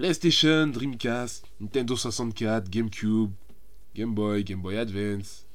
PlayStation, 0.00 0.68
Dreamcast, 0.68 1.44
Nintendo 1.60 1.94
64, 1.94 2.70
GameCube, 2.70 3.32
Game 3.94 4.14
Boy, 4.14 4.44
Game 4.44 4.62
Boy 4.62 4.78
Advance. 4.78 5.46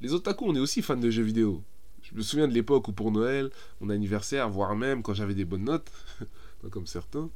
Les 0.00 0.12
otaku, 0.12 0.46
on 0.48 0.56
est 0.56 0.58
aussi 0.58 0.82
fans 0.82 0.96
de 0.96 1.08
jeux 1.08 1.22
vidéo. 1.22 1.62
Je 2.02 2.12
me 2.16 2.20
souviens 2.20 2.48
de 2.48 2.52
l'époque 2.52 2.88
où 2.88 2.92
pour 2.92 3.12
Noël, 3.12 3.48
mon 3.80 3.90
anniversaire, 3.90 4.50
voire 4.50 4.74
même 4.74 5.04
quand 5.04 5.14
j'avais 5.14 5.36
des 5.36 5.44
bonnes 5.44 5.66
notes, 5.66 5.88
comme 6.72 6.88
certains, 6.88 7.30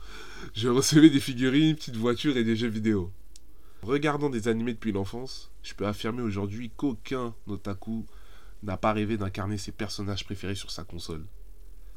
je 0.53 0.67
recevais 0.67 1.09
des 1.09 1.21
figurines, 1.21 1.77
petites 1.77 1.95
voitures 1.95 2.37
et 2.37 2.43
des 2.43 2.57
jeux 2.57 2.67
vidéo. 2.67 3.13
Regardant 3.83 4.29
des 4.29 4.49
animés 4.49 4.73
depuis 4.75 4.91
l'enfance, 4.91 5.53
je 5.63 5.75
peux 5.75 5.87
affirmer 5.87 6.23
aujourd'hui 6.23 6.73
qu'aucun 6.77 7.33
otaku 7.47 8.07
n'a 8.65 8.77
pas 8.77 8.93
rêvé 8.93 9.17
d'incarner 9.17 9.57
ses 9.57 9.71
personnages 9.71 10.25
préférés 10.25 10.57
sur 10.57 10.73
sa 10.73 10.83
console. 10.83 11.25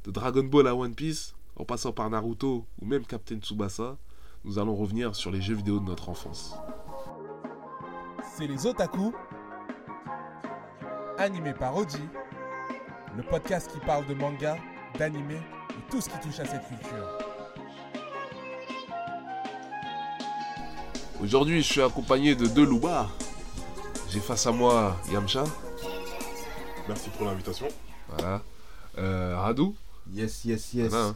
De 0.03 0.11
Dragon 0.11 0.43
Ball 0.43 0.67
à 0.67 0.75
One 0.75 0.93
Piece, 0.93 1.33
en 1.55 1.65
passant 1.65 1.91
par 1.91 2.07
Naruto 2.11 2.67
ou 2.79 2.85
même 2.85 3.07
Captain 3.07 3.39
Tsubasa, 3.39 3.97
nous 4.45 4.59
allons 4.59 4.75
revenir 4.75 5.15
sur 5.15 5.31
les 5.31 5.41
jeux 5.41 5.55
vidéo 5.55 5.79
de 5.79 5.85
notre 5.85 6.09
enfance. 6.09 6.55
C'est 8.35 8.47
les 8.47 8.65
Otaku, 8.65 9.13
animé 11.17 11.53
par 11.53 11.75
Oji, 11.77 12.01
le 13.15 13.23
podcast 13.23 13.71
qui 13.71 13.79
parle 13.85 14.05
de 14.07 14.13
manga, 14.13 14.57
d'anime 14.97 15.31
et 15.31 15.41
tout 15.89 16.01
ce 16.01 16.09
qui 16.09 16.19
touche 16.19 16.39
à 16.39 16.45
cette 16.45 16.67
culture. 16.67 17.07
Aujourd'hui, 21.21 21.61
je 21.61 21.71
suis 21.71 21.81
accompagné 21.81 22.35
de 22.35 22.47
deux 22.47 22.65
loubards. 22.65 23.11
J'ai 24.09 24.19
face 24.19 24.45
à 24.45 24.51
moi 24.51 24.97
Yamcha, 25.11 25.43
Merci 26.87 27.09
pour 27.11 27.25
l'invitation. 27.25 27.67
voilà, 28.09 28.41
euh, 28.97 29.37
Radou. 29.39 29.73
Yes, 30.11 30.43
yes, 30.43 30.73
yes. 30.73 30.89
Voilà, 30.89 31.05
hein. 31.07 31.15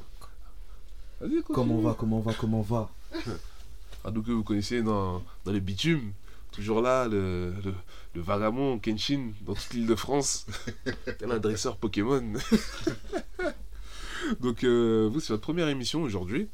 Vas-y. 1.20 1.44
Comment 1.44 1.76
on 1.76 1.82
va, 1.82 1.94
comment 1.94 2.18
on 2.18 2.22
va, 2.22 2.34
comment 2.34 2.60
on 2.60 2.62
va? 2.62 2.90
Radou 4.04 4.22
que 4.22 4.32
vous 4.32 4.44
connaissez 4.44 4.82
dans, 4.82 5.24
dans 5.46 5.52
les 5.52 5.60
bitumes. 5.60 6.14
Toujours 6.52 6.82
là, 6.82 7.08
le, 7.08 7.54
le, 7.64 7.74
le 8.16 8.22
vagabond 8.22 8.80
Kenshin 8.80 9.32
dans 9.42 9.54
toute 9.54 9.74
l'île 9.74 9.88
de 9.88 9.96
France. 9.96 10.46
Tel 11.20 11.32
un 11.32 11.40
dresseur 11.40 11.78
Pokémon. 11.78 12.34
Donc, 14.40 14.64
euh, 14.64 15.10
vous, 15.12 15.20
c'est 15.20 15.34
votre 15.34 15.44
première 15.44 15.68
émission 15.68 16.02
aujourd'hui. 16.02 16.50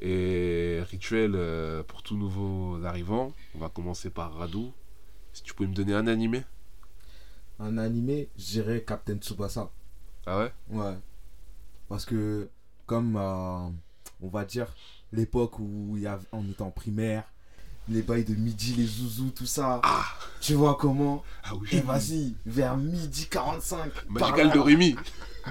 Et 0.00 0.80
rituel 0.90 1.32
euh, 1.34 1.82
pour 1.82 2.02
tous 2.02 2.16
nouveaux 2.16 2.82
arrivants. 2.84 3.32
On 3.54 3.58
va 3.58 3.68
commencer 3.68 4.10
par 4.10 4.34
Radou. 4.34 4.72
Si 5.32 5.42
tu 5.42 5.54
pouvais 5.54 5.68
me 5.68 5.74
donner 5.74 5.94
un 5.94 6.06
animé. 6.06 6.44
Un 7.58 7.78
animé, 7.78 8.28
je 8.38 8.44
dirais 8.44 8.84
Captain 8.86 9.16
Tsubasa. 9.16 9.70
Ah 10.26 10.38
ouais? 10.38 10.52
Ouais. 10.70 10.94
Parce 11.88 12.04
que, 12.04 12.48
comme, 12.86 13.16
euh, 13.16 13.68
on 14.22 14.28
va 14.28 14.44
dire, 14.44 14.68
l'époque 15.12 15.58
où 15.58 15.94
il 15.96 16.02
y 16.02 16.06
avait, 16.06 16.24
on 16.32 16.44
était 16.48 16.62
en 16.62 16.70
primaire, 16.70 17.24
les 17.88 18.02
bails 18.02 18.24
de 18.24 18.34
midi, 18.34 18.74
les 18.76 18.84
zouzous, 18.86 19.30
tout 19.30 19.46
ça. 19.46 19.80
Tu 20.40 20.54
vois 20.54 20.76
comment 20.78 21.22
Ah 21.44 21.54
oui. 21.54 21.68
Et 21.72 21.80
vas-y, 21.80 22.34
vers 22.44 22.76
midi 22.76 23.26
45. 23.30 23.90
par 23.92 24.30
Magical 24.30 24.50
de 24.52 24.58
Rémi. 24.58 24.96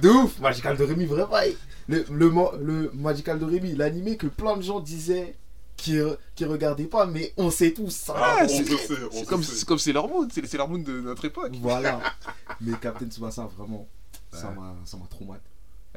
De 0.01 0.09
ouf 0.09 0.39
Magical 0.39 0.77
de 0.77 0.83
Rémi, 0.83 1.05
vrai 1.05 1.25
bail. 1.25 1.57
Le, 1.87 2.05
le, 2.11 2.31
le 2.61 2.91
Magical 2.93 3.39
de 3.39 3.45
Rémi, 3.45 3.75
l'animé 3.75 4.17
que 4.17 4.27
plein 4.27 4.55
de 4.57 4.61
gens 4.61 4.79
disaient 4.79 5.35
qui, 5.77 5.97
qui 6.35 6.45
regardaient 6.45 6.85
pas, 6.85 7.05
mais 7.07 7.33
on 7.37 7.49
sait 7.49 7.71
tous 7.73 7.89
ça. 7.89 8.13
Ah, 8.15 8.35
Ah, 8.39 8.43
on 8.43 8.47
c'est- 8.47 8.65
sait, 8.65 8.93
on 9.11 9.11
C'est 9.11 9.25
comme, 9.25 9.43
c'est 9.43 9.65
comme 9.65 9.79
Sailor 9.79 10.07
Moon. 10.07 10.27
C'est 10.31 10.45
Sailor 10.45 10.69
Moon 10.69 10.79
de 10.79 11.01
notre 11.01 11.25
époque. 11.25 11.53
Voilà. 11.61 11.99
Mais 12.61 12.73
Captain 12.81 13.07
Tsubasa, 13.07 13.47
vraiment, 13.57 13.87
ça 14.31 14.51
m'a 14.51 14.75
ça 14.85 14.97
m'a 14.97 15.05
trop 15.07 15.25
mal. 15.25 15.39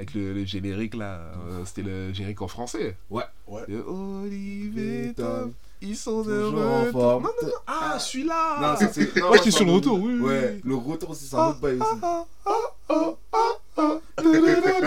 Avec 0.01 0.15
le, 0.15 0.33
le 0.33 0.45
générique 0.47 0.95
là. 0.95 1.21
euh, 1.51 1.63
C'était 1.67 1.83
le 1.83 2.11
générique 2.15 2.41
en 2.41 2.49
français. 2.49 2.97
Ouais. 3.11 3.23
Et 3.69 3.77
Olivier 3.77 5.09
et 5.09 5.13
Tom, 5.13 5.53
ils 5.83 5.95
sont 5.95 6.23
de 6.23 6.43
retour. 6.43 7.03
Non, 7.03 7.21
non, 7.21 7.29
non. 7.43 7.53
Ah, 7.67 7.99
celui-là 7.99 8.61
Non, 8.63 8.77
ça, 8.79 8.89
c'est. 8.91 9.51
sur 9.51 9.67
le 9.67 9.73
retour, 9.73 10.01
oui, 10.01 10.19
Ouais, 10.21 10.59
le 10.65 10.75
retour 10.75 11.15
c'est 11.15 11.37
un 11.37 11.49
autre 11.49 11.61
bail 11.61 11.77
aussi. 11.79 11.99
Ah, 12.03 12.25
ah, 12.47 12.53
ah, 12.89 13.15
ah, 13.33 13.59
ah, 13.77 14.01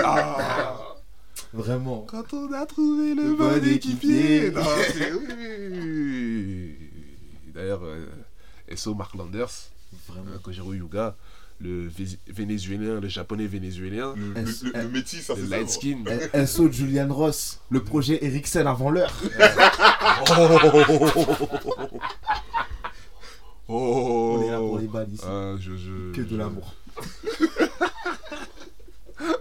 ah. 0.03 0.79
Vraiment. 1.53 2.07
Quand 2.09 2.33
on 2.33 2.51
a 2.51 2.65
trouvé 2.65 3.13
le 3.13 3.35
bon 3.35 3.55
équipier. 3.63 4.47
équipier. 4.47 4.51
Non, 4.51 4.61
c'est- 4.91 5.13
oui. 5.13 6.75
D'ailleurs, 7.53 7.81
SO 8.75 8.95
Mark 8.95 9.13
Landers, 9.13 9.51
Vraiment. 10.07 10.31
euh, 10.33 10.39
Kojiro 10.39 10.73
Yuga, 10.73 11.15
le 11.63 11.87
Vé- 11.89 12.17
vénézuélien, 12.27 12.99
le 12.99 13.07
japonais 13.07 13.47
vénézuélien, 13.47 14.13
Le, 14.17 14.33
le, 14.41 14.47
S- 14.47 14.63
le- 14.63 14.81
le 14.81 14.87
métis, 14.89 15.21
ça 15.21 15.33
le 15.35 15.43
light 15.45 15.69
ça. 15.69 15.75
skin. 15.75 16.03
Un 16.33 16.45
saut 16.45 16.67
de 16.67 16.73
Julian 16.73 17.07
Ross, 17.13 17.61
le 17.69 17.81
projet 17.83 18.23
Eriksen 18.23 18.67
avant 18.67 18.89
l'heure. 18.91 19.13
Oh 23.67 24.37
On 24.39 24.43
est 24.47 24.51
là 24.51 24.57
pour 24.59 24.79
les 24.79 24.87
balles 24.87 25.09
ici. 25.13 25.23
Ah, 25.25 25.53
je, 25.59 25.71
je... 25.77 26.11
Que 26.13 26.21
de 26.21 26.35
l'amour. 26.37 26.73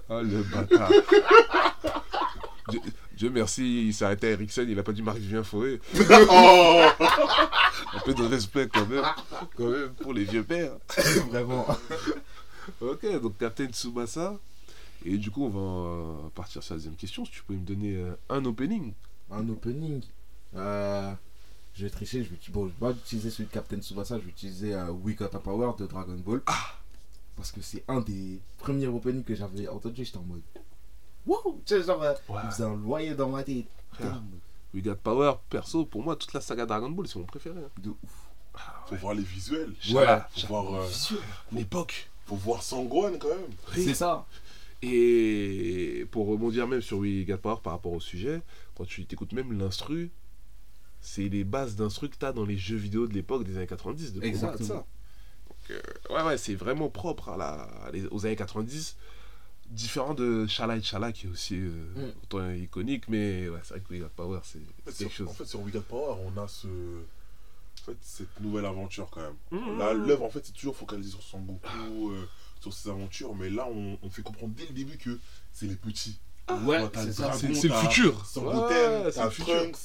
Ah, 0.09 0.22
le 0.22 0.43
bâtard. 0.44 0.91
Dieu, 2.69 2.81
Dieu 3.16 3.31
merci, 3.31 3.88
il 3.88 3.93
s'est 3.94 4.05
arrêté 4.05 4.28
à 4.28 4.31
Ericsson, 4.31 4.65
il 4.69 4.78
a 4.78 4.82
pas 4.84 4.93
dit 4.93 5.03
Marie-Vivien 5.03 5.43
Foé. 5.43 5.81
Oh 6.31 6.82
Un 7.94 7.99
peu 8.05 8.15
de 8.15 8.22
respect 8.22 8.69
quand 8.72 8.87
même, 8.87 9.03
quand 9.56 9.66
même 9.69 9.88
pour 10.00 10.15
les 10.15 10.25
vieux 10.25 10.44
pères. 10.44 10.72
Vraiment. 11.31 11.66
Ok, 12.82 13.20
donc 13.20 13.38
Captain 13.38 13.69
Tsubasa. 13.69 14.34
Et 15.04 15.19
du 15.19 15.31
coup, 15.31 15.44
on 15.44 15.48
va 15.48 15.60
euh, 16.25 16.28
partir 16.34 16.62
sur 16.62 16.75
la 16.75 16.78
deuxième 16.78 16.94
question. 16.97 17.25
Si 17.25 17.32
tu 17.32 17.43
peux 17.43 17.54
me 17.54 17.65
donner 17.65 17.97
euh, 17.97 18.15
un 18.28 18.44
opening. 18.44 18.93
Un 19.31 19.48
opening. 19.48 20.03
Euh, 20.54 21.12
je 21.75 21.84
vais 21.84 21.91
tricher, 21.91 22.22
je 22.25 22.31
vais, 22.31 22.37
bon, 22.50 22.66
je 22.69 22.72
vais 22.72 22.78
pas 22.78 22.91
utiliser 22.91 23.31
celui 23.31 23.47
de 23.47 23.53
Captain 23.53 23.81
Tsubasa, 23.81 24.19
je 24.19 24.25
vais 24.25 24.31
utiliser 24.31 24.75
euh, 24.75 24.91
We 24.91 25.16
Got 25.16 25.26
a 25.34 25.38
Power 25.38 25.72
de 25.78 25.87
Dragon 25.87 26.16
Ball. 26.25 26.43
Parce 27.37 27.50
que 27.50 27.60
c'est 27.62 27.82
un 27.88 28.00
des 28.00 28.41
premiers 28.59 28.87
openings 28.88 29.25
que 29.25 29.34
j'avais 29.34 29.66
entendu, 29.69 30.04
j'étais 30.04 30.19
en 30.19 30.22
mode. 30.22 30.43
Wow! 31.26 31.60
Tu 31.64 31.75
sais, 31.75 31.82
genre, 31.82 32.00
Ouais. 32.00 32.14
il 32.44 32.50
faisait 32.50 32.64
un 32.64 32.76
loyer 32.76 33.14
dans 33.14 33.31
ma 33.31 33.43
tête. 33.43 33.66
We 34.75 34.82
Got 34.82 34.97
Power, 34.97 35.34
perso, 35.50 35.84
pour 35.84 36.03
moi, 36.03 36.14
toute 36.16 36.32
la 36.32 36.41
saga 36.41 36.66
Dragon 36.66 36.91
Ball, 36.91 37.06
c'est 37.09 37.19
mon 37.19 37.25
préféré. 37.25 37.59
hein. 37.59 37.69
De 37.82 37.91
ouf. 37.91 38.28
Faut 38.87 38.97
voir 38.97 39.14
les 39.14 39.22
visuels. 39.22 39.72
Chala, 39.81 40.28
Faut 40.37 40.47
voir, 40.49 40.75
euh, 40.75 40.88
L'époque. 41.53 42.10
Faut 42.27 42.37
voir 42.37 42.62
Sangwan 42.62 43.19
quand 43.19 43.28
même. 43.28 43.47
C'est 43.75 43.94
ça. 43.94 44.27
Et 44.83 46.06
pour 46.10 46.27
rebondir 46.27 46.66
même 46.66 46.81
sur 46.83 46.99
We 46.99 47.25
Got 47.27 47.38
Power 47.38 47.56
par 47.62 47.72
rapport 47.75 47.93
au 47.93 48.00
sujet, 48.00 48.43
quand 48.77 48.84
tu 48.84 49.05
t'écoutes 49.06 49.33
même 49.33 49.56
l'instru, 49.59 50.10
c'est 51.00 51.28
les 51.28 51.44
bases 51.44 51.77
d'instru 51.77 52.09
que 52.09 52.16
t'as 52.16 52.32
dans 52.32 52.44
les 52.44 52.56
jeux 52.56 52.77
vidéo 52.77 53.06
de 53.06 53.15
l'époque 53.15 53.44
des 53.44 53.56
années 53.56 53.66
90 53.66 54.12
de 54.15 54.22
Exactement. 54.25 54.59
de 54.59 54.65
ça. 54.65 54.75
Donc, 55.49 55.71
euh, 55.71 56.15
ouais, 56.15 56.22
ouais, 56.25 56.38
c'est 56.38 56.55
vraiment 56.55 56.88
propre 56.88 57.28
à 57.31 57.37
la, 57.37 57.53
à 57.84 57.91
les- 57.93 58.06
aux 58.09 58.27
années 58.27 58.37
90. 58.37 58.97
Différent 59.71 60.12
de 60.15 60.47
Shala 60.49 60.77
et 60.77 60.82
Shala 60.82 61.12
qui 61.12 61.27
est 61.27 61.31
aussi 61.31 61.55
euh, 61.56 61.71
Mm. 61.97 62.12
autant 62.25 62.50
iconique, 62.50 63.09
mais 63.09 63.49
ouais, 63.49 63.61
c'est 63.62 63.75
vrai 63.75 63.81
que 63.81 63.93
We 63.94 64.00
Got 64.03 64.11
Power, 64.16 64.41
c'est 64.43 64.59
quelque 64.84 64.97
sur, 64.99 65.11
chose. 65.11 65.28
en 65.28 65.32
fait, 65.32 65.44
sur 65.47 65.61
We 65.61 65.72
Got 65.72 65.81
Power, 65.82 66.16
on 66.27 66.41
a 66.41 66.47
ce... 66.49 66.66
en 67.82 67.84
fait, 67.93 67.98
cette 68.00 68.41
nouvelle 68.41 68.65
aventure 68.65 69.09
quand 69.10 69.20
même. 69.22 69.34
Mhm. 69.50 69.78
Là, 69.78 69.93
l'œuvre, 69.93 70.25
en 70.25 70.31
fait, 70.31 70.41
c'est 70.44 70.53
toujours 70.53 70.76
focalisé 70.76 71.10
sur 71.10 71.22
Son 71.22 71.41
Goku, 71.41 72.10
euh, 72.10 72.28
sur 72.60 72.72
ses 72.72 72.88
aventures, 72.91 73.34
mais 73.34 73.50
là, 73.50 73.66
on, 73.69 73.98
on 74.03 74.10
fait 74.10 74.22
comprendre 74.22 74.53
dès 74.56 74.66
le 74.66 74.72
début 74.72 74.97
que 74.98 75.19
c'est 75.53 75.66
les 75.66 75.75
petits. 75.76 76.19
Ouais, 76.65 76.78
Toi, 76.81 76.91
t'as 76.93 77.32
c'est 77.32 77.48
le 77.48 77.54
futur. 77.75 78.25
Sangoten, 78.26 79.04
Ouais, 79.04 79.10
c'est 79.12 79.20
t'as. 79.20 79.28
Trunks, 79.31 79.76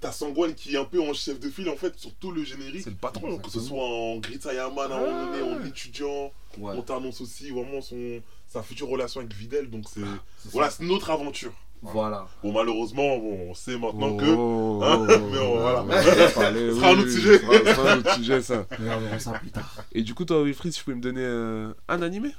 t'as 0.00 0.12
Sangwan 0.12 0.54
qui 0.54 0.74
est 0.74 0.78
un 0.78 0.84
peu 0.84 1.00
en 1.00 1.12
chef 1.14 1.40
de 1.40 1.48
file, 1.50 1.68
en 1.70 1.76
fait, 1.76 1.98
sur 1.98 2.12
tout 2.14 2.30
le 2.30 2.44
générique. 2.44 2.82
C'est 2.84 2.90
le 2.90 2.96
patron. 2.96 3.38
Que 3.38 3.50
ce 3.50 3.60
soit 3.60 3.82
en 3.82 4.16
Grit 4.18 4.40
Sayaman 4.40 4.92
à 4.92 4.96
un 4.96 5.00
moment 5.00 5.26
donné, 5.26 5.42
en 5.42 5.64
étudiant, 5.64 6.32
Ouais. 6.58 6.74
on 6.76 6.82
t'annonce 6.82 7.20
aussi 7.20 7.50
vraiment 7.50 7.80
son, 7.80 8.20
sa 8.48 8.62
future 8.62 8.88
relation 8.88 9.20
avec 9.20 9.32
Videl, 9.32 9.70
donc 9.70 9.84
c'est 9.88 10.00
c'est 10.38 10.50
voilà, 10.50 10.68
c'est 10.70 10.82
notre 10.82 11.10
aventure. 11.10 11.52
Voilà. 11.82 12.26
Bon, 12.42 12.52
malheureusement, 12.52 13.16
bon, 13.18 13.48
on 13.50 13.54
sait 13.54 13.78
maintenant 13.78 14.16
que. 14.16 14.24
Oh, 14.26 14.80
hein, 14.84 14.98
oh, 15.00 15.06
mais 15.32 15.38
on- 15.38 15.58
voilà. 15.60 15.82
on 15.82 15.86
va 15.86 16.00
en 16.00 16.32
parler, 16.32 16.70
Ce 16.70 16.74
sera 16.76 16.88
un 16.90 16.92
oui, 16.94 16.98
autre 17.00 17.04
oui, 17.06 17.12
sujet. 17.12 17.38
ce 17.38 17.44
sera- 17.74 17.92
un 17.92 17.98
autre 17.98 18.14
sujet, 18.16 18.42
ça. 18.42 18.66
Mais 18.78 18.94
on 18.94 19.00
verra 19.00 19.18
ça 19.18 19.32
plus 19.38 19.50
tard. 19.50 19.84
Et 19.92 20.02
du 20.02 20.14
coup, 20.14 20.24
toi, 20.24 20.42
Wilfried, 20.44 20.72
si 20.72 20.80
tu 20.80 20.84
peux 20.84 20.94
me 20.94 21.00
donner 21.00 21.22
euh, 21.24 21.72
un 21.88 22.02
animé? 22.02 22.30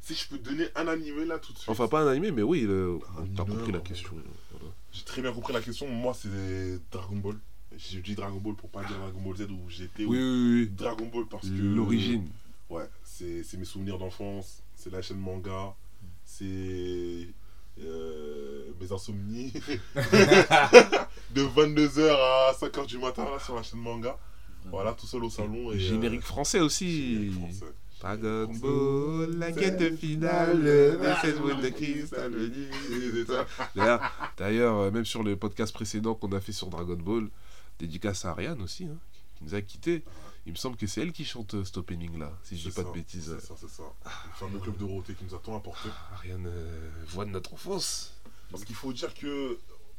Si 0.00 0.14
je 0.14 0.28
peux 0.28 0.38
te 0.38 0.48
donner 0.48 0.64
un 0.74 0.88
animé 0.88 1.24
là 1.26 1.38
tout 1.38 1.52
de 1.52 1.58
suite. 1.58 1.68
Enfin, 1.68 1.86
pas 1.86 2.00
un 2.02 2.08
animé, 2.08 2.30
mais 2.32 2.42
oui, 2.42 2.62
le... 2.62 2.98
Un 3.18 3.26
t'as 3.36 3.44
compris 3.44 3.72
la 3.72 3.80
question. 3.80 4.10
Voilà. 4.52 4.74
J'ai 4.92 5.04
très 5.04 5.22
bien 5.22 5.32
compris 5.32 5.52
la 5.52 5.60
question. 5.60 5.86
Moi, 5.86 6.14
c'est 6.14 6.80
Dragon 6.90 7.16
Ball. 7.16 7.36
J'ai 7.76 8.00
dit 8.00 8.14
Dragon 8.16 8.38
Ball 8.40 8.54
pour 8.54 8.70
pas 8.70 8.80
dire 8.84 8.96
Dragon 8.98 9.20
Ball 9.20 9.36
Z 9.36 9.42
où 9.50 9.68
j'étais. 9.68 10.04
Oui, 10.04 10.18
ou 10.18 10.54
oui, 10.62 10.70
Dragon 10.76 11.06
Ball 11.12 11.26
parce 11.30 11.44
oui. 11.44 11.56
que. 11.58 11.62
L'origine. 11.62 12.26
Ouais, 12.70 12.88
c'est 13.04 13.44
c'est 13.44 13.56
mes 13.58 13.64
souvenirs 13.64 13.98
d'enfance. 13.98 14.62
C'est 14.74 14.90
la 14.90 15.02
chaîne 15.02 15.18
manga. 15.18 15.74
C'est. 16.24 17.28
Euh, 17.84 18.72
mes 18.80 18.92
insomnies. 18.92 19.52
de 21.34 21.42
22h 21.42 22.10
à 22.10 22.52
5h 22.58 22.86
du 22.86 22.98
matin 22.98 23.24
là, 23.24 23.38
sur 23.38 23.54
la 23.54 23.62
chaîne 23.62 23.80
manga. 23.80 24.16
Voilà, 24.70 24.92
tout 24.92 25.06
seul 25.06 25.24
au 25.24 25.30
salon. 25.30 25.72
Et, 25.72 25.78
Générique 25.78 26.20
euh, 26.20 26.24
français 26.24 26.60
aussi. 26.60 27.14
générique 27.14 27.34
français. 27.34 27.74
Dragon 28.00 28.48
Ball, 28.60 29.38
la 29.38 29.50
quête 29.50 29.96
finale, 29.96 30.62
de 30.62 31.68
cristal 31.70 32.32
D'ailleurs, 34.36 34.76
euh, 34.76 34.90
même 34.92 35.04
sur 35.04 35.24
le 35.24 35.36
podcast 35.36 35.74
précédent 35.74 36.14
qu'on 36.14 36.30
a 36.30 36.40
fait 36.40 36.52
sur 36.52 36.68
Dragon 36.68 36.96
Ball, 36.96 37.28
dédicace 37.80 38.24
à 38.24 38.30
Ariane 38.30 38.62
aussi, 38.62 38.84
hein, 38.84 38.96
qui 39.36 39.44
nous 39.44 39.54
a 39.54 39.60
quittés. 39.62 40.04
Il 40.48 40.52
me 40.52 40.56
semble 40.56 40.78
que 40.78 40.86
c'est 40.86 41.02
elle 41.02 41.12
qui 41.12 41.26
chante 41.26 41.52
euh, 41.54 41.62
cet 41.64 41.76
opening 41.76 42.18
là, 42.18 42.32
si 42.42 42.56
je 42.56 42.70
dis 42.70 42.74
pas 42.74 42.82
de 42.82 42.90
bêtises. 42.90 43.36
C'est 43.38 43.46
ça, 43.48 43.54
c'est 43.60 43.68
ça. 43.68 43.82
Le 44.06 44.32
fameux 44.34 44.58
club 44.58 44.78
Dorothée 44.78 45.12
qui 45.12 45.24
nous 45.24 45.34
a 45.34 45.38
tant 45.38 45.54
apporté. 45.54 45.90
Ariane, 46.14 46.46
euh, 46.46 46.90
voix 47.08 47.26
de 47.26 47.30
notre 47.30 47.52
enfance. 47.52 48.14
Parce 48.50 48.64
qu'il 48.64 48.74
faut 48.74 48.94
dire 48.94 49.12
que 49.12 49.58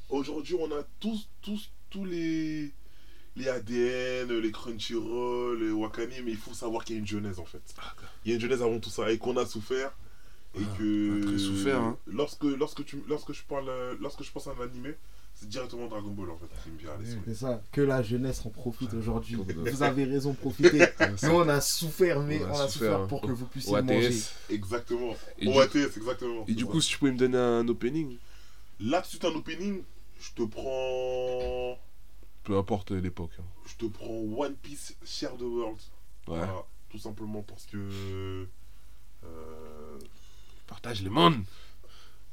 aujourd'hui, 0.10 0.56
on 0.56 0.72
a 0.72 0.82
tous, 1.00 1.30
tous, 1.44 1.70
tous 1.92 2.04
les, 2.04 2.74
les 3.36 3.48
ADN, 3.48 4.40
les 4.40 4.52
Crunchyroll, 4.52 5.64
les 5.64 5.70
Wakani, 5.72 6.22
mais 6.24 6.32
il 6.32 6.38
faut 6.38 6.56
savoir 6.56 6.84
qu'il 6.84 6.96
y 6.96 6.98
a 6.98 7.02
une 7.02 7.08
genèse 7.08 7.38
en 7.38 7.46
fait. 7.46 7.62
Ah, 7.78 7.94
Il 8.26 8.30
y 8.30 8.32
a 8.32 8.36
une 8.36 8.42
genèse 8.42 8.64
avant 8.64 8.80
tout 8.80 8.90
ça 8.90 9.12
et 9.12 9.20
qu'on 9.20 9.38
a 9.38 9.46
souffert. 9.46 9.92
Et 10.56 10.62
Ah, 10.66 10.78
que 10.80 11.12
on 11.12 11.22
a 11.22 11.26
très 11.28 11.38
souffert, 11.38 11.80
hein. 11.80 11.98
lorsque, 12.08 12.44
lorsque, 12.44 12.84
tu, 12.84 13.04
lorsque, 13.08 13.34
je 13.34 13.44
parle, 13.44 13.70
euh, 13.70 13.96
lorsque 14.02 14.24
je 14.24 14.32
pense 14.32 14.48
à 14.48 14.52
un 14.60 14.62
animé, 14.64 14.96
c'est 15.40 15.48
directement 15.50 15.88
Dragon 15.88 16.10
Ball 16.12 16.32
en 16.32 16.38
fait 16.38 16.48
qui 16.64 16.70
me 16.72 16.78
vient 16.78 16.92
à 16.92 16.98
l'esprit. 16.98 17.22
C'est 17.26 17.34
ça, 17.36 17.62
que 17.72 17.82
la 17.82 18.02
jeunesse 18.04 18.46
en 18.46 18.50
profite 18.50 18.94
aujourd'hui. 18.94 19.36
Vous 19.36 19.84
avez 19.84 20.04
raison, 20.04 20.34
profitez. 20.34 20.80
Nous, 21.24 21.30
on 21.30 21.48
a 21.48 21.62
souffert, 21.62 22.20
mais 22.22 22.42
On 22.44 22.46
a 22.46 22.50
on 22.50 22.52
a, 22.52 22.68
souffert, 22.68 22.70
souffert 22.94 23.08
pour 23.08 23.22
que 23.22 23.32
vous 23.32 23.46
puissiez 23.46 23.74
OATS. 23.74 23.86
manger. 23.86 24.14
Exactement. 24.50 25.16
Et 25.40 25.48
On 25.48 25.52
du- 25.52 25.58
va 25.58 25.68
TS, 25.68 25.96
exactement. 25.98 26.46
Et 26.48 26.54
du 26.54 26.66
coup, 26.66 26.82
si 26.82 26.90
tu 26.90 26.98
pouvais 27.00 27.12
me 27.14 27.18
donner 27.18 27.38
un 27.38 27.68
opening, 27.68 28.18
là, 28.82 28.98
tout 29.02 29.06
de 29.06 29.10
suite, 29.12 29.26
un 29.26 29.30
opening, 29.36 29.82
je 30.20 30.32
te 30.34 30.44
prends. 30.44 31.80
peu 32.44 32.58
importe 32.58 32.92
l'époque. 32.92 33.32
hein. 33.40 33.44
Je 33.66 33.76
te 33.76 33.86
prends 33.86 34.08
One 34.10 34.56
Piece 34.56 34.96
Share 35.06 35.38
the 35.38 35.42
World. 35.44 35.78
Ouais. 36.28 36.38
Voilà, 36.38 36.66
tout 36.90 37.00
simplement 37.00 37.44
parce 37.44 37.66
que. 37.66 38.46
euh, 39.24 40.00
Partage 40.68 41.02
les 41.02 41.10
mondes. 41.10 41.42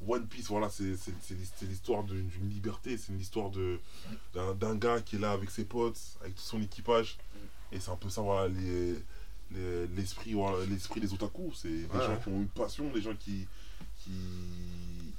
One 0.07 0.27
Piece, 0.27 0.49
voilà, 0.49 0.69
c'est 0.69 0.97
c'est- 0.97 1.15
c'est 1.23 1.35
l'his- 1.35 1.53
c'est 1.57 1.67
l'histoire 1.67 2.03
d'une 2.05 2.29
liberté, 2.51 2.99
c'est 2.99 3.13
l'histoire 3.13 3.51
d'un 4.55 4.75
gars 4.77 5.01
qui 5.01 5.17
est 5.17 5.19
là 5.19 5.33
avec 5.33 5.51
ses 5.51 5.65
potes, 5.65 5.99
avec 6.21 6.35
tout 6.35 6.43
son 6.43 6.61
équipage. 6.61 7.17
Et 7.73 7.81
c'est 7.81 7.91
un 7.91 7.97
peu 7.97 8.09
ça, 8.11 8.21
voilà, 8.23 8.49
les- 8.49 8.95
les- 9.53 9.87
l'esprit 9.89 10.35
voilà, 10.35 10.65
des 11.01 11.13
otaku. 11.13 11.53
C'est 11.55 11.69
des 11.69 11.85
Ouais. 11.87 12.07
gens 12.07 12.17
qui 12.23 12.29
ont 12.29 12.41
une 12.41 12.49
passion, 12.49 12.91
des 12.93 13.01
gens 13.01 13.15
qui, 13.19 13.47
qui, 14.05 14.11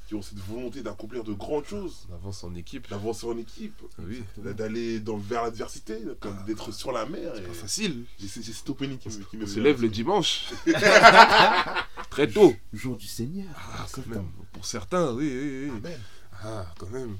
qui 0.08 0.16
ont 0.16 0.22
cette 0.22 0.40
volonté 0.40 0.82
d'accomplir 0.82 1.24
de 1.26 1.34
grandes 1.34 1.66
choses, 1.66 2.08
On 2.10 2.16
avance 2.16 2.44
en 2.46 2.56
équipe. 2.56 2.90
d'avancer 2.90 3.28
en 3.28 3.38
équipe, 3.38 3.80
Oui, 4.00 4.24
d'aller 4.38 5.00
dans- 5.02 5.18
vers 5.18 5.44
l'adversité, 5.44 6.00
comme 6.22 6.38
d'être 6.46 6.72
sur 6.72 6.92
la 6.94 7.06
mer. 7.06 7.34
c'est 7.36 7.42
et- 7.44 7.48
pas 7.48 7.54
facile. 7.54 8.06
et 8.24 8.28
C'est 8.28 8.42
c'est 8.42 8.54
cet 8.54 8.70
opening 8.70 8.98
qui 8.98 9.10
me, 9.10 9.24
qui 9.26 9.36
me 9.38 9.44
On 9.44 9.48
se 9.48 9.60
lève 9.60 9.82
le 9.82 9.90
dimanche. 9.90 10.46
Très 12.10 12.28
tôt. 12.28 12.54
Jour 12.74 12.96
du 12.98 13.06
Seigneur. 13.06 13.48
Ah, 13.56 13.86
quand 13.92 14.02
C'est 14.04 14.10
même. 14.10 14.28
Pour 14.54 14.66
certains, 14.66 15.12
oui, 15.14 15.30
oui, 15.32 15.70
oui. 15.70 15.78
Amen. 15.78 16.00
Ah, 16.44 16.66
quand 16.80 16.90
même. 16.90 17.18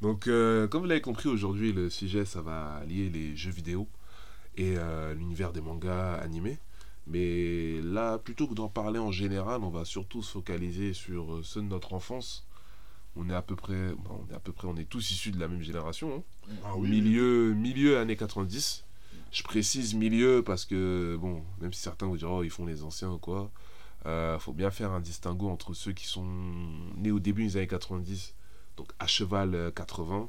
Donc, 0.00 0.26
euh, 0.26 0.66
comme 0.66 0.82
vous 0.82 0.88
l'avez 0.88 1.00
compris, 1.00 1.28
aujourd'hui, 1.28 1.72
le 1.72 1.90
sujet, 1.90 2.24
ça 2.24 2.40
va 2.42 2.82
lier 2.88 3.08
les 3.10 3.36
jeux 3.36 3.50
vidéo 3.52 3.86
et 4.56 4.74
euh, 4.76 5.14
l'univers 5.14 5.52
des 5.52 5.60
mangas 5.60 6.14
animés. 6.14 6.58
Mais 7.06 7.80
là, 7.82 8.18
plutôt 8.18 8.46
que 8.46 8.54
d'en 8.54 8.68
parler 8.68 8.98
en 8.98 9.10
général, 9.10 9.62
on 9.62 9.70
va 9.70 9.84
surtout 9.84 10.22
se 10.22 10.32
focaliser 10.32 10.92
sur 10.92 11.34
euh, 11.34 11.42
ceux 11.42 11.60
de 11.60 11.66
notre 11.66 11.94
enfance. 11.94 12.46
On 13.16 13.28
est 13.28 13.34
à 13.34 13.42
peu 13.42 13.56
près, 13.56 13.94
on 14.08 14.30
est 14.32 14.34
à 14.34 14.40
peu 14.40 14.52
près, 14.52 14.68
on 14.68 14.76
est 14.76 14.88
tous 14.88 15.10
issus 15.10 15.32
de 15.32 15.40
la 15.40 15.48
même 15.48 15.62
génération. 15.62 16.24
hein. 16.48 16.52
Ah 16.64 16.76
oui. 16.76 16.88
milieu, 16.88 17.52
milieu 17.54 17.98
années 17.98 18.16
90. 18.16 18.84
Je 19.32 19.42
précise 19.42 19.94
milieu 19.94 20.42
parce 20.44 20.64
que, 20.64 21.16
bon, 21.20 21.42
même 21.60 21.72
si 21.72 21.80
certains 21.80 22.06
vous 22.06 22.16
diront, 22.16 22.38
oh, 22.38 22.42
ils 22.42 22.50
font 22.50 22.66
les 22.66 22.82
anciens 22.84 23.10
ou 23.10 23.18
quoi, 23.18 23.50
euh, 24.06 24.38
faut 24.38 24.52
bien 24.52 24.70
faire 24.70 24.92
un 24.92 25.00
distinguo 25.00 25.48
entre 25.48 25.74
ceux 25.74 25.92
qui 25.92 26.06
sont 26.06 26.26
nés 26.96 27.10
au 27.10 27.18
début 27.18 27.44
des 27.44 27.56
années 27.56 27.66
90, 27.66 28.34
donc 28.76 28.92
à 28.98 29.06
cheval 29.06 29.54
euh, 29.54 29.70
80, 29.70 30.28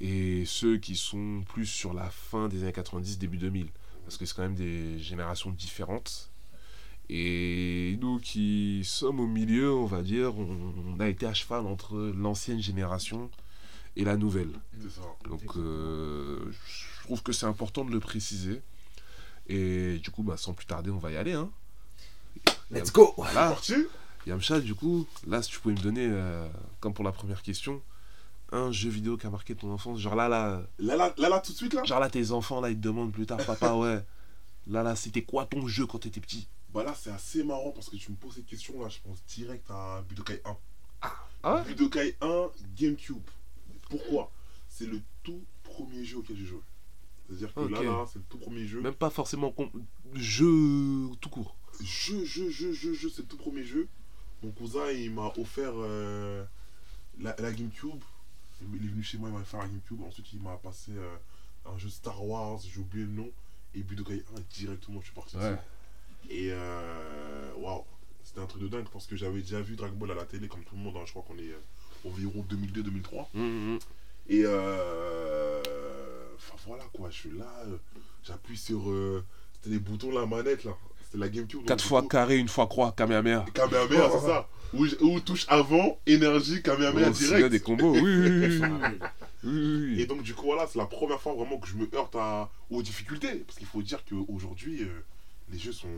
et 0.00 0.44
ceux 0.44 0.78
qui 0.78 0.96
sont 0.96 1.42
plus 1.48 1.66
sur 1.66 1.92
la 1.92 2.10
fin 2.10 2.48
des 2.48 2.62
années 2.62 2.72
90, 2.72 3.18
début 3.18 3.38
2000. 3.38 3.68
Parce 4.10 4.18
que 4.18 4.26
c'est 4.26 4.34
quand 4.34 4.42
même 4.42 4.56
des 4.56 4.98
générations 4.98 5.52
différentes. 5.52 6.32
Et 7.08 7.96
nous 8.00 8.18
qui 8.18 8.82
sommes 8.82 9.20
au 9.20 9.28
milieu, 9.28 9.72
on 9.72 9.86
va 9.86 10.02
dire, 10.02 10.36
on, 10.36 10.74
on 10.84 10.98
a 10.98 11.08
été 11.08 11.26
à 11.26 11.32
cheval 11.32 11.64
entre 11.64 11.96
l'ancienne 12.16 12.60
génération 12.60 13.30
et 13.94 14.02
la 14.02 14.16
nouvelle. 14.16 14.50
C'est 14.82 14.90
ça. 14.90 15.02
Donc 15.28 15.56
euh, 15.56 16.40
je 16.50 17.04
trouve 17.04 17.22
que 17.22 17.30
c'est 17.30 17.46
important 17.46 17.84
de 17.84 17.92
le 17.92 18.00
préciser. 18.00 18.62
Et 19.46 19.98
du 19.98 20.10
coup, 20.10 20.24
bah, 20.24 20.36
sans 20.36 20.54
plus 20.54 20.66
tarder, 20.66 20.90
on 20.90 20.98
va 20.98 21.12
y 21.12 21.16
aller. 21.16 21.34
Hein. 21.34 21.48
Let's 22.72 22.92
go 22.92 23.14
Voilà. 23.16 23.56
Yamcha, 24.26 24.58
du 24.58 24.74
coup, 24.74 25.06
là, 25.24 25.40
si 25.40 25.52
tu 25.52 25.60
pouvais 25.60 25.74
me 25.74 25.80
donner, 25.80 26.08
euh, 26.10 26.48
comme 26.80 26.94
pour 26.94 27.04
la 27.04 27.12
première 27.12 27.42
question, 27.42 27.80
un 28.52 28.72
jeu 28.72 28.90
vidéo 28.90 29.16
qui 29.16 29.26
a 29.26 29.30
marqué 29.30 29.54
ton 29.54 29.70
enfance. 29.72 29.98
Genre 29.98 30.14
là, 30.14 30.28
là, 30.28 30.62
là, 30.78 30.96
là, 30.96 31.14
là, 31.16 31.28
là, 31.28 31.40
tout 31.40 31.52
de 31.52 31.56
suite, 31.56 31.74
là 31.74 31.84
genre 31.84 32.00
là, 32.00 32.10
tes 32.10 32.32
enfants, 32.32 32.60
là, 32.60 32.70
ils 32.70 32.76
te 32.76 32.80
demandent 32.80 33.12
plus 33.12 33.26
tard, 33.26 33.38
papa, 33.44 33.74
ouais. 33.74 34.04
Là, 34.66 34.82
là, 34.82 34.94
c'était 34.96 35.22
quoi 35.22 35.46
ton 35.46 35.66
jeu 35.66 35.86
quand 35.86 35.98
t'étais 35.98 36.20
petit? 36.20 36.48
Bah 36.72 36.84
là, 36.84 36.94
c'est 36.94 37.10
assez 37.10 37.42
marrant 37.42 37.70
parce 37.72 37.88
que 37.88 37.96
tu 37.96 38.10
me 38.12 38.16
poses 38.16 38.34
cette 38.34 38.46
question 38.46 38.80
là, 38.80 38.88
je 38.88 38.98
pense 39.00 39.24
direct 39.24 39.68
à 39.70 40.02
Budokai 40.08 40.40
1. 40.44 40.56
Ah 41.42 41.56
ouais? 41.56 41.64
Budokai 41.64 42.16
1 42.20 42.50
GameCube. 42.76 43.22
Pourquoi? 43.88 44.30
C'est 44.68 44.86
le 44.86 45.00
tout 45.24 45.42
premier 45.64 46.04
jeu 46.04 46.18
auquel 46.18 46.36
j'ai 46.36 46.46
joué. 46.46 46.60
C'est-à-dire 47.26 47.54
que 47.54 47.60
là, 47.60 47.82
là, 47.82 48.04
c'est 48.12 48.18
le 48.18 48.24
tout 48.28 48.38
premier 48.38 48.66
jeu. 48.66 48.80
Même 48.80 48.94
pas 48.94 49.10
forcément 49.10 49.52
jeu 50.14 51.08
tout 51.20 51.28
court. 51.28 51.56
Jeu, 51.82 52.24
jeu, 52.24 52.50
jeu, 52.50 52.72
jeu, 52.72 52.92
jeu, 52.94 53.08
c'est 53.08 53.22
le 53.22 53.28
tout 53.28 53.36
premier 53.36 53.64
jeu. 53.64 53.88
Mon 54.42 54.50
cousin, 54.52 54.90
il 54.90 55.12
m'a 55.12 55.32
offert 55.38 55.72
euh, 55.76 56.44
la, 57.18 57.34
la 57.38 57.52
GameCube. 57.52 58.02
Il 58.74 58.84
est 58.84 58.88
venu 58.88 59.02
chez 59.02 59.18
moi, 59.18 59.28
il 59.28 59.34
m'a 59.34 59.40
offert 59.40 59.60
la 59.60 59.66
GameCube. 59.68 60.02
Ensuite, 60.02 60.32
il 60.32 60.40
m'a 60.40 60.56
passé 60.56 60.92
euh, 60.96 61.16
un 61.66 61.76
jeu 61.78 61.88
Star 61.88 62.24
Wars, 62.24 62.58
j'ai 62.60 62.80
oublié 62.80 63.04
le 63.06 63.12
nom. 63.12 63.30
Et 63.74 63.82
Budokai 63.82 64.24
1, 64.36 64.40
directement, 64.58 65.00
je 65.00 65.06
suis 65.06 65.14
parti 65.14 65.36
Ouais. 65.36 65.56
Et 66.28 66.48
euh, 66.52 67.52
waouh, 67.56 67.84
c'était 68.24 68.40
un 68.40 68.46
truc 68.46 68.62
de 68.62 68.68
dingue 68.68 68.88
parce 68.92 69.06
que 69.06 69.16
j'avais 69.16 69.40
déjà 69.40 69.60
vu 69.60 69.76
Dragon 69.76 69.96
Ball 69.96 70.10
à 70.10 70.14
la 70.14 70.24
télé, 70.24 70.48
comme 70.48 70.64
tout 70.64 70.74
le 70.76 70.82
monde. 70.82 70.96
hein. 70.96 71.02
Je 71.06 71.10
crois 71.12 71.22
qu'on 71.22 71.38
est 71.38 71.50
euh, 71.52 71.60
environ 72.08 72.44
2002-2003. 72.50 73.26
Hum, 73.34 73.72
hum. 73.74 73.78
Et 74.28 74.42
euh, 74.44 75.62
enfin 76.36 76.54
voilà 76.66 76.84
quoi, 76.92 77.10
je 77.10 77.16
suis 77.16 77.30
là, 77.38 77.64
j'appuie 78.22 78.56
sur. 78.56 78.82
c'était 79.54 79.70
les 79.70 79.78
boutons, 79.78 80.10
la 80.12 80.26
manette 80.26 80.64
là. 80.64 80.76
La 81.14 81.28
GameCube. 81.28 81.58
donc, 81.60 81.66
Quatre 81.66 81.82
du 81.82 81.88
fois 81.88 82.02
coup, 82.02 82.08
carré, 82.08 82.36
une 82.38 82.48
fois 82.48 82.66
croix, 82.66 82.92
Kamehameha. 82.96 83.44
Kamehameha, 83.54 84.10
c'est 84.12 84.26
ça. 84.26 84.48
Où, 84.72 84.86
où 85.00 85.18
touche 85.20 85.46
avant, 85.48 85.98
énergie, 86.06 86.62
Kamehameha 86.62 87.08
Oh, 87.10 87.14
s'il 87.14 87.26
y 87.26 87.32
a 87.34 87.36
direct. 87.36 87.52
des 87.52 87.60
combos, 87.60 87.92
oui, 87.94 88.02
oui, 88.02 88.60
oui. 89.44 90.00
Et 90.00 90.06
donc, 90.06 90.22
du 90.22 90.34
coup, 90.34 90.44
voilà, 90.46 90.66
c'est 90.66 90.78
la 90.78 90.84
première 90.86 91.20
fois 91.20 91.32
vraiment 91.34 91.58
que 91.58 91.66
je 91.66 91.74
me 91.74 91.88
heurte 91.94 92.14
à, 92.16 92.48
aux 92.70 92.82
difficultés. 92.82 93.42
Parce 93.46 93.58
qu'il 93.58 93.66
faut 93.66 93.82
dire 93.82 93.98
qu'aujourd'hui, 94.08 94.82
euh, 94.82 95.02
les 95.52 95.58
jeux 95.58 95.72
sont, 95.72 95.88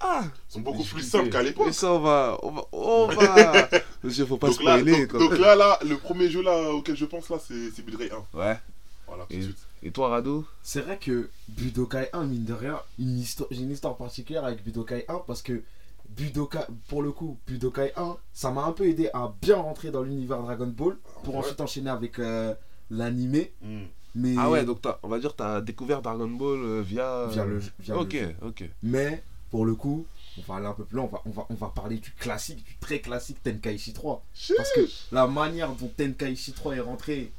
Ah 0.00 0.24
sont 0.48 0.60
beaucoup 0.60 0.84
plus 0.84 1.02
simples 1.02 1.28
qu'à 1.28 1.42
l'époque. 1.42 1.66
Mais 1.66 1.72
ça, 1.72 1.92
on 1.92 1.98
va. 2.00 2.38
On 2.42 2.50
va. 2.52 2.62
On 2.72 3.06
va... 3.14 3.68
Monsieur, 4.02 4.24
faut 4.24 4.38
pas 4.38 4.48
Donc 4.48 4.62
là, 4.62 4.78
spoiler. 4.78 5.00
donc, 5.00 5.08
quand 5.08 5.18
donc 5.18 5.38
là, 5.38 5.54
là, 5.54 5.78
le 5.86 5.96
premier 5.98 6.30
jeu 6.30 6.42
là, 6.42 6.70
auquel 6.70 6.96
je 6.96 7.04
pense 7.04 7.28
là, 7.28 7.36
c'est 7.46 7.70
c'est 7.74 7.82
Budokai 7.84 8.10
1. 8.10 8.38
Ouais. 8.38 8.58
Voilà, 9.06 9.24
tout 9.28 9.36
de 9.36 9.42
suite. 9.42 9.58
Et 9.82 9.90
toi, 9.90 10.08
Rado 10.08 10.44
C'est 10.62 10.80
vrai 10.80 10.98
que 10.98 11.28
Budokai 11.48 12.08
1, 12.12 12.24
mine 12.24 12.44
de 12.44 12.52
rien, 12.52 12.80
une 12.98 13.18
histoire- 13.18 13.48
j'ai 13.50 13.62
une 13.62 13.72
histoire 13.72 13.96
particulière 13.96 14.44
avec 14.44 14.62
Budokai 14.64 15.04
1 15.08 15.18
parce 15.26 15.42
que 15.42 15.62
Budokai, 16.10 16.60
pour 16.88 17.02
le 17.02 17.10
coup, 17.10 17.38
Budokai 17.46 17.92
1, 17.96 18.16
ça 18.32 18.50
m'a 18.50 18.64
un 18.64 18.72
peu 18.72 18.86
aidé 18.86 19.08
à 19.14 19.32
bien 19.40 19.56
rentrer 19.56 19.90
dans 19.90 20.02
l'univers 20.02 20.42
Dragon 20.42 20.66
Ball 20.66 20.96
pour 21.24 21.34
Ouais. 21.34 21.40
ensuite 21.40 21.60
enchaîner 21.60 21.90
avec 21.90 22.18
euh, 22.18 22.54
l'animé. 22.90 23.52
Hmm. 23.62 23.84
Mais 24.14 24.34
Ah 24.38 24.50
ouais, 24.50 24.64
donc 24.64 24.82
t'as- 24.82 24.98
on 25.02 25.08
va 25.08 25.18
dire 25.18 25.34
t'as 25.34 25.60
découvert 25.62 26.02
Dragon 26.02 26.28
Ball 26.28 26.58
euh, 26.62 26.82
via. 26.82 27.26
via 27.30 27.44
le, 27.46 27.58
via 27.80 27.94
le 27.94 28.00
Ok, 28.00 28.12
jeu. 28.12 28.34
ok. 28.42 28.70
Mais 28.82 29.22
pour 29.50 29.64
le 29.64 29.74
coup, 29.74 30.04
on 30.38 30.42
va 30.42 30.56
aller 30.58 30.66
un 30.66 30.74
peu 30.74 30.84
plus 30.84 30.96
loin, 30.96 31.06
on 31.06 31.08
va, 31.08 31.22
on 31.24 31.30
va, 31.30 31.46
on 31.48 31.54
va 31.54 31.68
parler 31.74 31.96
du 31.96 32.10
classique, 32.12 32.62
du 32.62 32.76
très 32.78 33.00
classique 33.00 33.42
Tenkaichi 33.42 33.94
3. 33.94 34.22
Parce 34.56 34.72
que 34.74 34.86
la 35.12 35.26
manière 35.26 35.72
dont 35.72 35.90
Tenkaichi 35.96 36.52
3 36.52 36.76
est 36.76 36.80
rentré 36.80 37.32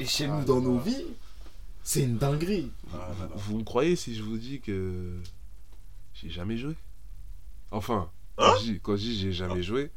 et 0.00 0.04
chez 0.04 0.26
nous 0.26 0.40
Ah 0.40 0.44
dans 0.44 0.56
là 0.56 0.62
nos 0.62 0.76
là. 0.76 0.82
vies, 0.84 1.04
c'est 1.86 2.02
une 2.02 2.18
dinguerie. 2.18 2.72
Ah, 2.92 2.96
là, 3.18 3.26
là. 3.26 3.30
Vous 3.36 3.58
me 3.58 3.62
croyez 3.64 3.94
si 3.94 4.14
je 4.16 4.22
vous 4.24 4.38
dis 4.38 4.60
que 4.60 5.20
j'ai 6.14 6.28
jamais 6.30 6.56
joué? 6.58 6.74
Enfin, 7.70 8.10
quand 8.36 8.44
Hein? 8.44 8.54
je 8.60 8.72
dis- 8.72 8.80
quand 8.80 8.96
je 8.96 9.02
dis 9.02 9.16
j'ai 9.18 9.32
jamais 9.32 9.62
joué, 9.62 9.90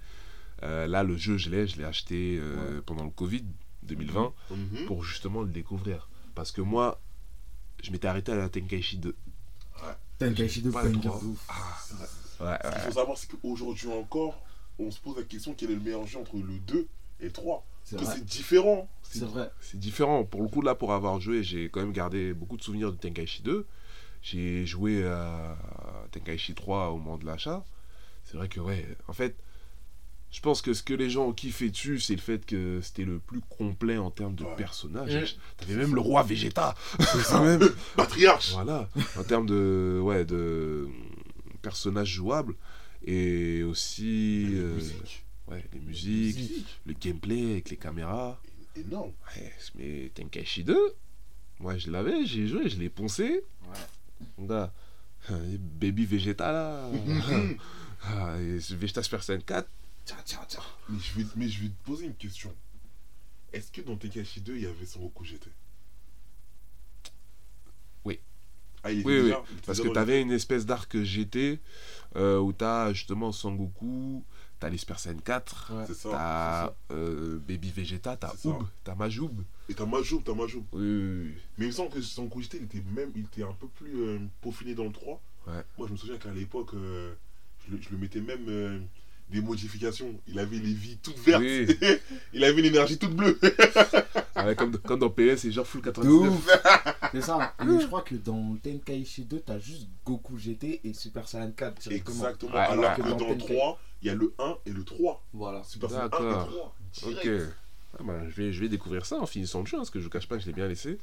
euh, 0.63 0.85
là 0.87 1.01
le 1.03 1.17
jeu 1.17 1.37
je 1.37 1.49
l'ai, 1.49 1.65
je 1.67 1.77
l'ai 1.77 1.83
acheté 1.85 2.37
euh, 2.39 2.81
pendant 2.85 3.03
le 3.05 3.09
Covid 3.09 3.43
2020 3.83 4.33
Mhm. 4.51 4.85
pour 4.85 5.03
justement 5.03 5.41
le 5.41 5.49
découvrir. 5.49 6.09
Parce 6.35 6.51
que 6.51 6.61
moi, 6.61 7.01
je 7.83 7.91
m'étais 7.91 8.07
arrêté 8.07 8.31
à 8.31 8.35
la 8.35 8.49
Tenkaichi 8.49 8.97
2. 8.97 9.15
Tenkaichi 10.19 10.61
2, 10.61 10.71
Pas 10.71 10.83
banger 10.83 10.99
trop. 11.09 11.19
de 11.21 11.25
ouf. 11.25 11.49
Ouais, 12.41 12.57
Ce 12.63 12.69
qu'il 12.71 12.81
faut 12.81 12.91
savoir, 12.91 13.17
c'est 13.17 13.29
qu'aujourd'hui 13.31 13.87
encore, 13.89 14.41
on 14.77 14.91
se 14.91 14.99
pose 14.99 15.17
la 15.17 15.23
question 15.23 15.53
quel 15.57 15.71
est 15.71 15.75
le 15.75 15.81
meilleur 15.81 16.05
jeu 16.07 16.19
entre 16.19 16.35
le 16.37 16.59
2 16.59 16.87
et 17.19 17.25
le 17.25 17.31
3. 17.31 17.65
C'est 17.83 18.23
différent. 18.25 18.87
C'est 19.03 19.25
vrai. 19.25 19.49
C'est 19.61 19.79
différent. 19.79 20.23
Pour 20.23 20.41
le 20.43 20.47
coup, 20.47 20.61
là, 20.61 20.75
pour 20.75 20.93
avoir 20.93 21.19
joué, 21.19 21.41
j'ai 21.43 21.69
quand 21.69 21.79
même 21.79 21.91
gardé 21.93 22.33
beaucoup 22.33 22.57
de 22.57 22.61
souvenirs 22.61 22.91
de 22.91 22.97
Tenkaichi 22.97 23.41
2. 23.41 23.65
j'ai 24.21 24.65
joué 24.65 25.05
à 25.07 25.57
Tenkaichi 26.11 26.53
3 26.53 26.89
au 26.89 26.97
moment 26.97 27.17
de 27.17 27.25
l'achat. 27.25 27.63
C'est 28.25 28.37
vrai 28.37 28.47
que, 28.47 28.59
ouais, 28.59 28.85
en 29.07 29.13
fait, 29.13 29.35
je 30.29 30.39
pense 30.41 30.61
que 30.61 30.73
ce 30.75 30.83
que 30.83 30.93
les 30.93 31.09
gens 31.09 31.25
ont 31.29 31.33
kiffé 31.33 31.71
dessus, 31.71 31.99
c'est 31.99 32.13
le 32.13 32.21
fait 32.21 32.45
que 32.45 32.79
c'était 32.83 33.05
le 33.05 33.17
plus 33.17 33.41
complet 33.41 33.97
en 33.97 34.11
termes 34.11 34.35
de 34.35 34.43
Ouais. 34.43 34.55
personnages. 34.55 35.33
Mm. 35.33 35.37
T'avais 35.57 35.75
même 35.75 35.95
le 35.95 36.01
roi 36.01 36.21
Vegeta. 36.21 36.75
Ça. 37.23 37.41
même. 37.43 37.67
Patriarche 37.95 38.51
Voilà, 38.53 38.87
en 39.17 39.23
termes 39.23 39.47
de, 39.47 39.99
ouais, 40.03 40.25
de 40.25 40.87
personnages 41.63 42.09
jouables 42.13 42.53
et 43.03 43.63
aussi 43.63 44.45
euh, 44.51 44.75
musique. 44.75 45.25
Ouais, 45.49 45.65
les 45.73 45.79
musiques, 45.79 46.37
Musique. 46.37 46.67
le 46.85 46.93
gameplay 46.93 47.51
avec 47.51 47.69
les 47.69 47.77
caméras. 47.77 48.41
Énorme. 48.75 49.11
Ouais, 49.35 49.53
mais 49.75 50.11
Tenkaichi 50.13 50.63
2, 50.63 50.77
moi 51.59 51.77
je 51.77 51.89
l'avais, 51.91 52.25
j'ai 52.25 52.47
joué, 52.47 52.69
je 52.69 52.77
l'ai 52.79 52.89
poncé. 52.89 53.43
Ouais. 53.63 54.27
Mon 54.37 54.45
gars, 54.45 54.73
Baby 55.29 56.05
Vegeta 56.05 56.51
là. 56.51 56.89
Ah, 58.01 58.37
et 58.39 58.59
Vegeta 58.75 59.03
Super 59.03 59.21
Saiyan 59.21 59.41
4. 59.41 59.67
Tiens, 60.05 60.15
tiens, 60.23 60.39
tiens. 60.47 60.61
mais, 60.87 60.97
je 60.99 61.19
vais, 61.19 61.25
mais 61.35 61.49
je 61.49 61.63
vais 61.63 61.67
te 61.67 61.83
poser 61.83 62.05
une 62.05 62.15
question. 62.15 62.55
Est-ce 63.51 63.71
que 63.73 63.81
dans 63.81 63.97
Tenkaichi 63.97 64.39
2, 64.39 64.55
il 64.55 64.61
y 64.61 64.65
avait 64.65 64.85
son 64.85 65.01
Goku 65.01 65.25
GT 65.25 65.49
Oui. 68.05 68.19
Ah, 68.83 68.91
il 68.91 69.05
Oui, 69.05 69.17
oui, 69.17 69.23
déjà- 69.23 69.43
Parce 69.65 69.81
que 69.81 69.89
t'avais 69.89 70.15
le- 70.17 70.21
une 70.21 70.31
espèce 70.31 70.65
d'arc 70.65 70.97
GT 71.03 71.59
euh, 72.15 72.39
où 72.39 72.53
t'as 72.53 72.93
justement 72.93 73.31
Sangoku, 73.31 74.23
t'as 74.59 74.69
les 74.69 74.77
Super 74.77 74.99
Saiyan 74.99 75.17
4, 75.23 75.71
Ouais. 75.73 75.83
C'est 75.87 75.93
ça. 75.95 76.09
t'as 76.89 76.95
euh, 76.95 77.39
Baby 77.47 77.71
Vegeta, 77.71 78.15
t'as. 78.17 78.33
Oob, 78.45 78.63
t'as 78.83 78.95
Majoub. 78.95 79.31
Et 79.69 79.73
t'as 79.73 79.85
Majoub, 79.85 80.21
t'as 80.23 80.33
Majoub. 80.33 80.63
Oui, 80.73 80.81
oui, 80.81 81.21
oui. 81.25 81.31
Mais 81.57 81.65
il 81.65 81.67
me 81.67 81.73
semble 81.73 81.91
que 81.91 82.01
son 82.01 82.23
Goku 82.25 82.41
GT, 82.41 82.57
il 82.57 82.63
était 82.63 82.83
même 82.95 83.11
il 83.15 83.21
était 83.25 83.43
un 83.43 83.53
peu 83.59 83.67
plus 83.67 83.91
euh, 84.01 84.19
peaufiné 84.41 84.73
dans 84.75 84.85
le 84.85 84.91
3. 84.91 85.21
Ouais. 85.47 85.53
Moi, 85.77 85.87
je 85.87 85.93
me 85.93 85.97
souviens 85.97 86.17
qu'à 86.17 86.31
l'époque, 86.31 86.73
euh, 86.73 87.13
je, 87.67 87.75
le, 87.75 87.81
je 87.81 87.89
le 87.91 87.97
mettais 87.97 88.19
même 88.21 88.45
euh, 88.49 88.79
des 89.29 89.41
modifications. 89.41 90.13
Il 90.27 90.37
avait 90.39 90.57
les 90.57 90.73
vies 90.73 90.97
toutes 91.01 91.19
vertes. 91.19 91.41
Oui. 91.41 91.67
il 92.33 92.43
avait 92.43 92.59
une 92.59 92.65
énergie 92.65 92.97
toute 92.97 93.15
bleue. 93.15 93.39
Ouais, 94.35 94.55
comme, 94.55 94.77
comme 94.77 94.99
dans 94.99 95.09
PS, 95.09 95.37
c'est 95.41 95.51
genre 95.51 95.67
full 95.67 95.81
De 95.81 95.85
99. 95.91 96.31
ouf 96.31 96.49
C'est 97.11 97.21
ça. 97.21 97.53
Et 97.61 97.79
je 97.81 97.85
crois 97.87 98.01
que 98.01 98.15
dans 98.15 98.55
Tenkaichi 98.63 99.23
2, 99.25 99.41
t'as 99.45 99.59
juste 99.59 99.87
Goku 100.05 100.37
GT 100.37 100.81
et 100.83 100.93
Super 100.93 101.27
Saiyan 101.27 101.51
4 101.51 101.81
directement. 101.81 102.15
Exactement. 102.15 102.51
Ouais, 102.53 102.59
Alors 102.59 102.85
ouais. 102.91 102.95
que 102.95 103.01
Dans 103.01 103.15
dans 103.17 103.29
le 103.29 103.37
Tenkaichi. 103.37 103.53
3, 103.55 103.79
il 104.01 104.07
y 104.07 104.09
a 104.09 104.15
le 104.15 104.33
1 104.39 104.57
et 104.65 104.71
le 104.71 104.83
3. 104.83 105.23
Voilà. 105.33 105.63
Super 105.63 105.89
Saiyan 105.89 106.03
1 106.03 106.07
et 106.07 106.09
D'accord. 106.09 106.47
3. 106.47 106.75
Ok. 107.11 107.21
Direct. 107.21 107.55
Ah 107.99 108.03
bah, 108.03 108.29
je, 108.29 108.35
vais, 108.35 108.51
je 108.53 108.59
vais 108.61 108.69
découvrir 108.69 109.05
ça 109.05 109.17
en 109.19 109.25
finissant 109.25 109.61
le 109.61 109.65
jeu, 109.65 109.75
hein, 109.77 109.79
parce 109.79 109.89
que 109.89 109.99
je 109.99 110.03
vous 110.05 110.09
cache 110.11 110.27
pas 110.27 110.35
que 110.37 110.41
je 110.41 110.47
l'ai 110.47 110.53
bien 110.53 110.67
laissé. 110.67 110.99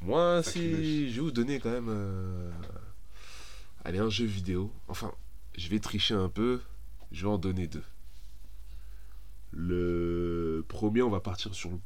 Moi, 0.00 0.42
Sacrilège. 0.42 0.76
si 0.76 1.10
je 1.10 1.14
vais 1.16 1.20
vous 1.20 1.32
donner 1.32 1.58
quand 1.60 1.70
même. 1.70 1.88
euh, 1.90 2.50
Allez, 3.84 3.98
un 3.98 4.08
jeu 4.10 4.24
vidéo. 4.26 4.72
Enfin, 4.88 5.12
je 5.58 5.68
vais 5.68 5.80
tricher 5.80 6.14
un 6.14 6.28
peu. 6.28 6.60
Je 7.12 7.22
vais 7.22 7.28
en 7.32 7.38
donner 7.38 7.66
deux. 7.66 7.82
Le 9.52 10.64
premier, 10.68 11.02
on 11.02 11.10
va 11.10 11.20
partir 11.20 11.54
sur 11.54 11.70
le. 11.70 11.78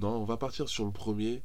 Non, 0.00 0.16
on 0.16 0.24
va 0.24 0.36
partir 0.36 0.68
sur 0.68 0.84
le 0.84 0.90
premier. 0.90 1.42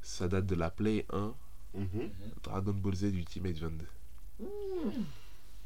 Ça 0.00 0.26
date 0.28 0.46
de 0.46 0.54
la 0.54 0.70
Play 0.70 1.06
1, 1.12 1.34
Mhm. 1.74 2.10
Dragon 2.42 2.72
Ball 2.72 2.94
Z 2.94 3.02
Ultimate 3.14 3.56
22. 3.58 3.86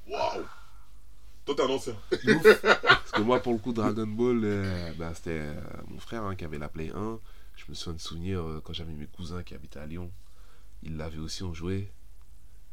Waouh. 0.09 0.45
Toi, 1.47 1.55
t'es 1.55 1.63
un 1.63 1.71
ancien. 1.71 1.95
Parce 2.11 3.13
que 3.13 3.23
moi, 3.23 3.41
pour 3.41 3.53
le 3.53 3.61
coup, 3.61 3.73
Dragon 3.73 4.07
Ball, 4.07 4.41
euh, 4.43 4.93
bah, 4.99 5.15
c'était 5.15 5.31
euh, 5.31 5.55
mon 5.89 5.99
frère 6.01 6.25
hein, 6.25 6.35
qui 6.35 6.45
avait 6.45 6.59
la 6.59 6.69
Play 6.69 6.91
1. 6.93 7.21
Je 7.55 7.65
me 7.69 7.75
souviens 7.75 7.95
de 7.95 8.01
souvenirs 8.01 8.41
euh, 8.43 8.61
quand 8.63 8.73
j'avais 8.73 8.93
mes 8.93 9.07
cousins 9.07 9.45
qui 9.45 9.55
habitaient 9.55 9.79
à 9.79 9.87
Lyon. 9.87 10.11
Ils 10.83 10.97
l'avaient 10.97 11.19
aussi, 11.19 11.45
on 11.45 11.55
jouait. 11.55 11.89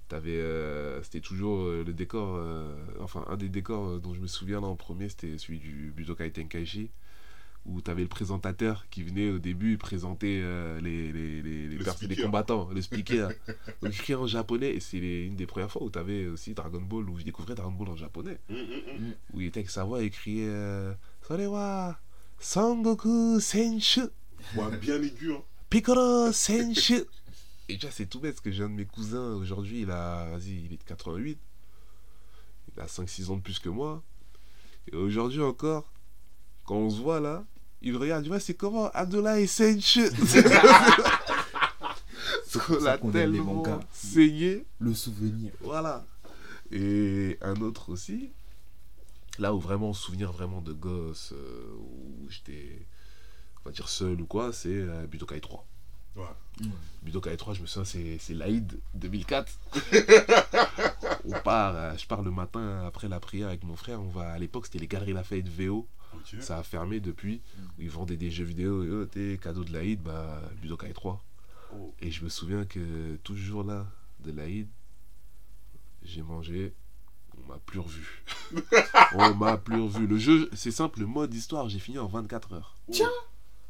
C'était 0.09 1.21
toujours 1.21 1.65
le 1.69 1.91
décor, 1.91 2.39
enfin 2.99 3.25
un 3.27 3.35
des 3.35 3.49
décors 3.49 3.99
dont 3.99 4.13
je 4.13 4.19
me 4.19 4.27
souviens 4.27 4.59
en 4.59 4.75
premier, 4.75 5.09
c'était 5.09 5.39
celui 5.39 5.57
du 5.57 5.91
Budokai 5.95 6.29
Tenkaichi, 6.31 6.91
où 7.65 7.79
t'avais 7.79 8.01
le 8.01 8.09
présentateur 8.09 8.87
qui 8.89 9.03
venait 9.03 9.29
au 9.29 9.39
début 9.39 9.77
présenter 9.77 10.41
euh, 10.43 10.81
les, 10.81 11.13
les, 11.13 11.41
les, 11.41 11.67
les, 11.69 11.77
Le 11.77 11.83
pers- 11.83 11.93
les 12.01 12.05
speaker. 12.07 12.25
combattants, 12.25 12.69
le 12.73 12.81
speaker. 12.81 13.29
Donc 13.81 13.91
je 13.93 14.01
criais 14.01 14.15
en 14.17 14.27
japonais 14.27 14.75
et 14.75 14.79
c'est 14.81 14.97
une 14.97 15.35
des 15.37 15.45
premières 15.45 15.71
fois 15.71 15.81
où 15.83 15.89
t'avais 15.89 16.27
aussi 16.27 16.53
Dragon 16.53 16.81
Ball, 16.81 17.09
où 17.09 17.17
je 17.17 17.23
découvrais 17.23 17.55
Dragon 17.55 17.71
Ball 17.71 17.89
en 17.89 17.95
japonais 17.95 18.39
Mhm, 18.49 18.57
mhm. 18.57 19.13
où 19.33 19.39
il 19.41 19.47
était 19.47 19.59
avec 19.61 19.69
sa 19.69 19.85
voix 19.85 20.03
et 20.03 20.09
criait 20.09 20.47
euh, 20.49 20.93
Sorewa 21.25 21.97
Sangoku 22.39 23.39
Senshu 23.39 24.01
Ouais, 24.57 24.77
bien 24.81 25.01
aigu. 25.01 25.31
Hein. 25.33 25.41
Piccolo 25.69 26.31
Senshu 26.33 27.03
Et 27.69 27.75
déjà, 27.75 27.89
c'est 27.91 28.07
tout 28.07 28.19
bête 28.19 28.33
parce 28.33 28.41
que 28.41 28.51
j'ai 28.51 28.63
un 28.63 28.69
de 28.69 28.73
mes 28.75 28.85
cousins 28.85 29.35
aujourd'hui, 29.35 29.83
il 29.83 29.89
a, 29.91 30.25
vas-y, 30.25 30.65
il 30.65 30.73
est 30.73 30.77
de 30.77 30.83
88. 30.83 31.39
Il 32.75 32.81
a 32.81 32.85
5-6 32.87 33.29
ans 33.31 33.37
de 33.37 33.41
plus 33.41 33.57
que 33.59 33.69
moi. 33.69 34.03
Et 34.91 34.95
aujourd'hui 34.97 35.41
encore, 35.41 35.89
quand 36.65 36.75
on 36.75 36.89
se 36.89 36.99
voit 36.99 37.21
là, 37.21 37.45
il 37.83 37.93
me 37.93 37.97
regarde, 37.97 38.23
tu 38.23 38.29
vois, 38.29 38.39
c'est 38.39 38.53
comment 38.53 38.89
Abdullah 38.91 39.45
Senshu 39.45 40.07
C'est 42.45 42.69
On 42.69 42.79
l'a 42.83 42.97
tellement 42.97 43.55
mangas. 43.55 43.79
saigné. 43.91 44.65
Le 44.79 44.93
souvenir. 44.93 45.51
Voilà. 45.61 46.05
Et 46.71 47.37
un 47.41 47.55
autre 47.61 47.89
aussi, 47.89 48.31
là 49.37 49.53
où 49.53 49.59
vraiment, 49.59 49.93
souvenir 49.93 50.31
vraiment 50.31 50.61
de 50.61 50.71
gosse, 50.73 51.33
euh, 51.33 51.75
où 51.77 52.29
j'étais, 52.29 52.85
on 53.61 53.69
va 53.69 53.71
dire 53.73 53.89
seul 53.89 54.21
ou 54.21 54.25
quoi, 54.25 54.53
c'est 54.53 54.69
euh, 54.69 55.05
Budokai 55.07 55.41
3. 55.41 55.65
Ouais. 56.15 56.23
Budokai 57.01 57.35
3, 57.35 57.55
je 57.55 57.61
me 57.61 57.65
souviens, 57.67 57.85
c'est, 57.85 58.17
c'est 58.19 58.33
l'Aïd 58.33 58.79
2004. 58.93 59.51
on 61.25 61.31
part, 61.43 61.75
euh, 61.75 61.97
je 61.97 62.05
pars 62.07 62.21
le 62.21 62.31
matin 62.31 62.85
après 62.85 63.07
la 63.09 63.19
prière 63.19 63.47
avec 63.47 63.63
mon 63.63 63.75
frère. 63.75 63.99
On 64.01 64.07
va, 64.09 64.31
à 64.31 64.39
l'époque, 64.39 64.67
c'était 64.67 64.79
les 64.79 64.87
Galeries 64.87 65.13
Lafayette 65.13 65.49
VO. 65.49 65.87
Ça 66.39 66.57
a 66.59 66.63
fermé 66.63 66.99
depuis. 66.99 67.41
Où 67.77 67.81
ils 67.81 67.89
vendaient 67.89 68.17
des 68.17 68.31
jeux 68.31 68.43
vidéo. 68.45 68.83
Et 68.83 68.89
oh, 68.89 69.05
t'es 69.05 69.39
cadeau 69.41 69.63
de 69.63 69.71
l'Aïd, 69.73 70.01
bah, 70.01 70.41
Budokai 70.61 70.93
3. 70.93 71.23
Oh. 71.75 71.93
Et 72.01 72.11
je 72.11 72.23
me 72.23 72.29
souviens 72.29 72.65
que 72.65 73.15
toujours 73.23 73.63
là, 73.63 73.87
de 74.23 74.31
l'Aïd, 74.31 74.67
j'ai 76.03 76.21
mangé, 76.21 76.73
on 77.37 77.47
m'a 77.51 77.57
plus 77.65 77.79
revu. 77.79 78.23
on 79.15 79.33
m'a 79.35 79.57
plus 79.57 79.81
revu. 79.81 80.05
Le 80.07 80.17
jeu, 80.17 80.49
c'est 80.53 80.71
simple, 80.71 80.99
le 80.99 81.05
mode 81.07 81.33
histoire, 81.33 81.69
j'ai 81.69 81.79
fini 81.79 81.97
en 81.97 82.07
24 82.07 82.53
heures. 82.53 82.75
Tiens. 82.91 83.09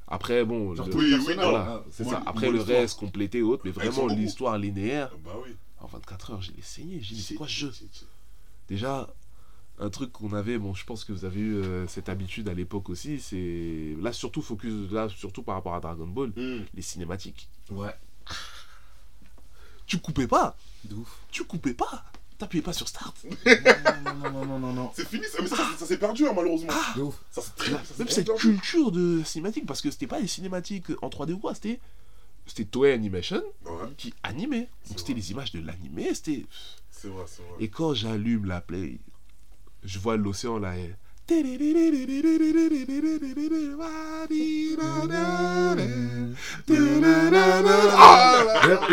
Après, 0.07 0.43
bon, 0.43 0.73
le- 0.73 0.83
les 0.83 0.95
Oui, 0.95 1.05
oui, 1.05 1.09
personnages, 1.11 1.37
non. 1.37 1.49
voilà, 1.51 1.65
ah, 1.81 1.85
c'est 1.91 2.03
ça. 2.03 2.09
moi, 2.09 2.23
Après, 2.25 2.51
le 2.51 2.61
reste, 2.61 2.99
complété 2.99 3.41
ou 3.41 3.51
autre, 3.51 3.61
mais 3.65 3.71
vraiment 3.71 4.07
l'histoire 4.07 4.57
linéaire, 4.57 5.09
Ah 5.13 5.17
Bah 5.23 5.31
oui. 5.43 5.55
en 5.79 5.87
24 5.87 6.31
heures, 6.31 6.41
je 6.41 6.51
l'ai 6.51 6.61
saigné. 6.61 6.99
J'ai 7.01 7.15
dit, 7.15 7.21
c'est 7.21 7.35
quoi 7.35 7.47
ce 7.47 7.53
jeu. 7.53 7.73
Déjà, 8.67 9.09
un 9.79 9.89
truc 9.89 10.11
qu'on 10.11 10.33
avait, 10.33 10.57
bon, 10.57 10.73
je 10.73 10.85
pense 10.85 11.03
que 11.03 11.11
vous 11.13 11.25
avez 11.25 11.39
eu 11.39 11.55
euh, 11.55 11.87
cette 11.87 12.07
habitude 12.09 12.47
à 12.49 12.53
l'époque 12.53 12.89
aussi, 12.89 13.19
c'est. 13.19 13.95
Là, 13.99 14.13
surtout, 14.13 14.41
focus, 14.41 14.91
là, 14.91 15.09
surtout 15.09 15.43
par 15.43 15.55
rapport 15.55 15.73
à 15.75 15.79
Dragon 15.79 16.07
Ball, 16.07 16.31
Mhm. 16.35 16.65
les 16.73 16.81
cinématiques. 16.81 17.49
Ouais. 17.71 17.93
Tu 19.85 19.97
coupais 19.99 20.27
pas 20.27 20.55
De 20.85 20.95
ouf. 20.95 21.19
Tu 21.31 21.43
coupais 21.43 21.73
pas 21.73 22.05
T'appuyais 22.37 22.63
pas 22.63 22.73
sur 22.73 22.87
Start 22.87 23.15
Non, 23.45 24.13
non, 24.15 24.31
non, 24.31 24.45
non, 24.45 24.59
non, 24.59 24.73
non. 24.73 24.91
C'est 24.95 25.07
fini, 25.07 25.23
ça, 25.25 25.37
mais 25.41 25.47
ça, 25.47 25.55
ça, 25.57 25.67
ça 25.77 25.85
s'est 25.85 25.97
perdu, 25.99 26.25
hein, 26.27 26.33
malheureusement. 26.35 26.73
De 26.95 27.01
ouf. 27.03 27.15
Ça, 27.31 27.41
c'est 27.41 27.55
très, 27.55 27.71
Là, 27.71 27.81
Même 27.99 28.07
cette 28.09 28.25
perdu. 28.25 28.41
culture 28.41 28.91
de 28.91 29.21
cinématique, 29.23 29.65
parce 29.65 29.81
que 29.81 29.91
c'était 29.91 30.07
pas 30.07 30.19
les 30.19 30.27
cinématiques 30.27 30.87
en 31.01 31.09
3D 31.09 31.33
ou 31.33 31.39
quoi, 31.39 31.53
c'était. 31.53 31.79
C'était 32.45 32.65
Toei 32.65 32.91
Animation 32.91 33.41
Ouais, 33.65 33.71
qui 33.97 34.13
animait. 34.23 34.67
C'est 34.83 34.89
Donc 34.89 34.99
c'était 34.99 35.13
les 35.13 35.31
images 35.31 35.51
de 35.53 35.61
l'animé, 35.61 36.13
c'était. 36.13 36.45
c'est 36.91 37.07
vrai, 37.07 37.23
c'est 37.27 37.41
vrai. 37.43 37.51
Et 37.63 37.69
quand 37.69 37.93
j'allume 37.93 38.45
la 38.45 38.59
play, 38.61 38.99
je 39.85 39.99
vois 39.99 40.17
l'océan 40.17 40.59
là. 40.59 40.75
et- 40.77 40.93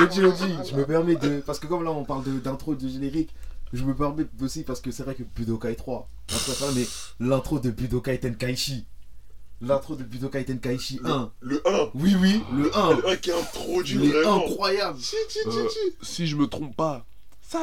Oji 0.01 0.25
Oji, 0.25 0.55
je 0.71 0.77
me 0.77 0.85
permets 0.85 1.17
de. 1.17 1.41
Parce 1.41 1.59
que 1.59 1.67
comme 1.67 1.83
là 1.85 1.91
on 1.91 2.05
parle 2.05 2.23
d'intro 2.43 2.75
de, 2.75 2.89
générique, 2.89 3.35
je 3.73 3.85
me 3.85 3.95
permets 3.95 4.27
aussi 4.41 4.63
parce 4.65 4.81
que 4.81 4.91
c'est 4.91 5.03
vrai 5.03 5.15
que 5.15 5.23
Budokai 5.23 5.75
3, 5.77 6.09
après 6.29 6.53
ça, 6.53 6.67
mais 6.75 6.87
l'intro 7.21 7.59
de 7.59 7.71
Budokai 7.71 8.19
Tenkaichi. 8.19 8.87
L'intro 9.63 9.95
de 9.95 10.05
Budokai 10.05 10.45
Tenkaichi 10.45 11.01
1. 11.05 11.31
Le 11.41 11.61
1. 11.69 11.91
Oui, 11.95 12.17
oui, 12.19 12.43
le 12.57 12.75
1. 12.77 12.97
Le 12.97 13.09
1 13.11 13.17
qui 13.17 13.31
introduit 13.31 13.99
Il 14.03 14.15
est 14.15 14.27
incroyable. 14.27 14.99
Euh, 15.47 15.69
si 16.03 16.27
je 16.27 16.37
me 16.37 16.47
trompe 16.47 16.75
pas. 16.75 17.05
C'est 17.51 17.59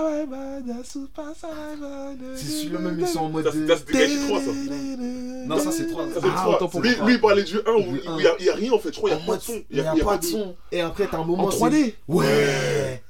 C'est 2.36 2.52
celui-là 2.52 2.80
même, 2.80 3.00
ils 3.00 3.08
sont 3.08 3.20
en 3.20 3.30
mode. 3.30 3.46
Ça, 3.46 3.52
c'est- 3.54 3.60
de- 3.60 3.68
ça, 3.68 3.78
c'était 3.78 3.94
Tenkaichi 3.94 4.28
3, 4.28 4.40
ça. 4.42 4.52
Non, 4.52 5.60
ça, 5.60 5.72
c'est 5.72 5.88
trois. 5.88 6.06
Ça, 6.08 6.14
c'est 6.22 6.28
Ah, 6.36 6.44
le 6.44 6.50
autant 6.50 6.58
3. 6.58 6.70
pour 6.70 6.82
Lui, 6.82 6.96
lui, 7.06 7.14
il 7.14 7.22
parlait 7.22 7.44
du 7.44 7.56
1 7.58 7.72
où 7.72 7.96
il 7.96 8.02
n'y 8.18 8.28
a, 8.28 8.36
il 8.40 8.46
y 8.46 8.50
a 8.50 8.56
rien 8.56 8.74
en 8.74 8.80
fait. 8.80 8.92
Je 8.94 8.98
crois 8.98 9.12
qu'il 9.12 9.20
En 9.20 9.24
n'y 9.24 9.30
a 9.30 9.34
pas 9.34 9.38
de 9.38 9.44
son. 9.44 9.64
Il 9.70 9.82
n'y 9.82 9.88
a, 9.88 9.96
pas 10.04 10.18
de 10.18 10.26
son. 10.26 10.56
Et 10.74 10.82
après, 10.82 11.08
t'as 11.08 11.20
un 11.20 11.24
moment. 11.24 11.46
En 11.46 11.52
c'est- 11.52 11.58
3D 11.58 11.96
Ouais. 12.10 13.02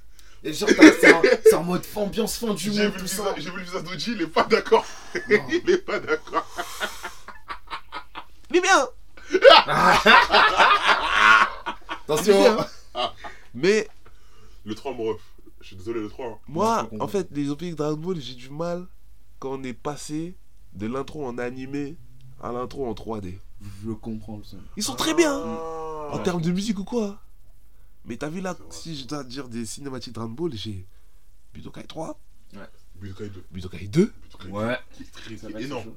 Et 0.44 0.54
genre, 0.54 0.70
t'as- 0.78 0.92
c'est 1.44 1.56
en- 1.56 1.64
mode 1.64 1.82
ambiance 1.96 2.38
fin 2.38 2.54
du 2.54 2.72
J'ai 2.72 2.90
monde, 2.90 3.08
ça. 3.08 3.34
j'ai 3.38 3.50
vu 3.50 3.58
le 3.58 3.64
visage 3.64 3.84
d'Oji, 3.84 4.12
il 4.12 4.22
est 4.22 4.28
pas 4.28 4.44
d'accord. 4.44 4.86
Il 5.30 5.70
est 5.72 5.78
pas 5.80 6.00
d'accord. 6.00 6.46
Mais 8.52 8.62
bien 8.62 8.88
Attention. 12.08 12.58
Mais 13.56 13.88
Le 14.64 14.76
3 14.76 14.94
me 14.94 15.02
ref. 15.10 15.18
Je 15.68 15.74
suis 15.76 15.76
désolé, 15.76 16.00
le 16.00 16.08
3. 16.08 16.26
hein. 16.28 16.38
Moi, 16.48 16.90
en 17.02 17.08
fait, 17.10 17.28
les 17.32 17.50
openings 17.50 17.76
Dragon 17.76 17.98
Ball, 17.98 18.22
j'ai 18.22 18.36
du 18.36 18.50
mal 18.50 18.88
quand 19.40 19.60
on 19.60 19.64
est 19.64 19.74
passé 19.74 20.34
de 20.74 20.88
l'intro 20.88 21.26
en 21.26 21.38
animé 21.38 21.98
à 22.42 22.54
l'intro 22.54 22.88
en 22.88 22.94
3D. 22.94 23.38
Je 23.84 23.92
comprends 23.92 24.38
le 24.38 24.46
son. 24.46 24.60
Ils 24.78 24.84
sont 24.84 24.96
très 24.96 25.14
bien 25.14 25.34
Ah. 25.44 26.10
en 26.14 26.20
termes 26.20 26.42
de 26.42 26.52
musique 26.52 26.80
ou 26.80 26.86
quoi. 26.86 27.22
Mais 28.06 28.16
t'as 28.16 28.30
vu 28.30 28.40
là, 28.40 28.56
C'est 28.70 28.80
si 28.80 28.96
je 28.96 29.08
dois 29.08 29.26
dire 29.26 29.50
des 29.50 29.66
cinématiques 29.66 30.14
Dragon 30.14 30.32
Ball, 30.32 30.54
j'ai 30.54 30.86
Budokai 31.54 31.84
3, 31.84 32.18
Budokai 32.96 33.28
2. 33.30 33.44
Budokai 33.52 33.88
2, 33.90 34.14
Budokai 34.24 34.48
Ouais. 34.52 34.78
2, 34.78 34.96
qui 34.96 35.04
est 35.04 35.12
très, 35.12 35.36
Ça 35.38 35.48
qui 35.48 35.54
va 35.54 35.60
est 35.60 35.64
être 35.64 35.68
énorme. 35.68 35.92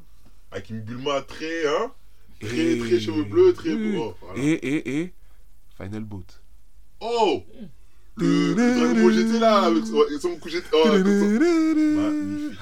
Avec 0.50 0.70
une 0.70 0.80
Bulma 0.80 1.22
très, 1.22 1.68
hein 1.68 1.92
Très, 2.40 2.56
et... 2.72 2.78
très 2.80 2.98
cheveux 2.98 3.22
bleus, 3.22 3.52
très 3.54 3.72
Oui. 3.74 3.92
beau. 3.94 4.14
Voilà. 4.20 4.42
Et, 4.42 4.50
et, 4.50 5.00
et 5.02 5.14
Final 5.76 6.02
Boat. 6.02 6.24
Oh 7.00 7.44
GT 8.24 9.38
là, 9.40 9.62
avec 9.64 9.84
son, 9.86 10.36
coup. 10.36 10.48
Oh. 10.72 10.84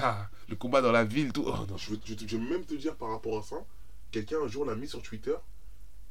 Ah, 0.00 0.29
le 0.49 0.57
combat 0.57 0.81
dans 0.81 0.93
la 0.93 1.05
ville, 1.05 1.33
tout. 1.33 1.45
Oh 1.47 1.53
non. 1.69 1.77
Je 1.77 1.91
veux, 1.91 1.99
je, 2.05 2.12
veux- 2.15 2.19
je 2.27 2.37
veux 2.37 2.49
même 2.50 2.65
te 2.65 2.75
dire 2.75 2.95
par 2.97 3.11
rapport 3.11 3.38
à 3.38 3.43
ça, 3.43 3.57
quelqu'un 4.11 4.37
un 4.45 4.49
jour 4.49 4.65
l'a 4.65 4.75
mis 4.75 4.88
sur 4.88 5.03
Twitter 5.03 5.35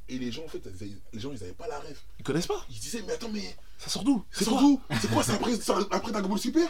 et 0.08 0.18
les 0.18 0.30
gens 0.32 0.44
en 0.44 0.48
fait, 0.48 0.62
les 1.12 1.20
gens 1.20 1.30
ils 1.32 1.42
avaient 1.42 1.52
pas 1.52 1.68
la 1.68 1.78
ref. 1.80 2.04
Ils 2.18 2.24
connaissent 2.24 2.46
pas 2.46 2.64
Ils 2.70 2.78
disaient 2.78 3.02
mais 3.06 3.12
attends 3.14 3.28
mais 3.32 3.54
Ça 3.78 3.90
sort 3.90 4.04
d'où? 4.04 4.24
c'est 4.30 4.44
quoi? 4.46 4.58
surtout 4.58 4.80
c'est 5.02 5.10
quoi 5.10 5.22
c'est 5.22 5.32
après, 5.34 5.52
après 5.90 6.12
Dragon 6.12 6.28
Ball 6.30 6.38
Super? 6.38 6.68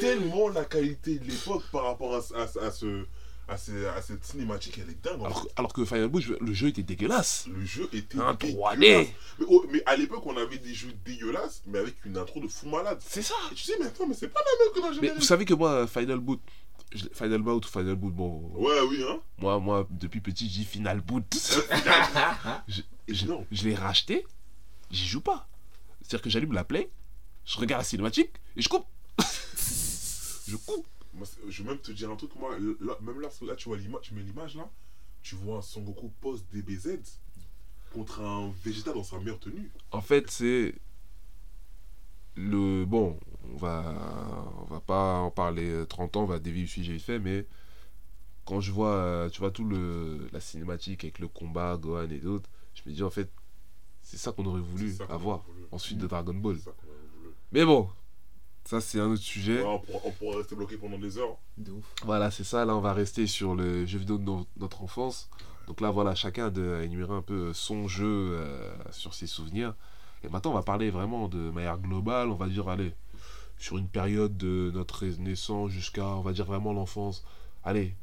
Tellement 0.00 0.48
la 0.50 0.64
qualité 0.64 1.18
de 1.18 1.24
l'époque 1.24 1.64
par 1.72 1.84
rapport 1.84 2.14
à, 2.14 2.18
à, 2.38 2.66
à 2.66 2.70
ce 2.70 3.04
à, 3.48 3.56
ce- 3.56 3.86
à 3.86 4.02
cette 4.02 4.24
cinématique 4.24 4.78
elle 4.82 4.90
est 4.90 5.02
dingue. 5.02 5.20
Alors, 5.24 5.42
fait. 5.42 5.48
que- 5.48 5.52
alors 5.56 5.72
que 5.72 6.44
le 6.44 6.52
jeu 6.52 6.68
était 6.68 6.82
dégueulasse. 6.82 7.46
Le 7.48 7.64
jeu 7.64 7.88
était 7.92 8.18
Un 8.18 8.34
dégueulasse. 8.34 8.76
3D. 8.76 8.78
Mais, 8.78 9.14
oh, 9.48 9.64
mais 9.70 9.82
à 9.86 9.96
l'époque 9.96 10.24
on 10.26 10.36
avait 10.36 10.58
des 10.58 10.74
jeux 10.74 10.92
dégueulasses 11.04 11.62
mais 11.66 11.78
avec 11.78 12.04
une 12.04 12.16
intro 12.18 12.40
de 12.40 12.48
fou 12.48 12.68
malade. 12.68 12.98
C'est 13.06 13.22
ça. 13.22 13.34
Et 13.52 13.54
tu 13.54 13.62
sais 13.64 13.74
mais 13.78 13.86
attends 13.86 14.06
mais 14.06 14.14
c'est 14.14 14.28
pas 14.28 14.40
la 14.40 14.64
même 14.64 14.74
que 14.74 14.80
dans 14.80 14.88
le 14.94 15.00
Mais 15.00 15.14
vous 15.14 15.20
savez 15.22 15.44
que 15.44 15.54
moi, 15.54 15.86
Final 15.86 16.18
Boot, 16.18 16.40
Final 17.12 17.42
Bout 17.42 17.64
ou 17.64 17.68
Final 17.68 17.94
Boot, 17.96 18.14
bon, 18.14 18.50
Ouais 18.54 18.80
oui 18.88 19.04
hein. 19.08 19.18
moi, 19.38 19.58
moi, 19.58 19.86
depuis 19.90 20.20
petit, 20.20 20.48
j'ai 20.48 20.64
Final 20.64 21.00
Boot. 21.00 21.24
je 22.68 22.82
je- 23.08 23.26
Non. 23.26 23.46
je 23.52 23.64
l'ai 23.68 23.74
racheté, 23.74 24.24
j'y 24.90 25.06
joue 25.06 25.20
pas. 25.20 25.48
C'est-à-dire 26.02 26.22
que 26.22 26.30
j'allume 26.30 26.52
la 26.52 26.64
play, 26.64 26.90
je 27.44 27.58
regarde 27.58 27.80
la 27.82 27.84
cinématique 27.84 28.30
et 28.56 28.62
je 28.62 28.68
coupe. 28.68 28.86
je 30.48 30.56
coupe. 30.56 30.86
Moi, 31.16 31.26
je 31.48 31.62
vais 31.62 31.68
même 31.70 31.78
te 31.78 31.92
dire 31.92 32.10
un 32.10 32.16
truc, 32.16 32.34
moi, 32.36 32.56
là- 32.58 32.96
même 33.00 33.20
là, 33.20 33.28
là 33.42 33.56
tu 33.56 33.68
vois 33.68 33.78
l'image, 33.78 34.02
tu 34.02 34.14
mets 34.14 34.22
l'image 34.22 34.54
là, 34.56 34.70
tu 35.22 35.34
vois 35.34 35.58
un 35.58 35.62
Son 35.62 35.80
Goku 35.82 36.10
post 36.20 36.44
DBZ 36.52 36.98
contre 37.92 38.20
un 38.20 38.52
Vegeta 38.64 38.92
dans 38.92 39.02
sa 39.04 39.18
meilleure 39.18 39.40
tenue. 39.40 39.70
En 39.92 40.00
fait, 40.02 40.30
c'est 40.30 40.74
le 42.36 42.84
bon. 42.84 43.18
On 43.52 43.56
va, 43.56 43.94
on 44.62 44.64
va 44.64 44.80
pas 44.80 45.18
en 45.18 45.30
parler 45.30 45.70
euh, 45.70 45.86
30 45.86 46.16
ans, 46.16 46.22
on 46.24 46.26
va 46.26 46.38
dévier 46.40 46.62
le 46.62 46.68
sujet 46.68 46.92
vite 46.94 47.02
fait, 47.02 47.18
mais 47.20 47.46
quand 48.44 48.60
je 48.60 48.72
vois, 48.72 48.94
euh, 48.94 49.28
tu 49.30 49.38
vois, 49.40 49.50
tout 49.50 49.64
le 49.64 50.28
la 50.32 50.40
cinématique 50.40 51.04
avec 51.04 51.18
le 51.20 51.28
combat, 51.28 51.76
Gohan 51.76 52.10
et 52.10 52.18
d'autres, 52.18 52.50
je 52.74 52.82
me 52.88 52.94
dis 52.94 53.02
en 53.02 53.10
fait, 53.10 53.30
c'est 54.02 54.16
ça 54.18 54.32
qu'on 54.32 54.44
aurait 54.46 54.60
voulu 54.60 54.92
ça 54.92 55.04
avoir 55.04 55.42
voulu. 55.44 55.62
ensuite 55.72 55.98
de 55.98 56.06
Dragon 56.06 56.34
Ball. 56.34 56.58
Mais 57.52 57.64
bon, 57.64 57.88
ça 58.66 58.80
c'est 58.80 59.00
un 59.00 59.06
autre 59.10 59.22
sujet. 59.22 59.62
Ouais, 59.62 59.68
on, 59.68 59.78
pourra, 59.78 59.98
on 60.04 60.10
pourra 60.12 60.36
rester 60.38 60.54
bloqué 60.56 60.76
pendant 60.76 60.98
des 60.98 61.16
heures. 61.18 61.36
De 61.56 61.72
ouf. 61.72 61.84
Voilà, 62.04 62.30
c'est 62.30 62.44
ça. 62.44 62.64
Là, 62.64 62.74
on 62.76 62.80
va 62.80 62.92
rester 62.92 63.26
sur 63.26 63.54
le 63.54 63.86
jeu 63.86 63.98
vidéo 63.98 64.18
de 64.18 64.24
no- 64.24 64.46
notre 64.58 64.82
enfance. 64.82 65.28
Donc 65.66 65.80
là, 65.80 65.90
voilà, 65.90 66.14
chacun 66.14 66.52
a 66.54 66.82
énuméré 66.82 67.12
un 67.14 67.22
peu 67.22 67.52
son 67.52 67.88
jeu 67.88 68.06
euh, 68.38 68.72
sur 68.92 69.14
ses 69.14 69.26
souvenirs. 69.26 69.74
Et 70.24 70.28
maintenant, 70.28 70.52
on 70.52 70.54
va 70.54 70.62
parler 70.62 70.90
vraiment 70.90 71.28
de 71.28 71.38
manière 71.50 71.78
globale. 71.78 72.28
On 72.30 72.34
va 72.36 72.46
dire, 72.48 72.68
allez, 72.68 72.92
sur 73.58 73.76
une 73.78 73.88
période 73.88 74.36
de 74.36 74.70
notre 74.74 75.04
naissance 75.06 75.70
jusqu'à, 75.70 76.06
on 76.06 76.20
va 76.20 76.32
dire 76.32 76.44
vraiment 76.46 76.72
l'enfance. 76.72 77.24
Allez, 77.64 77.94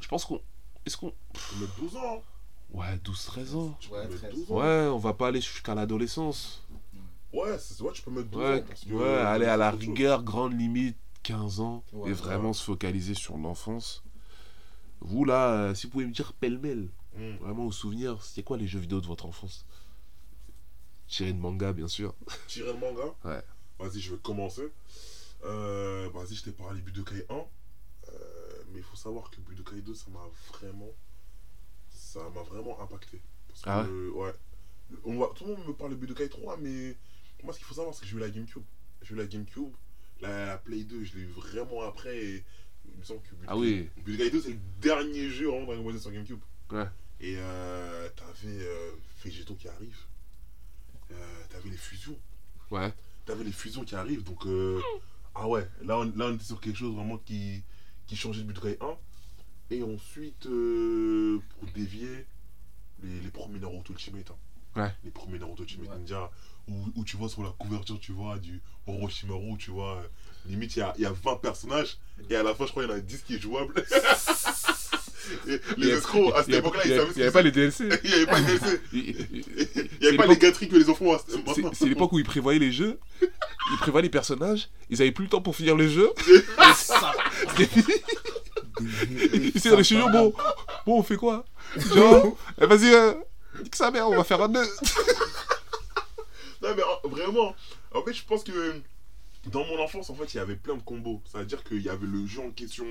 je 0.00 0.08
pense 0.08 0.24
qu'on. 0.24 0.40
Est-ce 0.86 0.96
qu'on. 0.96 1.12
Mettre 1.60 1.74
12 1.80 1.96
ans. 1.96 2.00
hein. 2.16 2.20
Ouais, 2.72 2.96
12-13 3.04 3.54
ans. 3.56 3.78
Ouais, 3.92 4.02
mettre 4.08 4.18
13. 4.18 4.34
12 4.34 4.50
ans. 4.52 4.54
Ouais, 4.56 4.88
on 4.92 4.98
va 4.98 5.12
pas 5.14 5.28
aller 5.28 5.40
jusqu'à 5.40 5.74
l'adolescence. 5.74 6.62
Ouais, 7.34 7.58
c'est 7.58 7.80
ouais, 7.82 7.92
tu 7.92 8.02
peux 8.02 8.10
mettre 8.10 8.28
12 8.28 8.42
ans. 8.42 8.46
Ouais, 8.48 8.62
Parce 8.62 8.84
que, 8.84 8.92
ouais, 8.92 9.18
aller 9.20 9.46
à 9.46 9.56
la 9.56 9.70
chose. 9.72 9.80
rigueur, 9.80 10.22
grande 10.22 10.58
limite, 10.58 10.96
15 11.22 11.60
ans, 11.60 11.82
Ouais, 11.92 12.10
et 12.10 12.12
vraiment 12.12 12.52
se 12.52 12.62
focaliser 12.64 13.14
sur 13.14 13.36
l'enfance. 13.36 14.02
Vous, 15.00 15.24
là, 15.24 15.50
euh, 15.52 15.74
si 15.74 15.86
vous 15.86 15.92
pouvez 15.92 16.06
me 16.06 16.12
dire 16.12 16.32
pêle-mêle, 16.34 16.88
Hmm. 17.16 17.36
vraiment 17.40 17.66
au 17.66 17.70
souvenir, 17.72 18.20
c'était 18.24 18.42
quoi 18.42 18.56
les 18.56 18.66
jeux 18.66 18.80
vidéo 18.80 19.00
de 19.00 19.06
votre 19.06 19.26
enfance? 19.26 19.64
Tiré 21.06 21.32
de 21.32 21.38
manga, 21.38 21.72
bien 21.72 21.86
sûr. 21.88 22.14
Tirer 22.48 22.72
le 22.72 22.78
manga? 22.78 23.14
Ouais. 23.24 23.42
Vas-y, 23.78 24.00
je 24.00 24.12
vais 24.14 24.20
commencer. 24.20 24.68
Euh, 25.44 26.08
Vas-y, 26.12 26.34
je 26.34 26.42
t'ai 26.44 26.52
parlé 26.52 26.80
Budokai 26.80 27.26
1. 27.28 27.34
Euh, 27.34 28.62
mais 28.72 28.78
il 28.78 28.82
faut 28.82 28.96
savoir 28.96 29.30
que 29.30 29.40
Budokai 29.40 29.80
2, 29.82 29.94
ça 29.94 30.06
m'a 30.10 30.26
vraiment. 30.52 30.90
Ça 31.90 32.20
m'a 32.34 32.42
vraiment 32.42 32.80
impacté. 32.80 33.20
Parce 33.48 33.60
que, 33.62 33.68
Ah 33.70 33.82
ouais? 33.82 33.88
euh, 33.88 34.10
ouais. 34.12 34.34
On 35.04 35.18
va, 35.18 35.28
tout 35.34 35.44
le 35.44 35.54
monde 35.56 35.66
me 35.68 35.72
parle 35.74 35.90
de 35.90 35.96
Budokai 35.96 36.28
3, 36.28 36.56
mais 36.56 36.96
moi, 37.44 37.52
ce 37.52 37.58
qu'il 37.58 37.66
faut 37.66 37.74
savoir, 37.74 37.94
c'est 37.94 38.00
que 38.02 38.06
j'ai 38.06 38.16
eu 38.16 38.20
la 38.20 38.30
Gamecube. 38.30 38.62
J'ai 39.02 39.14
eu 39.14 39.16
la 39.18 39.26
Gamecube. 39.26 39.72
La, 40.20 40.46
la 40.46 40.58
Play 40.58 40.84
2, 40.84 41.04
je 41.04 41.14
l'ai 41.16 41.22
eu 41.22 41.26
vraiment 41.26 41.82
après. 41.82 42.16
Et 42.16 42.44
il 42.92 42.98
me 42.98 43.04
semble 43.04 43.20
que 43.22 43.30
Budokai, 43.34 43.46
Ah 43.48 43.56
oui. 43.56 43.88
Budokai 44.04 44.30
2, 44.30 44.40
c'est 44.40 44.50
le 44.50 44.58
dernier 44.80 45.28
jeu 45.28 45.46
vraiment 45.48 45.66
Dragon 45.66 45.82
Ball 45.84 45.96
Z 45.96 46.02
sur 46.02 46.12
Gamecube. 46.12 46.40
Ouais. 46.70 46.86
Et 47.20 47.34
euh, 47.38 48.08
t'avais 48.16 48.58
euh, 48.62 48.90
Végéto 49.22 49.54
qui 49.54 49.68
arrive. 49.68 49.96
Euh, 51.12 51.42
t'avais 51.50 51.68
les 51.70 51.76
fusions. 51.76 52.18
Ouais. 52.70 52.92
T'avais 53.26 53.44
les 53.44 53.52
fusions 53.52 53.84
qui 53.84 53.94
arrivent, 53.94 54.24
donc... 54.24 54.44
euh, 54.46 54.80
ah 55.34 55.48
ouais, 55.48 55.66
là 55.82 55.98
on, 55.98 56.04
là 56.16 56.26
on 56.26 56.34
était 56.34 56.44
sur 56.44 56.60
quelque 56.60 56.76
chose 56.76 56.94
vraiment 56.94 57.18
qui, 57.18 57.62
qui 58.06 58.16
changeait 58.16 58.42
de 58.42 58.46
Budokai 58.46 58.76
1. 58.80 58.96
Et 59.70 59.82
ensuite, 59.82 60.46
euh, 60.46 61.40
pour 61.50 61.68
dévier, 61.70 62.26
les, 63.02 63.20
les 63.20 63.30
premiers 63.30 63.58
Naruto 63.58 63.92
Ultimate. 63.92 64.30
hein. 64.30 64.36
Ouais. 64.82 64.94
Les 65.04 65.10
premiers 65.10 65.38
Naruto 65.38 65.62
Ultimate 65.62 65.88
Ouais. 65.90 65.98
Ninja, 65.98 66.30
où, 66.68 66.72
où 66.96 67.04
tu 67.04 67.16
vois 67.16 67.28
sur 67.28 67.42
la 67.42 67.50
couverture, 67.58 67.98
tu 68.00 68.12
vois, 68.12 68.38
du 68.38 68.60
Orochimaru, 68.86 69.56
tu 69.58 69.70
vois, 69.70 69.96
euh, 69.98 70.06
limite 70.50 70.76
il 70.76 70.80
y 70.80 70.82
a, 70.82 70.94
il 70.96 71.02
y 71.02 71.06
a 71.06 71.12
20 71.12 71.36
personnages, 71.36 71.98
et 72.30 72.36
à 72.36 72.42
la 72.42 72.54
fin 72.54 72.66
je 72.66 72.70
crois 72.70 72.84
qu'il 72.84 72.92
y 72.92 72.94
en 72.94 72.98
a 72.98 73.00
10 73.00 73.22
qui 73.26 73.34
est 73.36 73.40
jouable. 73.40 73.74
Les 75.78 75.88
escrocs, 75.88 76.34
à 76.34 76.40
cette 76.40 76.48
Il 76.50 76.54
époque-là, 76.56 76.82
il 76.84 76.90
ils 76.90 76.96
savaient 76.98 77.12
il 77.16 77.18
y 77.18 77.22
avait 77.22 77.32
pas 77.32 77.42
les 77.42 77.50
DLC. 77.50 77.88
Il 78.04 78.10
n'y 78.10 78.14
avait 78.14 78.26
pas 78.26 78.40
de 78.40 78.46
DLC. 78.46 78.80
Il- 78.92 79.08
il- 79.08 79.44
Il 79.94 80.00
n'y 80.02 80.06
avait 80.08 80.16
pas 80.18 80.26
les 80.26 80.36
gâteries 80.36 80.68
que 80.68 80.76
les 80.76 80.90
enfants 80.90 81.06
ont. 81.06 81.18
c'est- 81.54 81.62
C'est 81.72 81.86
l'époque 81.86 82.12
où 82.12 82.18
ils 82.18 82.24
prévoyaient 82.26 82.58
les 82.58 82.72
jeux, 82.72 82.98
ils 83.22 83.78
prévoyaient 83.80 84.02
les 84.02 84.10
personnages, 84.10 84.68
ils 84.90 85.00
avaient 85.00 85.12
plus 85.12 85.24
le 85.24 85.30
temps 85.30 85.40
pour 85.40 85.56
finir 85.56 85.76
le 85.76 85.88
jeu. 85.88 86.12
C'était 86.76 87.66
fini. 87.66 87.94
Ils 89.32 89.56
étaient 89.56 89.70
dans 89.70 89.78
les 89.78 89.84
studios, 89.84 90.10
bon, 90.10 90.34
bon, 90.84 90.98
on 90.98 91.02
fait 91.02 91.16
quoi? 91.16 91.46
Genre, 91.94 92.36
eh, 92.60 92.66
vas-y, 92.66 92.92
euh, 92.92 93.14
nique 93.62 93.74
sa 93.76 93.90
mère, 93.90 94.08
on 94.10 94.16
va 94.16 94.24
faire 94.24 94.42
un 94.42 94.48
nœud. 94.48 94.68
Non, 96.64 96.74
mais 96.74 96.82
euh, 96.82 97.08
vraiment, 97.08 97.54
en 97.94 98.02
fait, 98.02 98.14
je 98.14 98.24
pense 98.24 98.42
que 98.42 98.80
dans 99.50 99.64
mon 99.66 99.78
enfance, 99.78 100.08
en 100.10 100.14
fait, 100.14 100.32
il 100.34 100.38
y 100.38 100.40
avait 100.40 100.56
plein 100.56 100.76
de 100.76 100.82
combos. 100.82 101.20
C'est-à-dire 101.26 101.62
qu'il 101.62 101.82
y 101.82 101.88
avait 101.90 102.06
le 102.06 102.26
jeu 102.26 102.40
en 102.40 102.50
question, 102.50 102.86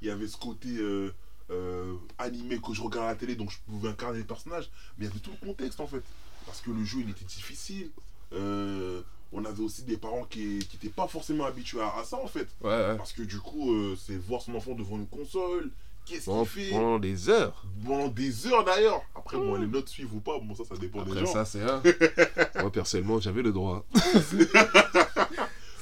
il 0.00 0.08
y 0.08 0.10
avait 0.10 0.26
ce 0.26 0.38
côté 0.38 0.68
euh, 0.78 1.12
euh, 1.50 1.94
animé 2.18 2.58
que 2.58 2.72
je 2.72 2.80
regardais 2.82 3.08
à 3.08 3.12
la 3.12 3.16
télé, 3.16 3.36
donc 3.36 3.50
je 3.50 3.58
pouvais 3.66 3.90
incarner 3.90 4.18
les 4.18 4.24
personnages, 4.24 4.70
mais 4.96 5.04
il 5.04 5.08
y 5.08 5.10
avait 5.10 5.20
tout 5.20 5.32
le 5.38 5.46
contexte, 5.46 5.80
en 5.80 5.86
fait. 5.86 6.02
Parce 6.46 6.62
que 6.62 6.70
le 6.70 6.82
jeu, 6.84 7.00
il 7.00 7.10
était 7.10 7.26
difficile. 7.26 7.90
Euh, 8.32 9.02
on 9.32 9.44
avait 9.44 9.62
aussi 9.62 9.82
des 9.82 9.96
parents 9.98 10.24
qui 10.24 10.58
n'étaient 10.72 10.88
pas 10.88 11.06
forcément 11.06 11.44
habitués 11.44 11.82
à, 11.82 11.98
à 11.98 12.04
ça, 12.04 12.16
en 12.16 12.26
fait. 12.26 12.48
Ouais, 12.62 12.70
ouais. 12.70 12.96
Parce 12.96 13.12
que 13.12 13.22
du 13.22 13.38
coup, 13.38 13.94
c'est 13.96 14.16
voir 14.16 14.40
son 14.40 14.54
enfant 14.54 14.74
devant 14.74 14.96
une 14.96 15.06
console, 15.06 15.70
qu'est-ce 16.10 16.24
Pendant, 16.26 16.44
qu'il 16.44 16.62
fait 16.64 16.70
pendant 16.70 16.98
des 16.98 17.28
heures. 17.28 17.64
pendant 17.84 18.08
des 18.08 18.46
heures 18.46 18.64
d'ailleurs. 18.64 19.00
Après, 19.14 19.36
bon, 19.36 19.54
les 19.56 19.66
notes 19.66 19.88
suivent 19.88 20.14
ou 20.14 20.20
pas, 20.20 20.38
bon, 20.38 20.54
ça, 20.54 20.64
ça 20.64 20.76
dépend 20.76 21.02
des 21.02 21.12
Après 21.12 21.26
gens. 21.26 21.32
ça, 21.32 21.44
c'est 21.44 21.62
un. 21.62 21.82
Moi, 22.60 22.70
personnellement, 22.72 23.20
j'avais 23.20 23.42
le 23.42 23.52
droit. 23.52 23.84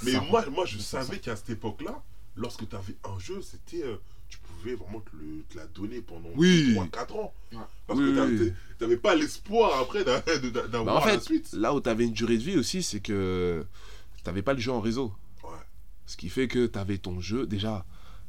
Mais 0.04 0.12
Ça 0.12 0.20
moi, 0.20 0.44
moi, 0.50 0.64
je 0.64 0.78
savais 0.78 1.18
qu'à 1.18 1.34
cette 1.36 1.50
époque-là, 1.50 2.02
lorsque 2.36 2.68
tu 2.68 2.76
avais 2.76 2.94
un 3.04 3.18
jeu, 3.18 3.40
c'était. 3.42 3.82
euh, 3.84 3.96
tu 4.28 4.38
pouvais 4.38 4.74
vraiment 4.74 5.00
te, 5.00 5.10
le- 5.16 5.42
te 5.48 5.56
la 5.56 5.66
donner 5.68 6.02
pendant 6.02 6.28
Oui. 6.36 6.74
3-4 6.76 7.12
ans. 7.18 7.32
Ouais. 7.52 7.58
Parce 7.86 7.98
Oui, 7.98 8.06
que 8.12 8.14
t'avais- 8.16 8.54
t'avais 8.78 8.96
pas 8.98 9.14
l'espoir 9.14 9.80
après 9.80 10.04
Bah, 10.04 10.20
d'avoir 10.70 11.02
en 11.02 11.06
la 11.06 11.18
suite. 11.18 11.50
là 11.54 11.72
où 11.74 11.80
t'avais 11.80 12.04
une 12.04 12.12
durée 12.12 12.36
de 12.36 12.42
vie 12.42 12.58
aussi, 12.58 12.82
c'est 12.82 13.00
que 13.00 13.64
t'avais 14.24 14.42
pas 14.42 14.52
le 14.52 14.60
jeu 14.60 14.70
en 14.70 14.80
réseau. 14.80 15.12
Ouais. 15.42 15.50
Ce 16.06 16.16
qui 16.18 16.28
fait 16.28 16.46
que 16.46 16.66
t'avais 16.66 16.98
ton 16.98 17.20
jeu. 17.20 17.46
Déjà, 17.46 17.86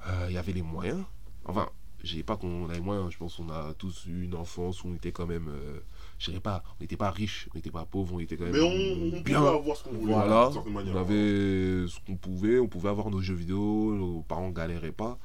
euh, 0.08 0.28
il 0.30 0.36
y 0.36 0.38
avait 0.38 0.54
les 0.54 0.62
moyens. 0.62 1.04
Enfin, 1.46 1.70
je 2.04 2.16
dis 2.16 2.24
pas 2.24 2.38
qu'on 2.38 2.66
avait 2.66 2.76
les 2.76 2.82
moyens. 2.82 3.12
Je 3.12 3.18
pense 3.18 3.36
qu'on 3.36 3.50
a 3.50 3.74
tous 3.74 4.06
eu 4.08 4.24
une 4.24 4.36
enfance 4.36 4.84
où 4.84 4.88
on 4.90 4.94
était 4.96 5.12
quand 5.12 5.26
même. 5.28 5.48
euh, 5.50 5.80
je 6.18 6.30
dirais 6.32 6.42
pas, 6.42 6.64
on 6.80 6.84
n'était 6.84 6.98
pas 6.98 7.12
riche, 7.12 7.48
on 7.54 7.58
n'était 7.58 7.72
pas 7.72 7.86
pauvre, 7.86 8.16
on 8.16 8.20
était 8.20 8.36
quand 8.38 8.46
même 8.46 8.54
Mais 8.54 8.62
on, 8.62 9.06
on 9.06 9.10
pouvait 9.12 9.22
bien. 9.24 9.44
avoir 9.46 9.76
ce 9.78 9.84
qu'on 9.84 9.92
voulait. 9.96 10.14
Voilà, 10.14 10.50
manière. 10.72 10.96
on 10.96 11.00
avait 11.00 11.88
ce 11.88 11.98
qu'on 12.06 12.16
pouvait, 12.18 12.60
on 12.60 12.68
pouvait 12.68 12.90
avoir 12.90 13.10
nos 13.10 13.22
jeux 13.22 13.36
vidéo, 13.36 13.94
nos 13.96 14.22
parents 14.22 14.50
galéraient 14.50 14.92
pas. 14.92 15.18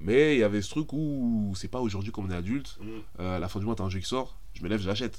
Mais 0.00 0.34
il 0.34 0.40
y 0.40 0.42
avait 0.42 0.62
ce 0.62 0.70
truc 0.70 0.92
où 0.92 1.52
c'est 1.54 1.68
pas 1.68 1.80
aujourd'hui 1.80 2.10
comme 2.10 2.26
on 2.26 2.30
est 2.30 2.34
adulte, 2.36 2.76
Mm. 2.80 2.86
euh, 3.20 3.36
à 3.36 3.38
la 3.38 3.48
fin 3.48 3.60
du 3.60 3.66
mois 3.66 3.74
t'as 3.76 3.84
un 3.84 3.88
jeu 3.90 4.00
qui 4.00 4.06
sort, 4.08 4.36
je 4.54 4.62
me 4.62 4.68
lève, 4.68 4.80
j'achète. 4.80 5.18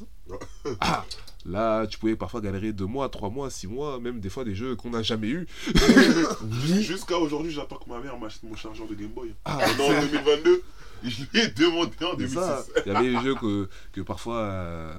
Ah, 0.80 1.06
là, 1.46 1.86
tu 1.88 1.98
pouvais 1.98 2.15
parfois 2.15 2.41
galérer 2.41 2.72
deux 2.74 2.86
mois, 2.86 3.10
trois 3.10 3.30
mois, 3.30 3.50
six 3.50 3.67
mois, 3.67 4.00
même 4.00 4.19
des 4.19 4.30
fois 4.30 4.43
des 4.43 4.56
jeux 4.56 4.76
qu'on 4.76 4.91
n'a 4.91 5.02
jamais 5.04 5.28
eu. 5.30 5.48
Jusqu'à 6.82 7.17
aujourd'hui, 7.17 7.52
j'attends 7.52 7.78
que 7.78 7.89
ma 7.89 8.00
mère 8.00 8.17
m'achète 8.17 8.43
mon 8.43 8.56
chargeur 8.56 8.88
de 8.88 8.96
Game 8.96 9.10
Boy. 9.10 9.34
Ah, 9.46 9.60
Non, 9.78 9.86
en 9.86 10.02
2022, 10.02 10.63
je 11.04 11.24
lui 11.34 11.39
ai 11.39 11.48
demandé 11.50 11.91
en 12.06 12.12
C'est 12.12 12.17
2006. 12.17 12.34
ça. 12.36 12.63
Il 12.86 12.91
y 12.91 12.96
avait 12.96 13.12
des 13.12 13.19
jeux 13.22 13.36
que, 13.36 13.69
que 13.91 14.02
parfois 14.02 14.38
euh, 14.39 14.96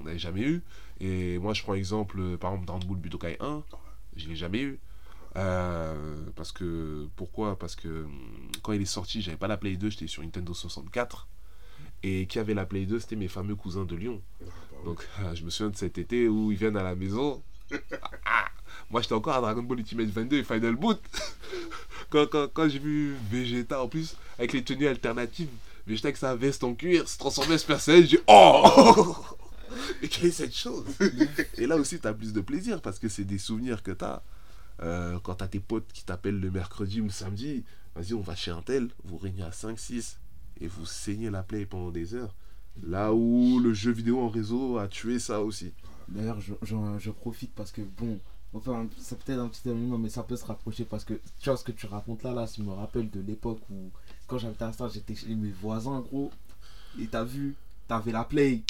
on 0.00 0.04
n'avait 0.04 0.18
jamais 0.18 0.42
eu. 0.42 0.62
Et 1.00 1.38
moi, 1.38 1.52
je 1.54 1.62
prends 1.62 1.74
exemple, 1.74 2.18
euh, 2.18 2.36
par 2.36 2.52
exemple, 2.52 2.66
Dragon 2.66 2.86
Ball 2.86 2.96
Budokai 2.98 3.36
1, 3.40 3.62
je 4.16 4.28
l'ai 4.28 4.36
jamais 4.36 4.60
eu. 4.62 4.78
Euh, 5.36 5.94
parce 6.34 6.50
que 6.50 7.06
pourquoi? 7.14 7.58
Parce 7.58 7.76
que 7.76 7.88
hum, 7.88 8.50
quand 8.62 8.72
il 8.72 8.80
est 8.80 8.86
sorti, 8.86 9.20
j'avais 9.20 9.36
pas 9.36 9.48
la 9.48 9.58
Play 9.58 9.76
2, 9.76 9.90
j'étais 9.90 10.06
sur 10.06 10.22
Nintendo 10.22 10.54
64. 10.54 11.28
Et 12.02 12.26
qui 12.26 12.38
avait 12.38 12.54
la 12.54 12.66
Play 12.66 12.86
2, 12.86 13.00
c'était 13.00 13.16
mes 13.16 13.28
fameux 13.28 13.56
cousins 13.56 13.84
de 13.84 13.96
Lyon. 13.96 14.22
Donc 14.84 15.06
euh, 15.20 15.34
je 15.34 15.44
me 15.44 15.50
souviens 15.50 15.70
de 15.70 15.76
cet 15.76 15.98
été 15.98 16.28
où 16.28 16.52
ils 16.52 16.58
viennent 16.58 16.76
à 16.76 16.82
la 16.82 16.94
maison. 16.94 17.42
Ah, 18.28 18.46
moi 18.90 19.02
j'étais 19.02 19.14
encore 19.14 19.34
à 19.34 19.40
Dragon 19.40 19.62
Ball 19.62 19.78
Ultimate 19.78 20.08
22 20.08 20.38
et 20.38 20.44
Final 20.44 20.76
Boot. 20.76 21.00
quand 22.10 22.26
quand, 22.26 22.48
quand 22.52 22.68
j'ai 22.68 22.78
vu 22.78 23.16
Vegeta 23.30 23.82
en 23.82 23.88
plus, 23.88 24.16
avec 24.38 24.52
les 24.52 24.62
tenues 24.62 24.86
alternatives, 24.86 25.48
Vegeta 25.86 26.08
avec 26.08 26.16
sa 26.16 26.36
veste 26.36 26.62
en 26.64 26.74
cuir 26.74 27.08
se 27.08 27.18
transformer 27.18 27.54
en 27.54 27.58
Super 27.58 27.80
Saiyan, 27.80 28.02
j'ai 28.02 28.16
dit 28.18 28.22
Oh 28.28 29.16
Mais 30.02 30.08
quelle 30.08 30.26
est 30.26 30.30
cette 30.30 30.54
chose? 30.54 30.84
Et 31.56 31.66
là 31.66 31.76
aussi 31.76 31.98
t'as 31.98 32.12
plus 32.12 32.32
de 32.32 32.40
plaisir 32.40 32.80
parce 32.80 32.98
que 32.98 33.08
c'est 33.08 33.24
des 33.24 33.38
souvenirs 33.38 33.82
que 33.82 33.92
t'as. 33.92 34.22
Euh, 34.82 35.18
quand 35.20 35.36
t'as 35.36 35.48
tes 35.48 35.60
potes 35.60 35.90
qui 35.92 36.04
t'appellent 36.04 36.40
le 36.40 36.50
mercredi 36.50 37.00
ou 37.00 37.04
le 37.04 37.10
samedi, 37.10 37.64
vas-y 37.94 38.12
on 38.14 38.20
va 38.20 38.36
chez 38.36 38.50
un 38.50 38.62
tel, 38.62 38.88
vous 39.04 39.16
régnez 39.16 39.42
à 39.42 39.50
5-6 39.50 40.16
et 40.60 40.68
vous 40.68 40.86
saignez 40.86 41.30
la 41.30 41.42
play 41.42 41.66
pendant 41.66 41.90
des 41.90 42.14
heures. 42.14 42.34
Là 42.82 43.12
où 43.12 43.58
le 43.58 43.72
jeu 43.72 43.90
vidéo 43.90 44.20
en 44.20 44.28
réseau 44.28 44.78
a 44.78 44.88
tué 44.88 45.18
ça 45.18 45.40
aussi. 45.42 45.72
D'ailleurs, 46.08 46.38
je, 46.40 47.10
profite 47.10 47.52
parce 47.54 47.72
que, 47.72 47.82
bon, 47.82 48.18
enfin, 48.52 48.86
c'est 48.98 49.18
peut-être 49.18 49.40
un 49.40 49.48
petit 49.48 49.68
élément, 49.68 49.98
mais 49.98 50.08
ça 50.08 50.22
peut 50.22 50.36
se 50.36 50.44
rapprocher 50.44 50.84
parce 50.84 51.04
que, 51.04 51.14
tu 51.40 51.48
vois, 51.48 51.56
ce 51.56 51.64
que 51.64 51.72
tu 51.72 51.86
racontes 51.86 52.22
là, 52.22 52.32
là, 52.32 52.46
ça 52.46 52.62
me 52.62 52.72
rappelle 52.72 53.10
de 53.10 53.20
l'époque 53.20 53.60
où, 53.70 53.90
quand 54.26 54.38
j'habitais 54.38 54.64
à 54.64 54.72
Star, 54.72 54.88
j'étais 54.88 55.14
chez 55.14 55.34
mes 55.34 55.50
voisins, 55.50 56.00
gros, 56.00 56.30
et 57.00 57.06
t'as 57.06 57.24
vu, 57.24 57.54
t'avais 57.88 58.12
la 58.12 58.24
Play, 58.24 58.62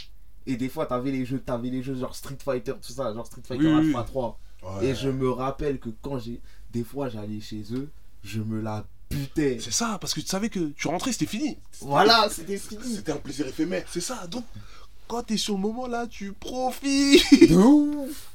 et 0.47 0.57
des 0.57 0.69
fois, 0.69 0.87
t'avais 0.87 1.11
les 1.11 1.27
jeux, 1.27 1.41
t'avais 1.41 1.71
les 1.71 1.83
jeux 1.83 1.97
genre 1.97 2.15
Street 2.15 2.39
Fighter, 2.43 2.75
tout 2.81 2.93
ça, 2.93 3.13
genre 3.13 3.27
Street 3.27 3.43
Fighter 3.45 3.67
Oui, 3.67 3.89
Alpha 3.89 4.01
oui. 4.01 4.07
3. 4.07 4.41
Ouais. 4.63 4.87
Et 4.87 4.95
je 4.95 5.09
me 5.09 5.29
rappelle 5.29 5.79
que 5.79 5.91
quand 6.01 6.19
j'ai, 6.19 6.41
des 6.73 6.85
fois, 6.85 7.09
j'allais 7.09 7.41
chez 7.41 7.63
eux, 7.73 7.91
je 8.23 8.41
me 8.41 8.61
la 8.61 8.87
butais. 9.11 9.59
C'est 9.61 9.73
ça, 9.73 9.99
parce 10.01 10.15
que 10.15 10.21
tu 10.21 10.27
savais 10.27 10.49
que 10.49 10.71
tu 10.71 10.89
rentrais, 10.89 11.13
c'était 11.13 11.27
fini. 11.27 11.57
Voilà, 11.81 12.29
c'était 12.31 12.59
fini. 12.59 12.97
C'était 12.97 13.13
un 13.13 13.17
plaisir 13.17 13.47
éphémère. 13.47 13.85
C'est 13.91 14.01
ça, 14.01 14.27
donc 14.27 14.45
quand 15.09 15.23
t'es 15.23 15.37
sur 15.37 15.55
le 15.55 15.61
moment 15.61 15.87
là, 15.87 16.07
tu 16.07 16.33
profites. 16.33 17.49
De 17.49 17.55
ouf. 17.57 18.31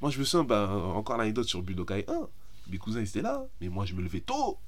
moi 0.00 0.10
je 0.10 0.18
me 0.18 0.24
souviens, 0.24 0.44
ben, 0.44 0.68
encore 0.70 1.16
l'anecdote 1.18 1.46
sur 1.46 1.62
Budokai 1.62 2.04
1. 2.08 2.28
Mes 2.70 2.78
cousins 2.78 3.00
ils 3.00 3.08
étaient 3.08 3.22
là, 3.22 3.44
mais 3.60 3.68
moi 3.68 3.84
je 3.84 3.94
me 3.94 4.02
levais 4.02 4.20
tôt. 4.20 4.58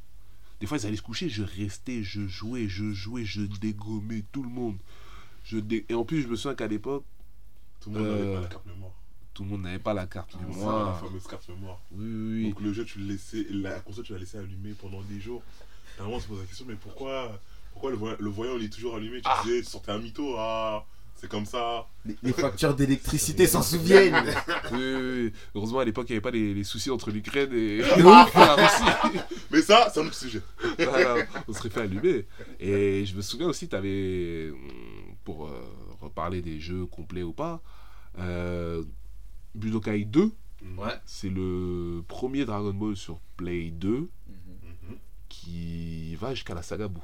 Des 0.61 0.67
fois 0.67 0.77
ils 0.79 0.87
allaient 0.87 0.97
se 0.97 1.03
coucher, 1.03 1.29
je 1.29 1.43
restais, 1.43 2.03
je 2.03 2.27
jouais, 2.29 2.69
je 2.69 2.93
jouais, 2.93 3.25
je 3.25 3.43
dégommais 3.43 4.25
tout 4.33 4.43
le 4.43 4.49
monde. 4.51 4.77
Je 5.45 5.59
dé- 5.59 5.87
Et 5.89 5.95
en 5.95 6.05
plus 6.05 6.23
je 6.23 6.29
me 6.29 6.37
souviens 6.37 6.55
qu'à 6.55 6.67
l'époque, 6.67 7.05
Tout 7.81 7.91
le 7.91 7.99
monde 8.01 8.09
n'avait 8.09 8.21
Euh, 8.23 8.35
pas 8.37 8.41
la 8.43 8.49
carte 8.49 8.67
mémoire. 8.67 8.93
Tout 9.39 9.45
le 9.45 9.51
monde 9.51 9.63
n'avait 9.63 9.79
pas 9.79 9.95
la 9.95 10.07
carte 10.07 10.31
C'est 10.33 10.39
ça, 10.39 10.45
la 10.49 10.49
mémoire. 10.57 11.01
fameuse 11.01 11.27
carte 11.29 11.49
mémoire. 11.49 11.79
Oui, 11.93 12.05
oui, 12.05 12.33
oui. 12.43 12.49
Donc 12.51 12.61
le 12.61 12.73
jeu, 12.73 12.85
tu 12.85 12.99
le 12.99 13.07
laissais, 13.13 13.47
la 13.51 13.79
console, 13.79 14.03
tu 14.05 14.13
l'as 14.13 14.19
laissé 14.19 14.37
allumée 14.37 14.73
pendant 14.81 15.01
des 15.03 15.21
jours. 15.21 15.43
Moment, 16.01 16.17
on 16.17 16.21
se 16.21 16.27
pose 16.27 16.41
la 16.41 16.45
question, 16.47 16.65
mais 16.69 16.75
pourquoi, 16.75 17.41
pourquoi 17.73 17.91
le, 17.93 17.97
voyant, 17.97 18.17
le 18.19 18.31
voyant 18.31 18.57
il 18.59 18.65
est 18.65 18.69
toujours 18.69 18.97
allumé? 18.97 19.19
Tu 19.19 19.23
Ah. 19.27 19.41
disais, 19.45 19.61
tu 19.61 19.67
sortais 19.67 19.93
un 19.93 19.99
mytho, 20.01 20.35
ah, 20.37 20.85
c'est 21.15 21.29
comme 21.29 21.47
ça. 21.47 21.87
Les, 22.05 22.17
les 22.21 22.33
factures 22.33 22.75
d'électricité 22.75 23.47
s'en 23.47 23.63
souviennent. 23.63 24.25
Oui, 24.73 24.79
oui, 24.81 25.23
oui. 25.25 25.33
Heureusement 25.55 25.79
à 25.79 25.85
l'époque 25.85 26.07
il 26.09 26.15
n'y 26.15 26.17
avait 26.17 26.21
pas 26.23 26.31
les, 26.33 26.53
les 26.53 26.65
soucis 26.65 26.91
entre 26.91 27.13
l'Ukraine 27.13 27.53
et 27.53 27.79
De 27.79 28.03
la 28.03 28.23
ouf. 28.25 28.35
Russie. 28.35 29.19
Mais 29.53 29.63
ça, 29.63 29.89
c'est 29.95 30.01
un 30.01 30.07
autre 30.07 30.15
sujet. 30.17 30.43
Voilà, 30.81 31.25
on 31.47 31.53
serait 31.53 31.71
fait 31.71 31.83
allumer. 31.83 32.27
Et 32.59 33.07
je 33.07 33.15
me 33.15 33.23
souviens 33.23 33.47
aussi, 33.47 33.69
tu 33.69 33.77
avais, 33.77 34.51
pour 35.25 35.47
euh, 35.47 35.51
reparler 36.01 36.43
des 36.43 36.59
jeux 36.59 36.87
complets 36.87 37.23
ou 37.23 37.33
pas, 37.33 37.61
euh, 38.19 38.83
Budokai 39.59 40.05
2, 40.05 40.33
Ouais. 40.77 40.89
c'est 41.05 41.29
le 41.31 42.03
premier 42.09 42.45
Dragon 42.45 42.73
Ball 42.73 42.97
sur 42.97 43.19
Play 43.37 43.71
2 43.71 44.09
Mhm. 44.29 44.97
qui 45.29 46.15
va 46.17 46.35
jusqu'à 46.35 46.55
la 46.55 46.63
saga 46.63 46.89
Buu. 46.89 47.01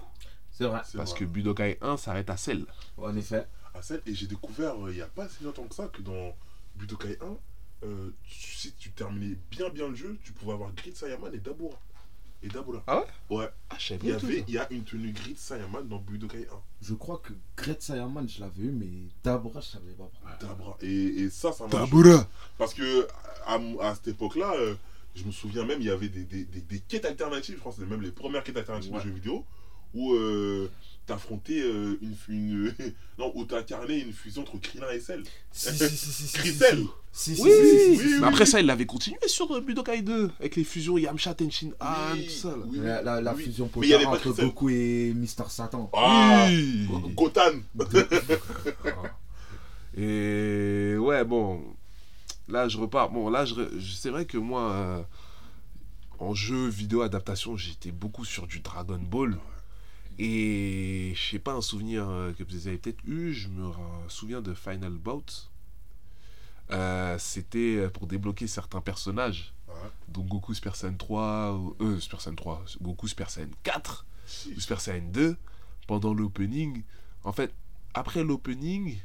C'est 0.51 0.65
vrai. 0.65 0.81
C'est 0.85 0.97
Parce 0.99 1.11
vrai. 1.11 1.21
que 1.21 1.25
Budokai 1.25 1.79
1 1.81 1.97
s'arrête 1.97 2.31
à 2.31 2.37
Cell. 2.37 2.65
En 2.97 3.15
effet. 3.17 3.47
Ah, 3.75 3.83
celle- 3.83 4.03
et 4.07 4.15
j'ai 4.15 4.27
découvert 4.29 4.75
euh, 4.87 4.91
il 4.93 4.97
n'y 4.97 5.03
a 5.03 5.07
pas 5.09 5.29
si 5.29 5.43
longtemps 5.43 5.65
que 5.67 5.75
ça 5.75 5.89
que 5.89 6.01
dans 6.01 6.37
Budokai 6.77 7.19
1, 7.21 7.37
euh, 7.85 8.11
tu- 8.23 8.57
si 8.57 8.73
tu 8.75 8.91
terminais 8.93 9.37
bien 9.51 9.69
bien 9.71 9.89
le 9.89 9.95
jeu, 9.97 10.17
tu 10.23 10.33
pouvais 10.33 10.53
avoir 10.53 10.73
Grid 10.75 10.97
Saiyaman 10.97 11.35
et 11.35 11.39
Dabura. 11.39 11.77
Et 12.45 12.49
Dabura. 12.49 12.83
Ah 12.87 12.99
ouais? 13.31 13.37
Ouais. 13.39 13.49
Ah, 13.71 13.77
je 13.79 13.95
Il 13.95 14.09
y 14.09 14.13
avait, 14.13 14.45
il 14.47 14.55
y 14.55 14.59
a 14.59 14.71
une 14.71 14.85
tenue 14.85 15.13
Grid 15.13 15.39
Saiyaman 15.39 15.89
dans 15.89 15.99
Budokai 15.99 16.47
1. 16.53 16.55
Je 16.83 16.93
crois 16.95 17.19
que 17.25 17.33
Gret 17.57 17.79
Sayaman, 17.81 18.29
je 18.29 18.41
l'avais 18.41 18.65
eu, 18.65 18.71
mais 18.71 18.87
Dabra, 19.25 19.61
je 19.63 19.67
savais 19.69 19.93
pas. 19.93 20.11
Dabura. 20.47 20.77
Et, 20.83 20.93
et 21.23 21.31
ça, 21.31 21.53
ça 21.53 21.65
m'a 21.65 21.71
Dabura 21.71 22.29
Parce 22.59 22.75
que 22.75 23.09
à, 23.47 23.59
à 23.81 23.95
cette 23.95 24.09
époque-là, 24.09 24.53
euh, 24.59 24.75
je 25.15 25.25
me 25.25 25.33
souviens 25.33 25.65
même, 25.65 25.81
il 25.81 25.87
y 25.87 25.91
avait 25.91 26.09
des, 26.11 26.25
des, 26.25 26.45
des, 26.45 26.61
des 26.61 26.81
quêtes 26.81 27.07
alternatives, 27.07 27.57
je 27.57 27.63
pense 27.63 27.77
que 27.77 27.81
c'était 27.81 27.91
même 27.95 28.03
les 28.05 28.13
premières 28.13 28.45
quêtes 28.45 28.57
alternatives 28.59 28.93
Ouais. 28.93 28.99
de 28.99 29.05
jeux 29.05 29.15
vidéo, 29.15 29.45
où 29.95 30.13
euh, 30.13 30.71
t'affrontais 31.07 31.61
euh, 31.61 31.99
une, 32.03 32.15
une 32.29 32.75
non, 33.19 33.33
où 33.35 33.45
t'incarnais 33.45 34.01
une 34.01 34.13
fusion 34.13 34.43
entre 34.43 34.59
Krillin 34.59 34.91
et 34.93 35.01
Cell. 35.01 35.23
Si, 35.53 35.71
si, 35.71 35.89
si, 35.89 35.97
si, 35.97 36.13
si, 36.13 36.29
si. 36.29 36.89
Si, 37.13 37.37
si, 37.37 37.43
Oui. 37.43 37.51
Mais 38.21 38.27
après 38.27 38.45
ça, 38.47 38.59
il 38.61 38.67
l'avait 38.67 38.87
continué 38.87 39.19
sur 39.27 39.51
euh, 39.53 39.61
Budokai 39.61 40.03
2 40.03 40.31
avec 40.41 40.57
les 40.57 40.65
fusions 40.65 40.99
Yamcha, 40.99 41.35
Tenshin 41.35 41.71
Han, 41.81 42.15
Oui, 42.15 42.27
tout 42.27 42.33
ça. 42.33 42.49
Là. 42.49 42.57
oui, 42.67 42.79
La, 42.83 43.03
la, 43.03 43.21
la 43.21 43.35
oui. 43.35 43.45
fusion 43.45 43.71
Mais 43.77 43.87
il 43.87 43.91
y 43.91 43.95
avait 43.95 44.05
Potara 44.05 44.21
pas 44.23 44.31
entre. 44.31 44.43
Goku 44.43 44.69
et 44.71 45.13
Mister 45.15 45.45
Satan. 45.49 45.91
Ah, 45.95 46.49
Gotan. 47.15 47.61
Et 49.97 50.97
ouais, 50.99 51.25
bon, 51.25 51.63
là 52.49 52.69
je 52.69 52.79
repars. 52.79 53.11
Bon, 53.11 53.31
là, 53.31 53.45
je, 53.45 53.55
re- 53.55 53.97
c'est 53.97 54.11
vrai 54.11 54.25
que 54.25 54.37
moi, 54.37 54.73
euh, 54.73 55.03
en 56.19 56.35
jeu 56.35 56.67
vidéo 56.69 57.03
adaptation, 57.03 57.57
j'étais 57.57 57.93
beaucoup 57.93 58.25
sur 58.25 58.47
du 58.47 58.59
Dragon 58.61 58.99
Ball. 58.99 59.37
Et 60.19 61.13
je 61.17 61.31
sais 61.31 61.39
pas 61.39 61.53
un 61.55 61.61
souvenir 61.61 62.09
euh, 62.09 62.33
que 62.33 62.45
vous 62.45 62.69
avez 62.69 62.79
peut-être 62.79 63.03
eu, 63.05 63.33
je 63.33 63.49
me 63.49 63.71
souviens 64.09 64.41
de 64.43 64.55
Final 64.55 64.93
Bout. 64.93 65.51
Euh, 66.71 67.19
C'était 67.19 67.77
euh, 67.77 67.91
pour 67.91 68.07
débloquer 68.07 68.47
certains 68.47 68.81
personnages. 68.81 69.53
Ouais. 69.69 69.75
Donc 70.09 70.27
Goku 70.29 70.55
Super 70.55 70.77
Saiyan 70.77 70.95
3, 70.97 71.53
ou- 71.55 71.77
euh, 71.81 71.99
Super 72.01 72.21
Saiyan 72.21 72.37
3, 72.37 72.65
Goku 72.81 73.09
Super 73.09 73.29
Saiyan 73.31 73.49
4 73.65 74.07
ou 74.57 74.61
Super 74.61 74.81
Saiyan 74.81 75.09
2 75.11 75.37
pendant 75.89 76.15
l'opening. 76.15 76.85
En 77.25 77.33
fait, 77.33 77.53
après 77.93 78.23
l'opening 78.23 78.97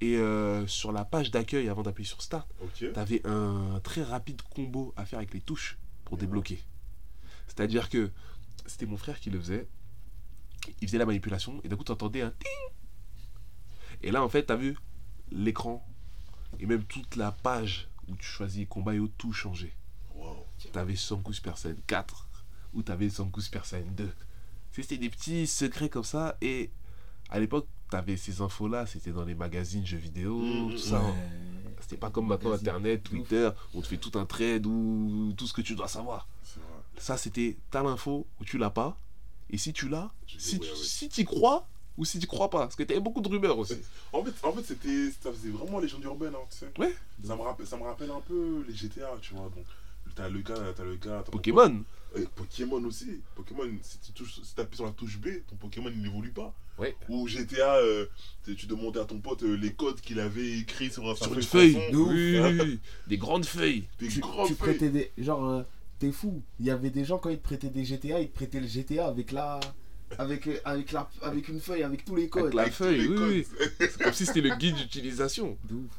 et 0.00 0.16
euh, 0.16 0.66
sur 0.66 0.92
la 0.92 1.04
page 1.04 1.30
d'accueil 1.30 1.68
avant 1.68 1.82
d'appuyer 1.82 2.08
sur 2.08 2.22
Start, 2.22 2.48
Ok. 2.62 2.90
t'avais 2.94 3.20
un 3.26 3.80
très 3.84 4.02
rapide 4.02 4.40
combo 4.54 4.92
à 4.96 5.04
faire 5.04 5.18
avec 5.18 5.34
les 5.34 5.40
touches 5.40 5.78
pour 6.04 6.16
débloquer. 6.16 6.62
C'est-à-dire 7.46 7.88
que 7.90 8.10
c'était 8.66 8.86
mon 8.86 8.96
frère 8.96 9.20
qui 9.20 9.30
le 9.30 9.38
faisait. 9.38 9.68
Il 10.80 10.88
faisait 10.88 10.98
la 10.98 11.06
manipulation 11.06 11.60
et 11.64 11.68
d'un 11.68 11.76
coup 11.76 11.84
t'entendais 11.84 12.22
un 12.22 12.30
ting. 12.30 12.72
Et 14.02 14.10
là 14.10 14.22
en 14.22 14.28
fait 14.28 14.44
t'as 14.44 14.56
vu 14.56 14.76
l'écran 15.30 15.86
et 16.60 16.66
même 16.66 16.84
toute 16.84 17.16
la 17.16 17.32
page 17.32 17.88
où 18.08 18.14
tu 18.16 18.24
choisis 18.26 18.66
combat 18.68 18.94
et 18.94 18.98
autres, 18.98 19.14
tout 19.16 19.32
changé. 19.32 19.74
Wow. 20.14 20.46
T'avais 20.72 20.96
Sanku 20.96 21.32
Super 21.32 21.58
Saiyan 21.58 21.76
4 21.86 22.28
ou 22.74 22.82
t'avais 22.82 23.08
Sanku 23.10 23.40
Super 23.40 23.64
Saiyan 23.64 23.90
2. 23.92 24.12
C'était 24.72 24.98
des 24.98 25.08
petits 25.10 25.46
secrets 25.46 25.88
comme 25.88 26.04
ça 26.04 26.36
et 26.40 26.70
à 27.30 27.38
l'époque 27.38 27.66
t'avais 27.90 28.16
ces 28.16 28.40
infos 28.40 28.68
là, 28.68 28.86
c'était 28.86 29.12
dans 29.12 29.24
les 29.24 29.34
magazines 29.34 29.86
jeux 29.86 29.98
vidéo, 29.98 30.38
Mhm, 30.40 30.70
tout 30.72 30.78
ça. 30.78 31.00
Ouais. 31.02 31.12
C'était 31.80 31.96
pas 31.96 32.10
comme 32.10 32.26
maintenant 32.28 32.52
internet, 32.52 33.02
Ouf. 33.08 33.10
Twitter, 33.10 33.50
on 33.74 33.80
te 33.82 33.86
fait 33.86 33.98
tout 33.98 34.18
un 34.18 34.24
trade 34.26 34.66
ou 34.66 35.32
tout 35.36 35.46
ce 35.46 35.52
que 35.52 35.60
tu 35.60 35.74
dois 35.74 35.88
savoir. 35.88 36.28
Ça 36.98 37.16
c'était 37.16 37.56
t'as 37.70 37.82
l'info 37.82 38.26
ou 38.40 38.44
tu 38.44 38.58
l'as 38.58 38.70
pas 38.70 38.96
et 39.50 39.58
si 39.58 39.72
tu 39.72 39.88
l'as, 39.88 40.12
si 40.26 40.54
ouais, 40.56 40.60
tu 40.60 40.70
ouais. 40.70 40.76
si 40.76 41.08
t'y 41.08 41.24
crois 41.24 41.68
ou 41.96 42.04
si 42.04 42.18
tu 42.18 42.26
crois 42.26 42.50
pas 42.50 42.60
parce 42.60 42.76
que 42.76 42.82
t'avais 42.82 43.00
beaucoup 43.00 43.20
de 43.20 43.28
rumeurs 43.28 43.58
aussi. 43.58 43.76
En 44.12 44.24
fait, 44.24 44.32
en 44.42 44.52
fait 44.52 44.64
c'était, 44.64 45.10
ça 45.22 45.30
faisait 45.32 45.50
vraiment 45.50 45.78
légende 45.78 46.02
urbaine, 46.04 46.34
hein, 46.34 46.44
tu 46.50 46.58
sais. 46.58 46.70
Ouais. 46.78 46.94
Ça 47.24 47.36
me, 47.36 47.42
rappelle, 47.42 47.66
ça 47.66 47.76
me 47.76 47.84
rappelle 47.84 48.10
un 48.10 48.20
peu 48.20 48.64
les 48.68 48.74
GTA, 48.74 49.10
tu 49.20 49.34
vois. 49.34 49.50
Donc, 49.54 49.64
t'as 50.14 50.28
le 50.28 50.40
gars, 50.40 50.54
t'as 50.76 50.84
le 50.84 50.96
ton 50.98 51.30
Pokémon. 51.30 51.82
Pokémon 52.36 52.84
aussi. 52.84 53.20
Pokémon, 53.34 53.68
si 53.82 53.98
tu 53.98 54.12
touches, 54.12 54.40
si 54.42 54.60
appuies 54.60 54.76
sur 54.76 54.86
la 54.86 54.92
touche 54.92 55.18
B, 55.18 55.28
ton 55.48 55.56
Pokémon 55.56 55.90
il 55.94 56.02
n'évolue 56.02 56.30
pas. 56.30 56.52
Ouais. 56.78 56.96
Ou 57.08 57.28
GTA, 57.28 57.76
euh, 57.76 58.06
tu 58.44 58.66
demandais 58.66 59.00
à 59.00 59.04
ton 59.04 59.18
pote 59.20 59.42
euh, 59.44 59.54
les 59.56 59.72
codes 59.72 60.00
qu'il 60.00 60.18
avait 60.18 60.58
écrits 60.58 60.90
sur 60.90 61.08
un 61.08 61.14
Sur 61.14 61.32
une 61.34 61.42
feuille 61.42 61.74
façon. 61.74 61.86
Oui, 61.92 62.38
oui, 62.42 62.60
oui. 62.60 62.80
Des 63.06 63.16
grandes 63.18 63.44
feuilles. 63.44 63.84
Des 64.00 64.08
Tu, 64.08 64.20
grandes 64.20 64.48
tu 64.48 64.54
feuilles. 64.54 64.76
prêtais 64.76 64.88
des. 64.90 65.12
Genre, 65.18 65.44
euh, 65.48 65.62
t'es 66.06 66.12
fou. 66.12 66.42
Il 66.60 66.66
y 66.66 66.70
avait 66.70 66.90
des 66.90 67.04
gens, 67.04 67.18
quand 67.18 67.30
ils 67.30 67.38
te 67.38 67.42
prêtaient 67.44 67.70
des 67.70 67.84
GTA, 67.84 68.20
ils 68.20 68.28
te 68.28 68.34
prêtaient 68.34 68.60
le 68.60 68.66
GTA 68.66 69.06
avec 69.08 69.32
la. 69.32 69.60
avec, 70.18 70.48
avec, 70.64 70.92
la, 70.92 71.08
avec 71.22 71.48
une 71.48 71.60
feuille, 71.60 71.82
avec 71.82 72.04
tous 72.04 72.14
les 72.14 72.28
codes. 72.28 72.42
Avec 72.44 72.54
la 72.54 72.62
Avec 72.62 72.74
feuille, 72.74 73.08
oui, 73.08 73.16
codes. 73.16 73.28
oui. 73.30 73.46
C'est 73.80 74.02
comme 74.02 74.12
si 74.12 74.26
c'était 74.26 74.42
le 74.42 74.54
guide 74.56 74.76
d'utilisation. 74.76 75.56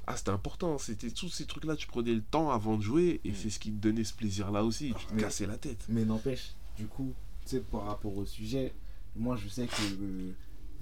Ah, 0.07 0.15
c'était 0.15 0.29
important. 0.29 0.77
C'était 0.77 1.09
tous 1.09 1.29
ces 1.29 1.45
trucs-là. 1.45 1.75
Tu 1.75 1.87
prenais 1.87 2.13
le 2.13 2.21
temps 2.21 2.51
avant 2.51 2.77
de 2.77 2.81
jouer 2.83 3.19
et 3.25 3.33
c'est 3.33 3.49
ce 3.49 3.59
qui 3.59 3.71
te 3.71 3.81
donnait 3.81 4.03
ce 4.03 4.13
plaisir-là 4.13 4.63
aussi. 4.63 4.93
Tu 4.97 5.05
te 5.07 5.13
Mais- 5.15 5.21
cassais 5.21 5.47
la 5.47 5.57
tête. 5.57 5.85
Mais 5.89 6.05
n'empêche, 6.05 6.53
du 6.77 6.85
coup, 6.87 7.13
tu 7.45 7.49
sais, 7.51 7.59
par 7.59 7.85
rapport 7.85 8.15
au 8.15 8.25
sujet, 8.25 8.73
moi 9.15 9.35
je 9.37 9.47
sais 9.47 9.65
que 9.65 9.81
euh, 10.01 10.31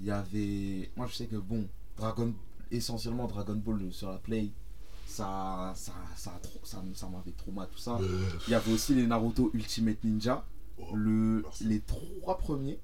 il 0.00 0.06
y 0.06 0.10
avait. 0.10 0.90
Moi 0.96 1.06
je 1.08 1.14
sais 1.14 1.26
que 1.26 1.36
bon, 1.36 1.66
Dragon. 1.96 2.32
Essentiellement 2.70 3.26
Dragon 3.28 3.54
Ball 3.54 3.82
euh, 3.82 3.90
sur 3.92 4.10
la 4.10 4.16
Play, 4.18 4.50
ça. 5.06 5.72
Ça, 5.76 5.92
ça, 6.16 6.32
ça, 6.64 6.82
ça 6.94 7.08
m'avait 7.08 7.32
trauma 7.32 7.66
tout 7.66 7.78
ça. 7.78 7.98
Euh, 8.00 8.28
Il 8.46 8.50
y 8.50 8.54
avait 8.54 8.72
aussi 8.72 8.94
les 8.94 9.06
Naruto 9.06 9.50
Ultimate 9.54 10.02
Ninja. 10.04 10.44
oh, 10.78 10.94
Le, 10.96 11.44
les 11.62 11.80
trois 11.80 12.38
premiers, 12.38 12.80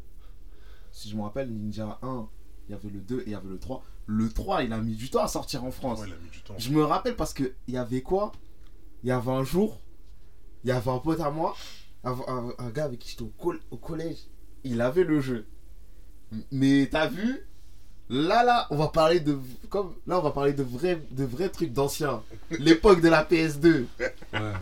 si 0.92 1.08
je 1.10 1.16
me 1.16 1.22
rappelle, 1.22 1.50
Ninja 1.52 1.98
1, 2.02 2.28
il 2.68 2.72
y 2.72 2.74
avait 2.74 2.90
le 2.90 3.00
2 3.00 3.20
et 3.20 3.22
il 3.26 3.32
y 3.32 3.34
avait 3.34 3.48
le 3.48 3.58
3. 3.58 3.82
Le 4.06 4.28
3, 4.28 4.62
il 4.64 4.72
a 4.72 4.78
mis 4.78 4.94
du 4.94 5.08
temps 5.10 5.22
à 5.22 5.28
sortir 5.28 5.64
en 5.64 5.70
France. 5.70 6.00
Ouais, 6.00 6.08
il 6.08 6.14
a 6.14 6.18
mis 6.18 6.30
du 6.30 6.40
temps. 6.42 6.54
Je 6.58 6.70
me 6.70 6.82
rappelle 6.82 7.16
parce 7.16 7.32
que 7.34 7.54
il 7.68 7.74
y 7.74 7.76
avait 7.78 8.02
quoi? 8.02 8.32
Il 9.02 9.08
y 9.08 9.12
avait 9.12 9.30
un 9.30 9.44
jour, 9.44 9.80
il 10.64 10.68
y 10.68 10.72
avait 10.72 10.90
un 10.90 10.98
pote 10.98 11.20
à 11.20 11.30
moi, 11.30 11.56
un, 12.04 12.12
un- 12.28 12.52
un 12.58 12.70
gars 12.70 12.84
avec 12.84 12.98
qui 13.00 13.10
j'étais 13.10 13.22
au 13.70 13.76
collège, 13.76 14.18
il 14.64 14.80
avait 14.80 15.04
le 15.04 15.20
jeu. 15.20 15.46
Mais 16.52 16.88
t'as 16.90 17.08
vu? 17.08 17.46
Là, 18.10 18.42
là, 18.42 18.66
on 18.70 18.76
va 18.76 18.88
parler 18.88 19.20
de 19.20 19.38
comme 19.68 19.92
là, 20.08 20.18
on 20.18 20.22
va 20.22 20.32
parler 20.32 20.52
de 20.52 20.64
vrais, 20.64 21.00
de 21.12 21.24
vrais 21.24 21.48
trucs 21.48 21.72
d'anciens. 21.72 22.22
L'époque 22.50 23.00
de 23.00 23.08
la 23.08 23.24
PS2. 23.24 23.84
Ouais. 24.00 24.14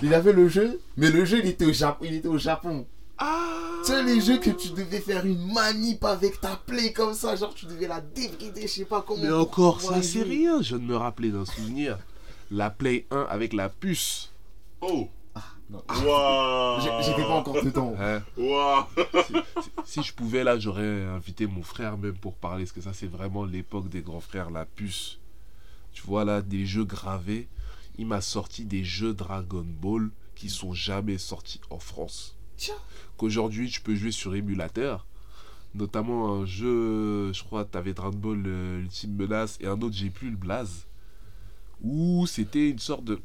Il 0.03 0.13
avait 0.13 0.35
le 0.35 0.49
jeu, 0.49 0.81
mais 0.99 1.11
le 1.11 1.25
jeu 1.25 1.39
il 1.43 1.49
était 1.49 1.65
au 1.65 1.73
Japon. 1.73 2.05
Il 2.07 2.15
était 2.15 2.29
au 2.29 2.37
Japon. 2.37 2.87
Ah 3.17 3.81
Tu 3.85 3.91
sais, 3.91 4.03
les 4.03 4.21
jeux 4.21 4.37
que 4.37 4.51
tu 4.51 4.69
devais 4.69 5.01
faire 5.01 5.25
une 5.25 5.51
manip 5.53 6.05
avec 6.05 6.41
ta 6.43 6.61
play 6.67 6.93
comme 6.93 7.15
ça, 7.15 7.35
genre 7.37 7.55
tu 7.55 7.65
devais 7.65 7.89
la 7.89 8.03
débrider, 8.03 8.63
je 8.63 8.67
sais 8.67 8.85
pas 8.85 9.03
comment. 9.07 9.23
Mais 9.23 9.33
encore, 9.33 9.81
ça 9.81 10.03
c'est 10.03 10.23
rien. 10.23 10.61
Je 10.61 10.77
viens 10.77 10.87
de 10.87 10.91
me 10.91 10.97
rappeler 10.97 11.31
d'un 11.31 11.47
souvenir. 11.47 11.99
La 12.51 12.71
Play 12.71 13.07
1 13.11 13.27
avec 13.31 13.55
la 13.55 13.69
puce. 13.71 14.31
Oh 14.83 15.09
J'ai- 16.83 17.03
J'étais 17.03 17.23
pas 17.23 17.35
encore 17.35 17.63
dedans. 17.63 17.95
Hein? 17.99 18.23
Waouh 18.37 18.85
si, 19.27 19.33
si- 19.63 19.71
si 19.85 20.03
je 20.03 20.15
pouvais, 20.15 20.45
là, 20.45 20.59
j'aurais 20.59 21.05
invité 21.05 21.47
mon 21.47 21.63
frère 21.63 21.99
même 21.99 22.17
pour 22.17 22.35
parler. 22.35 22.65
Parce 22.65 22.73
que 22.73 22.81
ça, 22.81 22.93
c'est 22.93 23.07
vraiment 23.07 23.45
l'époque 23.45 23.89
des 23.89 24.01
grands 24.01 24.21
frères, 24.21 24.51
la 24.51 24.65
puce. 24.65 25.19
Tu 25.93 26.03
vois, 26.07 26.25
là, 26.25 26.41
des 26.43 26.65
jeux 26.67 26.85
gravés. 26.85 27.49
Il 27.99 28.07
m'a 28.07 28.21
sorti 28.21 28.65
des 28.65 28.85
jeux 28.85 29.13
Dragon 29.13 29.65
Ball 29.67 30.11
qui 30.37 30.49
sont 30.51 30.73
jamais 30.73 31.19
sortis 31.19 31.61
en 31.71 31.79
France. 31.81 32.37
Tiens. 32.57 32.75
Qu'aujourd'hui, 33.17 33.69
tu 33.69 33.81
peux 33.81 33.95
jouer 33.97 34.13
sur 34.13 34.35
émulateur. 34.35 35.05
Notamment 35.75 36.33
un 36.35 36.47
jeu, 36.47 37.33
je 37.33 37.43
crois, 37.43 37.65
t'avais 37.65 37.93
Dragon 37.93 38.17
Ball 38.17 38.43
euh, 38.47 38.81
Ultime 38.81 39.15
Menace 39.17 39.59
et 39.61 39.67
un 39.67 39.81
autre, 39.83 39.95
j'ai 39.97 40.09
plus 40.11 40.31
le 40.31 40.37
blaze. 40.37 40.87
Où 41.83 42.27
c'était 42.27 42.71
une 42.71 42.79
sorte 42.79 43.05
de. 43.05 43.21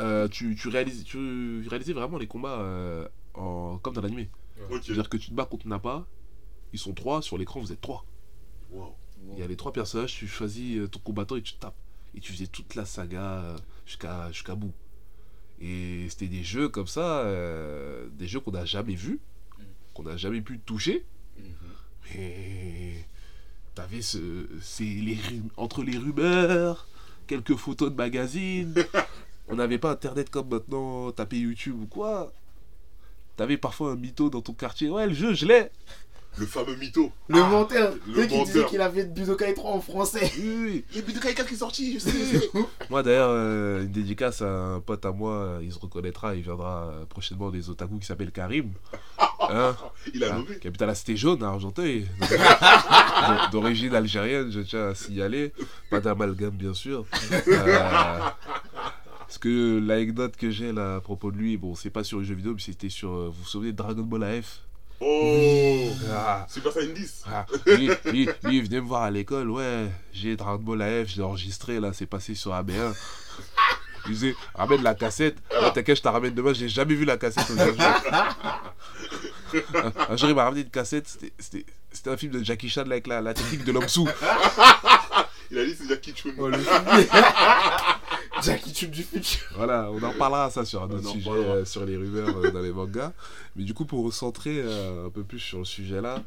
Euh, 0.00 0.28
tu, 0.28 0.56
tu, 0.56 0.68
réalises, 0.68 1.04
tu 1.04 1.66
réalisais 1.68 1.92
vraiment 1.92 2.18
les 2.18 2.26
combats 2.26 2.60
euh, 2.60 3.06
en, 3.34 3.78
comme 3.78 3.94
dans 3.94 4.00
l'animé. 4.00 4.28
C'est-à-dire 4.82 5.08
que 5.08 5.16
tu 5.16 5.30
te 5.30 5.34
bats 5.34 5.46
contre 5.46 5.66
Nappa, 5.66 6.06
ils 6.72 6.78
sont 6.78 6.92
trois, 6.92 7.22
sur 7.22 7.38
l'écran 7.38 7.60
vous 7.60 7.72
êtes 7.72 7.80
trois. 7.80 8.04
Il 9.32 9.38
y 9.38 9.42
a 9.42 9.46
les 9.46 9.56
trois 9.56 9.72
personnages, 9.72 10.14
tu 10.14 10.26
choisis 10.26 10.78
euh, 10.78 10.88
ton 10.88 10.98
combattant 11.00 11.36
et 11.36 11.42
tu 11.42 11.54
tapes. 11.54 11.76
Et 12.14 12.20
tu 12.20 12.32
faisais 12.32 12.46
toute 12.46 12.74
la 12.74 12.84
saga 12.84 13.54
jusqu'à 13.86 14.32
jusqu'à 14.32 14.54
bout. 14.54 14.72
Et 15.60 16.06
c'était 16.08 16.26
des 16.26 16.42
jeux 16.42 16.68
comme 16.68 16.86
ça, 16.86 17.20
euh, 17.20 18.08
des 18.12 18.26
jeux 18.26 18.40
qu'on 18.40 18.52
n'a 18.52 18.64
jamais 18.64 18.94
vus, 18.94 19.20
qu'on 19.94 20.04
n'a 20.04 20.16
jamais 20.16 20.40
pu 20.40 20.58
toucher. 20.58 21.04
Mais 22.14 23.06
t'avais 23.74 24.02
ce, 24.02 24.48
c'est 24.60 24.84
les 24.84 25.18
entre 25.56 25.82
les 25.82 25.98
rumeurs, 25.98 26.88
quelques 27.26 27.56
photos 27.56 27.90
de 27.90 27.96
magazines. 27.96 28.74
On 29.50 29.56
n'avait 29.56 29.78
pas 29.78 29.90
internet 29.90 30.30
comme 30.30 30.48
maintenant, 30.48 31.10
taper 31.12 31.38
YouTube 31.38 31.76
ou 31.82 31.86
quoi. 31.86 32.32
T'avais 33.36 33.56
parfois 33.56 33.92
un 33.92 33.96
mytho 33.96 34.30
dans 34.30 34.40
ton 34.42 34.52
quartier. 34.52 34.88
Ouais, 34.90 35.06
le 35.06 35.14
jeu, 35.14 35.34
je 35.34 35.46
l'ai. 35.46 35.70
Le 36.38 36.46
fameux 36.46 36.76
mytho. 36.76 37.10
Le 37.28 37.40
Ah, 37.42 37.48
menteur, 37.48 37.92
le 38.06 38.24
qui 38.24 38.44
disait 38.44 38.64
qu'il 38.66 38.80
avait 38.80 39.04
Budokai 39.04 39.52
3 39.52 39.72
en 39.72 39.80
français. 39.80 40.30
Oui, 40.38 40.54
oui. 40.62 40.84
Il 40.92 40.96
y 40.96 40.98
a 41.00 41.02
Budokai 41.02 41.34
4 41.34 41.48
qui 41.48 41.54
est 41.54 41.56
sorti, 41.56 41.94
je 41.94 41.98
sais. 41.98 42.50
Moi 42.90 43.02
d'ailleurs, 43.02 43.30
euh, 43.32 43.82
une 43.82 43.90
dédicace 43.90 44.40
à 44.40 44.48
un 44.48 44.80
pote 44.80 45.04
à 45.04 45.10
moi, 45.10 45.32
euh, 45.32 45.60
il 45.62 45.72
se 45.72 45.78
reconnaîtra, 45.80 46.36
il 46.36 46.42
viendra 46.42 46.84
euh, 46.92 47.04
prochainement 47.06 47.50
des 47.50 47.68
otaku 47.68 47.98
qui 47.98 48.06
s'appelle 48.06 48.30
Karim. 48.30 48.70
Hein, 49.52 49.74
Il 50.14 50.22
a 50.22 50.34
hein, 50.34 50.38
nommé. 50.40 50.58
qui 50.58 50.68
habite 50.68 50.82
à 50.82 50.86
la 50.86 50.94
Cité 50.94 51.16
Jaune 51.16 51.42
à 51.42 51.48
Argenteuil. 51.48 52.06
D'o- 52.20 53.50
D'origine 53.52 53.94
algérienne, 53.94 54.52
je 54.52 54.60
tiens 54.60 54.88
à 54.88 54.94
signaler. 54.94 55.52
Pas 55.90 55.98
d'amalgame 56.00 56.50
bien 56.50 56.74
sûr. 56.74 57.04
Euh, 57.48 58.18
que 59.40 59.78
l'anecdote 59.84 60.36
que 60.36 60.50
j'ai 60.50 60.72
là 60.72 60.96
à 60.96 61.00
propos 61.00 61.30
de 61.32 61.36
lui, 61.38 61.56
bon 61.56 61.74
c'est 61.74 61.90
pas 61.90 62.04
sur 62.04 62.18
les 62.20 62.24
jeux 62.26 62.34
vidéo, 62.34 62.52
mais 62.54 62.60
c'était 62.60 62.88
sur, 62.90 63.10
euh, 63.10 63.26
vous 63.28 63.42
vous 63.42 63.48
souvenez 63.48 63.72
de 63.72 63.76
Dragon 63.76 64.02
Ball 64.02 64.22
AF 64.24 64.60
Oh 65.00 65.88
Ah, 66.12 66.46
Super 66.48 66.72
Saiyan 66.72 66.92
10 66.94 67.24
ah, 67.32 67.46
lui, 67.66 67.90
lui, 68.12 68.28
lui, 68.44 68.56
il 68.58 68.62
venait 68.64 68.80
me 68.82 68.86
voir 68.86 69.02
à 69.02 69.10
l'école, 69.10 69.50
ouais, 69.50 69.86
j'ai 70.12 70.36
Dragon 70.36 70.62
Ball 70.62 70.82
AF, 70.82 71.08
j'ai 71.08 71.22
enregistré, 71.22 71.80
là, 71.80 71.92
c'est 71.94 72.06
passé 72.06 72.34
sur 72.34 72.52
AB1. 72.52 72.94
Il 74.06 74.12
disait, 74.12 74.34
ramène 74.54 74.82
la 74.82 74.94
cassette. 74.94 75.36
Ouais, 75.50 75.72
t'inquiète, 75.72 75.96
je 75.98 76.02
te 76.02 76.08
ramène 76.08 76.34
demain, 76.34 76.52
j'ai 76.52 76.68
jamais 76.68 76.94
vu 76.94 77.04
la 77.04 77.16
cassette 77.16 77.50
un, 79.74 79.92
un 80.12 80.16
jour, 80.16 80.28
il 80.28 80.34
m'a 80.34 80.44
ramené 80.44 80.60
une 80.62 80.70
cassette, 80.70 81.08
c'était- 81.38 81.64
un 82.06 82.16
film 82.16 82.32
de 82.32 82.44
Jackie 82.44 82.68
Chan 82.68 82.82
avec 82.82 83.06
la, 83.06 83.20
la 83.20 83.34
technique 83.34 83.64
de 83.64 83.72
l'homme 83.72 83.88
sous. 83.88 84.08
Il 85.50 85.58
a 85.58 85.64
dit 85.64 85.74
c'est 85.76 85.88
Jackie 85.88 86.12
Chun. 86.14 86.30
Oh, 86.38 86.48
Jackie 88.44 88.72
Chun 88.72 88.88
du 88.88 89.02
futur. 89.02 89.40
Voilà, 89.54 89.90
on 89.90 90.02
en 90.02 90.12
parlera 90.12 90.50
ça 90.50 90.64
sur 90.64 90.82
un 90.82 90.90
autre 90.90 91.08
sujet, 91.08 91.30
euh, 91.30 91.64
sur 91.64 91.84
les 91.84 91.96
rumeurs 91.96 92.36
euh, 92.36 92.50
dans 92.50 92.60
les 92.60 92.72
mangas. 92.72 93.12
Mais 93.56 93.64
du 93.64 93.74
coup, 93.74 93.84
pour 93.84 94.04
recentrer 94.04 94.60
euh, 94.62 95.06
un 95.06 95.10
peu 95.10 95.22
plus 95.24 95.38
sur 95.38 95.58
le 95.58 95.64
sujet 95.64 96.00
là, 96.00 96.22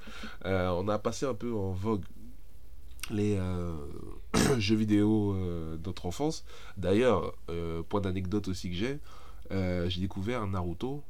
on 0.46 0.88
a 0.88 1.00
passé 1.00 1.26
un 1.26 1.34
peu 1.34 1.54
en 1.54 1.72
vogue 1.72 2.04
les 3.10 3.38
jeux 4.58 4.76
vidéo 4.76 5.36
de 5.36 5.80
notre 5.86 6.06
enfance. 6.06 6.46
D'ailleurs, 6.78 7.36
point 7.90 8.02
d'anecdote 8.02 8.48
aussi 8.48 8.70
que 8.70 8.76
j'ai, 8.76 9.00
j'ai 9.90 10.02
découvert 10.02 10.48
Naruto 10.48 11.04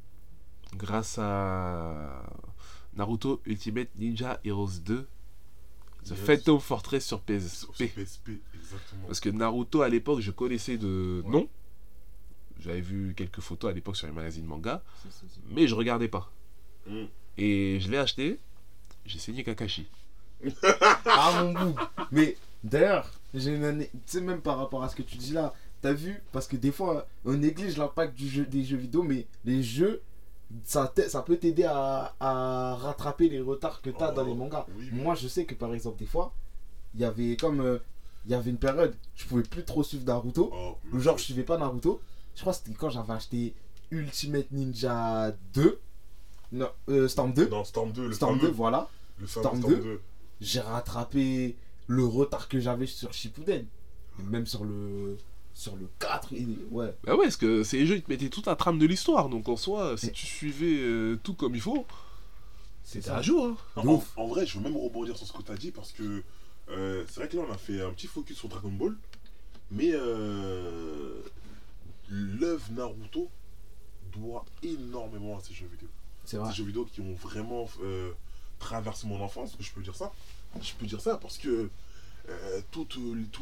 grâce 0.76 1.20
à 1.20 2.24
Naruto 2.96 3.42
Ultimate 3.46 3.90
Ninja 3.96 4.40
Heroes 4.44 4.80
2, 4.84 5.08
The 6.04 6.10
Yes. 6.10 6.20
Phantom 6.20 6.60
Fortress 6.60 7.06
sur 7.06 7.22
Sur 7.28 7.74
PSP. 7.74 8.32
Exactement. 8.74 9.08
Parce 9.08 9.20
que 9.20 9.30
Naruto 9.30 9.82
à 9.82 9.90
l'époque, 9.90 10.20
je 10.22 10.32
connaissais 10.32 10.78
de 10.78 11.22
Ouais. 11.26 11.32
nom. 11.32 11.48
J'avais 12.60 12.82
vu 12.82 13.14
quelques 13.16 13.42
photos 13.42 13.72
à 13.72 13.74
l'époque 13.74 13.98
sur 13.98 14.08
les 14.08 14.14
magazines 14.14 14.46
manga, 14.46 14.82
mais 15.50 15.68
je 15.68 15.76
regardais 15.76 16.08
pas. 16.08 16.32
Mm. 16.88 17.04
Et 17.38 17.80
je 17.82 17.90
l'ai 17.92 17.98
acheté, 17.98 18.40
j'ai 19.06 19.20
saigné 19.20 19.44
Kakashi. 19.44 19.88
Ah 21.06 21.42
mon 21.44 21.54
bout. 21.54 21.76
Mais 22.12 22.38
d'ailleurs, 22.64 23.12
j'ai 23.34 23.56
une 23.56 23.64
année. 23.66 23.90
Tu 23.94 24.00
sais, 24.06 24.22
même 24.22 24.42
par 24.42 24.58
rapport 24.58 24.84
à 24.84 24.90
ce 24.90 24.96
que 24.96 25.02
tu 25.02 25.18
dis 25.18 25.34
là, 25.34 25.54
t'as 25.82 25.94
vu? 25.94 26.22
Parce 26.32 26.48
que 26.48 26.56
des 26.56 26.72
fois, 26.72 27.08
on 27.26 27.34
néglige 27.34 27.78
l'impact 27.78 28.14
du 28.16 28.28
jeu, 28.30 28.46
des 28.46 28.64
jeux 28.64 28.78
vidéo, 28.78 29.04
mais 29.04 29.26
les 29.46 29.62
jeux, 29.64 30.02
ça, 30.64 30.94
ça 31.08 31.22
peut 31.22 31.38
t'aider 31.38 31.64
à, 31.64 32.14
à 32.20 32.76
rattraper 32.76 33.30
les 33.30 33.40
retards 33.42 33.82
que 33.82 33.90
t'as 33.90 34.12
Oh, 34.12 34.16
dans 34.16 34.24
les 34.26 34.36
mangas. 34.36 34.66
oui, 34.78 34.90
oui. 34.92 35.00
Moi, 35.02 35.16
je 35.16 35.28
sais 35.28 35.46
que 35.46 35.56
par 35.56 35.74
exemple, 35.74 35.98
des 36.00 36.06
fois, 36.06 36.34
il 36.94 37.02
y 37.02 37.06
avait 37.06 37.36
comme. 37.36 37.60
euh, 37.62 37.80
Il 38.26 38.32
y 38.32 38.36
avait 38.36 38.50
une 38.52 38.58
période, 38.58 38.96
je 39.16 39.26
pouvais 39.26 39.44
plus 39.44 39.64
trop 39.66 39.84
suivre 39.84 40.06
Naruto. 40.06 40.50
Oh, 40.54 40.78
Ou 40.94 41.00
genre, 41.00 41.18
je 41.18 41.24
suivais 41.24 41.44
pas 41.44 41.58
Naruto. 41.58 42.02
Je 42.36 42.42
crois 42.42 42.54
que 42.54 42.60
c'était 42.64 42.76
quand 42.78 42.90
j'avais 42.90 43.14
acheté 43.14 43.54
Ultimate 43.92 44.50
Ninja 44.52 45.36
2. 45.54 45.80
Non, 46.54 46.70
euh, 46.90 47.08
Storm 47.08 47.34
2. 47.34 47.48
Dans 47.48 47.64
Storm 47.64 47.92
2, 47.92 48.08
le 48.08 48.14
Storm 48.14 48.36
2, 48.36 48.42
fameux. 48.42 48.54
voilà. 48.54 48.90
Le 49.20 49.28
Storm 49.28 49.58
Storm 49.60 49.74
2. 49.76 49.82
2. 49.82 50.02
J'ai 50.42 50.60
rattrapé 50.62 51.56
le 51.88 52.06
retard 52.06 52.48
que 52.48 52.60
j'avais 52.60 52.86
sur 52.86 53.14
Shippuden. 53.14 53.66
Et 54.20 54.24
Même 54.24 54.46
sur 54.46 54.64
le 54.64 55.18
sur 55.56 55.76
le 55.76 55.88
4, 56.00 56.34
et- 56.34 56.48
ouais. 56.72 56.96
Bah 57.04 57.16
ouais, 57.16 57.26
parce 57.26 57.38
que 57.38 57.64
ces 57.64 57.86
jeux, 57.86 57.98
ils 57.98 58.02
te 58.02 58.10
mettaient 58.10 58.30
toute 58.30 58.48
la 58.48 58.56
trame 58.56 58.80
de 58.80 58.88
l'histoire. 58.88 59.30
Donc 59.30 59.48
en 59.50 59.56
soi, 59.56 59.96
si 59.98 60.12
tu 60.12 60.26
suivais 60.26 60.78
euh, 60.80 61.20
tout 61.22 61.36
comme 61.36 61.54
il 61.54 61.62
faut, 61.62 61.86
C'est 62.84 62.94
c'était 63.02 63.08
ça. 63.10 63.18
à 63.18 63.22
jour. 63.22 63.56
hein. 63.76 63.82
En, 63.86 64.04
en 64.16 64.28
vrai, 64.28 64.48
je 64.48 64.58
veux 64.58 64.64
même 64.64 64.76
rebondir 64.78 65.16
sur 65.16 65.28
ce 65.28 65.34
que 65.34 65.44
tu 65.44 65.52
as 65.52 65.56
dit 65.56 65.70
parce 65.72 65.92
que 65.92 66.24
euh, 66.70 67.04
c'est 67.08 67.20
vrai 67.20 67.30
que 67.30 67.38
là, 67.38 67.44
on 67.48 67.52
a 67.52 67.58
fait 67.58 67.82
un 67.82 67.92
petit 67.92 68.08
focus 68.08 68.38
sur 68.38 68.50
Dragon 68.50 68.72
Ball, 68.72 68.96
mais 69.72 69.92
euh, 69.94 71.22
l'œuvre 72.10 72.72
Naruto 72.72 73.30
doit 74.12 74.46
énormément 74.62 75.38
à 75.38 75.42
ces 75.42 75.54
jeux 75.54 75.68
vidéo. 75.68 75.90
C'est 76.26 76.38
vrai. 76.38 76.50
Ces 76.52 76.58
jeux 76.58 76.66
vidéo 76.66 76.86
qui 76.86 77.02
ont 77.02 77.14
vraiment 77.14 77.68
euh, 77.82 78.12
traversé 78.60 79.08
mon 79.08 79.22
enfance, 79.22 79.56
je 79.60 79.72
peux 79.72 79.82
dire 79.82 79.96
ça. 79.96 80.12
Je 80.62 80.74
peux 80.76 80.86
dire 80.86 81.02
ça 81.02 81.18
parce 81.18 81.38
que 81.38 81.70
tous 82.72 82.88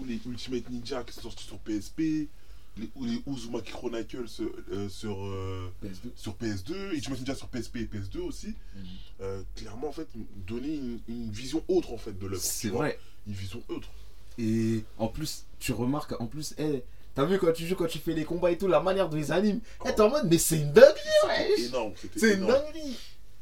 les 0.07 0.19
Ultimate 0.25 0.69
Ninja 0.69 1.03
qui 1.03 1.13
sont 1.13 1.21
sortis 1.21 1.43
sur 1.43 1.59
PSP, 1.59 2.29
les, 2.77 2.89
les 3.01 3.21
Uzumaki 3.27 3.71
Chronicles 3.71 4.25
euh, 4.71 4.89
sur, 4.89 5.25
euh, 5.25 5.71
PS2. 5.83 6.09
sur 6.15 6.33
PS2 6.35 6.95
et 6.95 7.01
tu 7.01 7.11
Ninja 7.11 7.35
sur 7.35 7.47
PSP 7.47 7.77
et 7.77 7.85
PS2 7.85 8.19
aussi. 8.19 8.47
Mhm. 8.47 8.83
Euh, 9.21 9.43
clairement, 9.55 9.89
en 9.89 9.91
fait, 9.91 10.07
donner 10.47 10.75
une, 10.75 10.99
une 11.07 11.31
vision 11.31 11.63
autre 11.67 11.93
en 11.93 11.97
fait 11.97 12.17
de 12.17 12.25
l'œuvre. 12.27 12.41
C'est 12.41 12.69
vois. 12.69 12.91
Une 13.27 13.33
vision 13.33 13.61
autre. 13.69 13.89
Et 14.37 14.83
en 14.97 15.07
plus, 15.07 15.45
tu 15.59 15.73
remarques, 15.73 16.19
en 16.19 16.25
plus, 16.25 16.53
eh, 16.57 16.83
t'as 17.15 17.25
vu 17.25 17.37
quand 17.37 17.51
tu 17.53 17.67
joues, 17.67 17.75
quand 17.75 17.87
tu 17.87 17.99
fais 17.99 18.13
les 18.13 18.25
combats 18.25 18.51
et 18.51 18.57
tout, 18.57 18.67
la 18.67 18.79
manière 18.79 19.09
dont 19.09 19.17
ils 19.17 19.31
animent, 19.31 19.59
eh, 19.85 19.93
t'es 19.93 20.01
en 20.01 20.09
mode, 20.09 20.27
mais 20.29 20.37
c'est 20.37 20.57
une 20.57 20.71
dinguerie, 20.71 20.99
wesh. 21.27 21.71
C'est 22.15 22.33
une 22.33 22.47
dinguerie. 22.47 22.97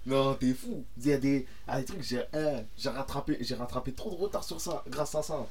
Non, 0.05 0.33
t'es 0.33 0.53
fou. 0.53 0.83
Il 0.97 1.07
y 1.07 1.13
a 1.13 1.17
des, 1.17 1.45
ah, 1.67 1.79
des 1.79 1.85
trucs, 1.85 2.01
j'ai 2.01 2.23
eh, 2.33 2.63
j'ai 2.77 2.89
rattrapé, 2.89 3.37
j'ai 3.41 3.55
rattrapé 3.55 3.91
trop 3.91 4.09
de 4.09 4.15
retard 4.15 4.43
sur 4.43 4.59
ça, 4.59 4.83
grâce 4.89 5.13
à 5.15 5.21
ça. 5.21 5.45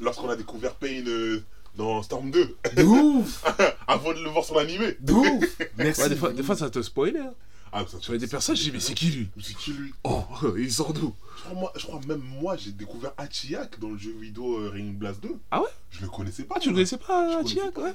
Lorsqu'on 0.00 0.28
a 0.28 0.36
découvert 0.36 0.74
Pain 0.74 1.02
euh, 1.06 1.42
dans 1.76 2.02
Storm 2.02 2.30
2, 2.30 2.56
De 2.76 2.82
ouf. 2.82 3.42
Avant 3.86 4.12
de 4.12 4.22
le 4.22 4.28
voir 4.28 4.44
sur 4.44 4.56
l'animé. 4.56 4.96
De 5.00 5.12
ouf. 5.12 5.58
Merci. 5.78 6.02
Ouais, 6.02 6.08
des 6.10 6.16
fois, 6.16 6.32
des 6.32 6.42
fois 6.42 6.56
ça 6.56 6.68
te 6.68 6.82
spoilait. 6.82 7.20
Hein. 7.20 7.34
Ah, 7.72 7.84
ça, 7.90 7.98
Tu 7.98 8.10
vois 8.10 8.18
des 8.18 8.26
personnages, 8.26 8.58
je 8.58 8.64
dis, 8.64 8.72
mais 8.72 8.80
c'est 8.80 8.92
qui 8.92 9.06
lui? 9.06 9.28
C'est 9.40 9.56
qui 9.56 9.72
lui? 9.72 9.94
Oh, 10.04 10.24
il 10.58 10.70
sort 10.70 10.92
d'où? 10.92 11.14
Je 11.42 11.48
crois, 11.48 11.60
moi, 11.60 11.72
je 11.76 11.82
crois 11.86 12.00
même 12.06 12.22
moi, 12.40 12.56
j'ai 12.56 12.72
découvert 12.72 13.12
Hachiak 13.16 13.78
dans 13.80 13.90
le 13.90 13.98
jeu 13.98 14.12
vidéo 14.12 14.58
euh, 14.58 14.68
Ring 14.70 14.96
Blast 14.96 15.20
2. 15.22 15.30
Ah 15.50 15.60
ouais? 15.62 15.68
Je 15.90 16.02
le 16.02 16.08
connaissais 16.08 16.44
pas. 16.44 16.58
Tu 16.58 16.68
le 16.68 16.74
connaissais 16.74 16.96
pas, 16.98 17.06
pas 17.06 17.82
ouais? 17.82 17.94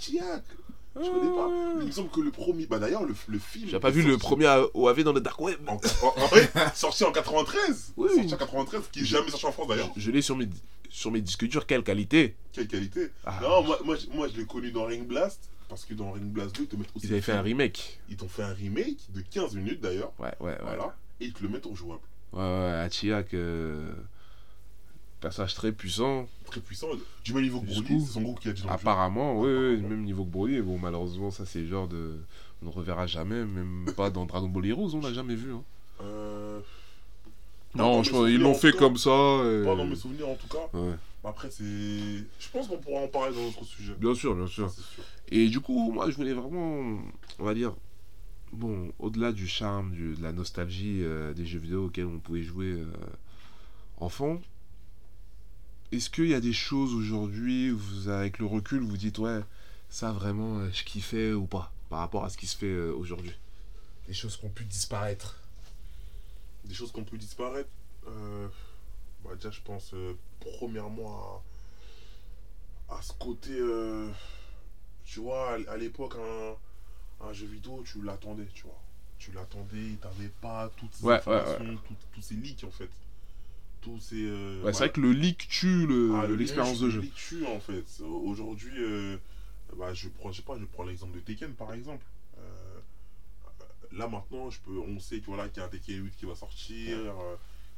Je 1.00 1.10
connais 1.10 1.36
pas. 1.36 1.50
Il 1.82 1.88
me 1.88 1.92
semble 1.92 2.10
que 2.10 2.22
le 2.22 2.32
premier. 2.32 2.66
Bah 2.66 2.80
d'ailleurs, 2.80 3.04
le, 3.06 3.14
le 3.28 3.38
film. 3.40 3.70
J'ai 3.70 3.80
pas 3.80 3.92
vu 3.92 4.02
le 4.02 4.18
premier 4.18 4.48
OAV 4.74 5.04
dans 5.04 5.14
le 5.14 5.22
Dark 5.22 5.40
Web. 5.40 5.60
En, 5.68 5.76
en- 5.76 6.14
en 6.24 6.28
vrai, 6.28 6.50
sorti 6.74 7.04
en 7.04 7.12
93. 7.12 7.94
Oui, 7.98 8.10
sorti 8.16 8.34
en 8.34 8.38
93, 8.38 8.82
qui 8.92 9.02
est 9.02 9.06
jamais 9.06 9.30
sorti 9.30 9.46
en 9.46 9.52
France 9.52 9.68
d'ailleurs. 9.68 9.92
Je 9.96 10.10
l'ai 10.10 10.24
sur 10.24 10.36
mes, 10.36 10.50
sur 10.90 11.12
mes 11.12 11.22
disques 11.22 11.46
durs, 11.48 11.68
quelle 11.68 11.84
qualité 11.84 12.36
Quelle 12.52 12.68
qualité. 12.68 13.12
Ah, 13.26 13.40
Non, 13.44 13.62
moi, 13.64 13.80
moi, 13.86 13.96
je- 13.96 14.08
moi 14.16 14.28
je 14.28 14.38
l'ai 14.38 14.46
connu 14.46 14.72
dans 14.72 14.86
Ring 14.86 15.06
Blast. 15.06 15.50
Parce 15.70 15.84
que 15.86 15.94
dans 15.94 16.12
Ring 16.14 16.24
Blast 16.32 16.56
2, 16.56 16.64
ils 16.64 16.68
te 16.68 16.76
mettent 16.78 16.88
aussi. 16.96 17.06
Ils 17.08 17.12
avaient 17.12 17.22
fait 17.22 17.34
un 17.34 17.42
remake. 17.42 18.00
Ils 18.10 18.16
t'ont 18.18 18.30
fait 18.30 18.42
un 18.44 18.54
remake 18.54 18.98
de 19.14 19.22
15 19.22 19.54
minutes 19.56 19.82
d'ailleurs. 19.82 20.14
Ouais, 20.18 20.34
ouais, 20.40 20.52
ouais. 20.52 20.58
Voilà. 20.64 20.96
Et 21.20 21.26
ils 21.26 21.34
te 21.34 21.44
le 21.44 21.50
mettent 21.50 21.68
en 21.68 21.76
jouable. 21.76 22.02
Ouais, 22.34 22.40
ouais, 22.40 22.72
Hachiak, 22.86 23.34
euh, 23.34 23.92
personnage 25.22 25.56
très 25.56 25.72
puissant. 25.72 26.28
Très 26.46 26.60
puissant. 26.62 26.88
Du 27.24 27.34
même 27.34 27.44
niveau 27.44 27.60
que 27.62 27.66
Broly, 27.68 28.02
c'est 28.02 28.12
son 28.14 28.22
groupe 28.22 28.40
qui 28.40 28.50
a 28.50 28.54
dit. 28.54 28.64
Apparemment, 28.70 29.40
oui, 29.40 29.50
Apparemment. 29.50 29.88
même 29.90 30.04
niveau 30.04 30.24
que 30.24 30.30
Broly. 30.30 30.62
Bon, 30.62 30.78
malheureusement, 30.78 31.32
ça, 31.32 31.46
c'est 31.46 31.60
le 31.62 31.68
genre 31.68 31.88
de. 31.88 32.20
On 32.62 32.68
ne 32.68 32.72
reverra 32.72 33.06
jamais, 33.08 33.46
même 33.46 33.86
pas 33.98 34.10
dans 34.10 34.26
Dragon 34.26 34.48
Ball 34.48 34.66
Heroes, 34.66 34.94
on 34.96 35.02
l'a 35.02 35.14
jamais 35.14 35.36
vu. 35.36 35.54
hein. 35.54 35.64
Euh, 36.02 36.60
Non, 37.76 38.04
je 38.04 38.12
pense 38.12 38.30
ils 38.30 38.40
l'ont 38.40 38.54
fait 38.54 38.72
cas. 38.72 38.78
comme 38.80 38.98
ça. 38.98 39.10
et- 39.10 39.64
Pas 39.66 39.76
dans 39.76 39.86
mes 39.86 39.96
souvenirs 39.96 40.30
en 40.30 40.36
tout 40.36 40.48
cas. 40.48 40.78
Ouais, 40.78 40.94
Après, 41.24 41.50
c'est. 41.52 41.64
Je 41.64 42.50
pense 42.52 42.68
qu'on 42.68 42.78
pourra 42.78 43.02
en 43.02 43.08
parler 43.08 43.36
dans 43.36 43.44
notre 43.44 43.64
sujet. 43.66 43.94
bien 44.00 44.14
sûr, 44.16 44.36
bien 44.36 44.48
sûr. 44.48 44.70
Sûr. 44.72 45.04
Et 45.30 45.48
du 45.50 45.60
coup, 45.60 45.92
moi, 45.92 46.10
je 46.10 46.16
voulais 46.16 46.34
vraiment, 46.34 47.00
on 47.40 47.44
va 47.44 47.54
dire, 47.54 47.74
bon, 48.54 48.92
au-delà 49.00 49.32
du 49.32 49.48
charme, 49.48 49.92
du- 49.92 50.16
de 50.16 50.22
la 50.24 50.32
nostalgie 50.32 51.04
euh, 51.04 51.34
des 51.34 51.46
jeux 51.46 51.60
vidéo 51.60 51.86
auxquels 51.86 52.06
on 52.06 52.20
pouvait 52.20 52.44
jouer 52.44 52.72
euh, 52.72 52.86
enfant, 53.98 54.40
est-ce 55.92 56.10
qu'il 56.10 56.28
y 56.28 56.34
a 56.34 56.42
des 56.42 56.54
choses 56.54 56.94
aujourd'hui, 56.94 57.72
où 57.72 57.78
vous, 57.78 58.10
avec 58.10 58.40
le 58.40 58.46
recul, 58.46 58.80
vous 58.82 58.98
dites, 58.98 59.20
ouais, 59.20 59.40
ça 59.90 60.12
vraiment, 60.12 60.60
euh, 60.60 60.70
je 60.72 60.84
kiffais 60.84 61.32
ou 61.34 61.46
pas, 61.46 61.72
par 61.90 62.00
rapport 62.00 62.26
à 62.26 62.30
ce 62.30 62.38
qui 62.38 62.48
se 62.48 62.58
fait 62.58 62.66
euh, 62.68 62.94
aujourd'hui? 62.94 63.34
Des 64.08 64.14
choses 64.14 64.38
qui 64.38 64.46
ont 64.46 64.50
pu 64.50 64.66
disparaître. 64.66 65.40
Des 66.66 66.74
choses 66.74 66.92
qui 66.92 67.00
ont 67.00 67.06
pu 67.06 67.18
disparaître. 67.18 67.70
euh, 68.08 68.48
Bah, 69.24 69.36
déjà, 69.36 69.52
je 69.52 69.62
pense, 69.62 69.92
euh, 69.94 70.14
premièrement, 70.60 71.44
à... 72.90 72.96
à 72.98 73.02
ce 73.02 73.14
côté. 73.14 73.52
euh, 73.54 74.10
Tu 75.06 75.20
vois, 75.22 75.54
à 75.54 75.72
à 75.74 75.78
l'époque, 75.78 76.16
un... 76.16 76.56
un 77.22 77.34
jeu 77.34 77.48
vidéo, 77.48 77.84
tu 77.86 78.02
l'attendais, 78.02 78.48
tu 78.54 78.64
vois. 78.64 78.80
Tu 79.20 79.32
l'attendais, 79.32 79.96
t'avais 80.02 80.30
pas 80.42 80.70
toutes 80.78 80.94
ces 80.94 81.04
Ouais, 81.06 81.14
ouais, 81.14 81.18
informations, 81.36 81.78
tout- 81.88 81.96
tous 82.14 82.22
ces 82.22 82.36
leaks 82.36 82.64
en 82.64 82.72
fait. 82.72 82.90
Tous 83.82 84.00
ces. 84.00 84.24
euh, 84.26 84.62
Ouais, 84.64 84.74
C'est 84.74 84.80
vrai 84.80 84.92
que 84.92 85.02
le 85.02 85.12
leak 85.12 85.48
tue 85.50 85.88
le- 85.88 86.14
Ah, 86.16 86.28
le 86.28 86.36
l'expérience 86.36 86.74
leak- 86.76 86.82
de 86.82 86.86
le 86.86 86.92
jeu. 86.92 87.02
leak 87.02 87.16
tue, 87.16 87.46
en 87.48 87.60
fait. 87.60 87.86
Aujourd'hui, 88.04 88.74
euh, 88.78 89.18
bah, 89.76 89.94
je 89.94 90.10
prends, 90.10 90.32
je 90.32 90.38
sais 90.38 90.44
pas, 90.44 90.58
je 90.60 90.66
prends 90.66 90.84
l'exemple 90.84 91.16
de 91.16 91.20
Tekken 91.22 91.54
par 91.54 91.74
exemple. 91.74 92.06
Euh, 92.38 92.80
là 93.92 94.08
maintenant, 94.08 94.50
je 94.50 94.60
peux, 94.60 94.78
on 94.80 95.00
sait 95.00 95.20
que 95.20 95.26
voilà 95.26 95.48
qu'il 95.50 95.58
y 95.58 95.64
a 95.64 95.66
un 95.66 95.70
Tekken 95.70 96.04
8 96.04 96.16
qui 96.18 96.26
va 96.26 96.36
sortir. 96.36 96.98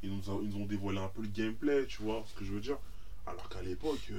ils, 0.02 0.10
nous 0.10 0.30
ont, 0.30 0.40
ils 0.42 0.48
nous 0.48 0.62
ont 0.62 0.66
dévoilé 0.66 0.98
un 0.98 1.08
peu 1.08 1.20
le 1.22 1.28
gameplay, 1.28 1.86
tu 1.86 2.02
vois 2.02 2.24
ce 2.26 2.34
que 2.38 2.44
je 2.44 2.52
veux 2.52 2.60
dire. 2.60 2.78
Alors 3.26 3.48
qu'à 3.50 3.60
l'époque, 3.62 4.10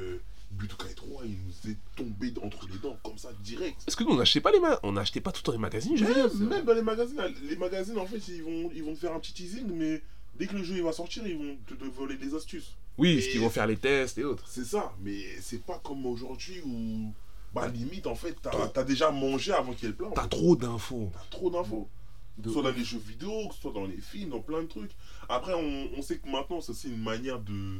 Budokai 0.51 0.93
3, 0.93 1.23
il 1.25 1.37
nous 1.45 1.71
est 1.71 1.77
tombé 1.95 2.33
entre 2.43 2.67
les 2.71 2.77
dents 2.77 2.97
comme 3.03 3.17
ça 3.17 3.29
direct. 3.43 3.81
Est-ce 3.87 3.95
que 3.95 4.03
nous, 4.03 4.11
on 4.11 4.15
n'achetait 4.17 4.41
pas 4.41 4.51
les 4.51 4.59
ma- 4.59 4.79
on 4.83 4.91
n'achetait 4.91 5.21
pas 5.21 5.31
tout 5.31 5.41
dans 5.43 5.51
les 5.53 5.57
magazines 5.57 5.95
Même, 5.99 6.47
même 6.49 6.65
dans 6.65 6.73
les 6.73 6.81
magazines, 6.81 7.19
les 7.43 7.55
magazines 7.55 7.97
en 7.97 8.05
fait, 8.05 8.19
ils 8.27 8.43
vont, 8.43 8.69
ils 8.73 8.83
vont 8.83 8.93
te 8.93 8.99
faire 8.99 9.13
un 9.13 9.19
petit 9.19 9.33
teasing, 9.33 9.65
mais 9.73 10.01
dès 10.37 10.47
que 10.47 10.55
le 10.55 10.63
jeu 10.63 10.75
il 10.77 10.83
va 10.83 10.91
sortir, 10.91 11.25
ils 11.25 11.37
vont 11.37 11.57
te, 11.65 11.73
te 11.73 11.85
voler 11.85 12.17
des 12.17 12.35
astuces. 12.35 12.75
Oui, 12.97 13.15
Mais- 13.15 13.21
ce 13.21 13.29
qu'ils 13.29 13.39
vont 13.41 13.49
faire 13.49 13.65
les 13.67 13.77
tests 13.77 14.17
et 14.17 14.23
autres. 14.23 14.43
C'est 14.47 14.65
ça, 14.65 14.93
mais 15.01 15.19
c'est 15.41 15.63
pas 15.63 15.79
comme 15.83 16.05
aujourd'hui 16.05 16.59
où, 16.65 17.13
bah 17.55 17.67
limite 17.67 18.05
en 18.07 18.15
fait, 18.15 18.35
t'as 18.41 18.69
as 18.79 18.83
déjà 18.83 19.09
mangé 19.11 19.53
avant 19.53 19.73
qu'il 19.73 19.83
y 19.83 19.85
ait 19.85 19.89
le 19.91 19.95
plat. 19.95 20.07
en 20.07 20.11
T'as 20.11 20.27
trop 20.27 20.55
d'infos. 20.55 21.09
T'as 21.13 21.37
trop 21.37 21.49
d'infos. 21.49 21.89
De 22.37 22.49
soit 22.49 22.63
dans 22.63 22.71
les 22.71 22.83
jeux 22.83 22.97
vidéo, 23.05 23.29
soit 23.59 23.71
dans 23.73 23.85
les 23.85 23.97
films, 23.97 24.29
dans 24.29 24.39
plein 24.39 24.61
de 24.61 24.67
trucs. 24.67 24.91
Après, 25.29 25.53
on, 25.53 25.89
on 25.97 26.01
sait 26.01 26.17
que 26.17 26.29
maintenant, 26.29 26.59
c'est 26.61 26.71
aussi 26.71 26.87
une 26.89 27.01
manière 27.03 27.39
de 27.39 27.79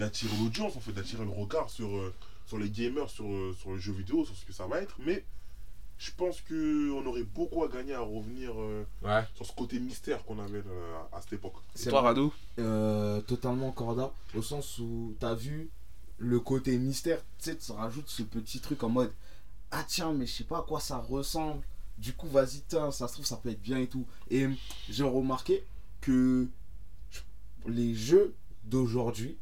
d'attirer 0.00 0.36
l'audience, 0.38 0.76
en 0.76 0.80
fait, 0.80 0.92
d'attirer 0.92 1.24
le 1.24 1.30
regard 1.30 1.70
sur, 1.70 1.88
euh, 1.96 2.12
sur 2.46 2.58
les 2.58 2.70
gamers, 2.70 3.08
sur, 3.08 3.26
euh, 3.26 3.54
sur 3.60 3.72
les 3.74 3.78
jeux 3.80 3.92
vidéo, 3.92 4.24
sur 4.24 4.34
ce 4.34 4.44
que 4.44 4.52
ça 4.52 4.66
va 4.66 4.80
être. 4.80 4.96
Mais 5.04 5.24
je 5.98 6.10
pense 6.16 6.40
qu'on 6.40 7.04
aurait 7.06 7.22
beaucoup 7.22 7.62
à 7.62 7.68
gagner 7.68 7.94
à 7.94 8.00
revenir 8.00 8.52
euh, 8.58 8.84
Ouais. 9.02 9.22
sur 9.34 9.44
ce 9.46 9.52
côté 9.52 9.78
mystère 9.78 10.24
qu'on 10.24 10.38
avait 10.38 10.62
euh, 10.66 11.02
à 11.12 11.20
cette 11.20 11.34
époque. 11.34 11.54
C'est 11.74 11.90
toi. 11.90 12.00
Rado 12.00 12.32
Euh, 12.58 13.20
totalement 13.20 13.70
corda, 13.72 14.12
au 14.34 14.42
sens 14.42 14.78
où 14.78 15.14
t'as 15.20 15.34
vu 15.34 15.70
le 16.18 16.40
côté 16.40 16.76
mystère, 16.78 17.18
tu 17.38 17.50
sais, 17.50 17.56
tu 17.56 17.72
rajoutes 17.72 18.08
ce 18.08 18.22
petit 18.22 18.60
truc 18.60 18.82
en 18.82 18.88
mode 18.88 19.12
Ah 19.70 19.84
tiens, 19.86 20.12
mais 20.12 20.26
je 20.26 20.32
sais 20.32 20.44
pas 20.44 20.58
à 20.58 20.62
quoi 20.62 20.80
ça 20.80 20.98
ressemble. 20.98 21.62
Du 21.98 22.14
coup, 22.14 22.28
vas-y, 22.28 22.62
tiens, 22.66 22.90
ça 22.90 23.06
se 23.08 23.12
trouve, 23.14 23.26
ça 23.26 23.36
peut 23.36 23.50
être 23.50 23.60
bien 23.62 23.78
et 23.78 23.86
tout. 23.86 24.06
Et 24.30 24.46
j'ai 24.88 25.04
remarqué 25.04 25.64
que 26.00 26.48
les 27.66 27.94
jeux 27.94 28.34
d'aujourd'hui 28.64 29.36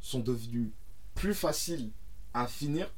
sont 0.00 0.20
devenus 0.20 0.68
plus 1.14 1.34
faciles 1.34 1.90
à 2.34 2.46
finir 2.46 2.88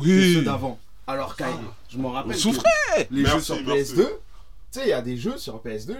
que 0.00 0.34
ceux 0.34 0.42
d'avant. 0.42 0.78
Alors 1.06 1.34
qu'à 1.36 1.48
je 1.88 1.98
me 1.98 2.06
rappelle. 2.06 2.30
On 2.32 2.34
que 2.34 2.40
souffrait 2.40 3.08
Les 3.10 3.22
Merci, 3.22 3.36
jeux 3.38 3.42
sur 3.42 3.66
merci. 3.66 3.92
PS2, 3.94 3.96
tu 3.96 4.08
sais, 4.70 4.86
il 4.86 4.88
y 4.90 4.92
a 4.92 5.02
des 5.02 5.16
jeux 5.16 5.36
sur 5.38 5.62
PS2, 5.62 5.96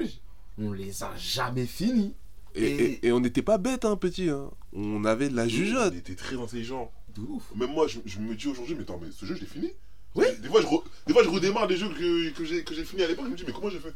on 0.58 0.72
les 0.72 1.02
a 1.02 1.10
jamais 1.16 1.66
finis. 1.66 2.14
Et, 2.54 2.64
et- 2.66 3.06
et 3.06 3.12
on 3.12 3.20
n'était 3.20 3.42
pas 3.42 3.58
bêtes, 3.58 3.84
hein, 3.84 3.96
petit. 3.96 4.28
Hein. 4.28 4.50
On 4.72 5.04
avait 5.04 5.28
de 5.28 5.36
la 5.36 5.46
jugeote. 5.48 5.92
Il 5.94 5.98
était 5.98 6.14
très 6.16 6.36
intelligent. 6.36 6.90
De 7.16 7.22
ouf. 7.22 7.42
Même 7.56 7.70
moi, 7.72 7.86
je, 7.88 7.98
je 8.06 8.18
me 8.18 8.34
dis 8.34 8.46
aujourd'hui, 8.48 8.74
mais 8.74 8.82
attends, 8.82 9.00
mais 9.02 9.08
ce 9.12 9.24
jeu, 9.26 9.34
je 9.34 9.40
l'ai 9.40 9.46
fini. 9.46 9.70
Oui. 10.16 10.24
Des 10.42 10.48
fois, 10.48 10.60
je, 10.60 10.66
re- 10.66 10.82
des 11.06 11.12
fois, 11.12 11.22
je 11.24 11.28
redémarre 11.28 11.66
des 11.68 11.76
jeux 11.76 11.88
que, 11.88 12.30
que 12.30 12.44
j'ai 12.44 12.62
que 12.64 12.74
j'ai 12.74 12.84
fini 12.84 13.02
à 13.02 13.08
l'époque. 13.08 13.26
Je 13.26 13.30
me 13.30 13.36
dis, 13.36 13.44
mais 13.46 13.52
comment 13.52 13.70
j'ai 13.70 13.78
fait? 13.80 13.94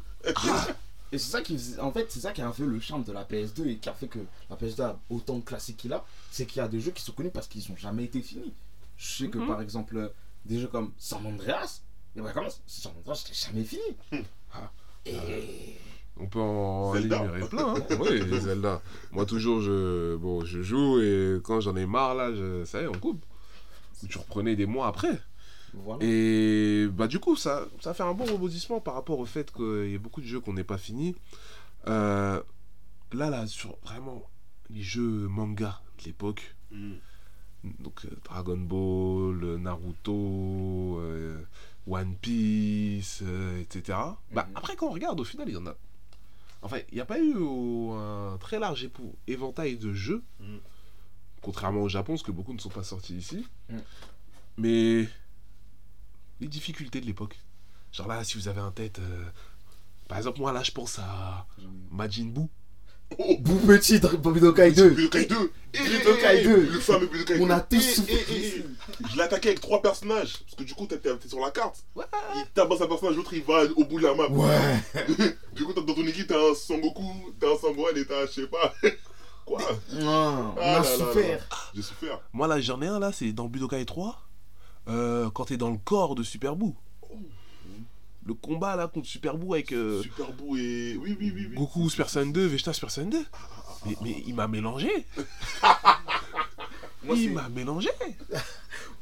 Et 1.11 1.17
c'est 1.17 1.29
ça 1.31 1.41
qui 1.41 1.57
en 1.79 1.91
fait, 1.91 2.07
c'est 2.11 2.19
ça 2.19 2.31
qui 2.33 2.41
a 2.41 2.51
fait 2.51 2.65
le 2.65 2.79
charme 2.79 3.03
de 3.03 3.11
la 3.11 3.23
PS2 3.23 3.67
et 3.67 3.77
qui 3.77 3.87
a 3.89 3.93
fait 3.93 4.07
que 4.07 4.19
la 4.49 4.55
PS2 4.55 4.81
a 4.81 4.99
autant 5.09 5.37
de 5.37 5.43
classiques 5.43 5.77
qu'il 5.77 5.93
a, 5.93 6.03
c'est 6.31 6.45
qu'il 6.45 6.57
y 6.57 6.65
a 6.65 6.67
des 6.67 6.79
jeux 6.79 6.91
qui 6.91 7.03
sont 7.03 7.11
connus 7.13 7.29
parce 7.31 7.47
qu'ils 7.47 7.71
ont 7.71 7.77
jamais 7.77 8.05
été 8.05 8.21
finis. 8.21 8.53
Je 8.97 9.23
sais 9.23 9.29
que 9.29 9.37
Mhm. 9.37 9.47
par 9.47 9.61
exemple, 9.61 9.97
euh, 9.97 10.09
des 10.45 10.59
jeux 10.59 10.67
comme 10.67 10.91
San 10.97 11.25
Andreas, 11.25 11.81
et 12.15 12.21
ben 12.21 12.31
comment 12.33 12.49
San 12.67 12.91
Andreas, 12.99 13.23
je 13.25 13.29
l'ai 13.29 13.53
jamais 13.53 13.65
fini. 13.65 13.81
Hmm. 14.11 14.25
Ah. 14.53 14.71
Et 15.05 15.75
On 16.17 16.27
peut 16.27 16.39
en 16.39 16.95
énumérer 16.95 17.47
plein. 17.49 17.75
Hein. 17.75 17.97
oui, 17.99 18.39
Zelda. 18.39 18.81
Moi, 19.11 19.25
toujours, 19.25 19.61
je, 19.61 20.15
bon, 20.15 20.43
je 20.45 20.61
joue 20.61 20.99
et 21.01 21.39
quand 21.43 21.59
j'en 21.59 21.75
ai 21.75 21.85
marre, 21.85 22.15
là, 22.15 22.33
je... 22.33 22.63
ça 22.65 22.81
y 22.81 22.85
est, 22.85 22.87
on 22.87 22.93
coupe. 22.97 23.23
Tu 24.09 24.17
reprenais 24.17 24.55
des 24.55 24.65
mois 24.65 24.87
après. 24.87 25.19
Voilà. 25.83 26.03
Et 26.05 26.87
bah 26.91 27.07
du 27.07 27.19
coup, 27.19 27.35
ça, 27.35 27.65
ça 27.81 27.93
fait 27.93 28.03
un 28.03 28.13
bon 28.13 28.25
rebondissement 28.25 28.79
par 28.79 28.93
rapport 28.95 29.19
au 29.19 29.25
fait 29.25 29.51
qu'il 29.51 29.91
y 29.91 29.95
a 29.95 29.99
beaucoup 29.99 30.21
de 30.21 30.25
jeux 30.27 30.39
qu'on 30.39 30.53
n'est 30.53 30.63
pas 30.63 30.77
fini. 30.77 31.15
Euh, 31.87 32.41
là, 33.13 33.29
là, 33.29 33.45
sur 33.47 33.77
vraiment 33.83 34.23
les 34.69 34.81
jeux 34.81 35.27
manga 35.27 35.81
de 35.99 36.05
l'époque, 36.05 36.55
Hmm. 36.71 36.95
donc 37.79 38.05
euh, 38.05 38.09
Dragon 38.25 38.57
Ball, 38.57 39.57
Naruto, 39.59 40.99
euh, 40.99 41.39
One 41.87 42.15
Piece, 42.15 43.19
euh, 43.23 43.61
etc. 43.61 43.97
Bah, 44.33 44.45
Mhm. 44.49 44.55
après, 44.55 44.75
quand 44.75 44.87
on 44.87 44.91
regarde, 44.93 45.19
au 45.19 45.23
final, 45.23 45.47
il 45.47 45.53
y 45.53 45.57
en 45.57 45.67
a. 45.67 45.75
Enfin, 46.63 46.77
il 46.91 46.95
n'y 46.95 47.01
a 47.01 47.05
pas 47.05 47.19
eu 47.19 47.33
un 47.37 48.37
très 48.39 48.57
large 48.59 48.89
éventail 49.27 49.77
de 49.77 49.93
jeux, 49.93 50.23
Mhm. 50.39 50.59
contrairement 51.41 51.81
au 51.83 51.89
Japon, 51.89 52.13
parce 52.13 52.23
que 52.23 52.31
beaucoup 52.31 52.53
ne 52.53 52.59
sont 52.59 52.69
pas 52.69 52.83
sortis 52.83 53.15
ici. 53.15 53.47
Mhm. 53.69 53.81
Mais 54.57 55.07
les 56.39 56.47
difficultés 56.47 57.01
de 57.01 57.05
l'époque. 57.05 57.37
Genre 57.91 58.07
là, 58.07 58.23
si 58.23 58.37
vous 58.37 58.47
avez 58.47 58.61
un 58.61 58.71
tête. 58.71 58.99
euh, 58.99 59.23
Par 60.07 60.17
exemple, 60.17 60.39
moi 60.39 60.51
là, 60.53 60.63
je 60.63 60.71
pense 60.71 60.99
à 60.99 61.47
Majin 61.91 62.25
Buu. 62.25 62.47
Oh, 63.19 63.37
Bou 63.39 63.55
petit 63.67 63.99
Dra- 63.99 64.17
Budokai 64.17 64.71
2. 64.71 64.89
Budokai 64.89 65.25
2 65.27 65.51
Eh, 65.73 65.77
eh, 65.77 65.99
Budokai 65.99 66.37
eh, 66.39 66.43
2. 66.43 66.55
Le 66.71 66.79
fameux 66.79 67.05
Budokai 67.05 67.37
2 67.37 67.43
On 67.45 67.49
a 67.51 67.59
tous 67.61 67.75
Eh, 67.77 67.81
souffert. 67.95 68.17
eh, 68.29 68.33
eh, 68.35 68.53
eh. 68.57 69.07
Je 69.11 69.15
l'ai 69.15 69.21
attaqué 69.21 69.49
avec 69.49 69.61
trois 69.61 69.79
personnages. 69.81 70.37
Parce 70.43 70.55
que 70.57 70.63
du 70.63 70.73
coup, 70.73 70.87
t'es 70.87 70.99
sur 71.27 71.39
la 71.39 71.51
carte. 71.51 71.85
Il 72.35 72.45
tabasse 72.55 72.81
un 72.81 72.87
personnage, 72.87 73.15
l'autre 73.15 73.33
il 73.33 73.43
va 73.43 73.63
au 73.75 73.85
bout 73.85 73.99
de 73.99 74.03
la 74.05 74.15
map. 74.15 74.27
Ouais. 74.29 74.79
Du 75.55 75.63
coup, 75.63 75.71
t'as- 75.73 75.81
dans 75.81 75.93
ton 75.93 76.05
équipe, 76.05 76.27
t'as 76.27 76.51
un 76.51 76.53
Sangoku, 76.55 77.03
t'as 77.39 77.53
un 77.53 77.57
Sangohan 77.57 77.95
et 77.95 78.05
t'as, 78.05 78.25
je 78.25 78.31
sais 78.31 78.47
pas. 78.47 78.73
Quoi 79.45 79.61
Non, 79.93 80.55
on 80.57 80.59
Ah 80.59 80.75
a 80.77 80.79
là 80.79 80.83
souffert. 80.83 81.71
J'ai 81.75 81.81
souffert. 81.83 82.19
Moi 82.33 82.47
là, 82.47 82.59
j'en 82.59 82.81
ai 82.81 82.87
un 82.87 82.99
là, 82.99 83.11
c'est 83.13 83.31
dans 83.31 83.45
Budokai 83.47 83.85
3. 83.85 84.24
Euh, 84.87 85.29
quand 85.31 85.45
t'es 85.45 85.57
dans 85.57 85.71
le 85.71 85.77
corps 85.77 86.15
de 86.15 86.23
Super 86.23 86.55
Boo. 86.55 86.75
Le 88.25 88.33
combat 88.33 88.75
là 88.75 88.87
contre 88.87 89.07
Super 89.07 89.37
Boo 89.37 89.53
avec 89.53 89.71
euh, 89.71 90.01
Super 90.01 90.33
beau 90.33 90.55
et. 90.55 90.97
Oui, 90.99 91.15
oui, 91.19 91.31
oui. 91.35 91.47
oui. 91.51 91.55
Goku 91.55 91.89
Super 91.91 92.09
Saiyan 92.09 92.31
2, 92.31 92.47
Vegeta 92.47 92.73
Super 92.73 92.89
Saiyan 92.89 93.09
2. 93.09 93.25
Mais, 93.85 93.95
mais 94.01 94.23
il 94.25 94.33
m'a 94.33 94.47
mélangé. 94.47 94.89
Moi, 97.03 97.15
il 97.17 97.33
m'a 97.33 97.49
mélangé. 97.49 97.89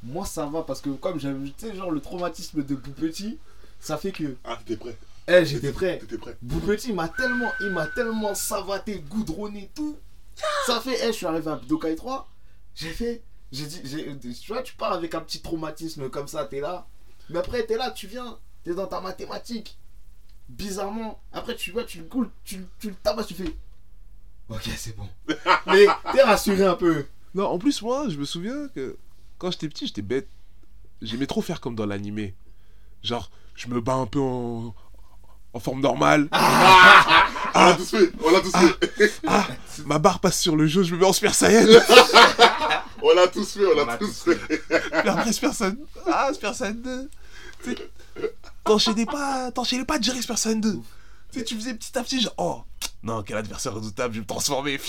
Moi, 0.04 0.26
ça 0.26 0.46
va 0.46 0.64
parce 0.64 0.82
que, 0.82 0.90
comme 0.90 1.20
j'avais, 1.22 1.46
tu 1.46 1.54
sais, 1.58 1.74
genre 1.74 1.92
le 1.92 2.02
traumatisme 2.02 2.64
de 2.64 2.76
Bou 2.76 2.92
petit, 2.92 3.40
ça 3.80 3.98
fait 3.98 4.12
que. 4.12 4.36
Ah, 4.44 4.58
t'étais 4.58 4.76
prêt. 4.76 4.98
Eh, 5.30 5.46
j'étais 5.46 5.72
prêt. 5.72 6.00
T'étais 6.00 6.18
prêt. 6.18 6.36
Bou 6.42 6.60
petit, 6.60 6.90
il 6.90 6.96
m'a 6.96 7.08
tellement, 7.08 7.52
il 7.62 7.70
m'a 7.70 7.88
tellement 7.88 8.36
savaté, 8.36 9.00
goudronné, 9.10 9.72
tout. 9.74 9.98
Ça 10.66 10.82
fait, 10.82 10.98
eh, 11.02 11.08
je 11.08 11.12
suis 11.14 11.26
arrivé 11.26 11.50
à 11.50 11.56
Budokai 11.56 11.96
3. 11.96 12.30
J'ai 12.76 12.90
fait. 12.90 13.24
J'ai 13.54 13.66
dit, 13.68 13.82
j'ai- 13.86 14.34
tu 14.34 14.52
vois, 14.52 14.64
tu 14.64 14.74
pars 14.74 14.92
avec 14.94 15.14
un 15.16 15.22
petit 15.22 15.40
traumatisme 15.42 16.10
comme 16.10 16.28
ça, 16.28 16.44
t'es 16.46 16.60
là. 16.60 16.88
Mais 17.30 17.38
après, 17.40 17.64
t'es 17.66 17.78
là, 17.78 17.92
tu 17.92 18.08
viens, 18.08 18.38
t'es 18.64 18.74
dans 18.74 18.88
ta 18.88 19.00
mathématique. 19.00 19.78
Bizarrement, 20.50 21.22
après, 21.32 21.56
tu 21.56 21.72
vois, 21.72 21.84
tu 21.86 22.00
le 22.00 22.06
coules, 22.06 22.30
tu, 22.44 22.66
tu 22.80 22.90
le 22.90 22.96
tabasses, 22.96 23.28
tu 23.28 23.36
fais. 23.36 23.56
Ok, 24.50 24.68
c'est 24.76 24.96
bon. 24.98 25.08
Mais 25.68 25.86
t'es 26.12 26.22
rassuré 26.24 26.66
un 26.66 26.76
peu. 26.76 27.06
Non, 27.36 27.46
en 27.46 27.60
plus, 27.60 27.82
moi, 27.82 28.10
je 28.10 28.18
me 28.18 28.26
souviens 28.26 28.68
que 28.70 28.98
quand 29.38 29.52
j'étais 29.52 29.70
petit, 29.70 29.88
j'étais 29.88 30.02
bête. 30.02 30.28
J'aimais 31.02 31.28
trop 31.28 31.42
faire 31.42 31.62
comme 31.62 31.76
dans 31.76 31.86
l'animé. 31.86 32.34
Genre, 33.04 33.30
je 33.56 33.68
me 33.68 33.80
bats 33.82 33.94
un 33.96 34.06
peu 34.08 34.20
en, 34.20 34.74
en 35.54 35.60
forme 35.60 35.80
normale. 35.82 36.28
On 37.56 37.66
l'a 37.66 37.74
tous 37.76 37.90
fait. 37.92 38.12
On 38.24 38.32
l'a 38.32 38.40
tous 38.42 38.52
fait. 38.52 39.12
Ah, 39.28 39.48
ma 39.86 40.00
barre 40.00 40.20
passe 40.20 40.40
sur 40.40 40.56
le 40.56 40.66
jeu, 40.68 40.84
je 40.84 40.94
me 40.96 41.00
mets 41.00 41.06
en 41.06 41.14
Super 41.14 41.34
Saiyan. 41.36 41.68
On 43.02 43.14
l'a 43.16 43.28
tous 43.28 43.52
fait. 43.54 43.66
On 43.66 43.86
l'a 43.86 43.98
tous 43.98 44.24
fait. 44.24 44.36
Puis 44.38 45.10
après, 45.10 45.34
Super 45.34 45.54
Saiyan. 45.54 45.76
Ah, 46.08 46.30
Super 46.34 46.56
Saiyan 46.56 46.76
2. 46.76 47.10
Tu 47.64 47.72
sais, 47.76 47.90
T'enchaînais 48.64 49.06
pas, 49.06 49.52
t'enchaînais 49.52 49.84
pas 49.86 50.00
direct 50.00 50.22
Super 50.22 50.38
Saiyan 50.38 50.60
2. 50.60 50.74
Tu 51.32 51.40
sais, 51.40 51.46
tu 51.46 51.56
faisais 51.56 51.74
petit 51.74 51.98
à 51.98 52.04
petit, 52.04 52.22
genre, 52.22 52.34
oh, 52.38 52.62
non, 53.02 53.22
quel 53.24 53.36
adversaire 53.38 53.74
redoutable, 53.74 54.14
je 54.14 54.20
vais 54.20 54.24
me 54.24 54.28
transformer. 54.28 54.80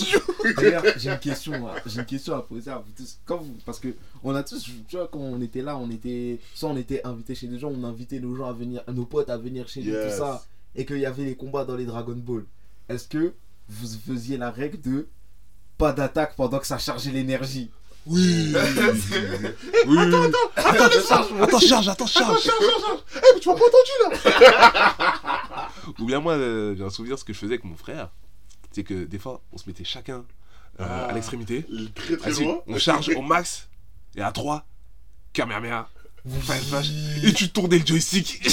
D'ailleurs, 0.56 0.84
j'ai 0.96 1.10
une 1.10 1.18
question, 1.18 1.66
à- 1.66 1.74
j'ai 1.86 1.98
une 2.00 2.06
question 2.06 2.36
à 2.36 2.42
poser 2.42 2.70
à 2.70 2.76
vous 2.76 2.92
tous. 2.96 3.18
Quand 3.24 3.38
vous, 3.38 3.56
parce 3.66 3.80
que 3.80 3.88
on 4.22 4.34
a 4.34 4.42
tous, 4.44 4.62
tu 4.88 4.96
vois, 4.96 5.08
quand 5.10 5.18
on 5.18 5.40
était 5.40 5.62
là, 5.62 5.76
on 5.76 5.90
était, 5.90 6.38
soit 6.54 6.68
on 6.68 6.76
était 6.76 7.00
invité 7.04 7.34
chez 7.34 7.46
des 7.48 7.58
gens, 7.58 7.72
on 7.74 7.82
invitait 7.82 8.20
nos 8.20 8.36
gens 8.36 8.46
à 8.48 8.52
venir, 8.52 8.82
nos 8.88 9.06
potes 9.06 9.30
à 9.30 9.36
venir 9.38 9.66
chez 9.68 9.80
nous, 9.82 9.90
Yes. 9.92 10.12
tout 10.12 10.18
ça, 10.18 10.44
et 10.76 10.84
qu'il 10.86 10.98
y 10.98 11.06
avait 11.06 11.24
les 11.24 11.36
combats 11.36 11.64
dans 11.64 11.76
les 11.76 11.84
Dragon 11.86 12.14
Ball. 12.16 12.44
Est-ce 12.88 13.08
que 13.08 13.34
vous 13.68 13.88
faisiez 14.06 14.36
la 14.36 14.50
règle 14.50 14.80
de 14.80 15.08
pas 15.78 15.92
d'attaque 15.92 16.34
pendant 16.36 16.58
que 16.58 16.66
ça 16.66 16.78
chargeait 16.78 17.10
l'énergie? 17.10 17.70
Oui. 18.06 18.54
oui. 18.54 19.98
Attends, 19.98 20.24
attends, 20.56 21.42
attends, 21.42 21.58
charge, 21.60 21.88
attends, 21.88 22.06
charge. 22.06 22.50
Eh, 23.16 23.18
mais 23.34 23.40
tu 23.40 23.48
m'as 23.48 23.54
pas 23.54 23.60
entendu 23.64 24.22
là 24.26 25.70
Ou 25.98 26.04
bien 26.04 26.20
moi, 26.20 26.34
euh, 26.34 26.74
j'ai 26.76 26.84
un 26.84 26.90
souvenir 26.90 27.18
ce 27.18 27.24
que 27.24 27.32
je 27.32 27.38
faisais 27.38 27.52
avec 27.54 27.64
mon 27.64 27.76
frère. 27.76 28.10
C'est 28.72 28.84
que 28.84 29.04
des 29.04 29.18
fois, 29.18 29.40
on 29.52 29.58
se 29.58 29.64
mettait 29.66 29.84
chacun 29.84 30.24
euh, 30.80 30.84
Ah. 30.86 31.06
à 31.06 31.12
l'extrémité. 31.12 31.64
Très 31.94 32.16
très 32.18 32.30
loin. 32.42 32.60
on 32.66 32.78
charge 32.78 33.08
au 33.16 33.22
max. 33.22 33.68
Et 34.16 34.20
à 34.22 34.32
3, 34.32 34.66
Kamehameha. 35.32 35.88
Flash, 36.42 36.60
flash. 36.64 36.88
Et 37.22 37.32
tu 37.32 37.48
tournais 37.50 37.78
le 37.78 37.86
joystick. 37.86 38.46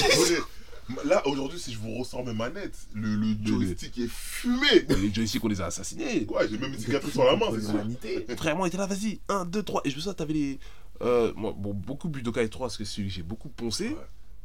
Là, 1.06 1.26
aujourd'hui, 1.28 1.60
si 1.60 1.74
je 1.74 1.80
vous 1.80 1.94
ressors 1.96 2.26
mes 2.26 2.34
manettes, 2.34 2.78
le, 2.94 3.16
le 3.16 3.36
joystick 3.46 3.98
est 3.98 4.10
fumé. 4.10 4.86
les 4.90 5.14
joysticks, 5.14 5.44
on 5.44 5.48
les 5.48 5.62
a 5.62 5.68
assassinés. 5.68 6.26
Quoi, 6.26 6.48
j'ai 6.48 6.58
même 6.58 6.74
une 6.74 6.80
cicatrice 6.80 7.14
sur 7.14 7.24
la 7.24 7.36
main, 7.36 7.46
c'est 7.54 7.62
sûr. 7.62 8.36
Vraiment, 8.36 8.66
il 8.66 8.70
était 8.70 8.78
là, 8.78 8.88
vas-y, 8.88 9.20
1, 9.30 9.46
2, 9.46 9.64
3. 9.64 9.82
Et 9.86 9.90
je 9.90 9.96
me 9.96 10.02
souviens, 10.02 10.14
t'avais 10.14 10.34
les. 10.34 10.60
Euh, 11.02 11.34
moi, 11.36 11.54
bon, 11.58 11.74
beaucoup 11.74 12.10
Budokai 12.10 12.50
3, 12.50 12.68
parce 12.68 12.78
que 12.78 12.84
c'est 12.84 12.96
celui 12.96 13.08
que 13.08 13.14
j'ai 13.14 13.24
beaucoup 13.24 13.50
poncé. 13.50 13.90
Ouais. 13.90 13.96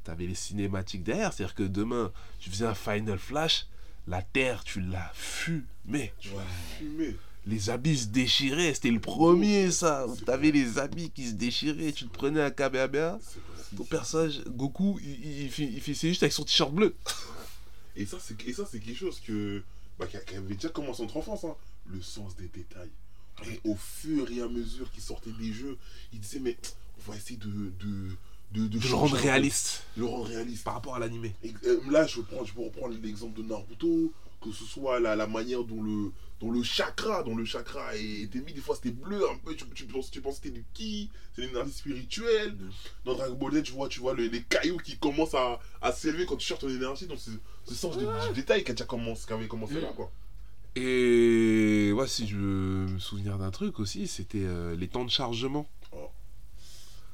T'avais 0.04 0.26
les 0.26 0.34
cinématiques 0.34 1.02
derrière. 1.02 1.32
C'est-à-dire 1.32 1.54
que 1.54 1.64
demain, 1.64 2.12
tu 2.38 2.48
faisais 2.48 2.64
un 2.66 2.74
Final 2.74 3.18
Flash, 3.18 3.66
la 4.06 4.22
Terre, 4.22 4.62
tu 4.62 4.80
l'as 4.80 5.10
fumée. 5.14 6.12
Fumé. 6.78 7.16
Les 7.46 7.70
habits 7.70 7.96
se 7.96 8.06
déchiraient, 8.06 8.74
c'était 8.74 8.90
le 8.90 8.98
premier, 9.00 9.70
ça. 9.70 10.06
T'avais 10.24 10.50
les 10.50 10.78
habits 10.78 11.10
qui 11.10 11.28
se 11.28 11.34
déchiraient, 11.34 11.92
tu 11.92 12.06
te 12.06 12.12
prenais 12.12 12.40
un 12.40 12.50
vrai. 12.50 13.18
Ton 13.76 13.84
personnage, 13.84 14.42
Goku, 14.48 14.98
il, 15.02 15.10
il, 15.10 15.42
il 15.42 15.50
fait, 15.50 15.64
il 15.64 15.80
fait 15.80 15.94
c'est 15.94 16.08
juste 16.08 16.22
avec 16.22 16.32
son 16.32 16.44
t-shirt 16.44 16.72
bleu. 16.72 16.94
Et 17.96 18.06
ça, 18.06 18.18
c'est 18.20 18.36
et 18.46 18.52
ça, 18.52 18.64
c'est 18.70 18.80
quelque 18.80 18.98
chose 18.98 19.20
que. 19.20 19.62
Bah, 19.98 20.06
qui, 20.06 20.16
avait 20.16 20.54
déjà 20.54 20.68
commencé 20.68 21.02
notre 21.02 21.16
enfance, 21.16 21.44
hein. 21.44 21.56
Le 21.88 22.02
sens 22.02 22.36
des 22.36 22.48
détails. 22.48 22.90
Et 23.48 23.60
au 23.64 23.76
fur 23.76 24.30
et 24.30 24.40
à 24.40 24.48
mesure 24.48 24.90
qu'il 24.90 25.02
sortait 25.02 25.30
des 25.38 25.52
jeux, 25.52 25.78
il 26.12 26.20
disait, 26.20 26.40
mais 26.40 26.56
on 26.98 27.10
va 27.10 27.16
essayer 27.16 27.38
de. 27.38 27.46
de 27.46 28.16
de, 28.52 28.68
de 28.68 28.78
De 28.78 28.88
le 28.88 28.94
rendre 28.94 29.16
réaliste 29.16 29.82
de 29.96 30.02
le 30.02 30.06
rendre 30.06 30.26
réaliste. 30.26 30.62
par 30.62 30.74
rapport 30.74 30.94
à 30.94 31.00
l'animé. 31.00 31.34
Euh, 31.64 31.80
là, 31.90 32.06
je, 32.06 32.20
prends, 32.20 32.44
je 32.44 32.54
peux 32.54 32.62
reprendre 32.62 32.94
l'exemple 33.02 33.36
de 33.36 33.42
Naruto, 33.42 34.12
que 34.40 34.52
ce 34.52 34.64
soit 34.64 35.00
la, 35.00 35.16
la 35.16 35.26
manière 35.26 35.64
dont 35.64 35.82
le, 35.82 36.12
dont 36.40 36.50
le 36.50 36.62
chakra, 36.62 37.22
dont 37.22 37.34
le 37.34 37.44
chakra 37.46 37.94
était 37.96 38.40
mis, 38.40 38.52
des 38.52 38.60
fois 38.60 38.76
c'était 38.76 38.90
bleu 38.90 39.22
un 39.30 39.36
peu, 39.38 39.54
tu, 39.54 39.64
tu, 39.74 39.84
penses- 39.86 40.10
tu 40.10 40.20
penses 40.20 40.38
que 40.38 40.44
c'était 40.46 40.58
du 40.58 40.64
ki, 40.74 41.10
c'est 41.34 41.42
l'énergie 41.42 41.72
spirituelle. 41.72 42.56
Dans 43.04 43.14
Dragon 43.14 43.34
Ball 43.36 43.62
tu 43.62 43.72
vois, 43.72 43.88
tu 43.88 44.00
vois 44.00 44.12
le- 44.14 44.26
les 44.26 44.42
cailloux 44.42 44.76
qui 44.78 44.98
commencent 44.98 45.34
à, 45.34 45.58
à 45.80 45.92
s'élever 45.92 46.26
quand 46.26 46.36
tu 46.36 46.46
cherches 46.46 46.60
ton 46.60 46.68
énergie, 46.68 47.06
donc 47.06 47.18
c'est 47.18 47.30
ce 47.64 47.74
sens 47.74 47.96
de, 47.96 48.04
du 48.28 48.34
détail 48.34 48.64
qui, 48.64 48.70
a 48.70 48.74
déjà 48.74 48.84
commencé, 48.84 49.26
qui 49.26 49.32
avait 49.32 49.48
commencé 49.48 49.80
là, 49.80 49.92
quoi. 49.96 50.10
Et 50.78 51.90
ouais, 51.94 52.06
si 52.06 52.28
je 52.28 52.36
veux 52.36 52.86
me 52.86 52.98
souvenir 52.98 53.38
d'un 53.38 53.50
truc 53.50 53.80
aussi, 53.80 54.06
c'était 54.06 54.44
euh, 54.44 54.76
les 54.76 54.88
temps 54.88 55.06
de 55.06 55.10
chargement 55.10 55.66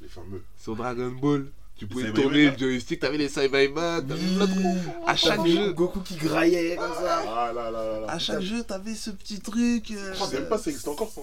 Les 0.00 0.08
fameux. 0.08 0.42
sur 0.58 0.74
Dragon 0.74 1.12
Ball. 1.12 1.46
Tu 1.82 1.88
pouvais 1.88 2.12
tourner 2.12 2.48
le 2.50 2.56
joystick, 2.56 3.00
t'avais 3.00 3.18
les 3.18 3.28
Saibaiba, 3.28 4.00
t'avais 4.02 4.36
plein 4.36 4.46
de 4.46 4.52
trucs. 4.52 4.94
À 5.04 5.16
chaque 5.16 5.38
T'avais 5.38 5.50
jeu, 5.50 5.72
Goku 5.72 5.98
qui 6.00 6.14
graillait 6.14 6.76
comme 6.76 6.94
ça. 6.94 7.22
Ah 7.26 7.52
là 7.52 7.70
là 7.72 7.82
là 7.82 8.00
là. 8.02 8.06
à 8.08 8.18
chaque 8.20 8.40
jeu, 8.40 8.62
t'avais 8.62 8.94
ce 8.94 9.10
petit 9.10 9.40
truc. 9.40 9.90
euh, 9.90 10.14
Je 10.14 10.22
sais 10.24 10.38
même 10.40 10.48
pas 10.48 10.58
si 10.58 10.64
ça 10.64 10.70
existe 10.70 10.86
encore 10.86 11.10
ça. 11.10 11.22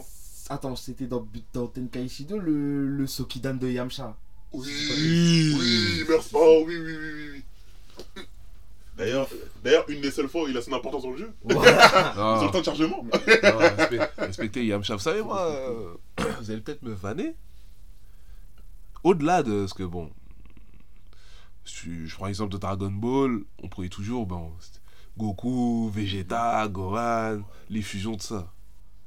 Attends, 0.49 0.75
c'était 0.75 1.05
dans, 1.05 1.25
dans 1.53 1.67
Tenkaichi 1.67 2.25
2 2.25 2.37
le, 2.39 2.87
le 2.87 3.07
Sokidan 3.07 3.53
de 3.53 3.69
Yamcha. 3.69 4.17
Oui, 4.51 4.67
Oui. 4.67 5.55
oui, 5.59 6.05
merci. 6.09 6.29
Oh 6.33 6.63
oui, 6.67 6.75
oui, 6.77 6.91
oui, 6.93 7.09
oui, 7.13 7.43
oui. 8.15 8.23
D'ailleurs, 8.97 9.29
d'ailleurs, 9.63 9.85
une 9.87 10.01
des 10.01 10.11
seules 10.11 10.27
fois 10.27 10.43
où 10.43 10.47
il 10.49 10.57
a 10.57 10.61
son 10.61 10.73
importance 10.73 11.03
dans 11.03 11.11
le 11.11 11.17
jeu, 11.17 11.31
Voilà. 11.43 12.13
Non, 12.17 12.37
sur 12.39 12.47
le 12.47 12.51
temps 12.51 12.59
de 12.59 12.65
chargement. 12.65 13.05
non, 13.05 13.59
respect- 13.59 14.09
respectez 14.17 14.65
Yamcha. 14.65 14.95
Vous 14.95 15.01
savez, 15.01 15.21
moi, 15.21 15.41
euh, 15.49 15.93
vous 16.41 16.51
allez 16.51 16.59
peut-être 16.59 16.81
me 16.83 16.91
vanner. 16.93 17.33
Au-delà 19.05 19.41
de 19.43 19.65
ce 19.67 19.73
que, 19.73 19.83
bon, 19.83 20.09
je 21.69 22.15
prends 22.15 22.27
l'exemple 22.27 22.51
de 22.51 22.57
Dragon 22.57 22.91
Ball, 22.91 23.41
on 23.61 23.69
prenait 23.69 23.89
toujours, 23.89 24.27
c'était 24.59 24.79
Goku, 25.17 25.89
Vegeta, 25.89 26.67
Gohan, 26.67 27.41
les 27.69 27.81
fusions 27.81 28.15
de 28.15 28.21
ça. 28.21 28.51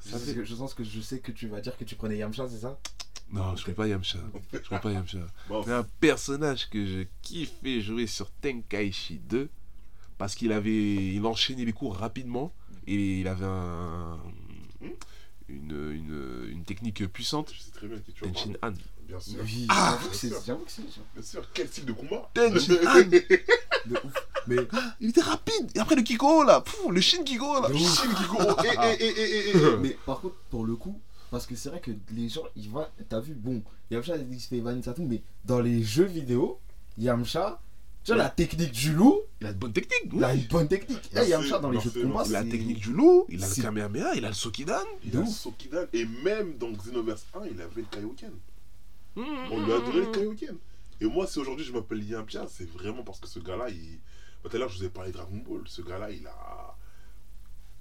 Je 0.05 0.11
Ça 0.11 0.19
sens, 0.19 0.33
que, 0.33 0.45
je 0.45 0.55
sens 0.55 0.75
que 0.75 0.85
je 0.85 1.01
sais 1.01 1.21
que 1.21 1.33
tu 1.33 1.49
vas 1.49 1.61
dire 1.61 1.77
que 1.77 1.85
tu 1.85 1.95
prenais 1.95 2.19
Yamcha, 2.19 2.49
c'est 2.49 2.59
ça? 2.59 2.79
Non, 3.31 3.57
je 3.57 3.69
ne 3.69 3.75
pas 3.75 3.89
Yamcha. 3.89 4.19
Je 4.53 4.75
ne 4.75 4.79
pas 4.81 4.93
Yamcha. 4.93 5.19
Bon, 5.49 5.65
Mais 5.67 5.73
un 5.73 5.87
personnage 6.01 6.69
que 6.69 6.85
je 6.85 7.07
kiffais 7.23 7.81
jouer 7.81 8.07
sur 8.07 8.31
Tenkaichi 8.31 9.21
2 9.21 9.49
parce 10.19 10.35
qu'il 10.35 10.53
avait 10.53 11.15
il 11.15 11.25
enchaînait 11.25 11.65
les 11.65 11.73
cours 11.73 11.97
rapidement 11.97 12.53
et 12.87 13.21
il 13.21 13.29
avait 13.29 13.47
un 13.47 14.19
une, 15.49 15.91
une, 15.93 16.49
une 16.51 16.65
technique 16.65 17.07
puissante 17.09 17.53
je 17.53 17.61
sais 17.61 17.71
très 17.73 17.89
bien 17.89 17.99
qui 17.99 18.13
tu 18.13 18.25
Bien 19.13 19.21
sûr. 19.21 19.41
Oui, 19.45 19.67
Ah, 19.69 19.99
j'avoue 19.99 20.09
que 20.11 20.17
c'est. 20.17 20.33
J'avoue 20.47 20.65
que 20.65 20.71
c'est. 20.71 20.83
Bien 21.15 21.23
sûr, 21.23 21.47
quel 21.53 21.69
style 21.69 21.85
de 21.85 21.93
combat 21.93 22.31
De 22.35 23.97
ouf. 23.97 24.13
Mais. 24.47 24.57
il 25.01 25.11
était 25.11 25.21
rapide 25.21 25.71
et 25.75 25.79
après 25.81 25.95
le 25.97 26.03
Kiko 26.03 26.43
là 26.45 26.61
pfff, 26.63 26.89
le 26.91 27.01
Shin 27.01 27.23
Kiko 27.25 27.61
là 27.61 27.71
ouf. 27.71 27.79
Shin 27.79 28.09
Kigoro, 28.15 28.57
eh, 28.65 28.69
eh, 28.69 28.97
eh, 29.01 29.15
eh, 29.17 29.23
eh, 29.23 29.53
eh. 29.55 29.77
Mais 29.81 29.97
par 30.07 30.21
contre, 30.21 30.35
pour 30.51 30.65
le 30.65 30.75
coup, 30.77 30.99
parce 31.31 31.47
que 31.47 31.55
c'est 31.57 31.69
vrai 31.69 31.81
que 31.81 31.91
les 32.13 32.29
gens, 32.29 32.43
ils 32.57 32.69
voient, 32.69 32.91
t'as 33.09 33.21
vu, 33.21 33.35
bon, 33.35 33.63
Yamcha, 33.91 34.17
il 34.17 34.41
se 34.41 34.49
fait 34.49 34.61
vanner 34.61 34.83
ça 34.83 34.95
tout, 34.95 35.05
mais 35.05 35.23
dans 35.45 35.61
les 35.61 35.83
jeux 35.83 36.05
vidéo, 36.07 36.59
Yamcha, 36.99 37.61
tu 38.05 38.13
vois, 38.13 38.23
la 38.23 38.31
technique 38.31 38.73
du 38.73 38.93
loup, 38.93 39.21
il 39.41 39.47
a 39.47 39.53
de 39.53 39.59
bonnes 39.59 39.73
techniques 39.73 40.11
il 40.13 40.25
a 40.25 40.35
une 40.35 40.47
bonne 40.47 40.69
technique. 40.69 41.09
Eh, 41.13 41.15
Merci, 41.15 41.31
Yamcha, 41.31 41.59
dans 41.59 41.71
les 41.71 41.81
jeux 41.81 41.91
de 41.91 42.03
combat, 42.03 42.25
il 42.27 42.35
a 42.37 42.43
la 42.43 42.51
technique 42.51 42.81
du 42.81 42.93
loup 42.93 43.27
il 43.29 43.43
a 43.43 43.49
le 43.49 43.63
Kamehameha 43.63 44.15
il 44.17 44.25
a 44.25 44.29
le 44.29 44.35
Sokidan 44.35 44.75
Il 45.05 45.17
a 45.17 45.21
le. 45.21 45.27
Sokidan, 45.27 45.85
et 45.93 46.05
même 46.25 46.55
dans 46.59 46.71
Xenoverse 46.73 47.27
1, 47.35 47.47
il 47.47 47.61
avait 47.61 47.83
le 47.83 47.87
Kaioken. 47.91 48.31
On 49.17 49.65
lui 49.65 49.73
a 49.73 49.79
donné 49.81 50.01
le 50.01 50.07
Kaioken. 50.13 50.57
Et 51.01 51.05
moi, 51.07 51.27
si 51.27 51.39
aujourd'hui 51.39 51.65
je 51.65 51.73
m'appelle 51.73 52.03
Yamcha, 52.03 52.47
c'est 52.49 52.69
vraiment 52.71 53.03
parce 53.03 53.21
que 53.21 53.27
ce 53.29 53.39
gars-là, 53.41 53.69
il. 53.71 53.99
Bah, 54.43 54.51
Tout 54.51 54.57
à 54.57 54.59
l'heure, 54.61 54.69
je 54.69 54.79
vous 54.79 54.85
ai 54.85 54.89
parlé 54.91 55.11
de 55.11 55.17
Dragon 55.17 55.37
Ball. 55.47 55.63
Ce 55.67 55.83
gars-là, 55.83 56.11
il 56.11 56.27
a. 56.27 56.77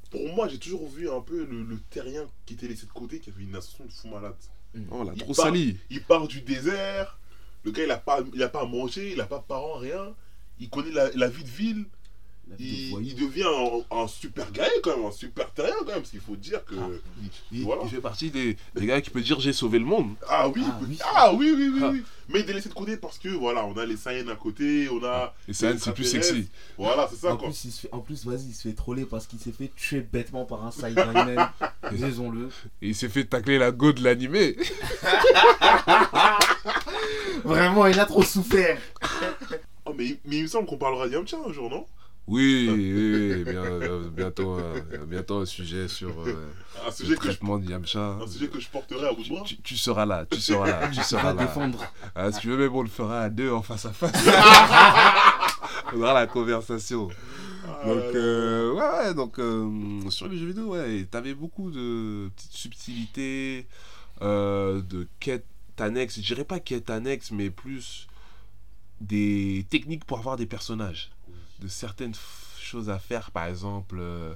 pour 0.09 0.27
moi, 0.36 0.47
j'ai 0.47 0.57
toujours 0.59 0.88
vu 0.89 1.09
un 1.09 1.21
peu 1.21 1.45
le, 1.45 1.63
le 1.63 1.79
terrien 1.89 2.27
qui 2.45 2.55
était 2.55 2.67
laissé 2.67 2.86
de 2.86 2.91
côté, 2.91 3.19
qui 3.19 3.29
avait 3.29 3.43
une 3.43 3.55
ascension 3.55 3.86
de 3.86 3.91
fou 3.91 4.07
malade. 4.09 4.36
Oh, 4.75 4.79
on 4.91 5.03
l'a 5.03 5.13
Il 5.15 5.19
trop 5.23 5.34
part- 5.34 5.45
sali. 5.45 5.77
Il 5.89 6.03
part 6.03 6.27
du 6.27 6.41
désert, 6.41 7.19
le 7.63 7.71
gars 7.71 7.84
il 7.84 7.91
a 7.91 7.97
pas, 7.97 8.21
il 8.34 8.41
a 8.43 8.49
pas 8.49 8.61
à 8.61 8.65
manger, 8.65 9.11
il 9.13 9.21
a 9.21 9.25
pas 9.25 9.39
de 9.39 9.43
parents, 9.43 9.75
rien. 9.77 10.15
Il 10.59 10.69
connaît 10.69 10.91
la, 10.91 11.11
la 11.11 11.27
vie 11.29 11.43
de 11.43 11.49
ville, 11.49 11.86
La 12.52 12.58
vie 12.58 12.70
de 12.72 12.78
il, 12.78 12.89
voyou. 12.91 13.08
il 13.08 13.16
devient 13.16 13.84
un, 13.91 13.97
un 14.04 14.08
super 14.08 14.52
guerrier 14.52 14.72
quand 14.84 14.95
même, 14.97 15.06
un 15.06 15.12
super 15.12 15.49
terrien 15.52 15.74
quand 15.80 15.86
même, 15.88 15.95
parce 15.99 16.10
qu'il 16.12 16.20
faut 16.20 16.36
dire 16.36 16.64
que. 16.66 16.76
Ah. 16.78 16.88
Il, 17.52 17.64
Voilà. 17.64 17.82
il 17.86 17.89
fait 17.89 18.02
partie 18.02 18.30
des, 18.30 18.58
des 18.76 18.86
gars 18.86 18.99
qui 19.02 19.10
peut 19.10 19.22
dire 19.22 19.39
j'ai 19.39 19.54
sauvé 19.54 19.80
le 19.80 19.86
monde. 19.86 20.14
Ah 20.28 20.49
oui, 20.49 20.62
Ah 20.68 20.80
oui. 20.88 20.99
ah 21.16 21.34
oui, 21.34 21.54
oui, 21.58 21.72
oui, 21.74 21.80
Ah. 21.84 21.89
oui. 21.93 22.04
Mais 22.30 22.41
il 22.41 22.49
est 22.49 22.54
laissé 22.54 22.70
de 22.70 22.74
côté 22.74 22.95
parce 22.97 23.18
que 23.18 23.28
voilà, 23.30 23.66
on 23.66 23.76
a 23.78 23.86
les 23.86 23.97
Saiyans 23.97 24.30
à 24.30 24.36
côté, 24.36 24.88
on 24.89 25.04
a. 25.04 25.34
Et 25.49 25.54
c'est 25.54 25.78
c'est 25.80 25.91
plus 25.93 26.06
sexy. 26.06 26.47
Voilà, 26.78 27.08
c'est 27.10 27.18
ça 27.18 27.34
En 27.34 27.38
quoi. 27.38 27.47
plus, 27.49 27.66
il 27.66 27.72
se 27.72 27.82
fait, 27.82 27.89
en 27.91 27.99
plus, 27.99 28.26
vas-y, 28.26 28.47
il 28.49 28.54
se 28.54 28.68
fait 28.70 28.74
troller 28.76 29.06
parce 29.06 29.28
qu'il 29.28 29.39
s'est 29.39 29.52
fait 29.52 29.72
tuer 29.76 29.99
bêtement 30.02 30.45
par 30.45 30.66
un 30.66 30.72
Saiyaman. 30.72 31.49
Disons-le. 31.91 32.49
Et 32.82 32.89
il 32.89 32.95
s'est 32.95 33.10
fait 33.10 33.26
tacler 33.26 33.58
la 33.58 33.72
go 33.72 33.91
de 33.91 34.02
l'animé. 34.04 34.56
Vraiment, 37.43 37.86
il 37.88 37.99
a 37.99 38.06
trop 38.06 38.24
souffert. 38.24 38.78
Oh, 39.86 39.93
mais, 39.97 40.18
mais 40.26 40.38
il 40.38 40.43
me 40.43 40.47
semble 40.47 40.68
qu'on 40.68 40.78
parlera 40.78 41.10
d'Yamcha 41.10 41.38
un 41.47 41.52
jour, 41.52 41.70
non? 41.70 41.86
Oui, 42.28 42.69
oui, 42.72 42.93
oui, 42.93 43.43
bien- 43.43 43.63
euh, 43.63 44.09
bientôt, 44.09 44.57
euh, 44.57 44.80
bientôt 45.07 45.39
un 45.39 45.45
sujet 45.45 45.88
sur 45.88 46.22
euh, 46.22 46.49
Un 46.82 46.86
le 46.86 46.91
sujet, 46.91 47.15
que 47.15 47.24
je, 47.24 47.28
traitement 47.30 47.57
de 47.59 47.65
Yamcha. 47.69 48.19
un 48.22 48.28
sujet 48.28 48.47
que 48.47 48.59
je 48.59 48.69
porterai 48.69 49.07
à 49.07 49.13
bout 49.13 49.24
de 49.24 49.30
bras. 49.30 49.43
Tu, 49.45 49.57
tu 49.57 49.76
seras 49.76 50.05
là, 50.05 50.26
tu 50.30 50.39
seras 50.39 50.67
là, 50.67 50.88
tu 50.89 51.01
seras 51.03 51.34
là. 51.34 51.43
défendre. 51.45 51.84
Ah, 52.15 52.32
si 52.32 52.39
tu 52.41 52.47
veux, 52.49 52.57
même 52.57 52.74
on 52.74 52.84
le 52.84 52.89
fera 52.89 53.22
à 53.24 53.30
deux 53.30 53.51
en 53.51 53.61
face 53.61 53.86
à 53.86 53.91
face. 53.91 54.11
on 55.93 56.01
aura 56.01 56.13
la 56.13 56.28
conversation. 56.28 57.09
Ah, 57.67 57.86
Donc, 57.88 57.97
euh, 58.15 58.74
ouais, 58.74 59.07
ouais, 59.07 59.13
donc 59.13 59.39
euh, 59.39 60.09
sur 60.09 60.28
les 60.28 60.38
jeux 60.38 60.47
vidéo, 60.47 60.67
ouais, 60.76 61.05
t'avais 61.09 61.34
beaucoup 61.34 61.69
de 61.72 62.30
petites 62.36 62.53
subtilités, 62.53 63.67
euh, 64.22 64.82
de 64.82 65.07
quêtes 65.19 65.45
annexes. 65.80 66.15
Je 66.17 66.22
dirais 66.26 66.45
pas 66.45 66.59
quêtes 66.59 66.89
annexes, 66.91 67.32
mais 67.32 67.49
plus 67.49 68.07
des 69.01 69.65
techniques 69.69 70.05
pour 70.05 70.19
avoir 70.19 70.38
des 70.38 70.45
personnages. 70.45 71.09
De 71.62 71.68
certaines 71.68 72.14
choses 72.59 72.89
à 72.89 72.97
faire, 72.99 73.30
par 73.32 73.45
exemple, 73.45 73.97
euh, 73.99 74.34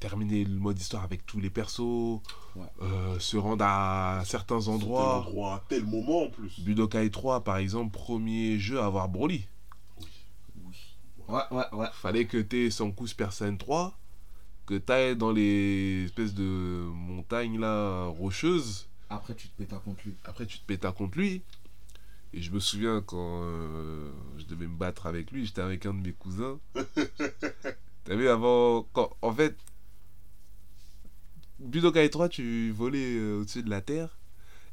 terminer 0.00 0.44
le 0.44 0.58
mode 0.58 0.78
histoire 0.80 1.04
avec 1.04 1.24
tous 1.26 1.38
les 1.38 1.50
persos, 1.50 2.20
Ouais. 2.56 2.66
euh, 2.80 3.18
se 3.18 3.36
rendre 3.36 3.64
à 3.64 4.22
certains 4.24 4.66
endroits. 4.68 5.18
endroit, 5.18 5.54
à 5.56 5.64
tel 5.68 5.84
moment 5.84 6.24
en 6.24 6.30
plus. 6.30 6.58
Budokai 6.60 7.10
3, 7.10 7.44
par 7.44 7.58
exemple, 7.58 7.92
premier 7.92 8.58
jeu 8.58 8.80
à 8.80 8.86
avoir 8.86 9.08
Broly. 9.08 9.46
Ouais, 11.28 11.42
ouais, 11.50 11.64
ouais. 11.72 11.86
Fallait 11.92 12.24
que 12.26 12.38
t'aies 12.38 12.70
Sanku 12.70 13.06
Super 13.06 13.32
Saiyan 13.32 13.56
3, 13.56 13.96
que 14.66 14.74
t'ailles 14.78 15.16
dans 15.16 15.30
les 15.30 16.04
espèces 16.06 16.34
de 16.34 16.42
montagnes 16.92 17.58
là, 17.60 18.06
rocheuses. 18.06 18.88
Après, 19.08 19.34
tu 19.34 19.48
te 19.48 19.56
pétas 19.56 19.78
contre 19.78 20.00
lui. 20.06 20.14
Après, 20.24 20.46
tu 20.46 20.58
te 20.58 20.64
pétas 20.64 20.92
contre 20.92 21.18
lui. 21.18 21.42
Et 22.34 22.40
je 22.40 22.50
me 22.50 22.60
souviens 22.60 23.02
quand 23.04 23.42
euh, 23.44 24.10
je 24.38 24.44
devais 24.46 24.66
me 24.66 24.76
battre 24.76 25.06
avec 25.06 25.30
lui, 25.32 25.44
j'étais 25.44 25.60
avec 25.60 25.84
un 25.86 25.92
de 25.94 26.00
mes 26.00 26.12
cousins. 26.12 26.58
T'as 28.04 28.14
vu 28.14 28.28
avant. 28.28 28.86
Quand, 28.94 29.10
en 29.20 29.32
fait, 29.32 29.56
Budokai 31.60 32.08
3, 32.10 32.28
tu 32.28 32.70
volais 32.72 33.16
euh, 33.16 33.40
au-dessus 33.40 33.62
de 33.62 33.70
la 33.70 33.80
terre. 33.80 34.18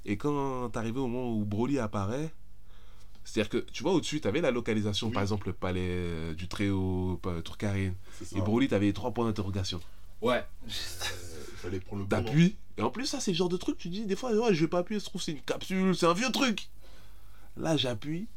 Et 0.06 0.18
quand 0.18 0.70
t'arrivais 0.70 1.00
au 1.00 1.08
moment 1.08 1.34
où 1.36 1.44
Broly 1.46 1.78
apparaît, 1.80 2.32
c'est-à-dire 3.26 3.50
que 3.50 3.58
tu 3.72 3.84
vois 3.84 3.92
au-dessus, 3.94 4.22
t'avais 4.22 4.42
la 4.42 4.50
localisation, 4.52 5.08
Oui. 5.08 5.14
par 5.14 5.22
exemple 5.22 5.48
le 5.48 5.54
palais 5.54 5.82
euh, 5.90 6.34
du 6.34 6.48
Très-Haut, 6.48 7.20
pas- 7.22 7.42
Tourcarine. 7.42 7.94
Et 8.36 8.40
Broly, 8.42 8.70
t'avais 8.70 8.88
les 8.88 8.94
trois 8.94 9.12
points 9.14 9.26
d'interrogation. 9.26 9.82
Ouais. 10.22 10.38
Euh, 10.38 10.68
il 10.68 11.58
fallait 11.58 11.80
prendre 11.82 12.02
le 12.04 12.08
bon. 12.08 12.24
T'appuies. 12.24 12.56
Et 12.78 12.82
en 12.82 12.90
plus, 12.90 13.06
ça, 13.06 13.20
c'est 13.20 13.32
le 13.32 13.38
genre 13.38 13.50
de 13.50 13.58
truc, 13.58 13.78
tu 13.78 13.90
dis 13.90 14.06
des 14.06 14.16
fois, 14.16 14.32
ouais, 14.34 14.54
je 14.54 14.62
vais 14.62 14.70
pas 14.70 14.80
appuyer, 14.80 15.00
se 15.02 15.06
trouve, 15.06 15.22
c'est 15.22 15.34
une 15.34 15.42
capsule, 15.42 15.94
c'est 15.96 16.06
un 16.06 16.14
vieux 16.14 16.32
truc. 16.32 16.70
Là, 17.58 17.78
j'appuie. 17.78 18.28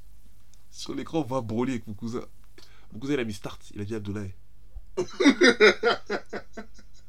Sur 0.71 0.95
l'écran, 0.95 1.21
on 1.21 1.23
voit 1.23 1.41
Broly 1.43 1.73
avec 1.73 1.87
mon 1.87 1.95
cousin. 1.95 2.25
Mon 2.93 2.99
cousin, 2.99 3.15
il 3.15 3.21
a 3.21 3.25
mis 3.25 3.35
start. 3.35 3.71
Il 3.75 3.81
a 3.81 3.85
dit 3.85 3.95
Abdoulaye. 3.95 4.35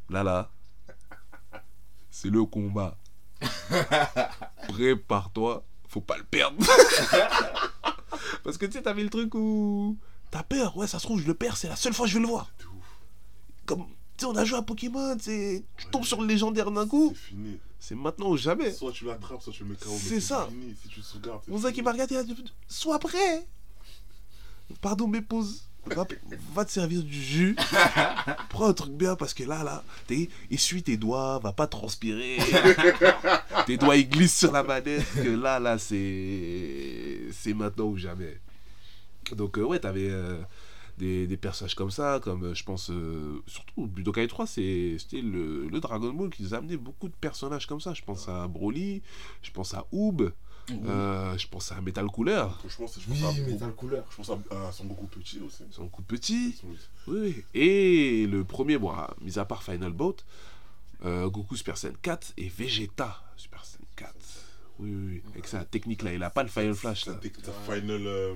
là, 0.09 0.23
là. 0.23 0.51
C'est 2.11 2.29
le 2.29 2.45
combat. 2.45 2.97
Prépare-toi. 4.69 5.65
Faut 5.87 6.01
pas 6.01 6.17
le 6.17 6.23
perdre. 6.23 6.57
Parce 8.43 8.57
que 8.57 8.65
tu 8.65 8.73
sais, 8.73 8.81
t'avais 8.81 9.03
le 9.03 9.09
truc 9.09 9.33
où. 9.35 9.97
T'as 10.31 10.43
peur. 10.43 10.75
Ouais, 10.77 10.87
ça 10.87 10.99
se 10.99 11.05
trouve, 11.05 11.21
je 11.21 11.27
le 11.27 11.33
perds. 11.33 11.57
C'est 11.57 11.67
la 11.69 11.75
seule 11.75 11.93
fois 11.93 12.05
que 12.05 12.11
je 12.11 12.17
vais 12.17 12.21
le 12.23 12.27
voir. 12.27 12.51
Comme. 13.65 13.85
Tu 14.17 14.25
sais, 14.25 14.25
on 14.25 14.35
a 14.35 14.45
joué 14.45 14.57
à 14.59 14.61
Pokémon. 14.61 15.15
tu 15.17 15.23
sais, 15.23 15.65
Tu 15.77 15.87
tombes 15.87 16.05
sur 16.05 16.21
le 16.21 16.27
légendaire 16.27 16.71
d'un 16.71 16.87
coup. 16.87 17.13
C'est 17.15 17.29
fini. 17.29 17.59
C'est 17.85 17.95
maintenant 17.95 18.29
ou 18.29 18.37
jamais. 18.37 18.71
Soit 18.71 18.93
tu 18.93 19.03
l'attrapes, 19.03 19.41
soit 19.41 19.51
tu 19.51 19.63
le 19.63 19.71
mets 19.71 19.75
KO. 19.75 19.89
C'est 19.99 20.21
ça. 20.21 20.47
fini. 20.49 20.73
Si 20.81 20.87
tu 20.87 21.01
sauvegardes. 21.01 21.41
Mon 21.49 21.59
qui 21.69 21.81
m'a 21.81 21.91
regardé, 21.91 22.17
Sois 22.65 22.97
prêt 22.97 23.45
Pardon, 24.79 25.05
mais 25.05 25.21
pause. 25.21 25.63
Va, 25.85 26.07
va 26.53 26.63
te 26.63 26.71
servir 26.71 27.03
du 27.03 27.21
jus. 27.21 27.57
Prends 28.49 28.67
un 28.67 28.73
truc 28.73 28.93
bien 28.93 29.17
parce 29.17 29.33
que 29.33 29.43
là, 29.43 29.65
là, 29.65 29.83
t'es, 30.07 30.29
essuie 30.49 30.81
tes 30.81 30.95
doigts, 30.95 31.39
va 31.39 31.51
pas 31.51 31.67
transpirer. 31.67 32.37
tes 33.65 33.75
doigts, 33.75 33.97
ils 33.97 34.07
glissent 34.07 34.39
sur 34.39 34.53
la 34.53 34.63
manette. 34.63 35.03
Que 35.15 35.27
là, 35.27 35.59
là, 35.59 35.77
c'est. 35.77 37.19
C'est 37.33 37.53
maintenant 37.53 37.87
ou 37.87 37.97
jamais. 37.97 38.39
Donc, 39.33 39.57
euh, 39.57 39.63
ouais, 39.63 39.79
t'avais 39.79 40.09
euh, 40.09 40.37
des, 40.97 41.27
des 41.27 41.37
personnages 41.37 41.75
comme 41.75 41.91
ça, 41.91 42.19
comme 42.21 42.43
euh, 42.45 42.53
je 42.53 42.63
pense. 42.63 42.89
euh, 42.91 43.41
surtout 43.47 43.87
Budokai 43.87 44.27
3, 44.27 44.45
c'est, 44.47 44.95
c'était 44.99 45.21
le, 45.21 45.67
le 45.67 45.79
Dragon 45.79 46.13
Ball 46.13 46.29
qui 46.29 46.43
nous 46.43 46.53
a 46.53 46.57
amené 46.57 46.77
beaucoup 46.77 47.07
de 47.07 47.13
personnages 47.19 47.65
comme 47.67 47.81
ça. 47.81 47.93
Je 47.93 48.01
pense 48.03 48.27
à 48.29 48.47
Broly, 48.47 49.01
je 49.41 49.51
pense 49.51 49.73
à 49.73 49.85
Oob. 49.91 50.31
Euh, 50.85 51.37
je 51.37 51.45
pense 51.49 51.73
à 51.73 51.81
Metal 51.81 52.05
Cooler, 52.07 52.45
Je 52.65 52.77
pense, 52.77 52.97
je 52.97 53.05
pense 53.05 53.17
Oui, 53.21 53.25
à 53.25 53.47
Metal 53.47 53.73
Couleur. 53.73 54.05
Je 54.11 54.15
pense 54.15 54.29
à, 54.29 54.67
à 54.67 54.71
Son 54.71 54.85
Goku 54.85 55.07
petit 55.07 55.41
aussi. 55.45 55.63
son 55.71 55.89
petit. 56.07 56.53
Son- 56.53 56.67
Oui, 57.11 57.19
oui. 57.35 57.43
Et 57.53 58.25
le 58.27 58.45
premier, 58.45 58.77
bon, 58.77 58.91
ah, 58.91 59.13
mis 59.19 59.37
à 59.37 59.43
part 59.43 59.61
Final 59.61 59.91
Boat, 59.91 60.15
euh, 61.03 61.27
Goku 61.29 61.57
Super 61.57 61.77
Saiyan 61.77 61.95
4 62.01 62.31
et 62.37 62.47
Vegeta 62.47 63.21
Super 63.35 63.65
Saiyan 63.65 63.85
4. 63.97 64.13
Oui, 64.79 64.91
oui, 64.95 65.05
oui. 65.15 65.23
Avec 65.33 65.47
sa 65.47 65.65
technique 65.65 66.01
là, 66.01 66.13
il 66.13 66.23
a 66.23 66.29
pas 66.29 66.43
le 66.43 66.49
Final 66.49 66.75
Flash 66.75 67.07
là. 67.07 67.19
final. 67.21 68.07
euh, 68.07 68.33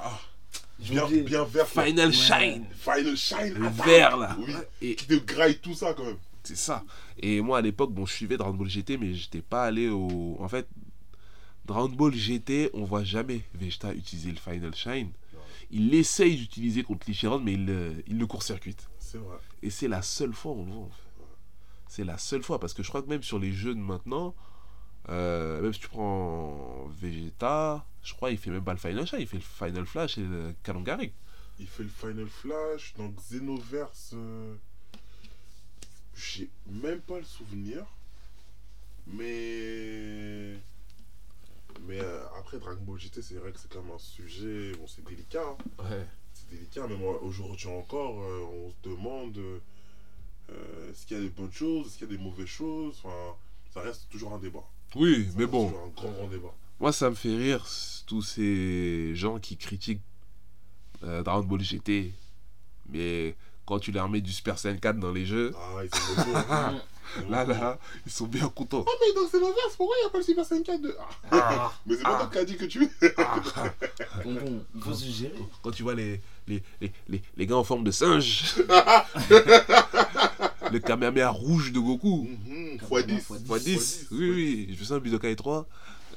Ah, 0.00 0.18
J'ai 0.20 0.33
bien, 0.78 1.44
vert. 1.44 1.66
Final 1.66 2.08
Ouais. 2.08 2.12
Shine 2.12 2.64
Final 2.72 3.16
Shine. 3.16 3.54
Le 3.54 3.66
attaque. 3.66 3.86
vert 3.86 4.16
là 4.16 4.36
Oui. 4.38 4.52
Et 4.82 4.94
Qui 4.96 5.06
te 5.06 5.14
graille 5.14 5.58
tout 5.58 5.74
ça 5.74 5.94
quand 5.94 6.04
même. 6.04 6.18
c'est 6.42 6.56
ça. 6.56 6.84
Et 7.18 7.40
moi 7.40 7.58
à 7.58 7.60
l'époque, 7.60 7.92
bon, 7.92 8.06
je 8.06 8.12
suivais 8.12 8.36
Dragon 8.36 8.54
Ball 8.56 8.68
GT, 8.68 8.96
mais 8.98 9.14
j'étais 9.14 9.42
pas 9.42 9.64
allé 9.64 9.88
au. 9.88 10.36
En 10.40 10.48
fait, 10.48 10.66
Dragon 11.64 11.88
Ball 11.88 12.12
GT, 12.14 12.70
on 12.74 12.84
voit 12.84 13.04
jamais 13.04 13.42
Vegeta 13.54 13.94
utiliser 13.94 14.30
le 14.30 14.36
Final 14.36 14.74
Shine. 14.74 15.10
Il 15.70 15.94
essaye 15.94 16.36
d'utiliser 16.36 16.82
contre 16.82 17.06
Licheron, 17.08 17.40
mais 17.40 17.54
il, 17.54 17.66
euh, 17.70 17.92
il 18.06 18.18
le 18.18 18.26
court-circuite. 18.26 18.86
C'est 18.98 19.16
vrai. 19.18 19.36
Et 19.62 19.70
c'est 19.70 19.88
la 19.88 20.02
seule 20.02 20.34
fois 20.34 20.52
où 20.52 20.60
on 20.60 20.64
le 20.66 20.72
voit. 20.72 20.82
en 20.84 20.88
fait. 20.90 21.24
C'est 21.88 22.04
la 22.04 22.18
seule 22.18 22.42
fois. 22.42 22.60
Parce 22.60 22.74
que 22.74 22.82
je 22.82 22.88
crois 22.88 23.02
que 23.02 23.08
même 23.08 23.22
sur 23.22 23.38
les 23.38 23.52
jeux 23.52 23.74
de 23.74 23.80
maintenant, 23.80 24.34
euh, 25.08 25.60
même 25.60 25.72
si 25.72 25.80
tu 25.80 25.88
prends 25.88 26.86
Vegeta, 27.00 27.84
je 28.02 28.14
crois 28.14 28.30
qu'il 28.30 28.38
fait 28.38 28.50
même 28.50 28.64
pas 28.64 28.72
le 28.72 28.78
Final 28.78 29.06
Shine, 29.06 29.18
il 29.20 29.26
fait 29.26 29.36
le 29.38 29.42
Final 29.42 29.86
Flash 29.86 30.18
et 30.18 30.22
le 30.22 30.54
Kalangari. 30.62 31.12
Il 31.58 31.66
fait 31.66 31.82
le 31.84 31.88
Final 31.88 32.26
Flash 32.28 32.94
dans 32.96 33.08
Xenoverse. 33.08 34.12
euh, 34.14 34.54
J'ai 36.14 36.50
même 36.66 37.00
pas 37.00 37.18
le 37.18 37.24
souvenir. 37.24 37.84
Mais. 39.06 40.58
Mais 41.86 42.00
euh, 42.00 42.24
après 42.38 42.58
Dragon 42.58 42.80
Ball 42.82 42.98
GT, 42.98 43.20
c'est 43.20 43.34
vrai 43.34 43.52
que 43.52 43.58
c'est 43.58 43.70
quand 43.72 43.82
même 43.82 43.94
un 43.94 43.98
sujet. 43.98 44.72
Bon, 44.78 44.86
c'est 44.86 45.04
délicat. 45.04 45.42
hein. 45.42 45.84
Ouais. 45.90 46.06
C'est 46.32 46.48
délicat, 46.50 46.86
même 46.86 47.02
aujourd'hui 47.02 47.68
encore, 47.68 48.20
euh, 48.22 48.40
on 48.52 48.70
se 48.70 48.88
demande 48.88 49.38
est-ce 50.90 51.06
qu'il 51.06 51.16
y 51.16 51.20
a 51.20 51.22
des 51.22 51.30
bonnes 51.30 51.50
choses, 51.52 51.86
est-ce 51.86 51.98
qu'il 51.98 52.10
y 52.10 52.14
a 52.14 52.16
des 52.16 52.22
mauvaises 52.22 52.46
choses. 52.46 53.00
Enfin, 53.04 53.36
ça 53.72 53.80
reste 53.80 54.08
toujours 54.10 54.32
un 54.34 54.38
débat. 54.38 54.64
Oui, 54.96 55.26
Ça 55.30 55.32
mais 55.38 55.46
bon, 55.46 55.68
un 55.68 55.88
grand, 56.00 56.10
grand 56.12 56.28
débat. 56.28 56.54
moi 56.80 56.92
ça 56.92 57.10
me 57.10 57.14
fait 57.14 57.36
rire 57.36 57.64
tous 58.06 58.22
ces 58.22 59.14
gens 59.14 59.38
qui 59.38 59.56
critiquent 59.56 60.02
euh, 61.02 61.22
Dragon 61.22 61.44
Ball 61.44 61.60
GT. 61.60 62.12
Mais 62.90 63.34
quand 63.66 63.78
tu 63.78 63.92
leur 63.92 64.08
mets 64.08 64.20
du 64.20 64.30
Super 64.32 64.58
Saiyan 64.58 64.76
4 64.78 64.98
dans 64.98 65.12
les 65.12 65.24
jeux, 65.26 65.52
Ah, 65.56 65.82
ils 65.82 65.94
sont 65.98 66.14
beaucoup. 66.14 66.36
hein. 66.50 66.80
Là, 67.28 67.44
là, 67.44 67.78
ils 68.06 68.10
sont 68.10 68.26
bien 68.26 68.48
contents. 68.48 68.84
Ah, 68.88 68.90
mais 68.98 69.12
dans 69.14 69.28
Xenoverse, 69.28 69.76
pourquoi 69.76 69.94
il 69.98 70.04
n'y 70.04 70.06
a 70.06 70.10
pas 70.10 70.18
le 70.18 70.24
Super 70.24 70.44
Saiyan 70.44 70.62
4 70.62 70.80
de... 70.80 70.96
Ah, 70.98 71.08
Ah, 71.30 71.72
Mais 71.86 71.96
c'est 71.96 72.02
pas 72.02 72.16
Ah. 72.16 72.18
toi 72.24 72.30
qui 72.32 72.38
as 72.38 72.44
dit 72.46 72.56
que 72.56 72.64
tu. 72.64 72.88
ah. 73.18 73.40
Tonton, 74.22 74.64
il 74.74 74.80
faut 74.82 74.94
se 74.94 75.04
gérer. 75.10 75.34
Quand 75.62 75.70
tu 75.70 75.82
vois 75.82 75.94
les, 75.94 76.20
les, 76.48 76.62
les, 76.80 76.92
les, 77.08 77.22
les 77.36 77.46
gars 77.46 77.56
en 77.56 77.62
forme 77.64 77.84
de 77.84 77.90
singe, 77.90 78.54
le 80.74 80.80
Kamehameha 80.80 81.30
rouge 81.30 81.70
de 81.72 81.78
Goku, 81.78 82.28
Mhm, 82.46 82.78
Fois 82.88 83.00
X10. 83.02 83.20
fois 83.46 83.58
x 83.58 83.64
10, 83.64 84.06
oui, 84.10 84.30
oui, 84.30 84.66
je 84.70 84.74
fais 84.76 84.84
ça 84.86 84.96
en 84.96 84.98
Budokai 84.98 85.36
3, 85.36 85.66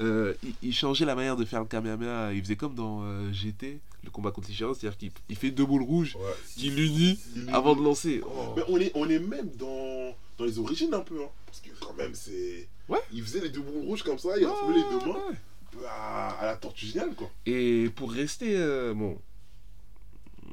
euh, 0.01 0.33
il, 0.43 0.53
il 0.63 0.73
changeait 0.73 1.05
la 1.05 1.13
manière 1.15 1.35
de 1.37 1.45
faire 1.45 1.59
le 1.59 1.67
Kamehameha, 1.67 2.33
il 2.33 2.41
faisait 2.41 2.55
comme 2.55 2.73
dans 2.73 3.03
euh, 3.03 3.31
GT, 3.31 3.79
le 4.03 4.09
combat 4.09 4.31
contre 4.31 4.47
les 4.49 4.55
chiens, 4.55 4.73
c'est-à-dire 4.73 4.97
qu'il 4.97 5.11
il 5.29 5.35
fait 5.35 5.51
deux 5.51 5.65
boules 5.65 5.83
rouges, 5.83 6.15
Ouais. 6.15 6.33
qu'il 6.55 6.75
l'unit 6.75 7.19
avant 7.53 7.75
de 7.75 7.83
lancer. 7.83 8.21
Oh. 8.25 8.53
Mais 8.55 8.63
on 8.67 8.79
est, 8.79 8.91
on 8.95 9.07
est 9.09 9.19
même 9.19 9.49
dans, 9.59 10.15
dans 10.39 10.45
les 10.45 10.57
origines 10.59 10.93
un 10.93 11.01
peu, 11.01 11.21
hein. 11.23 11.29
Parce 11.45 11.61
que 11.61 11.69
quand 11.79 11.95
même, 11.95 12.13
c'est. 12.13 12.67
Ouais. 12.89 12.99
Il 13.13 13.21
faisait 13.23 13.41
les 13.41 13.49
deux 13.49 13.61
boules 13.61 13.85
rouges 13.85 14.03
comme 14.03 14.17
ça, 14.19 14.29
il 14.39 14.45
rassemblait 14.45 14.77
les 14.77 14.83
deux 14.99 15.05
mains 15.07 15.19
Ouais. 15.29 15.85
à, 15.87 16.29
à 16.41 16.45
la 16.47 16.55
tortue 16.55 16.87
géniale, 16.87 17.13
quoi. 17.15 17.29
Et 17.45 17.89
pour 17.95 18.11
rester, 18.11 18.55
euh, 18.57 18.93
bon, 18.95 19.17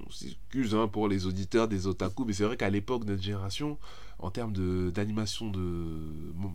on 0.07 0.11
s'excuse 0.11 0.75
hein, 0.75 0.89
pour 0.89 1.09
les 1.09 1.27
auditeurs 1.27 1.69
des 1.69 1.87
otaku, 1.87 2.25
mais 2.25 2.33
c'est 2.33 2.45
vrai 2.45 2.57
qu'à 2.57 2.71
l'époque, 2.71 3.05
notre 3.05 3.23
génération, 3.23 3.79
en 4.19 4.31
termes 4.31 4.53
d'animation 4.91 5.51
de, 5.51 5.87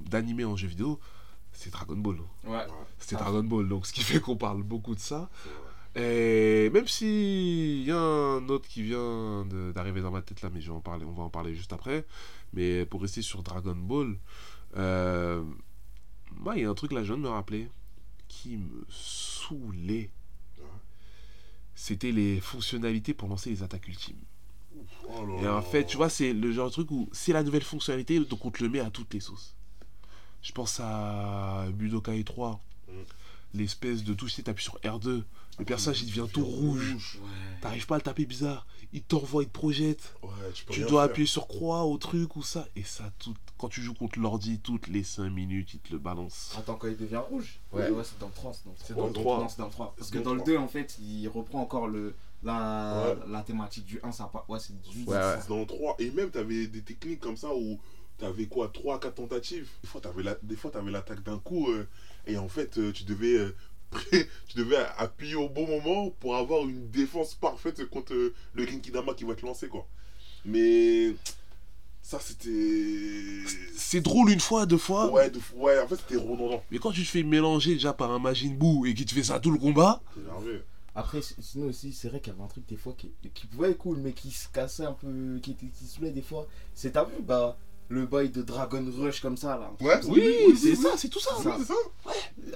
d'animé 0.10 0.46
en 0.46 0.56
jeu 0.56 0.68
vidéo, 0.68 1.00
c'est 1.52 1.72
Dragon 1.72 1.98
Ball. 1.98 2.18
Ouais. 2.46 2.66
C'était 3.00 3.16
Ah. 3.20 3.24
Dragon 3.24 3.44
Ball, 3.44 3.68
donc 3.68 3.86
ce 3.86 3.94
qui 3.94 4.02
fait 4.02 4.20
qu'on 4.20 4.36
parle 4.38 4.64
beaucoup 4.64 4.96
de 4.96 5.00
ça. 5.00 5.30
Et 5.96 6.70
même 6.72 6.88
si 6.88 7.80
il 7.82 7.88
y 7.88 7.92
a 7.92 7.98
un 8.00 8.48
autre 8.50 8.68
qui 8.70 8.84
vient 8.84 9.46
d'arriver 9.74 10.02
dans 10.02 10.12
ma 10.12 10.22
tête 10.22 10.42
là, 10.44 10.50
mais 10.54 10.62
je 10.62 10.70
vais 10.70 10.76
en 10.78 10.82
parler, 10.82 11.04
on 11.04 11.12
va 11.14 11.24
en 11.24 11.30
parler 11.30 11.56
juste 11.56 11.74
après. 11.74 12.06
Mais 12.54 12.86
pour 12.86 13.02
rester 13.02 13.22
sur 13.24 13.42
Dragon 13.42 13.76
Ball, 13.76 14.16
euh, 14.78 15.44
moi 16.38 16.56
il 16.56 16.62
y 16.62 16.66
a 16.66 16.70
un 16.70 16.76
truc 16.76 16.92
là, 16.92 17.02
je 17.04 17.08
viens 17.12 17.18
de 17.18 17.24
me 17.24 17.30
rappeler, 17.30 17.70
qui 18.28 18.58
me 18.58 18.86
saoulait. 18.88 20.12
C'était 21.82 22.12
les 22.12 22.42
fonctionnalités 22.42 23.14
pour 23.14 23.30
lancer 23.30 23.50
les 23.52 23.64
attaques 23.64 23.88
ultimes. 23.88 24.18
Oh 25.08 25.26
là 25.26 25.42
Et 25.42 25.48
en 25.48 25.62
fait, 25.62 25.86
tu 25.86 25.96
vois, 25.96 26.10
c'est 26.10 26.34
le 26.34 26.52
genre 26.52 26.68
de 26.68 26.74
truc 26.74 26.92
où 26.92 27.08
c'est 27.14 27.32
la 27.32 27.42
nouvelle 27.42 27.64
fonctionnalité, 27.64 28.20
donc 28.20 28.44
on 28.44 28.52
te 28.52 28.62
le 28.62 28.70
met 28.70 28.82
à 28.82 28.90
toutes 28.90 29.14
les 29.14 29.22
sauces. 29.22 29.56
Je 30.42 30.52
pense 30.52 30.82
à 30.82 31.68
Budokai 31.72 32.22
3, 32.26 32.60
Mm. 32.90 32.92
l'espèce 33.54 34.04
de 34.04 34.14
touche, 34.14 34.32
tu 34.32 34.36
sais, 34.38 34.44
t'appuies 34.44 34.64
sur 34.66 34.78
R2, 34.80 35.24
le 35.60 35.66
personnage 35.66 36.02
il 36.02 36.08
devient 36.08 36.28
tout 36.34 36.44
rouge. 36.44 37.18
T'arrives 37.62 37.86
pas 37.86 37.96
à 37.96 37.98
le 38.00 38.04
taper 38.04 38.26
bizarre, 38.26 38.66
il 38.94 39.02
t'envoie, 39.04 39.44
il 39.44 39.48
te 39.48 39.54
projette. 39.54 40.14
Ouais, 40.24 40.30
tu 40.54 40.66
peux 40.66 40.74
Tu 40.74 40.82
dois 40.82 40.90
faire. 40.90 41.12
appuyer 41.12 41.28
sur 41.28 41.48
croix 41.48 41.84
au 41.84 41.98
truc 41.98 42.36
ou 42.36 42.42
ça. 42.44 42.68
Et 42.76 42.84
ça, 42.84 43.12
tout, 43.20 43.36
quand 43.58 43.70
tu 43.70 43.82
joues 43.82 43.94
contre 43.94 44.20
l'ordi, 44.20 44.60
toutes 44.60 44.88
les 44.88 45.04
5 45.04 45.30
minutes, 45.30 45.74
il 45.76 45.80
te 45.80 45.92
le 45.92 46.00
balance. 46.00 46.56
Attends, 46.58 46.76
quand 46.76 46.88
il 46.88 46.98
devient 46.98 47.18
rouge 47.30 47.60
Ouais. 47.72 47.90
Ouais, 47.90 48.04
c'est 48.04 48.18
dans 48.20 48.28
le 48.28 48.34
3. 48.34 48.54
C'est 48.54 48.66
dans 48.66 48.72
le 48.72 48.78
C'est 48.80 48.94
3. 48.94 49.02
dans 49.04 49.08
le 49.08 49.14
3. 49.14 49.38
Non, 49.40 49.48
c'est 49.50 49.58
dans 49.60 49.66
le 49.66 49.72
3. 49.72 49.94
Parce 49.98 50.10
que 50.10 50.18
dans 50.20 50.32
le 50.34 50.38
le 50.38 50.44
3. 50.44 50.54
2, 50.54 50.58
en 50.60 50.68
fait, 50.68 50.98
il 51.00 51.28
reprend 51.28 51.62
encore 51.62 51.88
le, 51.88 52.16
la, 52.44 53.06
Ouais. 53.08 53.18
la 53.32 53.42
thématique 53.44 53.86
du 53.86 54.00
1. 54.02 54.12
Ça. 54.12 54.32
Ouais, 54.48 54.60
c'est 54.60 54.80
du 54.82 55.04
Ouais, 55.06 55.16
dans 55.48 55.60
le 55.60 55.66
3. 55.66 55.96
Et 56.00 56.10
même, 56.12 56.32
t'avais 56.32 56.68
des 56.68 56.82
techniques 56.82 57.20
comme 57.20 57.38
ça 57.38 57.54
où 57.54 57.80
t'avais 58.18 58.48
quoi 58.48 58.70
3 58.70 59.00
4 59.00 59.16
tentatives. 59.16 59.68
Des 59.84 59.88
fois, 59.88 60.02
t'avais 60.02 60.24
la... 60.24 60.36
des 60.42 60.56
fois, 60.56 60.72
t'avais 60.72 60.92
l'attaque 60.92 61.24
d'un 61.24 61.38
coup. 61.40 61.70
euh, 61.70 61.88
et 62.28 62.38
en 62.38 62.50
fait, 62.50 62.78
euh, 62.78 62.92
tu 62.92 63.04
devais. 63.04 63.36
euh, 63.38 63.56
tu 64.12 64.58
devais 64.58 64.78
appuyer 64.98 65.36
au 65.36 65.50
bon 65.50 65.68
moment 65.68 66.10
pour 66.20 66.36
avoir 66.36 66.68
une 66.68 66.90
défense 66.90 67.34
parfaite 67.36 67.86
contre 67.90 68.14
le 68.54 68.66
Genkidama 68.66 69.14
qui 69.14 69.24
va 69.24 69.36
te 69.36 69.46
lancer 69.46 69.68
quoi. 69.68 69.88
Mais 70.46 71.16
ça 72.02 72.20
c'était 72.20 73.44
C'est 73.76 74.02
drôle 74.02 74.32
une 74.32 74.40
fois, 74.40 74.66
deux 74.66 74.78
fois. 74.78 75.12
ouais, 75.12 75.32
ouais 75.56 75.80
en 75.80 75.88
fait 75.88 75.96
c'était 75.96 76.22
redondant. 76.22 76.64
Mais 76.72 76.80
quand 76.80 76.92
tu 76.92 77.04
te 77.04 77.10
fais 77.10 77.24
mélanger 77.24 77.74
déjà 77.74 77.94
par 77.94 78.12
un 78.12 78.20
Majin 78.20 78.54
Buu 78.54 78.88
et 78.88 78.94
qu'il 78.94 79.06
te 79.06 79.14
fait 79.14 79.24
ça 79.24 79.40
tout 79.40 79.52
le 79.52 79.58
combat, 79.60 80.02
énervé. 80.18 80.62
Après, 80.96 81.22
sinon 81.22 81.68
aussi, 81.68 81.94
c'est 81.94 82.10
vrai 82.10 82.20
qu'il 82.20 82.34
y 82.34 82.36
avait 82.36 82.44
un 82.44 82.48
truc 82.48 82.68
des 82.68 82.76
fois 82.76 82.94
qui, 82.98 83.12
qui 83.34 83.48
pouvait 83.48 83.70
être 83.72 83.78
cool, 83.78 84.00
mais 84.00 84.12
qui 84.12 84.32
se 84.32 84.50
cassait 84.50 84.84
un 84.84 84.92
peu, 84.92 85.40
qui, 85.42 85.52
était, 85.52 85.68
qui 85.68 85.86
se 85.86 85.96
saoulait 85.96 86.12
des 86.12 86.22
fois. 86.22 86.46
C'est 86.74 86.92
t'as 86.92 87.06
vu, 87.06 87.22
bah, 87.22 87.58
le 87.88 88.06
bail 88.06 88.30
de 88.30 88.42
Dragon 88.42 88.84
Rush 88.98 89.22
comme 89.22 89.38
ça, 89.38 89.58
là. 89.58 89.72
Ouais, 89.80 90.00
oui, 90.08 90.58
c'est 90.58 90.76
ça, 90.76 90.98
c'est 90.98 91.08
tout 91.08 91.20
ça. 91.22 91.32
Ça. 91.42 91.58
c'est 91.58 91.66
ça. 91.66 91.74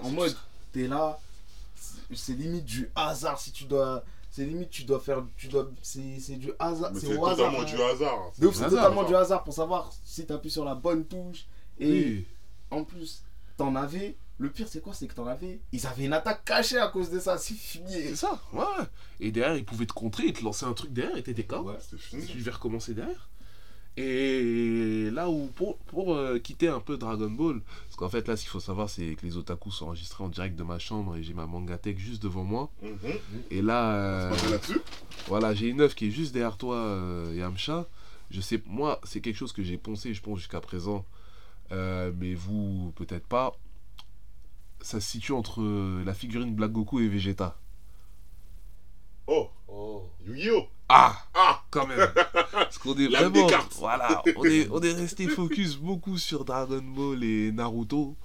En 0.02 0.10
mode, 0.10 0.36
t'es 0.74 0.88
là, 0.88 1.18
c'est- 2.14 2.34
limite 2.34 2.66
du 2.66 2.90
hasard 2.96 3.40
si 3.40 3.52
tu 3.52 3.64
dois. 3.66 4.04
C'est 4.32 4.46
limite, 4.46 4.72
tu 4.72 4.84
dois 4.84 5.00
faire. 5.00 5.24
Tu 5.38 5.48
dois, 5.48 5.70
c'est 5.84 6.20
c'est 6.20 6.36
du 6.38 6.52
hasard. 6.60 6.92
C'est 6.96 7.02
c'est 7.02 7.18
au 7.18 7.26
hasard. 7.26 7.38
totalement 7.52 7.64
du 7.64 7.76
hasard. 7.82 8.32
C'est 8.34 8.70
totalement 8.70 9.04
du 9.04 9.16
hasard 9.16 9.44
pour 9.44 9.54
savoir 9.54 9.92
si 10.04 10.26
t'appuies 10.26 10.50
sur 10.52 10.66
la 10.66 10.74
bonne 10.76 11.06
touche. 11.06 11.46
Et 11.80 11.90
Oui. 11.90 12.28
en 12.72 12.84
plus, 12.84 13.24
t'en 13.58 13.76
avais. 13.76 14.16
Le 14.40 14.50
pire, 14.50 14.68
c'est 14.68 14.82
quoi? 14.82 14.96
C'est 14.96 15.06
que 15.08 15.14
t'en 15.14 15.28
avais. 15.28 15.62
Ils 15.72 15.86
avaient 15.86 16.06
une 16.06 16.14
attaque 16.14 16.44
cachée 16.44 16.80
à 16.80 16.88
cause 16.88 17.12
de 17.12 17.20
ça. 17.20 17.38
C'est 17.38 17.54
fini. 17.54 17.94
C'est 17.94 18.16
ça, 18.16 18.42
ouais. 18.54 18.64
Et 19.20 19.32
derrière, 19.32 19.56
il 19.56 19.64
pouvait 19.64 19.86
te 19.86 19.94
contrer 19.94 20.28
et 20.28 20.34
te 20.34 20.44
lancer 20.44 20.66
un 20.66 20.74
truc 20.74 20.92
derrière 20.92 21.16
et 21.16 21.22
t'étais 21.24 21.44
KO. 21.46 21.62
Ouais. 21.62 21.76
C'était 21.80 22.02
fini. 22.02 22.26
Tu 22.26 22.40
devais 22.40 22.52
recommencer 22.52 22.96
derrière. 22.96 23.30
Et 23.96 25.10
là 25.12 25.30
où, 25.30 25.48
pour, 25.56 25.78
pour 25.78 26.16
euh, 26.16 26.40
quitter 26.40 26.68
un 26.68 26.80
peu 26.80 26.98
Dragon 26.98 27.30
Ball, 27.30 27.62
parce 27.86 27.96
qu'en 27.96 28.10
fait 28.10 28.28
là, 28.28 28.36
ce 28.36 28.42
qu'il 28.42 28.50
faut 28.50 28.60
savoir, 28.60 28.90
c'est 28.90 29.14
que 29.16 29.26
les 29.26 29.38
otaku 29.38 29.70
sont 29.70 29.86
enregistrés 29.86 30.24
en 30.24 30.30
direct 30.30 30.56
de 30.56 30.64
ma 30.64 30.80
chambre 30.80 31.16
et 31.16 31.24
j'ai 31.24 31.34
ma 31.36 31.46
manga 31.46 31.78
tech 31.78 31.98
juste 31.98 32.24
devant 32.24 32.44
moi. 32.44 32.72
Mhm. 32.82 32.92
Et 33.52 33.62
là, 33.62 33.94
euh, 33.94 34.50
là-dessus. 34.50 34.82
voilà, 35.28 35.54
j'ai 35.54 35.68
une 35.68 35.82
œuvre 35.82 35.94
qui 35.94 36.08
est 36.08 36.12
juste 36.12 36.34
derrière 36.34 36.58
toi, 36.58 36.78
euh, 36.78 37.34
Yamcha. 37.36 37.88
Je 38.32 38.42
sais, 38.42 38.64
moi, 38.66 39.00
c'est 39.04 39.22
quelque 39.22 39.36
chose 39.38 39.54
que 39.54 39.62
j'ai 39.62 39.78
poncé, 39.78 40.14
je 40.16 40.22
pense, 40.22 40.40
jusqu'à 40.40 40.60
présent. 40.60 41.06
Euh, 41.72 42.12
mais 42.18 42.34
vous, 42.34 42.92
peut-être 42.96 43.28
pas. 43.28 43.56
Ça 44.82 45.00
se 45.00 45.08
situe 45.08 45.34
entre 45.34 45.62
euh, 45.62 46.04
la 46.04 46.16
figurine 46.16 46.56
Black 46.56 46.72
Goku 46.72 47.00
et 47.00 47.08
Vegeta. 47.08 47.58
Oh, 49.28 49.50
Oh. 49.76 50.04
Yu-Gi-Oh! 50.28 50.68
Ah 50.96 51.26
Ah! 51.34 51.64
Quand 51.72 51.88
même 51.88 52.08
Parce 52.52 52.78
qu'on 52.78 52.96
est 52.98 53.08
vraiment... 53.08 53.48
Voilà, 53.80 54.22
on 54.36 54.44
est, 54.46 54.70
on 54.70 54.80
est 54.80 54.94
resté 54.94 55.28
focus 55.28 55.76
beaucoup 55.76 56.20
sur 56.20 56.46
Dragon 56.46 56.84
Ball 56.84 57.24
et 57.24 57.52
Naruto. 57.52 58.16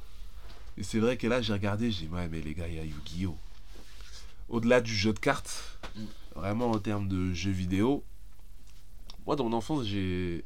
Et 0.77 0.83
c'est 0.83 0.99
vrai 0.99 1.17
que 1.17 1.27
là, 1.27 1.41
j'ai 1.41 1.55
regardé, 1.55 1.91
j'ai 1.91 2.07
dit, 2.07 2.13
ouais, 2.13 2.29
mais 2.29 2.43
les 2.43 2.53
gars, 2.55 2.69
il 2.69 2.75
y 2.75 2.79
a 2.79 2.85
Yu-Gi-Oh! 2.85 3.37
Au-delà 4.51 4.83
du 4.83 4.95
jeu 4.95 5.15
de 5.15 5.19
cartes, 5.19 5.79
vraiment 6.37 6.71
en 6.71 6.79
termes 6.79 7.09
de 7.09 7.33
jeux 7.33 7.51
vidéo, 7.51 8.05
moi, 9.27 9.35
dans 9.35 9.45
mon 9.45 9.57
enfance, 9.57 9.87
j'ai... 9.87 10.45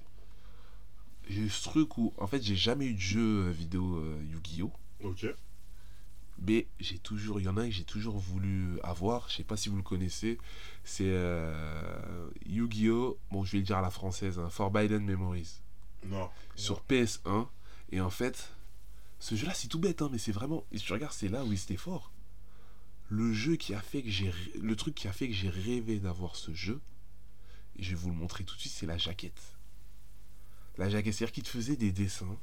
J'ai 1.28 1.40
eu 1.40 1.50
ce 1.50 1.64
truc 1.64 1.98
où, 1.98 2.12
en 2.18 2.26
fait, 2.26 2.42
j'ai 2.42 2.56
jamais 2.56 2.86
eu 2.86 2.94
de 2.94 3.00
jeu 3.00 3.46
euh, 3.46 3.50
vidéo 3.50 3.96
euh, 3.96 4.22
Yu-Gi-Oh! 4.32 4.70
Ok. 5.04 5.26
Mais 6.44 6.66
j'ai 6.80 6.98
toujours, 6.98 7.38
il 7.40 7.44
y 7.44 7.48
en 7.48 7.56
a 7.56 7.62
un 7.62 7.66
que 7.66 7.70
j'ai 7.74 7.84
toujours 7.84 8.18
voulu 8.18 8.80
avoir, 8.82 9.28
je 9.28 9.36
sais 9.36 9.44
pas 9.44 9.56
si 9.56 9.68
vous 9.68 9.76
le 9.76 9.82
connaissez, 9.82 10.38
c'est 10.82 11.04
euh, 11.06 12.28
Yu-Gi-Oh! 12.46 13.16
Bon, 13.30 13.44
je 13.44 13.52
vais 13.52 13.58
le 13.58 13.64
dire 13.64 13.76
à 13.76 13.80
la 13.80 13.90
française, 13.90 14.40
hein, 14.40 14.50
Forbidden 14.50 15.04
Memories, 15.04 15.60
Non. 16.06 16.28
sur 16.56 16.82
PS1. 16.88 17.46
Et 17.92 18.00
en 18.00 18.10
fait, 18.10 18.52
ce 19.20 19.36
jeu-là, 19.36 19.54
c'est 19.54 19.68
tout 19.68 19.78
bête, 19.78 20.02
hein, 20.02 20.08
mais 20.10 20.18
c'est 20.18 20.32
vraiment, 20.32 20.64
et 20.72 20.78
si 20.78 20.84
tu 20.84 20.92
regardes, 20.92 21.12
c'est 21.12 21.28
là 21.28 21.44
où 21.44 21.52
il 21.52 21.58
était 21.60 21.76
fort. 21.76 22.10
Le 23.08 23.32
jeu 23.32 23.54
qui 23.56 23.72
a 23.74 23.80
fait 23.80 24.02
que 24.02 24.10
j'ai, 24.10 24.32
le 24.60 24.74
truc 24.74 24.94
qui 24.96 25.06
a 25.06 25.12
fait 25.12 25.28
que 25.28 25.34
j'ai 25.34 25.50
rêvé 25.50 26.00
d'avoir 26.00 26.34
ce 26.34 26.52
jeu, 26.54 26.80
et 27.76 27.82
je 27.84 27.90
vais 27.90 27.94
vous 27.96 28.08
le 28.08 28.16
montrer 28.16 28.42
tout 28.42 28.56
de 28.56 28.60
suite, 28.60 28.72
c'est 28.72 28.86
la 28.86 28.98
jaquette. 28.98 29.54
La 30.76 30.88
jaquette, 30.90 31.14
c'est-à-dire 31.14 31.32
qu'il 31.32 31.44
te 31.44 31.50
faisait 31.50 31.76
des 31.76 31.92
dessins 31.92 32.36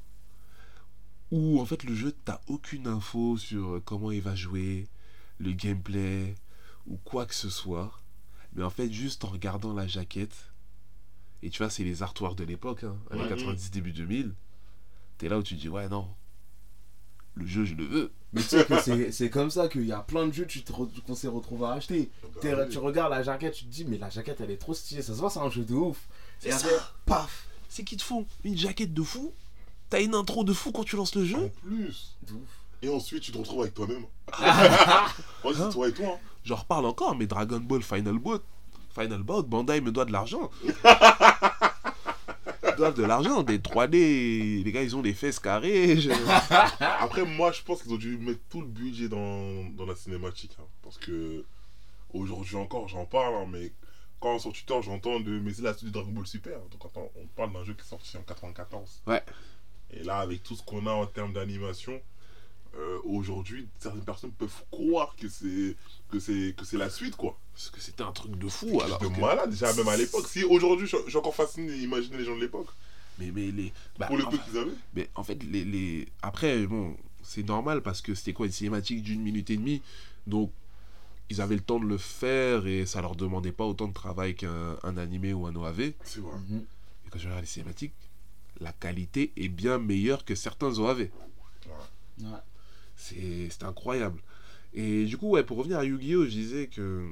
où 1.31 1.59
en 1.59 1.65
fait 1.65 1.83
le 1.83 1.93
jeu 1.95 2.13
t'as 2.25 2.41
aucune 2.47 2.87
info 2.87 3.37
sur 3.37 3.75
euh, 3.75 3.81
comment 3.83 4.11
il 4.11 4.21
va 4.21 4.35
jouer, 4.35 4.87
le 5.39 5.51
gameplay 5.53 6.35
ou 6.87 6.97
quoi 6.97 7.25
que 7.25 7.35
ce 7.35 7.49
soit. 7.49 7.91
Mais 8.53 8.63
en 8.63 8.69
fait 8.69 8.91
juste 8.91 9.23
en 9.25 9.27
regardant 9.29 9.73
la 9.73 9.85
jaquette, 9.87 10.35
et 11.43 11.49
tu 11.49 11.59
vois 11.59 11.69
c'est 11.69 11.83
les 11.83 12.01
artworks 12.03 12.37
de 12.37 12.43
l'époque, 12.45 12.83
hein, 12.83 12.97
années 13.11 13.23
Ouais. 13.23 13.29
90 13.29 13.71
début 13.71 13.91
2000, 13.91 14.33
t'es 15.17 15.29
là 15.29 15.37
où 15.37 15.43
tu 15.43 15.53
dis 15.55 15.69
ouais 15.69 15.87
non, 15.87 16.07
le 17.35 17.45
jeu 17.45 17.65
je 17.65 17.75
le 17.75 17.85
veux. 17.85 18.11
Mais 18.33 18.41
tu 18.41 18.47
sais 18.49 18.65
que 18.65 18.79
c'est- 18.81 19.11
c'est 19.11 19.29
comme 19.29 19.49
ça 19.51 19.67
qu'il 19.69 19.85
y 19.85 19.91
a 19.91 19.99
plein 20.01 20.27
de 20.27 20.33
jeux 20.33 20.45
tu 20.47 20.63
te 20.63 20.71
re- 20.71 20.89
qu'on 21.01 21.15
s'est 21.15 21.27
retrouvé 21.27 21.65
à 21.65 21.71
acheter. 21.73 22.11
Tu 22.41 22.77
regardes 22.79 23.11
la 23.11 23.23
jaquette, 23.23 23.53
tu 23.53 23.65
te 23.65 23.69
dis, 23.69 23.85
mais 23.85 23.97
la 23.97 24.09
jaquette 24.09 24.41
elle 24.41 24.51
est 24.51 24.57
trop 24.57 24.73
stylée. 24.73 25.01
Ça 25.01 25.13
se 25.13 25.19
voit, 25.19 25.29
c'est 25.29 25.39
un 25.39 25.49
jeu 25.49 25.63
de 25.63 25.73
ouf. 25.73 26.07
C'est 26.39 26.49
Et 26.49 26.51
ça. 26.51 26.57
après, 26.57 26.75
paf 27.05 27.47
C'est 27.69 27.83
qu'ils 27.83 27.97
te 27.97 28.03
font 28.03 28.25
une 28.43 28.57
jaquette 28.57 28.93
de 28.93 29.01
fou, 29.03 29.31
t'as 29.89 30.01
une 30.01 30.15
intro 30.15 30.43
de 30.43 30.53
fou 30.53 30.71
quand 30.71 30.83
tu 30.83 30.95
lances 30.95 31.15
le 31.15 31.23
En 31.23 31.25
jeu, 31.25 31.51
plus. 31.63 32.17
De 32.27 32.33
ouf. 32.33 32.39
Et 32.81 32.89
ensuite, 32.89 33.21
tu 33.23 33.31
te 33.31 33.37
retrouves 33.37 33.61
avec 33.61 33.73
toi-même. 33.73 34.05
Moi, 35.43 35.53
c'est 35.55 35.69
toi 35.71 35.89
et 35.89 35.93
toi. 35.93 36.13
hein. 36.15 36.19
j'en 36.45 36.55
reparle 36.55 36.85
encore, 36.85 37.15
mais 37.15 37.27
Dragon 37.27 37.59
Ball 37.59 37.83
Final 37.83 38.17
Bout, 38.19 38.41
Final 38.97 39.21
Bout, 39.23 39.43
Bandai 39.43 39.81
me 39.81 39.91
doit 39.91 40.05
de 40.05 40.11
l'argent. 40.13 40.49
Ils 40.63 40.73
doivent 42.77 42.95
de 42.95 43.03
l'argent, 43.03 43.43
des 43.43 43.59
3D, 43.59 44.63
les 44.63 44.71
gars 44.71 44.81
ils 44.83 44.95
ont 44.95 45.01
des 45.01 45.13
fesses 45.13 45.39
carrées. 45.39 45.99
je- 45.99 46.11
Après, 47.01 47.25
moi, 47.25 47.51
je 47.51 47.61
pense 47.63 47.83
qu'ils 47.83 47.91
ont 47.93 47.97
dû 47.97 48.17
mettre 48.17 48.39
tout 48.49 48.61
le 48.61 48.67
budget 48.67 49.09
dans, 49.09 49.65
dans 49.75 49.85
la 49.85 49.95
cinématique. 49.95 50.55
hein. 50.59 50.63
parce 50.81 50.97
que 50.97 51.43
aujourd'hui 52.13 52.55
encore, 52.55 52.87
j'en 52.87 53.05
parle, 53.05 53.35
hein, 53.35 53.47
mais 53.51 53.73
quand 54.21 54.39
sur 54.39 54.51
Twitter, 54.53 54.75
j'entends 54.81 55.19
de. 55.19 55.39
Mais 55.39 55.53
c'est 55.53 55.61
la 55.61 55.73
suite 55.73 55.89
de 55.89 55.93
Dragon 55.93 56.11
Ball 56.11 56.27
Super. 56.27 56.57
Donc, 56.71 56.85
attends, 56.85 57.09
on 57.21 57.25
parle 57.35 57.53
d'un 57.53 57.63
jeu 57.63 57.73
qui 57.73 57.81
est 57.81 57.89
sorti 57.89 58.17
en 58.17 58.21
94. 58.21 59.01
Ouais. 59.07 59.21
Et 59.91 60.03
là, 60.03 60.19
avec 60.19 60.43
tout 60.43 60.55
ce 60.55 60.63
qu'on 60.63 60.85
a 60.87 60.91
en 60.91 61.05
termes 61.05 61.33
d'animation, 61.33 61.99
euh, 62.77 62.99
aujourd'hui, 63.05 63.67
certaines 63.79 64.03
personnes 64.03 64.31
peuvent 64.31 64.63
croire 64.69 65.15
que 65.15 65.27
c'est 65.27 65.75
que 66.11 66.19
c'est 66.19 66.53
que 66.55 66.65
c'est 66.65 66.77
la 66.77 66.89
suite, 66.89 67.15
quoi. 67.15 67.37
Parce 67.53 67.69
que 67.71 67.81
c'était 67.81 68.03
un 68.03 68.11
truc 68.11 68.37
de 68.37 68.47
fou 68.47 68.79
alors. 68.81 68.99
de 68.99 69.07
que- 69.07 69.19
malade, 69.19 69.49
déjà 69.49 69.73
même 69.73 69.87
à 69.87 69.97
l'époque. 69.97 70.27
Si 70.27 70.43
aujourd'hui, 70.43 70.87
suis 70.87 71.17
encore 71.17 71.35
fasciné 71.35 71.73
d'imaginer 71.75 72.17
les 72.17 72.25
gens 72.25 72.35
de 72.35 72.41
l'époque. 72.41 72.67
Mais, 73.17 73.31
mais 73.31 73.51
les. 73.51 73.73
bah, 73.97 74.05
Pour 74.07 74.17
le 74.17 74.25
peu 74.25 74.37
qu'ils 74.37 74.57
avaient. 74.57 74.71
Mais 74.93 75.09
en 75.15 75.23
fait, 75.23 75.41
les, 75.43 75.65
les... 75.65 76.07
après, 76.21 76.65
bon, 76.67 76.95
c'est 77.21 77.43
normal 77.43 77.81
parce 77.81 78.01
que 78.01 78.15
c'était 78.15 78.33
quoi 78.33 78.45
une 78.45 78.51
cinématique 78.51 79.01
d'une 79.03 79.21
minute 79.21 79.49
et 79.49 79.57
demie. 79.57 79.81
Donc, 80.27 80.51
ils 81.29 81.41
avaient 81.41 81.55
le 81.55 81.61
temps 81.61 81.79
de 81.79 81.85
le 81.85 81.97
faire 81.97 82.65
et 82.65 82.85
ça 82.85 83.01
leur 83.01 83.15
demandait 83.15 83.51
pas 83.51 83.65
autant 83.65 83.87
de 83.87 83.93
travail 83.93 84.35
qu'un 84.35 84.77
un 84.83 84.97
animé 84.97 85.33
ou 85.33 85.47
un 85.47 85.55
OAV. 85.55 85.91
C'est 86.03 86.21
vrai. 86.21 86.37
Et 87.05 87.09
quand 87.09 87.19
je 87.19 87.25
regarde 87.25 87.41
les 87.41 87.47
cinématiques, 87.47 87.93
la 88.59 88.73
qualité 88.73 89.31
est 89.37 89.49
bien 89.49 89.77
meilleure 89.77 90.25
que 90.25 90.35
certains 90.35 90.77
OAV. 90.77 91.09
Ouais. 92.19 92.25
C'est 92.95 93.49
c'est 93.49 93.63
incroyable. 93.63 94.21
Et 94.73 95.05
du 95.05 95.17
coup, 95.17 95.29
ouais, 95.29 95.43
pour 95.43 95.57
revenir 95.57 95.79
à 95.79 95.85
Yu-Gi-Oh, 95.85 96.25
je 96.25 96.29
disais 96.29 96.67
que 96.67 97.09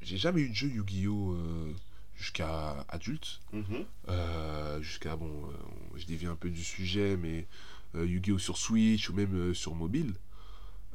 j'ai 0.00 0.16
jamais 0.16 0.40
eu 0.42 0.48
de 0.48 0.54
jeu 0.54 0.68
Yu-Gi-Oh 0.68 1.32
euh, 1.32 1.72
jusqu'à 2.14 2.86
adulte. 2.88 3.40
Mhm. 3.52 3.84
Euh, 4.08 4.80
jusqu'à, 4.80 5.16
bon, 5.16 5.48
euh, 5.48 5.52
je 5.96 6.06
dévie 6.06 6.26
un 6.26 6.36
peu 6.36 6.48
du 6.48 6.64
sujet, 6.64 7.16
mais 7.16 7.46
euh, 7.94 8.06
Yu-Gi-Oh 8.06 8.38
sur 8.38 8.56
Switch 8.56 9.10
ou 9.10 9.14
même 9.14 9.34
euh, 9.34 9.54
sur 9.54 9.74
mobile. 9.74 10.14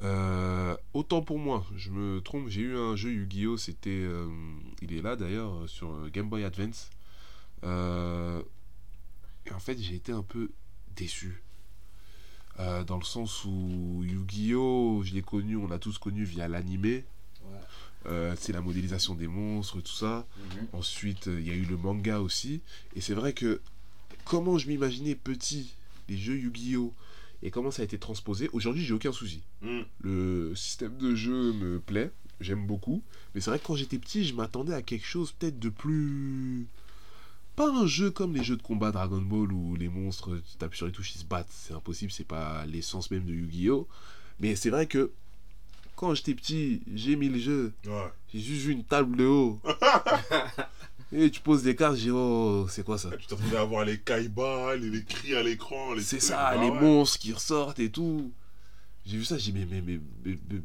Euh, 0.04 0.76
autant 0.93 1.22
pour 1.22 1.38
moi, 1.38 1.64
je 1.76 1.91
me 1.91 2.22
trompe, 2.22 2.47
j'ai 2.47 2.62
eu 2.62 2.76
un 2.76 2.95
jeu 2.95 3.12
Yu-Gi-Oh, 3.12 3.58
c'était, 3.58 3.89
euh, 3.91 4.28
il 4.82 4.93
est 4.93 5.02
là 5.02 5.16
d'ailleurs, 5.16 5.70
sur 5.70 6.10
Game 6.10 6.28
Boy 6.30 6.43
Advance. 6.43 6.89
Et 9.46 9.52
en 9.54 9.60
fait, 9.60 9.78
j'ai 9.80 9.96
été 9.96 10.12
un 10.12 10.24
peu 10.24 10.50
déçu. 10.96 11.42
Euh, 12.60 12.84
dans 12.84 12.98
le 12.98 13.04
sens 13.04 13.46
où 13.46 14.04
Yu-Gi-Oh, 14.04 15.02
je 15.04 15.14
l'ai 15.14 15.22
connu, 15.22 15.56
on 15.56 15.68
l'a 15.68 15.80
tous 15.80 15.98
connu 15.98 16.24
via 16.24 16.48
l'animé. 16.48 17.06
Ouais. 17.44 17.58
Euh, 18.08 18.36
c'est 18.38 18.52
la 18.52 18.62
modélisation 18.62 19.16
des 19.16 19.28
monstres, 19.28 19.82
tout 19.82 19.92
ça. 19.94 20.28
Mhm. 20.38 20.68
Ensuite, 20.74 21.28
il 21.28 21.48
y 21.48 21.52
a 21.52 21.56
eu 21.56 21.66
le 21.66 21.78
manga 21.78 22.20
aussi. 22.20 22.62
Et 22.96 23.02
c'est 23.02 23.14
vrai 23.14 23.34
que 23.34 23.62
comment 24.26 24.58
je 24.58 24.68
m'imaginais 24.68 25.16
petit 25.16 25.74
les 26.10 26.18
jeux 26.18 26.38
Yu-Gi-Oh! 26.38 26.94
et 27.44 27.50
comment 27.50 27.72
ça 27.72 27.82
a 27.82 27.86
été 27.86 27.98
transposé, 27.98 28.50
aujourd'hui 28.54 28.84
j'ai 28.86 28.94
aucun 28.94 29.12
souci. 29.12 29.42
Mhm. 29.62 29.86
Le 30.02 30.56
système 30.56 30.98
de 30.98 31.16
jeu 31.16 31.54
me 31.54 31.80
plaît, 31.80 32.12
j'aime 32.39 32.66
beaucoup. 32.66 33.02
Mais 33.34 33.42
c'est 33.42 33.50
vrai 33.50 33.60
que 33.60 33.66
quand 33.66 33.76
j'étais 33.76 33.98
petit, 33.98 34.26
je 34.26 34.34
m'attendais 34.36 34.74
à 34.74 34.82
quelque 34.82 35.06
chose 35.06 35.32
peut-être 35.32 35.60
de 35.60 35.70
plus. 35.70 36.68
Pas 37.56 37.70
un 37.70 37.86
jeu 37.86 38.12
comme 38.12 38.34
les 38.34 38.43
jeux 38.43 38.56
de 38.58 38.62
combat 38.62 38.91
Dragon 38.91 39.22
Ball 39.22 39.52
où 39.52 39.76
les 39.76 39.89
monstres, 39.89 40.38
tu 40.49 40.58
tapes 40.58 40.74
sur 40.76 40.86
les 40.86 40.91
touches, 40.91 41.16
ils 41.16 41.20
se 41.20 41.26
battent. 41.26 41.49
C'est 41.52 41.74
impossible, 41.74 42.12
c'est 42.12 42.24
pas 42.28 42.66
l'essence 42.66 43.12
même 43.12 43.26
de 43.26 43.34
Yu-Gi-Oh! 43.34 43.88
Mais 44.39 44.56
c'est 44.56 44.70
vrai 44.70 44.88
que 44.88 45.12
quand 45.95 46.14
j'étais 46.16 46.34
petit, 46.34 46.82
j'ai 46.95 47.16
mis 47.16 47.30
le 47.30 47.38
jeu, 47.39 47.74
Ouais. 47.86 48.08
j'ai 48.34 48.39
juste 48.39 48.62
vu 48.66 48.72
une 48.72 48.84
table 48.84 49.16
de 49.18 49.26
haut. 49.26 49.60
Et 51.14 51.30
tu 51.30 51.41
poses 51.41 51.62
des 51.64 51.76
cartes, 51.76 51.97
j'ai 51.97 52.04
dit, 52.06 52.12
oh, 52.12 52.66
c'est 52.70 52.86
quoi 52.86 52.97
ça? 52.97 53.10
Tu 53.20 53.28
t'attendais 53.28 53.58
à 53.58 53.66
voir 53.66 53.84
les 53.84 53.99
kaiba, 53.99 54.76
les, 54.78 54.89
les 54.89 55.04
cris 55.04 55.36
à 55.36 55.43
l'écran. 55.43 55.93
les 55.93 56.02
C'est 56.02 56.22
ça, 56.22 56.39
Ah 56.47 56.56
les 56.56 56.70
ouais. 56.70 56.80
monstres 56.80 57.20
qui 57.20 57.34
ressortent 57.34 57.80
et 57.80 57.89
tout. 57.91 58.32
J'ai 59.06 59.18
vu 59.18 59.26
ça, 59.26 59.38
j'ai 59.38 59.52
dit, 59.52 59.60
mais, 59.60 59.68
mais, 59.70 59.82
mais, 59.86 59.99
mais, 60.26 60.38
mais- 60.49 60.62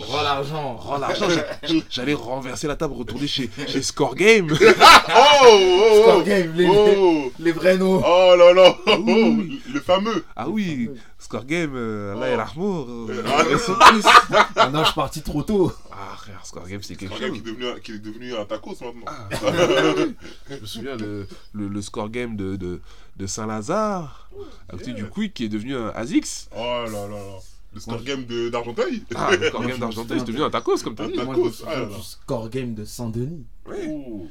Rends 0.00 0.22
l'argent. 0.22 0.76
Rends 0.76 0.98
l'argent, 0.98 1.28
j'a- 1.28 1.58
j'allais 1.90 2.14
renverser 2.14 2.66
la 2.66 2.74
table, 2.74 2.94
retourner 2.94 3.26
chez, 3.28 3.48
chez 3.68 3.82
Score 3.82 4.14
Game. 4.16 4.48
Oh, 4.62 5.44
oh, 5.44 5.82
oh, 5.89 5.89
game, 6.30 6.52
les, 6.54 6.66
oh, 6.68 7.32
les 7.38 7.52
vrais 7.52 7.76
noms. 7.76 8.02
oh 8.04 8.34
là 8.38 8.52
là, 8.52 8.76
oui. 9.04 9.60
le 9.72 9.80
fameux. 9.80 10.24
Ah 10.36 10.48
oui, 10.48 10.90
Score 11.18 11.44
Game, 11.44 11.72
euh, 11.74 12.14
Allah 12.14 12.46
Oh. 12.56 13.06
et 13.08 13.12
euh, 13.12 13.22
Ah, 13.26 13.44
je 13.48 14.84
suis 14.84 14.94
parti 14.94 15.22
trop 15.22 15.42
tôt. 15.42 15.72
Ah 15.92 16.16
frère, 16.16 16.44
Score 16.44 16.66
Game 16.68 16.80
c'est 16.82 16.96
quelque 16.96 17.14
un 17.14 17.18
gars 17.18 17.30
qui 17.30 17.38
chose. 17.38 17.48
est 17.48 17.50
devenu, 17.52 17.80
qui 17.82 17.92
est 17.92 17.98
devenu 17.98 18.34
un 18.34 18.44
tacos 18.44 18.76
maintenant. 18.80 19.04
Ah, 19.06 19.28
je 20.50 20.54
me 20.60 20.66
souviens 20.66 20.96
le, 20.96 21.26
le, 21.52 21.68
le 21.68 21.82
Score 21.82 22.08
Game 22.10 22.36
de, 22.36 22.56
de, 22.56 22.80
de 23.16 23.26
Saint-Lazare, 23.26 24.30
à 24.68 24.72
côté 24.72 24.90
Yeah. 24.92 24.94
du 25.02 25.04
Quick 25.10 25.34
qui 25.34 25.44
est 25.44 25.48
devenu 25.48 25.76
un 25.76 25.88
Azix. 25.94 26.48
Oh 26.56 26.58
là 26.86 26.90
là 26.90 27.08
là. 27.08 27.38
Le 27.72 27.78
score 27.78 27.94
Moi, 27.94 28.02
game 28.04 28.24
d'Argenteuil. 28.50 29.04
Ah, 29.14 29.30
le 29.36 29.46
Score 29.46 29.64
Game 29.64 29.78
d'Argenteuil, 29.78 30.18
c'est 30.18 30.24
devenu 30.26 30.42
un 30.42 30.50
tacos 30.50 30.78
comme 30.82 30.96
t'as 30.96 31.04
Un 31.04 31.08
dit. 31.08 31.16
tacos. 31.16 31.26
Moi, 31.36 31.50
je 31.56 31.64
me 31.64 31.70
ah 31.70 31.84
du 31.84 32.02
score 32.02 32.48
game 32.50 32.74
de 32.74 32.84
Saint-Denis. 32.84 33.44
Oh. 33.68 34.26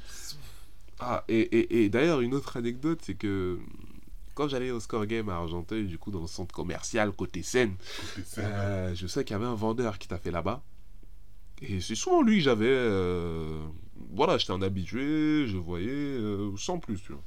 Ah, 0.99 1.23
et, 1.29 1.39
et, 1.39 1.83
et 1.85 1.89
d'ailleurs, 1.89 2.21
une 2.21 2.33
autre 2.33 2.57
anecdote, 2.57 2.99
c'est 3.03 3.15
que 3.15 3.57
quand 4.35 4.47
j'allais 4.49 4.71
au 4.71 4.79
Score 4.79 5.05
Game 5.05 5.29
à 5.29 5.35
Argenteuil, 5.35 5.85
du 5.87 5.97
coup, 5.97 6.11
dans 6.11 6.21
le 6.21 6.27
centre 6.27 6.53
commercial 6.53 7.11
côté 7.11 7.41
Seine, 7.43 7.75
Côté 8.15 8.41
euh, 8.41 8.93
je 8.95 9.07
sais 9.07 9.23
qu'il 9.23 9.33
y 9.33 9.35
avait 9.35 9.45
un 9.45 9.55
vendeur 9.55 9.97
qui 9.97 10.07
t'a 10.07 10.17
fait 10.17 10.31
là-bas. 10.31 10.61
Et 11.61 11.81
c'est 11.81 11.95
souvent 11.95 12.21
lui 12.21 12.37
que 12.37 12.43
j'avais. 12.43 12.67
euh, 12.69 13.65
Voilà, 14.13 14.37
j'étais 14.37 14.53
un 14.53 14.61
habitué, 14.61 15.45
je 15.47 15.57
voyais, 15.57 15.89
euh, 15.89 16.55
sans 16.57 16.79
plus, 16.79 17.01
tu 17.01 17.11
vois. 17.13 17.23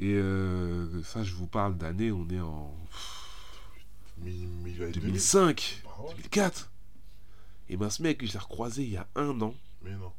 Et 0.00 0.14
ça, 1.04 1.24
je 1.24 1.34
vous 1.34 1.48
parle 1.48 1.76
d'année, 1.76 2.12
on 2.12 2.28
est 2.28 2.38
en 2.40 2.72
Mais, 4.18 4.32
mais 4.62 4.70
il 4.70 4.78
va 4.78 4.86
être 4.86 4.94
2005, 4.94 5.82
Bah 5.84 5.90
ouais. 6.04 6.14
2004. 6.14 6.70
Et 7.70 7.76
ben, 7.76 7.90
ce 7.90 8.02
mec, 8.02 8.24
je 8.24 8.32
l'ai 8.32 8.38
recroisé 8.38 8.84
il 8.84 8.90
y 8.90 8.96
a 8.96 9.06
un 9.16 9.40
an. 9.40 9.54
Mais 9.82 9.90
non. 9.96 10.12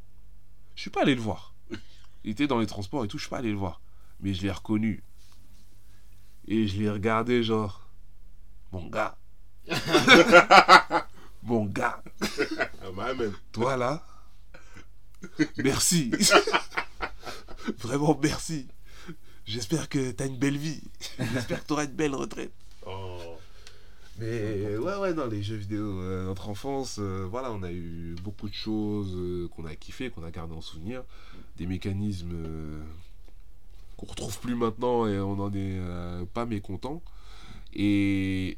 Je 0.76 0.82
suis 0.82 0.90
pas 0.92 1.02
allé 1.04 1.16
le 1.16 1.22
voir. 1.22 1.54
Il 2.24 2.32
était 2.32 2.48
dans 2.48 2.60
les 2.60 2.68
transports 2.68 3.06
et 3.06 3.08
tout, 3.08 3.18
je 3.18 3.24
suis 3.24 3.30
pas 3.30 3.38
allé 3.38 3.52
le 3.52 3.58
voir. 3.58 3.82
Mais 4.20 4.34
je 4.34 4.42
l'ai 4.42 4.52
reconnu. 4.52 5.04
Et 6.48 6.68
je 6.68 6.78
l'ai 6.80 6.90
regardé 6.90 7.44
genre. 7.44 7.88
Mon 8.72 8.88
gars. 8.88 9.18
Mon 11.44 11.66
gars. 11.66 12.04
Ah 12.22 12.92
bah. 12.94 13.14
Toi 13.52 13.78
là. 13.78 14.06
Merci. 15.58 16.12
Vraiment 17.80 18.20
merci. 18.22 18.68
J'espère 19.46 19.90
que 19.90 20.12
t'as 20.12 20.28
une 20.28 20.38
belle 20.38 20.58
vie. 20.58 20.82
J'espère 21.18 21.64
que 21.64 21.68
t'auras 21.68 21.86
une 21.86 21.92
belle 21.92 22.16
retraite. 22.16 22.54
Oh. 22.86 23.38
Mais 24.20 24.78
ouais, 24.78 24.96
ouais, 24.98 25.14
dans 25.14 25.28
les 25.28 25.42
jeux 25.42 25.56
vidéo, 25.56 26.02
euh, 26.02 26.26
notre 26.26 26.50
enfance, 26.50 26.98
euh, 27.00 27.26
voilà, 27.30 27.52
on 27.54 27.64
a 27.64 27.72
eu 27.72 28.16
beaucoup 28.22 28.50
de 28.50 28.54
choses 28.54 29.14
euh, 29.16 29.48
qu'on 29.48 29.66
a 29.66 29.76
kiffé, 29.76 30.10
qu'on 30.10 30.24
a 30.24 30.32
gardé 30.32 30.54
en 30.54 30.62
souvenir. 30.62 31.04
Des 31.60 31.68
mécanismes 31.68 32.32
euh, 32.34 32.82
qu'on 33.98 34.08
retrouve 34.08 34.40
plus 34.40 34.56
maintenant 34.56 35.06
et 35.06 35.20
on 35.20 35.36
n'en 35.36 35.52
est 35.52 35.78
euh, 35.78 36.26
pas 36.26 36.48
mécontent. 36.48 37.04
Et 37.74 38.58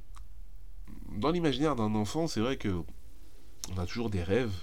dans 1.17 1.31
l'imaginaire 1.31 1.75
d'un 1.75 1.93
enfant, 1.95 2.27
c'est 2.27 2.39
vrai 2.39 2.57
que 2.57 2.83
on 3.73 3.77
a 3.77 3.85
toujours 3.85 4.09
des 4.09 4.23
rêves. 4.23 4.53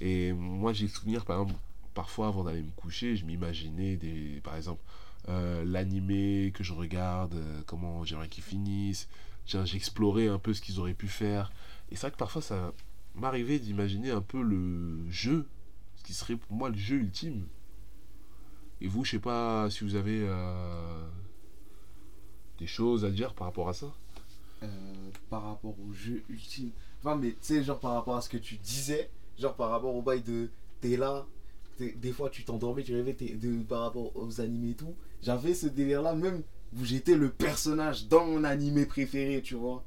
Et 0.00 0.32
moi, 0.32 0.72
j'ai 0.72 0.88
souvenir, 0.88 1.24
par 1.24 1.40
exemple, 1.40 1.60
parfois 1.94 2.28
avant 2.28 2.44
d'aller 2.44 2.62
me 2.62 2.70
coucher, 2.72 3.16
je 3.16 3.24
m'imaginais 3.24 3.96
des, 3.96 4.40
par 4.42 4.56
exemple, 4.56 4.82
euh, 5.28 5.64
l'animé 5.64 6.52
que 6.54 6.64
je 6.64 6.72
regarde, 6.72 7.34
euh, 7.34 7.62
comment 7.66 8.04
j'aimerais 8.04 8.28
qu'il 8.28 8.44
finisse. 8.44 9.08
J'explorais 9.46 10.28
un 10.28 10.38
peu 10.38 10.54
ce 10.54 10.60
qu'ils 10.60 10.80
auraient 10.80 10.94
pu 10.94 11.08
faire. 11.08 11.52
Et 11.90 11.96
c'est 11.96 12.02
vrai 12.02 12.10
que 12.10 12.16
parfois, 12.16 12.42
ça 12.42 12.72
m'arrivait 13.14 13.58
d'imaginer 13.58 14.10
un 14.10 14.22
peu 14.22 14.42
le 14.42 15.08
jeu, 15.10 15.46
qui 16.04 16.14
serait 16.14 16.36
pour 16.36 16.56
moi 16.56 16.68
le 16.68 16.76
jeu 16.76 16.96
ultime. 16.96 17.46
Et 18.80 18.86
vous, 18.86 19.04
je 19.04 19.12
sais 19.12 19.18
pas 19.18 19.68
si 19.70 19.82
vous 19.82 19.96
avez 19.96 20.20
euh, 20.22 21.08
des 22.58 22.66
choses 22.66 23.04
à 23.04 23.10
dire 23.10 23.34
par 23.34 23.48
rapport 23.48 23.68
à 23.68 23.72
ça. 23.72 23.92
Euh, 24.62 24.66
par 25.30 25.42
rapport 25.44 25.74
au 25.80 25.92
jeu 25.92 26.22
ultime. 26.28 26.70
Enfin, 27.00 27.16
mais 27.16 27.30
tu 27.30 27.36
sais, 27.40 27.64
genre 27.64 27.80
par 27.80 27.94
rapport 27.94 28.16
à 28.16 28.20
ce 28.20 28.28
que 28.28 28.36
tu 28.36 28.56
disais, 28.56 29.10
genre 29.38 29.54
par 29.54 29.70
rapport 29.70 29.94
au 29.94 30.02
bail 30.02 30.22
de 30.22 30.50
t'es 30.80 30.96
là, 30.96 31.26
des 31.78 32.12
fois 32.12 32.30
tu 32.30 32.44
t'endormais, 32.44 32.82
tu 32.82 32.94
rêvais 32.94 33.14
de, 33.14 33.62
par 33.62 33.80
rapport 33.80 34.14
aux 34.16 34.40
animés 34.40 34.70
et 34.70 34.74
tout. 34.74 34.94
J'avais 35.22 35.54
ce 35.54 35.66
délire 35.66 36.02
là, 36.02 36.14
même 36.14 36.42
où 36.78 36.84
j'étais 36.84 37.16
le 37.16 37.30
personnage 37.30 38.08
dans 38.08 38.26
mon 38.26 38.44
animé 38.44 38.86
préféré, 38.86 39.42
tu 39.42 39.54
vois. 39.54 39.82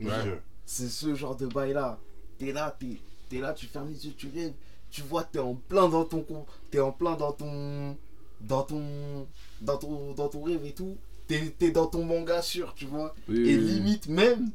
Ouais. 0.00 0.40
C'est 0.64 0.88
ce 0.88 1.14
genre 1.14 1.36
de 1.36 1.46
bail 1.46 1.72
là. 1.72 1.98
T'es 2.38 2.52
là, 2.52 2.76
t'es 2.78 3.00
es 3.36 3.40
là, 3.40 3.52
tu 3.52 3.66
fermes 3.66 3.88
les 3.88 4.06
yeux, 4.06 4.14
tu 4.16 4.28
rêves, 4.28 4.54
tu 4.90 5.02
vois, 5.02 5.24
t'es 5.24 5.38
en 5.38 5.54
plein 5.54 5.88
dans 5.88 6.04
ton 6.04 6.22
con, 6.22 6.46
t'es 6.70 6.80
en 6.80 6.92
plein 6.92 7.14
dans 7.16 7.32
ton. 7.32 7.96
dans 8.40 8.62
ton. 8.62 9.26
dans 9.60 9.76
ton, 9.76 10.12
dans 10.14 10.28
ton 10.28 10.42
rêve 10.42 10.64
et 10.64 10.72
tout. 10.72 10.96
T'es 11.26 11.54
es 11.60 11.70
dans 11.70 11.86
ton 11.86 12.04
manga 12.04 12.40
sûr, 12.40 12.72
tu 12.74 12.86
vois. 12.86 13.14
Et 13.28 13.32
limite 13.56 14.08
même, 14.08 14.50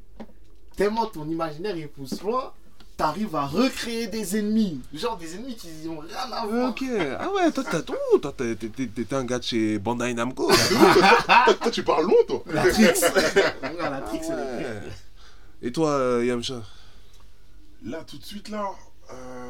tellement 0.75 1.05
ton 1.05 1.27
imaginaire 1.29 1.77
il 1.77 1.88
pousse 1.88 2.19
loin, 2.23 2.51
t'arrives 2.97 3.36
à 3.36 3.45
recréer 3.45 4.07
des 4.07 4.38
ennemis. 4.39 4.81
Genre 4.91 5.15
des 5.17 5.36
ennemis 5.36 5.55
qui 5.55 5.67
ont 5.88 5.99
rien 5.99 6.31
à 6.31 6.47
voir. 6.47 6.69
Ok, 6.71 6.84
ah 7.19 7.29
ouais, 7.31 7.51
toi, 7.51 7.63
t'as- 7.69 7.81
toi, 7.84 7.95
t'es- 8.36 8.55
t'es- 8.55 8.69
t'es- 8.69 8.88
t'étais 8.88 9.15
un 9.15 9.23
gars 9.23 9.38
de 9.38 9.43
chez 9.43 9.77
Bandai 9.77 10.15
Namco. 10.15 10.49
Toi, 11.61 11.71
tu 11.71 11.84
parles 11.84 12.05
long, 12.07 12.15
toi. 12.27 12.43
La 12.47 12.63
Trix. 12.71 12.86
Regarde, 13.61 13.77
la 13.77 14.36
Ouais. 14.36 14.81
Et 15.61 15.71
toi, 15.71 15.89
euh, 15.91 16.25
Yamcha? 16.25 16.61
Là, 17.86 18.03
tout 18.03 18.17
de 18.17 18.23
suite, 18.25 18.49
là. 18.49 18.65
Euh... 19.11 19.42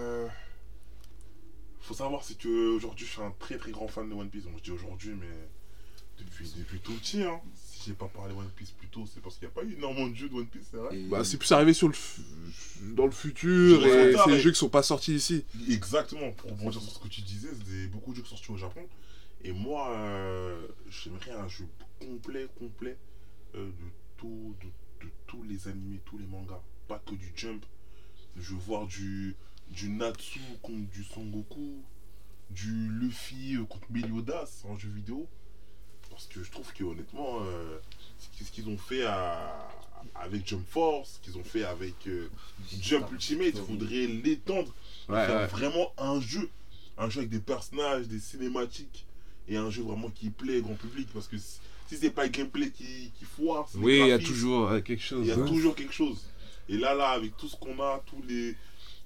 Faut 1.94 1.98
savoir, 2.04 2.24
c'est 2.24 2.40
que 2.40 2.76
aujourd'hui, 2.76 3.06
je 3.06 3.12
suis 3.12 3.22
un 3.22 3.32
très 3.38 3.56
très 3.56 3.70
grand 3.72 3.88
fan 3.88 4.10
de 4.10 4.16
One 4.16 4.28
Piece. 4.28 4.46
Donc, 4.46 4.54
je 4.58 4.64
dis 4.64 4.72
aujourd'hui, 4.72 5.12
mais 5.14 5.28
depuis, 6.18 6.52
depuis 6.58 6.80
tout 6.80 6.94
petit. 6.94 7.22
Hein. 7.22 7.40
Si 7.56 7.84
j'ai 7.90 7.94
pas 7.94 8.08
parlé 8.08 8.34
One 8.34 8.50
Piece 8.56 8.72
plus 8.72 8.88
tôt, 8.88 9.06
c'est 9.06 9.22
parce 9.22 9.38
qu'il 9.38 9.48
n'y 9.48 9.52
a 9.52 9.54
pas 9.54 9.64
eu 9.64 9.74
énormément 9.78 10.08
de 10.08 10.16
jeux 10.16 10.28
de 10.28 10.34
One 10.34 10.48
Piece, 10.48 10.66
c'est 10.72 10.78
vrai. 10.78 10.98
Et- 10.98 11.04
Bah, 11.08 11.24
c'est 11.24 11.38
plus 11.38 11.52
arrivé 11.52 11.72
sur 11.72 11.88
le 11.88 11.94
fu- 11.94 12.22
dans 12.96 13.06
le 13.06 13.12
futur 13.12 13.86
et 13.86 14.16
c'est 14.26 14.32
des 14.32 14.40
jeux 14.40 14.50
qui 14.52 14.58
sont 14.58 14.70
pas 14.70 14.82
sortis 14.82 15.14
ici. 15.14 15.46
Exactement, 15.70 16.32
pour 16.32 16.50
rebondir 16.50 16.82
sur 16.82 16.92
ce 16.92 16.98
que 16.98 17.08
tu 17.10 17.22
disais, 17.22 17.50
c'est 17.52 17.64
des- 17.72 17.88
beaucoup 17.88 18.10
de 18.10 18.16
jeux 18.18 18.24
qui 18.24 18.30
sont 18.30 18.38
sortis 18.38 18.52
au 18.54 18.58
Japon. 18.58 18.88
Et 19.44 19.52
moi, 19.52 19.92
euh, 19.92 20.68
j'aimerais 20.90 21.32
un 21.32 21.48
jeu 21.48 21.68
complet, 22.00 22.48
complet 22.58 22.98
euh, 23.54 23.68
de, 23.68 23.74
tout, 24.18 24.56
de, 24.62 25.06
de 25.06 25.12
tous 25.28 25.44
les 25.44 25.68
animés, 25.68 26.00
tous 26.06 26.18
les 26.18 26.26
mangas. 26.26 26.62
Pas 26.88 26.98
que 27.06 27.14
du 27.14 27.32
Jump. 27.36 27.64
Je 28.36 28.54
veux 28.56 28.60
voir 28.62 28.88
du, 28.88 29.36
du 29.74 29.90
Natsu 29.90 30.40
contre 30.62 30.90
du 30.92 31.04
Son 31.04 31.24
Goku, 31.26 31.82
du 32.52 32.72
Luffy 33.00 33.58
contre 33.70 33.88
Meliodas 33.92 34.64
en 34.68 34.78
jeu 34.78 34.90
vidéo. 34.90 35.28
Parce 36.10 36.28
que 36.28 36.44
je 36.44 36.52
trouve 36.52 36.72
que 36.74 36.84
honnêtement, 36.84 37.40
euh, 37.42 37.80
ce 38.40 38.52
qu'ils 38.52 38.70
ont 38.70 38.78
fait 38.78 39.04
à- 39.06 39.68
avec 40.16 40.48
Jump 40.48 40.64
Force, 40.70 41.14
ce 41.16 41.20
qu'ils 41.26 41.38
ont 41.40 41.44
fait 41.44 41.64
avec 41.64 41.96
euh, 42.08 42.30
Jump 42.82 43.12
Ultimate, 43.12 43.54
il 43.56 43.62
faudrait 43.62 44.06
l'étendre 44.08 44.74
Ouais, 45.10 45.26
faire 45.26 45.36
ouais. 45.42 45.48
vraiment 45.48 45.92
un 45.98 46.20
jeu. 46.22 46.50
Un 46.98 47.10
jeu 47.10 47.20
avec 47.20 47.32
des 47.32 47.40
personnages, 47.40 48.08
des 48.08 48.20
cinématiques. 48.20 49.06
Et 49.48 49.58
un 49.58 49.70
jeu 49.72 49.82
vraiment 49.84 50.10
qui 50.10 50.30
plaît 50.30 50.60
au 50.60 50.64
grand 50.64 50.76
public. 50.76 51.08
Parce 51.14 51.28
que 51.28 51.38
si 51.38 51.60
c'est 51.98 52.12
pas 52.12 52.24
le 52.26 52.30
gameplay 52.30 52.70
qui, 52.70 53.12
qui 53.18 53.26
foire, 53.26 53.68
Oui, 53.76 54.00
il 54.00 54.08
y 54.08 54.12
a 54.12 54.20
toujours 54.20 54.68
euh, 54.70 54.82
quelque 54.82 55.00
Il 55.02 55.04
chose. 55.04 55.28
y 55.28 55.32
a 55.32 55.36
hein. 55.38 55.46
toujours 55.48 55.76
quelque 55.76 55.94
chose. 55.94 56.24
Et 56.70 56.78
là, 56.78 56.94
là, 56.94 57.10
avec 57.10 57.36
tout 57.38 57.48
ce 57.48 57.56
qu'on 57.58 57.78
a, 57.82 58.02
tous 58.06 58.22
les. 58.28 58.56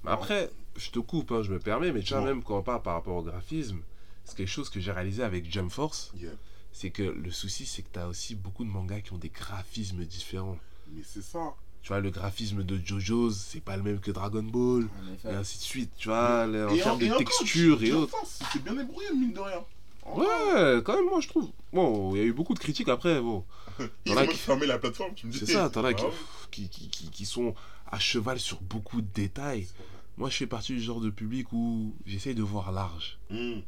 Mais 0.08 0.14
Après, 0.14 0.50
je 0.76 0.90
te 0.90 1.00
coupe, 1.00 1.32
hein, 1.32 1.44
je 1.44 1.52
me 1.52 1.60
permets, 1.60 1.92
mais 1.92 2.02
tu 2.02 2.14
vois, 2.14 2.24
même 2.24 2.42
quand 2.44 2.58
on 2.58 2.64
parle 2.64 2.82
par 2.82 2.94
rapport 2.96 3.16
au 3.18 3.22
graphisme, 3.22 3.80
c'est 4.26 4.36
quelque 4.38 4.48
chose 4.50 4.70
que 4.70 4.80
j'ai 4.80 4.92
réalisé 4.92 5.24
avec 5.24 5.50
Jump 5.52 5.72
Force. 5.72 6.12
Yeah. 6.20 6.32
C'est 6.72 6.90
que 6.92 7.04
le 7.04 7.32
souci, 7.32 7.66
c'est 7.66 7.82
que 7.82 7.88
tu 7.92 8.00
as 8.00 8.08
aussi 8.08 8.36
beaucoup 8.36 8.64
de 8.64 8.70
mangas 8.70 9.02
qui 9.02 9.14
ont 9.14 9.18
des 9.18 9.30
graphismes 9.30 10.04
différents. 10.06 10.58
Mais 10.94 11.02
c'est 11.06 11.24
ça. 11.24 11.54
Tu 11.82 11.90
vois, 11.90 12.02
le 12.02 12.10
graphisme 12.12 12.64
de 12.64 12.78
JoJo's, 12.84 13.36
c'est 13.38 13.62
pas 13.64 13.78
le 13.78 13.84
même 13.84 14.00
que 14.00 14.12
Dragon 14.12 14.44
Ball, 14.44 14.84
En 14.84 15.14
effet. 15.14 15.30
et 15.30 15.36
ainsi 15.36 15.58
de 15.58 15.64
suite. 15.64 15.92
Tu 15.98 16.10
vois, 16.10 16.46
en 16.46 16.74
Et 16.76 16.80
termes 16.80 17.00
de 17.00 17.18
texture 17.18 17.82
et 17.82 17.88
Jump 17.88 18.00
autres. 18.04 18.12
Force, 18.12 18.40
C'est 18.54 18.64
bien 18.64 18.74
débrouillé, 18.76 19.08
mine 19.14 19.34
de 19.34 19.40
rien. 19.40 19.64
Ouais, 20.06 20.82
quand 20.84 20.96
même, 20.96 21.06
moi, 21.10 21.20
je 21.20 21.28
trouve. 21.28 21.50
Bon, 21.74 22.16
il 22.16 22.20
y 22.20 22.22
a 22.22 22.26
eu 22.26 22.34
beaucoup 22.34 22.54
de 22.54 22.60
critiques 22.60 22.88
après, 22.90 23.20
bon. 23.22 23.44
Ils 24.06 24.18
ont 24.18 24.26
qui- 24.28 24.38
fermé 24.38 24.66
la 24.66 24.78
plateforme, 24.80 25.14
tu 25.16 25.28
me 25.28 25.32
dis. 25.32 25.40
C'est 25.40 25.48
ça, 25.54 25.70
t'en 25.70 25.84
as 25.84 25.90
Ah 25.90 25.94
qui, 26.52 26.70
qui, 26.70 26.90
qui- 26.90 27.10
qui 27.10 27.26
sont 27.26 27.54
à 27.92 28.00
cheval 28.00 28.40
sur 28.40 28.60
beaucoup 28.62 29.02
de 29.02 29.08
détails. 29.14 29.68
Moi, 30.18 30.30
je 30.30 30.38
fais 30.38 30.48
partie 30.48 30.74
du 30.74 30.82
genre 30.82 31.00
de 31.02 31.10
public 31.10 31.52
où 31.54 31.94
j'essaye 32.06 32.34
de 32.36 32.42
voir 32.44 32.72
large. 32.72 33.18
Hmm. 33.30 33.60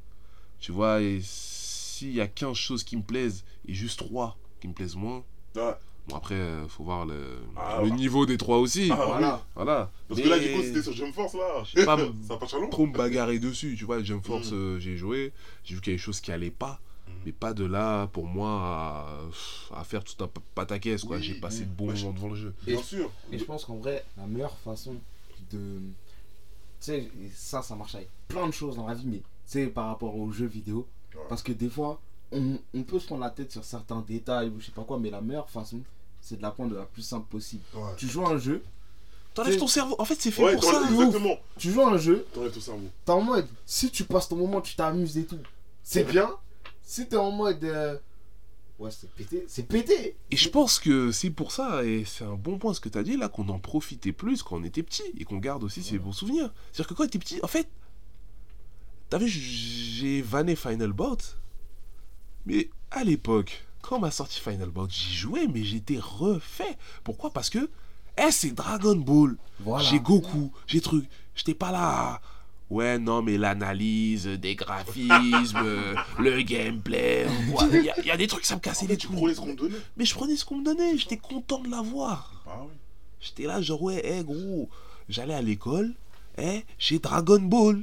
Tu 0.59 0.71
vois, 0.71 1.01
et 1.01 1.19
s'il 1.23 2.13
y 2.13 2.21
a 2.21 2.27
15 2.27 2.55
choses 2.55 2.83
qui 2.83 2.97
me 2.97 3.03
plaisent 3.03 3.43
et 3.67 3.73
juste 3.73 3.99
3 3.99 4.37
qui 4.61 4.67
me 4.67 4.73
plaisent 4.73 4.95
moins, 4.95 5.23
Ouais. 5.55 5.73
bon 6.07 6.15
après, 6.15 6.35
euh, 6.35 6.67
faut 6.67 6.83
voir 6.83 7.05
le, 7.05 7.39
Ah, 7.55 7.81
le 7.83 7.89
niveau 7.91 8.25
des 8.25 8.37
3 8.37 8.57
aussi. 8.57 8.89
Ah, 8.91 8.95
voilà. 9.05 9.45
voilà. 9.55 9.91
Parce 10.07 10.21
que 10.21 10.27
là, 10.27 10.39
du 10.39 10.51
coup, 10.53 10.61
c'était 10.63 10.81
sur 10.81 10.93
Jump 10.93 11.13
Force, 11.13 11.33
là. 11.35 11.63
Je 11.75 11.83
pas, 11.85 11.97
ça 12.27 12.37
pas 12.37 12.45
trop 12.71 12.85
me 12.87 12.93
bagarrer 12.93 13.39
dessus. 13.39 13.75
Tu 13.77 13.85
vois, 13.85 14.01
Jump 14.03 14.25
Force, 14.25 14.51
Mm. 14.51 14.55
euh, 14.55 14.79
j'ai 14.79 14.97
joué, 14.97 15.31
j'ai 15.63 15.75
vu 15.75 15.81
qu'il 15.81 15.91
y 15.91 15.93
a 15.93 15.97
des 15.97 16.01
choses 16.03 16.19
qui 16.19 16.31
allaient 16.31 16.49
pas. 16.51 16.79
Mm. 17.07 17.11
Mais 17.25 17.31
pas 17.31 17.53
de 17.53 17.63
là, 17.65 18.07
pour 18.07 18.25
moi, 18.25 18.49
à, 19.71 19.79
à 19.79 19.83
faire 19.83 20.03
tout 20.03 20.21
un 20.23 20.29
pataquès, 20.55 21.03
quoi. 21.03 21.17
Oui, 21.17 21.23
j'ai 21.23 21.35
passé 21.35 21.59
oui. 21.61 21.65
de 21.67 21.71
bons 21.71 21.93
moments 21.93 22.11
devant 22.13 22.29
le 22.29 22.35
jeu. 22.35 22.53
Bien 22.65 22.81
sûr. 22.81 23.11
Et 23.31 23.37
je 23.39 23.43
pense 23.45 23.65
qu'en 23.65 23.75
vrai, 23.77 24.03
la 24.17 24.25
meilleure 24.25 24.57
façon 24.57 24.95
de. 25.51 25.79
Tu 26.79 26.85
sais, 26.85 26.99
et 26.99 27.31
ça, 27.35 27.61
ça 27.61 27.75
marche 27.75 27.95
avec 27.95 28.09
plein 28.27 28.47
de 28.47 28.51
choses 28.53 28.75
dans 28.77 28.87
la 28.87 28.93
vie, 28.93 29.05
mais 29.07 29.17
tu 29.17 29.23
sais, 29.45 29.67
par 29.67 29.87
rapport 29.87 30.15
aux 30.15 30.31
jeux 30.31 30.45
vidéo. 30.47 30.87
Ouais. 31.15 31.21
Parce 31.27 31.43
que 31.43 31.51
des 31.51 31.69
fois, 31.69 31.99
on, 32.31 32.57
on 32.73 32.83
peut 32.83 32.99
se 32.99 33.05
prendre 33.07 33.21
la 33.21 33.29
tête 33.31 33.51
sur 33.51 33.63
certains 33.65 34.03
détails 34.07 34.49
ou 34.49 34.59
je 34.59 34.67
sais 34.67 34.71
pas 34.71 34.83
quoi, 34.83 34.97
mais 34.99 35.09
la 35.09 35.19
meilleure 35.21 35.49
façon, 35.49 35.79
c'est 36.21 36.37
de 36.37 36.41
la 36.41 36.51
prendre 36.51 36.71
de 36.71 36.77
la 36.77 36.85
plus 36.85 37.01
simple 37.01 37.27
possible. 37.29 37.63
Ouais. 37.73 37.81
Tu 37.97 38.07
joues 38.07 38.25
à 38.25 38.29
un 38.29 38.37
jeu, 38.37 38.63
T'enlèves 39.33 39.53
C'est- 39.53 39.59
ton 39.59 39.67
cerveau. 39.67 39.95
En 39.99 40.05
fait, 40.05 40.15
c'est 40.19 40.31
fait 40.31 40.43
Ouais, 40.43 40.55
pour 40.55 40.63
ça. 40.63 40.81
exactement. 40.89 41.37
tu 41.57 41.71
joues 41.71 41.81
à 41.81 41.89
un 41.91 41.97
jeu, 41.97 42.25
T'enlèves 42.33 42.51
ton 42.51 42.59
cerveau. 42.61 42.87
t'es 43.05 43.11
en 43.11 43.21
mode, 43.21 43.47
si 43.65 43.91
tu 43.91 44.03
passes 44.03 44.27
ton 44.27 44.35
moment, 44.35 44.59
tu 44.61 44.75
t'amuses 44.75 45.17
et 45.17 45.25
tout, 45.25 45.37
c'est 45.83 46.03
bien. 46.03 46.29
Si 46.83 47.07
t'es 47.07 47.15
en 47.17 47.29
mode, 47.31 47.63
euh, 47.63 47.97
ouais, 48.79 48.91
c'est 48.91 49.09
pété, 49.11 49.45
c'est 49.47 49.63
pété. 49.67 50.15
Et 50.31 50.35
je 50.37 50.49
pense 50.49 50.79
que 50.79 51.11
c'est 51.11 51.29
pour 51.29 51.51
ça, 51.51 51.83
et 51.85 52.05
c'est 52.05 52.23
un 52.23 52.35
bon 52.35 52.57
point 52.57 52.73
ce 52.73 52.79
que 52.79 52.89
tu 52.89 52.97
as 52.97 53.03
dit 53.03 53.17
là, 53.17 53.29
qu'on 53.29 53.47
en 53.49 53.59
profitait 53.59 54.11
plus 54.13 54.41
quand 54.43 54.57
on 54.57 54.63
était 54.63 54.83
petit 54.83 55.03
et 55.17 55.25
qu'on 55.25 55.37
garde 55.37 55.63
aussi 55.63 55.83
ces 55.83 55.99
bons 55.99 56.11
souvenirs. 56.13 56.51
C'est-à-dire 56.71 56.87
que 56.87 56.93
quand 56.95 57.03
était 57.03 57.19
petit, 57.19 57.39
en 57.43 57.47
fait, 57.47 57.67
t'as 59.09 59.17
vu, 59.17 59.27
j'ai 59.27 60.21
vanné 60.21 60.55
Final 60.55 60.93
Bout, 60.93 61.37
mais 62.45 62.69
à 62.91 63.03
l'époque, 63.03 63.65
quand 63.81 63.97
on 63.97 63.99
m'a 63.99 64.11
sorti 64.11 64.39
Final 64.39 64.69
Bout, 64.69 64.89
j'y 64.89 65.13
jouais, 65.15 65.47
mais 65.47 65.63
j'étais 65.63 65.99
refait. 65.99 66.77
Pourquoi? 67.03 67.31
Parce 67.31 67.49
que, 67.49 67.69
eh, 68.17 68.31
c'est 68.31 68.51
Dragon 68.51 68.95
Ball, 68.95 69.37
Voilà. 69.61 69.83
j'ai 69.83 69.99
Goku, 69.99 70.51
j'ai 70.67 70.81
truc, 70.81 71.05
j'étais 71.35 71.53
pas 71.53 71.71
là. 71.71 72.21
Ouais, 72.69 72.99
non, 72.99 73.23
mais 73.23 73.37
l'analyse 73.37 74.27
des 74.27 74.55
graphismes, 74.55 75.57
euh, 75.57 75.95
le 76.19 76.41
gameplay, 76.43 77.25
il 77.73 77.83
y, 77.83 77.89
a- 77.89 77.99
y 78.05 78.11
a 78.11 78.17
des 78.17 78.27
trucs, 78.27 78.45
ça 78.45 78.55
me 78.55 78.59
cassait 78.59 78.85
les 78.85 78.95
Tu 78.97 79.07
couilles. 79.07 79.17
prenais 79.17 79.33
ce 79.33 79.39
qu'on 79.41 79.55
te 79.55 79.61
donnait. 79.61 79.77
Mais 79.97 80.05
je 80.05 80.13
prenais 80.13 80.35
ce 80.35 80.45
qu'on 80.45 80.57
me 80.57 80.63
donnait, 80.65 80.95
j'étais 80.97 81.17
content 81.17 81.59
de 81.59 81.69
l'avoir. 81.69 82.43
Ah 82.47 82.59
oui. 82.63 82.73
J'étais 83.19 83.43
là, 83.43 83.59
genre, 83.61 83.81
ouais, 83.81 84.01
eh, 84.05 84.23
gros, 84.23 84.69
j'allais 85.09 85.33
à 85.33 85.41
l'école, 85.41 85.93
eh, 86.37 86.63
j'ai 86.77 86.99
Dragon 86.99 87.39
Ball. 87.41 87.81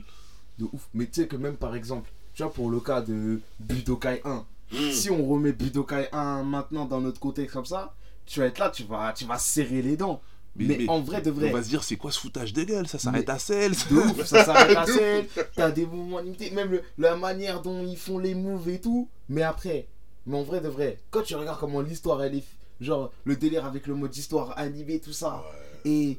De 0.59 0.67
ouf. 0.73 0.89
Mais 0.95 1.07
tu 1.07 1.21
sais 1.23 1.27
que 1.27 1.37
même 1.37 1.57
par 1.57 1.75
exemple, 1.75 2.09
tu 2.35 2.43
vois, 2.45 2.53
pour 2.53 2.71
le 2.71 2.79
cas 2.81 3.01
de 3.01 3.41
Budokai 3.61 4.21
1, 4.25 4.45
Hmm. 4.73 4.91
si 4.91 5.11
on 5.11 5.25
remet 5.27 5.53
Budokai 5.53 6.09
1 6.13 6.43
maintenant 6.43 6.87
dans 6.87 7.01
notre 7.01 7.21
contexte 7.21 7.55
comme 7.55 7.67
ça, 7.67 7.95
tu 8.25 8.41
vas 8.41 8.47
être 8.47 8.59
là, 8.59 8.71
tu 8.71 8.83
vas, 8.85 9.13
tu 9.13 9.25
vas 9.25 9.39
serrer 9.39 9.83
les 9.83 9.97
dents. 9.97 10.21
Mais, 10.59 10.89
en 10.89 11.01
vrai 11.01 11.21
de 11.23 11.31
vrai, 11.31 11.51
On 11.51 11.53
va 11.53 11.63
se 11.63 11.69
dire, 11.69 11.83
c'est 11.85 11.97
quoi 11.97 12.11
ce 12.11 12.19
foutage 12.21 12.53
de 12.53 12.65
gueule? 12.65 12.87
Ça 12.89 12.99
s'arrête 12.99 13.29
à 13.29 13.39
celle. 13.39 13.73
de 13.73 13.97
ouf, 13.97 14.25
ça 14.25 14.45
s'arrête 14.45 14.77
à 14.77 14.87
celle, 14.87 15.27
t'as 15.55 15.71
des 15.71 15.85
mouvements 15.87 16.21
limités, 16.21 16.51
même 16.51 16.71
le- 16.71 16.83
la 16.99 17.17
manière 17.17 17.63
dont 17.63 17.85
ils 17.87 17.97
font 17.99 18.19
les 18.19 18.35
moves 18.35 18.69
et 18.69 18.81
tout. 18.81 19.09
Mais 19.29 19.43
après, 19.43 19.87
mais 20.27 20.37
en 20.37 20.43
vrai 20.43 20.61
de 20.61 20.69
vrai, 20.69 20.99
quand 21.11 21.23
tu 21.23 21.35
regardes 21.37 21.59
comment 21.61 21.81
l'histoire 21.81 22.23
elle 22.23 22.37
est, 22.37 22.45
genre 22.81 23.11
le 23.25 23.37
délire 23.37 23.65
avec 23.67 23.87
le 23.87 23.95
mode 23.95 24.17
histoire 24.17 24.57
animé, 24.59 24.99
tout 25.01 25.13
ça, 25.13 25.45
Ouais. 25.85 25.91
et 25.91 26.19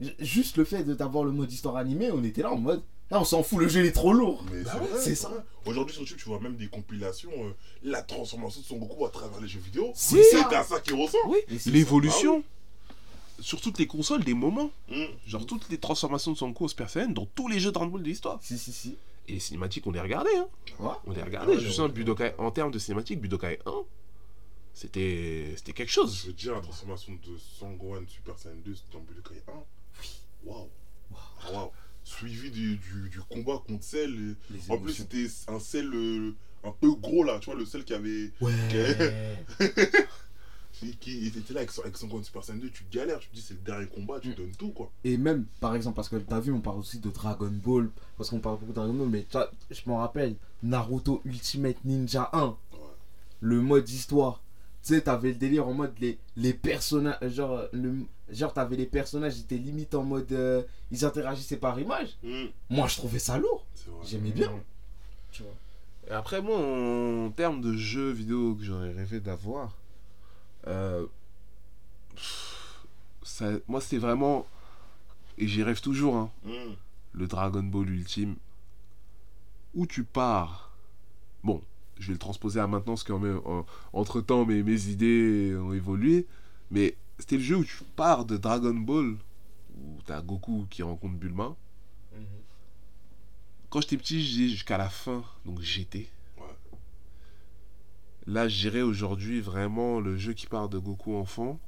ju- 0.00 0.14
juste 0.18 0.56
le 0.56 0.64
fait 0.64 0.84
de 0.84 0.94
d'avoir 0.94 1.24
le 1.24 1.32
mode 1.32 1.52
histoire 1.52 1.76
animé, 1.76 2.10
on 2.10 2.22
était 2.24 2.42
là 2.42 2.52
en 2.52 2.56
mode, 2.58 2.82
là 3.10 3.20
on 3.20 3.24
s'en 3.24 3.42
fout, 3.42 3.58
le 3.60 3.68
jeu 3.68 3.80
il 3.80 3.86
est 3.86 3.92
trop 3.92 4.12
lourd. 4.12 4.44
Mais 4.52 4.62
Bah 4.62 4.80
c'est 4.98 5.10
ouais, 5.10 5.14
ça. 5.16 5.30
Aujourd'hui 5.66 5.92
sur 5.94 6.02
YouTube, 6.02 6.18
tu 6.18 6.28
vois 6.28 6.40
même 6.40 6.56
des 6.56 6.68
compilations, 6.68 7.30
euh, 7.36 7.50
la 7.82 8.02
transformation 8.02 8.60
de 8.60 8.66
Son 8.66 8.76
Goku 8.78 9.04
à 9.06 9.10
travers 9.10 9.40
les 9.40 9.48
jeux 9.48 9.60
vidéo. 9.60 9.90
C'est 9.94 10.22
C'est 10.22 10.38
ça. 10.38 10.48
à 10.58 10.64
ça 10.64 10.80
qu'il 10.80 10.94
ressent. 10.94 11.18
Oui, 11.28 11.38
Et 11.48 11.58
c'est 11.58 11.70
l'évolution. 11.70 12.42
Sur 13.40 13.60
toutes 13.60 13.78
les 13.78 13.86
consoles, 13.86 14.24
des 14.24 14.34
moments. 14.34 14.70
Hmm. 14.88 15.04
Genre 15.26 15.46
toutes 15.46 15.68
les 15.70 15.78
transformations 15.78 16.32
de 16.32 16.36
Son 16.36 16.54
Super 16.68 16.90
Saiyan 16.90 17.08
dans 17.10 17.26
tous 17.26 17.48
les 17.48 17.58
jeux 17.60 17.72
Dragon 17.72 17.90
Ball 17.90 18.02
de 18.02 18.08
l'histoire. 18.08 18.38
Si, 18.42 18.58
si, 18.58 18.72
si. 18.72 18.96
Et 19.28 19.34
les 19.34 19.40
cinématiques, 19.40 19.86
on 19.86 19.92
les 19.92 20.00
regardait, 20.00 20.36
hein. 20.36 20.48
Ouais. 20.78 20.92
On 21.06 21.12
les 21.12 21.22
regardait. 21.22 21.54
Ouais, 21.56 21.60
je 21.60 21.82
ouais. 21.82 21.88
Budokai, 21.88 22.34
en 22.38 22.50
termes 22.50 22.70
de 22.70 22.78
cinématiques, 22.78 23.20
Budokai 23.20 23.58
1, 23.66 23.72
c'était 24.72 25.52
c'était 25.56 25.72
quelque 25.72 25.88
Je 25.88 25.94
chose. 25.94 26.26
veux 26.26 26.32
dire, 26.32 26.54
la 26.54 26.60
transformation 26.60 27.12
de 27.12 27.36
Sangwan 27.58 28.06
Super 28.08 28.38
Saiyan 28.38 28.56
2 28.64 28.74
dans 28.92 29.00
Budokai 29.00 29.42
1. 29.48 29.52
Waouh. 30.44 30.68
Ah, 31.14 31.52
Waouh. 31.52 31.70
Suivi 32.04 32.50
du, 32.50 32.76
du, 32.76 33.08
du 33.10 33.20
combat 33.28 33.62
contre 33.66 33.84
Cell. 33.84 34.36
En 34.68 34.78
plus, 34.78 34.94
c'était 34.94 35.26
un 35.48 35.58
Cell 35.60 35.90
euh, 35.94 36.34
un 36.64 36.72
peu 36.72 36.92
gros 36.94 37.22
là, 37.24 37.38
tu 37.40 37.46
vois, 37.46 37.54
le 37.58 37.66
Cell 37.66 37.84
qui 37.84 37.94
avait. 37.94 38.32
Ouais. 38.40 38.52
qui, 38.70 39.66
qui 41.00 41.26
était 41.26 41.52
là 41.52 41.60
avec, 41.60 41.70
son- 41.70 41.82
avec 41.82 41.96
Sangwan 41.96 42.22
Super 42.24 42.42
Saiyan 42.44 42.58
2, 42.58 42.70
tu 42.70 42.84
galères, 42.90 43.18
tu 43.20 43.28
te 43.28 43.34
dis 43.34 43.42
c'est 43.42 43.54
le 43.54 43.60
dernier 43.60 43.86
combat, 43.86 44.18
tu 44.20 44.30
Mm. 44.30 44.34
donnes 44.34 44.56
tout 44.58 44.70
quoi. 44.70 44.90
Et 45.04 45.16
même, 45.16 45.44
par 45.60 45.74
exemple, 45.74 45.96
parce 45.96 46.08
que 46.08 46.16
t'as 46.16 46.40
vu, 46.40 46.52
on 46.52 46.60
parle 46.60 46.78
aussi 46.78 46.98
de 46.98 47.10
Dragon 47.10 47.50
Ball, 47.50 47.90
parce 48.16 48.30
qu'on 48.30 48.40
parle 48.40 48.56
beaucoup 48.58 48.72
de 48.72 48.76
Dragon 48.76 48.94
Ball, 48.94 49.08
mais 49.08 49.22
tu 49.24 49.32
vois, 49.32 49.50
je 49.70 49.80
m'en 49.86 49.98
rappelle, 49.98 50.34
Naruto 50.62 51.20
Ultimate 51.24 51.76
Ninja 51.84 52.30
1, 52.32 52.46
Ouais. 52.72 52.78
le 53.40 53.60
mode 53.60 53.88
histoire. 53.88 54.42
Tu 54.82 54.94
sais, 54.94 55.02
t'avais 55.02 55.28
le 55.28 55.34
délire 55.34 55.68
en 55.68 55.74
mode 55.74 55.92
les, 56.00 56.18
les 56.36 56.54
personnages, 56.54 57.18
genre, 57.28 57.60
le, 57.72 57.94
genre 58.30 58.54
t'avais 58.54 58.76
les 58.76 58.86
personnages, 58.86 59.36
ils 59.36 59.42
étaient 59.42 59.58
limite 59.58 59.94
en 59.94 60.02
mode, 60.04 60.32
euh, 60.32 60.62
ils 60.90 61.04
interagissaient 61.04 61.58
par 61.58 61.78
image. 61.78 62.16
Hmm. 62.22 62.46
Moi, 62.70 62.86
je 62.88 62.96
trouvais 62.96 63.18
ça 63.18 63.36
lourd. 63.36 63.66
J'aimais 64.06 64.30
bien. 64.30 64.50
Tu 65.32 65.42
vois. 65.42 65.52
Et 66.08 66.12
après, 66.12 66.40
moi, 66.40 66.56
en 66.58 67.30
termes 67.30 67.60
de 67.60 67.74
jeux 67.76 68.10
vidéo 68.10 68.54
que 68.54 68.64
j'aurais 68.64 68.92
rêvé 68.92 69.20
d'avoir, 69.20 69.76
euh, 70.66 71.06
ça, 73.22 73.50
moi, 73.68 73.80
c'était 73.80 73.98
vraiment, 73.98 74.46
et 75.38 75.46
j'y 75.46 75.62
rêve 75.62 75.80
toujours, 75.80 76.16
hein, 76.16 76.30
Hmm. 76.44 76.74
le 77.12 77.26
Dragon 77.26 77.62
Ball 77.62 77.88
Ultime, 77.90 78.36
où 79.74 79.86
tu 79.86 80.04
pars. 80.04 80.72
Bon, 81.42 81.62
je 81.98 82.08
vais 82.08 82.12
le 82.14 82.18
transposer 82.18 82.60
à 82.60 82.66
maintenant, 82.66 82.94
parce 82.94 83.04
qu'entre 83.04 84.20
temps, 84.20 84.44
mes, 84.44 84.62
mes 84.62 84.88
idées 84.88 85.56
ont 85.56 85.72
évolué, 85.72 86.26
mais 86.70 86.96
c'était 87.18 87.36
le 87.36 87.42
jeu 87.42 87.56
où 87.56 87.64
tu 87.64 87.76
pars 87.96 88.24
de 88.24 88.36
Dragon 88.36 88.74
Ball, 88.74 89.16
où 89.76 89.98
t'as 90.06 90.20
Goku 90.22 90.66
qui 90.70 90.82
rencontre 90.82 91.14
Bulma. 91.14 91.54
Quand 93.70 93.80
j'étais 93.80 93.96
petit, 93.96 94.20
j'ai 94.22 94.48
jusqu'à 94.48 94.76
la 94.78 94.88
fin, 94.90 95.22
donc 95.44 95.60
GT. 95.60 96.08
Là, 98.30 98.46
j'irais 98.48 98.82
aujourd'hui 98.82 99.40
vraiment 99.40 99.98
le 99.98 100.16
jeu 100.16 100.32
qui 100.34 100.46
part 100.46 100.68
de 100.68 100.78
Goku 100.78 101.16
enfant 101.16 101.58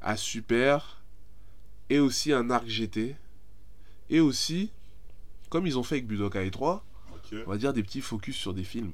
à 0.00 0.16
Super 0.16 1.02
et 1.90 1.98
aussi 1.98 2.32
un 2.32 2.50
arc 2.50 2.68
GT 2.68 3.16
et 4.10 4.20
aussi, 4.20 4.70
comme 5.50 5.66
ils 5.66 5.76
ont 5.76 5.82
fait 5.82 5.96
avec 5.96 6.06
Budokai 6.06 6.50
3, 6.52 6.84
Ok. 7.14 7.38
on 7.46 7.50
va 7.50 7.56
dire 7.58 7.72
des 7.72 7.82
petits 7.82 8.00
focus 8.00 8.36
sur 8.36 8.54
des 8.54 8.62
films. 8.62 8.92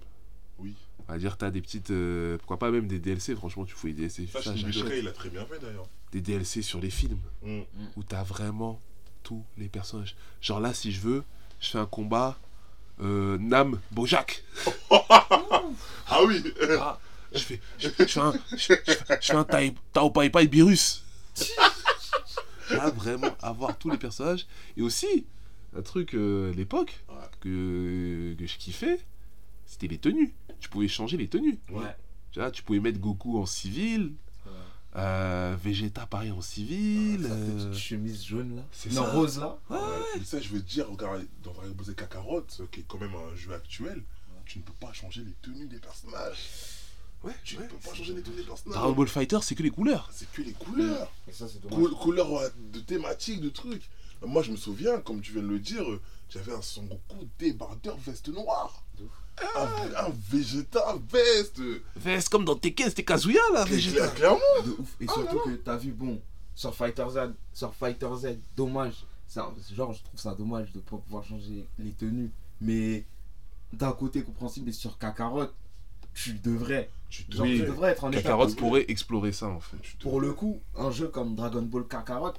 Oui. 0.58 0.74
On 1.08 1.12
va 1.12 1.18
dire 1.18 1.36
t'as 1.36 1.50
des 1.50 1.60
petites, 1.60 1.90
euh, 1.90 2.38
pourquoi 2.38 2.58
pas 2.58 2.70
même 2.70 2.86
des 2.86 2.98
DLC. 2.98 3.34
Franchement, 3.34 3.66
tu 3.66 3.74
fous 3.74 3.88
des 3.88 3.92
DLC. 3.92 4.26
Ça, 4.26 4.40
Ça, 4.42 4.54
Shin 4.54 4.60
j'achète. 4.62 4.82
Budokai, 4.84 4.98
il 5.00 5.08
a 5.08 5.12
très 5.12 5.28
bien 5.28 5.44
fait 5.44 5.58
d'ailleurs. 5.58 5.86
Des 6.12 6.22
DLC 6.22 6.62
sur 6.62 6.80
les 6.80 6.90
films 6.90 7.20
Hmm. 7.42 7.60
où 7.96 8.02
t'as 8.02 8.22
vraiment 8.22 8.80
tous 9.22 9.44
les 9.58 9.68
personnages. 9.68 10.16
Genre 10.40 10.60
là, 10.60 10.72
si 10.72 10.90
je 10.92 11.00
veux, 11.00 11.24
je 11.60 11.68
fais 11.68 11.78
un 11.78 11.86
combat. 11.86 12.38
Euh, 13.02 13.36
Nam 13.38 13.80
Bojack. 13.90 14.42
Ah 16.14 16.22
oui 16.26 16.42
Ah, 16.78 16.98
je 17.32 17.38
fais, 17.38 17.60
je, 17.78 17.88
je 17.98 18.04
fais 18.04 18.20
un, 18.20 18.32
je, 18.52 18.56
je 18.86 18.92
fais- 18.92 19.34
un 19.34 19.44
Tao 19.92 20.10
Pai 20.10 20.28
Pai 20.30 20.46
Virus. 20.46 21.04
Là, 22.70 22.90
vraiment, 22.90 23.34
avoir 23.40 23.76
tous 23.78 23.90
les 23.90 23.96
personnages. 23.98 24.46
Et 24.76 24.82
aussi, 24.82 25.26
un 25.76 25.82
truc, 25.82 26.14
euh, 26.14 26.50
à 26.52 26.54
l'époque, 26.54 27.02
Ouais. 27.08 27.14
que, 27.40 28.34
que 28.38 28.46
je 28.46 28.56
kiffais, 28.58 29.00
c'était 29.66 29.86
les 29.88 29.98
tenues. 29.98 30.34
Tu 30.60 30.68
pouvais 30.68 30.88
changer 30.88 31.16
les 31.16 31.28
tenues. 31.28 31.58
Ouais. 31.70 31.96
Tu 32.30 32.40
vois, 32.40 32.50
tu 32.50 32.62
pouvais 32.62 32.80
mettre 32.80 32.98
Goku 32.98 33.38
en 33.40 33.46
civil, 33.46 34.12
euh, 34.96 35.56
Vegeta 35.62 36.06
pareil 36.06 36.30
en 36.30 36.40
civil. 36.42 37.22
Sa 37.26 37.32
euh, 37.32 37.70
petite 37.70 37.82
chemise 37.82 38.24
jaune 38.24 38.56
là. 38.56 38.62
c'est 38.72 38.92
Non, 38.92 39.04
ça. 39.04 39.12
rose 39.12 39.38
là. 39.38 39.58
Ouais, 39.70 39.78
mais 40.18 40.24
ça, 40.24 40.40
je 40.40 40.48
veux 40.50 40.60
dire, 40.60 40.90
regarde, 40.90 41.26
dans 41.42 41.52
Dragon 41.52 41.70
Ball 41.74 41.86
Z 41.86 41.94
Kakarot, 41.94 42.46
qui 42.70 42.80
est 42.80 42.84
quand 42.86 42.98
même 42.98 43.14
un 43.14 43.34
jeu 43.36 43.52
actuel, 43.54 44.02
tu 44.44 44.58
ne 44.58 44.64
peux 44.64 44.72
pas 44.74 44.92
changer 44.92 45.22
les 45.24 45.32
tenues 45.42 45.66
des 45.66 45.78
personnages. 45.78 46.38
Ouais, 47.22 47.32
Tu 47.44 47.56
ouais. 47.56 47.62
ne 47.64 47.68
peux 47.68 47.76
pas 47.76 47.94
changer 47.94 48.14
les 48.14 48.22
tenues 48.22 48.36
des 48.36 48.42
personnages. 48.42 48.78
Dragon 48.78 48.92
Ball 48.94 49.08
Fighter, 49.08 49.38
c'est 49.42 49.54
que 49.54 49.62
les 49.62 49.70
couleurs. 49.70 50.10
C'est 50.12 50.30
que 50.32 50.42
les 50.42 50.52
couleurs. 50.52 51.10
Et 51.28 51.32
ça, 51.32 51.46
c'est 51.48 51.60
dommage. 51.62 51.78
Coul- 51.78 51.94
couleurs 51.98 52.30
ouais, 52.32 52.48
de 52.72 52.80
thématiques, 52.80 53.40
de 53.40 53.48
trucs. 53.48 53.88
Moi, 54.26 54.42
je 54.42 54.50
me 54.52 54.56
souviens, 54.56 55.00
comme 55.00 55.20
tu 55.20 55.32
viens 55.32 55.42
de 55.42 55.48
le 55.48 55.58
dire, 55.58 55.88
euh, 55.90 56.00
j'avais 56.28 56.52
un 56.52 56.62
Son 56.62 56.82
Goku 56.84 57.26
débardeur 57.38 57.96
veste 57.98 58.28
noire. 58.28 58.82
Un, 59.56 60.06
un 60.06 60.12
Vegeta 60.30 60.96
veste. 61.10 61.60
Veste 61.96 62.28
comme 62.28 62.44
dans 62.44 62.54
Tekken, 62.56 62.88
c'était 62.88 63.04
Kazuya 63.04 63.40
là, 63.52 63.64
Vegeta. 63.64 64.08
Claire- 64.08 64.14
Clairement. 64.14 64.66
De 64.66 64.70
ouf. 64.80 64.96
Et 65.00 65.06
Ah, 65.08 65.12
surtout 65.12 65.36
non, 65.36 65.44
que 65.44 65.50
t'as 65.56 65.76
vu, 65.76 65.92
bon, 65.92 66.20
sur 66.54 66.74
Fighter 66.74 67.06
Z, 67.10 67.18
sur 67.52 67.74
Fighter 67.74 68.08
Z, 68.16 68.38
dommage. 68.56 69.04
Ça, 69.26 69.50
genre, 69.74 69.92
je 69.92 70.02
trouve 70.02 70.20
ça 70.20 70.34
dommage 70.34 70.72
de 70.72 70.80
pas 70.80 70.96
pouvoir 70.98 71.24
changer 71.24 71.66
les 71.78 71.92
tenues. 71.92 72.30
Mais 72.60 73.04
d'un 73.72 73.92
côté 73.92 74.22
compréhensible, 74.22 74.68
et 74.68 74.72
sur 74.72 74.98
Kakarot, 74.98 75.46
tu 76.14 76.34
devrais. 76.34 76.90
Tu 77.08 77.24
te 77.24 77.36
Genre, 77.36 77.46
Oui. 77.46 77.58
tu 77.60 77.66
devrais 77.66 77.92
être 77.92 78.04
en 78.04 78.10
état. 78.12 78.20
Kakarot 78.22 78.46
que 78.48 78.52
pourrait 78.52 78.84
explorer 78.88 79.32
ça 79.32 79.48
en 79.48 79.60
fait. 79.60 79.76
Pour 80.00 80.20
le 80.20 80.32
coup, 80.32 80.60
un 80.76 80.90
jeu 80.90 81.08
comme 81.08 81.34
Dragon 81.34 81.62
Ball 81.62 81.86
Kakarot, 81.86 82.32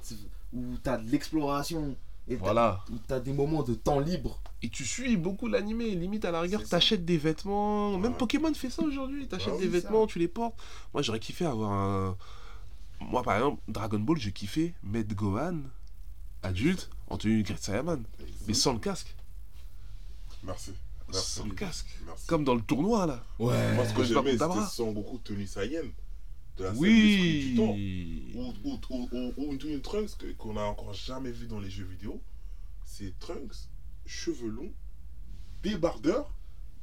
où 0.52 0.76
t'as 0.82 0.96
de 0.98 1.10
l'exploration, 1.10 1.96
et 2.28 2.36
Voilà. 2.36 2.84
où 2.92 2.96
t'as 3.08 3.18
des 3.20 3.32
moments 3.32 3.62
de 3.64 3.74
temps 3.74 3.98
libre. 4.00 4.40
Et 4.64 4.70
tu 4.70 4.86
suis 4.86 5.18
beaucoup 5.18 5.46
l'animé, 5.46 5.90
limite 5.94 6.24
à 6.24 6.30
la 6.30 6.40
rigueur, 6.40 6.66
t'achètes 6.66 7.04
des 7.04 7.18
vêtements. 7.18 7.98
Même. 7.98 8.16
Pokémon 8.16 8.52
fait 8.54 8.70
ça 8.70 8.82
aujourd'hui, 8.82 9.28
t'achètes 9.28 9.52
Ah 9.56 9.60
des 9.60 9.68
vêtements, 9.68 10.06
tu 10.06 10.18
les 10.18 10.26
portes. 10.26 10.58
Moi 10.94 11.02
j'aurais 11.02 11.20
kiffé 11.20 11.44
avoir 11.44 11.70
un. 11.72 12.16
Moi 13.00 13.22
par 13.22 13.36
exemple, 13.36 13.60
Dragon 13.68 13.98
Ball, 13.98 14.16
je 14.18 14.30
kiffais 14.30 14.72
mettre 14.82 15.14
Gohan, 15.14 15.60
adulte, 16.42 16.88
en 17.08 17.18
tenue 17.18 17.42
Great 17.42 17.62
Saiyaman, 17.62 18.02
mais 18.48 18.54
sans 18.54 18.72
le 18.72 18.78
casque. 18.78 19.14
Merci. 20.44 20.72
Merci. 21.12 21.30
Sans 21.32 21.44
le 21.44 21.54
casque. 21.54 21.98
Merci. 22.06 22.26
Comme 22.26 22.44
dans 22.44 22.54
le 22.54 22.62
tournoi 22.62 23.04
là. 23.06 23.22
Ouais. 23.38 23.74
Moi, 23.74 23.86
ce 23.86 23.92
que 23.92 24.02
j'aimais, 24.04 24.32
c'était. 24.32 24.66
Son 24.72 24.92
Goku 24.92 25.18
tenue 25.18 25.46
Saiyan. 25.46 25.84
De 26.56 26.64
la 26.64 26.70
du 26.70 27.54
temps. 27.56 27.72
Oui. 27.72 28.32
Ou, 28.34 28.54
ou, 28.64 28.78
ou, 28.90 29.08
ou- 29.12 29.32
ou 29.36 29.52
une 29.52 29.58
tenue 29.58 29.82
Trunks 29.82 30.12
qu'on 30.38 30.56
a 30.56 30.62
encore 30.62 30.94
jamais 30.94 31.32
vu 31.32 31.48
dans 31.48 31.60
les 31.60 31.68
jeux 31.68 31.84
vidéo. 31.84 32.22
C'est 32.86 33.12
Trunks, 33.18 33.68
cheveux 34.06 34.48
longs, 34.48 34.72
débardeur 35.62 36.30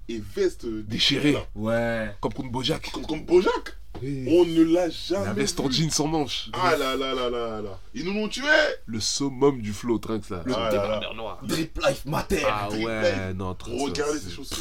et 0.10 0.22
veste 0.36 0.66
Déchirée. 0.66 1.34
là. 1.34 1.46
Ouais. 1.56 2.16
Comme 2.20 2.34
contre 2.34 2.50
Bojack. 2.52 2.92
Comme, 2.92 3.06
comme 3.06 3.26
Bojack. 3.26 3.78
Oui. 4.02 4.26
On 4.30 4.46
ne 4.46 4.64
l'a 4.64 4.90
jamais 4.90 5.26
La 5.26 5.34
veste 5.34 5.60
en 5.60 5.70
jean 5.70 5.92
sans 5.92 6.08
manche. 6.08 6.50
Ah 6.54 6.76
là 6.76 6.96
là 6.96 7.14
là 7.14 7.30
là 7.30 7.62
là. 7.62 7.80
Ils 7.94 8.04
nous 8.06 8.14
l'ont 8.14 8.28
tué. 8.30 8.44
Le 8.88 9.00
summum 9.00 9.62
du 9.62 9.74
flow, 9.74 10.00
Trunks 10.00 10.30
là. 10.30 10.42
Le 10.46 10.54
Ah, 10.56 10.72
débardeur 10.72 11.14
noir. 11.14 11.40
Drip 11.44 11.78
Life 11.86 12.06
Matter. 12.06 12.42
Ah 12.48 12.68
Drip 12.70 12.86
ouais, 12.88 13.34
non, 13.34 13.54
Trunks. 13.54 13.80
Regardez 13.80 14.18
ses 14.20 14.32
chaussures. 14.32 14.58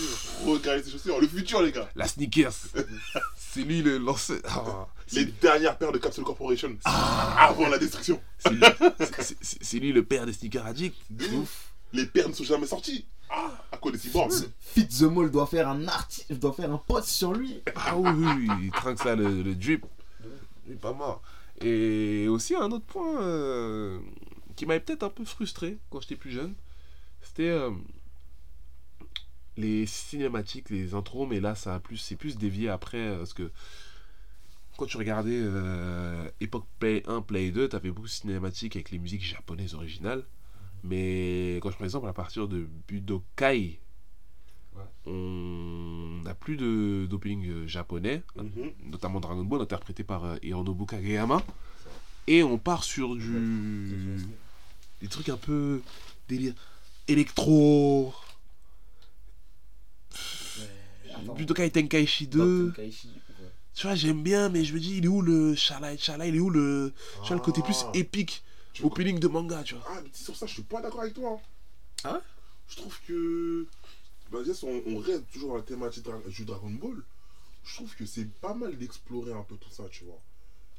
Regardez 0.47 0.83
ses 0.83 0.91
chaussures. 0.91 1.21
Le 1.21 1.27
futur, 1.29 1.63
les 1.63 1.73
gars. 1.73 1.89
La 1.95 2.07
sneakers. 2.07 2.53
c'est 3.37 3.63
lui 3.63 3.83
le 3.83 3.99
lanceur. 3.99 4.41
Ah, 4.47 4.89
Les 5.13 5.25
dernières 5.25 5.79
paires 5.79 5.93
de 5.93 5.99
Capsule 5.99 6.25
Corporation. 6.25 6.77
Avant 6.85 7.69
la 7.69 7.79
destruction. 7.79 8.21
c'est 8.41 8.51
lui, 9.79 9.81
lui 9.81 9.93
le 9.93 10.05
père 10.05 10.27
des 10.27 10.33
sneakers 10.35 10.67
addicts. 10.67 11.01
De 11.09 11.25
ouf. 11.29 11.70
Les 11.93 12.07
paires 12.07 12.29
ne 12.29 12.35
sont 12.35 12.45
jamais 12.45 12.67
sorties. 12.67 13.07
Ah, 13.29 13.53
à 13.71 13.77
cause 13.77 13.93
des 13.93 13.99
cyborgs. 13.99 14.33
Fit 14.59 14.89
the 14.89 15.03
Mall 15.03 15.31
doit 15.31 15.47
faire 15.47 15.69
un 15.69 15.87
article, 15.87 16.37
doit 16.39 16.53
faire 16.53 16.73
un 16.73 16.79
post 16.79 17.09
sur 17.09 17.33
lui. 17.33 17.63
Ah 17.77 17.97
oui, 17.97 18.11
oui, 18.13 18.49
oui, 18.59 18.71
Trunks 18.71 19.05
là, 19.05 19.15
le, 19.15 19.43
le 19.43 19.55
drip. 19.55 19.87
Il 20.67 20.73
est 20.73 20.77
pas 20.77 20.93
mort. 20.93 21.23
Et 21.61 22.27
aussi 22.29 22.55
un 22.57 22.71
autre 22.71 22.87
point 22.87 23.21
euh, 23.23 23.99
qui 24.57 24.67
m'avait 24.67 24.81
peut-être 24.81 25.03
un 25.03 25.11
peu 25.11 25.25
frustré 25.25 25.79
quand 25.91 26.01
j'étais 26.01 26.17
plus 26.17 26.31
jeune, 26.31 26.55
c'était 27.23 27.49
euh, 27.49 27.71
les 29.57 29.87
cinématiques, 29.87 30.71
les 30.71 30.95
intros, 30.95 31.29
mais 31.29 31.41
là 31.41 31.55
ça 31.55 31.75
a 31.75 31.81
plus, 31.81 31.99
c'est 31.99 32.17
plus 32.17 32.37
dévié 32.37 32.69
après 32.69 32.99
euh, 32.99 33.19
parce 33.19 33.35
que 33.35 33.51
quand 34.77 34.87
tu 34.87 34.97
regardais 34.97 35.39
euh, 35.39 36.29
époque 36.41 36.65
Play 36.79 37.03
1, 37.07 37.21
Play 37.23 37.51
2, 37.51 37.69
t'avais 37.69 37.91
beaucoup 37.91 38.07
de 38.07 38.13
cinématiques 38.13 38.77
avec 38.77 38.91
les 38.91 38.99
musiques 38.99 39.23
japonaises 39.25 39.75
originales. 39.75 40.25
Mais 40.83 41.59
quand 41.63 41.71
je 41.71 41.77
prends 41.77 41.85
exemple 41.85 42.09
à 42.09 42.13
partir 42.13 42.49
de 42.49 42.67
Budokai, 42.89 43.81
Ouais. 44.77 44.83
on 45.07 46.21
n'a 46.23 46.35
plus 46.35 46.57
de 46.57 47.07
d'opening 47.11 47.45
euh, 47.49 47.67
japonais, 47.67 48.23
Mhm. 48.37 48.73
notamment 48.91 49.19
Dragon 49.21 49.45
Ball 49.45 49.61
interprété 49.63 50.05
par 50.05 50.25
euh, 50.25 50.37
Hironobu 50.43 50.87
Kageyama. 50.87 51.43
Et 52.29 52.43
on 52.45 52.57
part 52.57 52.85
sur 52.85 53.17
du. 53.17 54.17
des 55.01 55.09
trucs 55.09 55.29
un 55.29 55.37
peu. 55.37 55.83
délire. 56.29 56.55
électro. 57.09 58.15
Budokai 61.37 61.71
Tenkaichi 61.71 62.27
2. 62.29 62.69
Dr. 62.69 62.77
Kaishi, 62.77 63.09
ouais. 63.09 63.47
Tu 63.75 63.87
vois, 63.87 63.95
j'aime 63.97 64.23
bien, 64.23 64.49
mais 64.49 64.65
je 64.65 64.73
me 64.75 64.79
dis, 64.81 64.99
il 64.99 65.05
est 65.05 65.09
où 65.09 65.21
le 65.23 65.55
Shala 65.55 65.93
et 65.93 65.99
Shala 65.99 66.27
Il 66.27 66.37
est 66.37 66.41
où 66.41 66.51
le. 66.51 66.93
Tu 67.23 67.29
vois, 67.29 67.37
le 67.37 67.43
côté 67.43 67.63
plus 67.63 67.83
Ah. 67.87 67.91
épique, 67.95 68.43
Tu 68.81 68.87
vois, 68.87 68.93
opening 68.93 69.19
de 69.19 69.29
manga, 69.29 69.63
tu 69.63 69.75
vois. 69.75 69.85
Ah, 69.89 70.01
mais 70.03 70.11
sur 70.13 70.35
ça, 70.37 70.47
je 70.47 70.55
suis 70.55 70.63
pas 70.63 70.81
d'accord 70.81 71.01
avec 71.03 71.15
toi. 71.15 71.39
hein. 71.39 71.41
Ah 72.05 72.21
Je 72.69 72.77
trouve 72.77 72.99
que. 73.07 73.67
Bah, 74.31 74.39
si 74.45 74.65
on, 74.65 74.83
on 74.87 74.99
reste 74.99 75.31
toujours 75.33 75.51
dans 75.51 75.57
la 75.57 75.63
thématique 75.63 76.07
du 76.29 76.45
Dragon 76.45 76.71
Ball. 76.71 77.03
Je 77.65 77.75
trouve 77.75 77.95
que 77.95 78.07
c'est 78.07 78.27
pas 78.41 78.55
mal 78.55 78.77
d'explorer 78.79 79.33
un 79.33 79.43
peu 79.43 79.57
tout 79.57 79.71
ça, 79.71 79.85
tu 79.91 80.05
vois. 80.05 80.21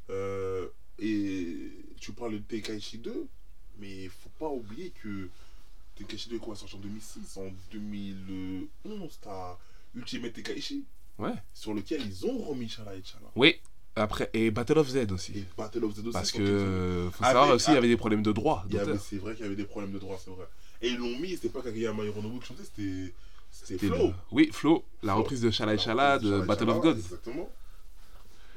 Euh, 0.09 0.67
et 0.99 1.71
tu 1.99 2.11
parles 2.11 2.33
de 2.33 2.39
Tenkaichi 2.39 2.97
2, 2.97 3.27
mais 3.77 4.07
faut 4.07 4.29
pas 4.39 4.49
oublier 4.49 4.89
que 5.01 5.29
Tenkaichi 5.95 6.29
2 6.29 6.37
est 6.37 6.39
quoi 6.39 6.55
sorti 6.55 6.75
en 6.75 6.79
2006 6.79 7.37
En 7.37 7.49
2011, 7.71 9.19
t'as 9.21 9.57
Ultimate 9.95 10.33
Tenkaichi, 10.33 10.83
Ouais. 11.19 11.33
sur 11.53 11.73
lequel 11.75 12.01
ils 12.05 12.25
ont 12.25 12.39
remis 12.45 12.67
Chala 12.67 12.95
et 12.95 13.03
Chala. 13.03 13.29
Oui. 13.35 13.59
Après, 13.95 14.29
et 14.33 14.51
Battle 14.51 14.77
of 14.77 14.87
Z 14.89 15.11
aussi. 15.11 15.33
Et 15.39 15.45
Battle 15.57 15.83
of 15.83 15.93
the 15.95 15.99
aussi. 15.99 16.11
Parce 16.11 16.31
que. 16.31 17.09
Faut 17.11 17.23
Ah, 17.23 17.27
savoir 17.33 17.49
aussi, 17.55 17.71
il 17.71 17.73
y 17.73 17.77
avait 17.77 17.87
des 17.89 17.97
problèmes 17.97 18.23
de 18.23 18.31
droit. 18.31 18.65
C'est 18.99 19.17
vrai 19.17 19.33
qu'il 19.35 19.43
y 19.43 19.47
avait 19.47 19.55
des 19.55 19.65
problèmes 19.65 19.91
de 19.91 19.99
droit, 19.99 20.19
c'est 20.23 20.31
vrai. 20.31 20.45
Et 20.81 20.89
ils 20.89 20.97
l'ont 20.97 21.19
mis, 21.19 21.31
c'était 21.31 21.49
pas 21.49 21.61
Kageyama 21.61 22.03
Hironobu 22.05 22.39
qui 22.39 22.45
chantait, 22.47 22.63
c'était 23.51 23.77
Flo. 23.87 24.07
le- 24.07 24.13
Oui, 24.31 24.49
Flo, 24.51 24.83
la 25.03 25.13
Flo. 25.13 25.21
reprise 25.23 25.41
de 25.41 25.51
Shala 25.51 25.73
et 25.73 25.77
La 25.77 25.81
Shala 25.83 26.19
de 26.19 26.39
Battle 26.41 26.69
of 26.69 26.79
Gods. 26.79 26.95
Exactement. 26.97 27.49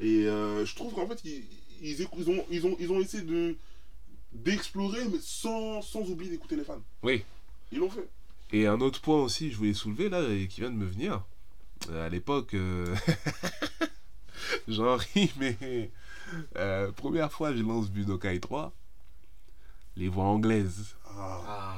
Et 0.00 0.26
euh, 0.26 0.64
je 0.64 0.74
trouve 0.74 0.94
qu'en 0.94 1.06
fait, 1.08 1.20
ils, 1.24 1.42
ils, 1.82 2.00
écou- 2.02 2.16
ils 2.18 2.30
ont, 2.30 2.44
ils, 2.50 2.64
ont, 2.66 2.76
ils 2.80 2.90
ont 2.92 3.00
essayé 3.00 3.22
de 3.24 3.56
d'explorer, 4.32 5.04
mais 5.08 5.18
sans, 5.20 5.80
sans 5.82 6.08
oublier 6.10 6.30
d'écouter 6.30 6.56
les 6.56 6.64
fans. 6.64 6.82
Oui. 7.02 7.22
Ils 7.70 7.78
l'ont 7.78 7.90
fait. 7.90 8.08
Et 8.52 8.66
un 8.66 8.80
autre 8.80 9.00
point 9.00 9.20
aussi, 9.22 9.50
je 9.52 9.56
voulais 9.56 9.74
soulever 9.74 10.08
là, 10.08 10.22
et 10.28 10.48
qui 10.48 10.60
vient 10.60 10.70
de 10.70 10.76
me 10.76 10.86
venir. 10.86 11.22
Euh, 11.90 12.06
À 12.06 12.08
l'époque, 12.08 12.54
euh, 12.54 12.94
j'en 14.68 14.96
ris, 14.96 15.32
mais 15.38 15.90
euh, 16.56 16.90
première 16.92 17.30
fois 17.32 17.54
je 17.54 17.62
lance 17.62 17.90
Budokai 17.90 18.40
3, 18.40 18.72
les 19.96 20.08
voix 20.08 20.24
anglaises. 20.24 20.94
Ah, 21.06 21.40
Ah. 21.46 21.74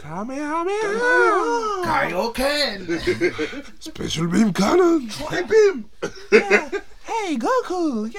Kamehameha! 0.00 1.82
Kaioken! 1.84 3.00
Special 3.80 4.26
Beam 4.26 4.52
Cannon! 4.52 5.00
Et 5.32 5.44
bim 5.44 5.82
Hey 7.08 7.36
Goku! 7.38 8.10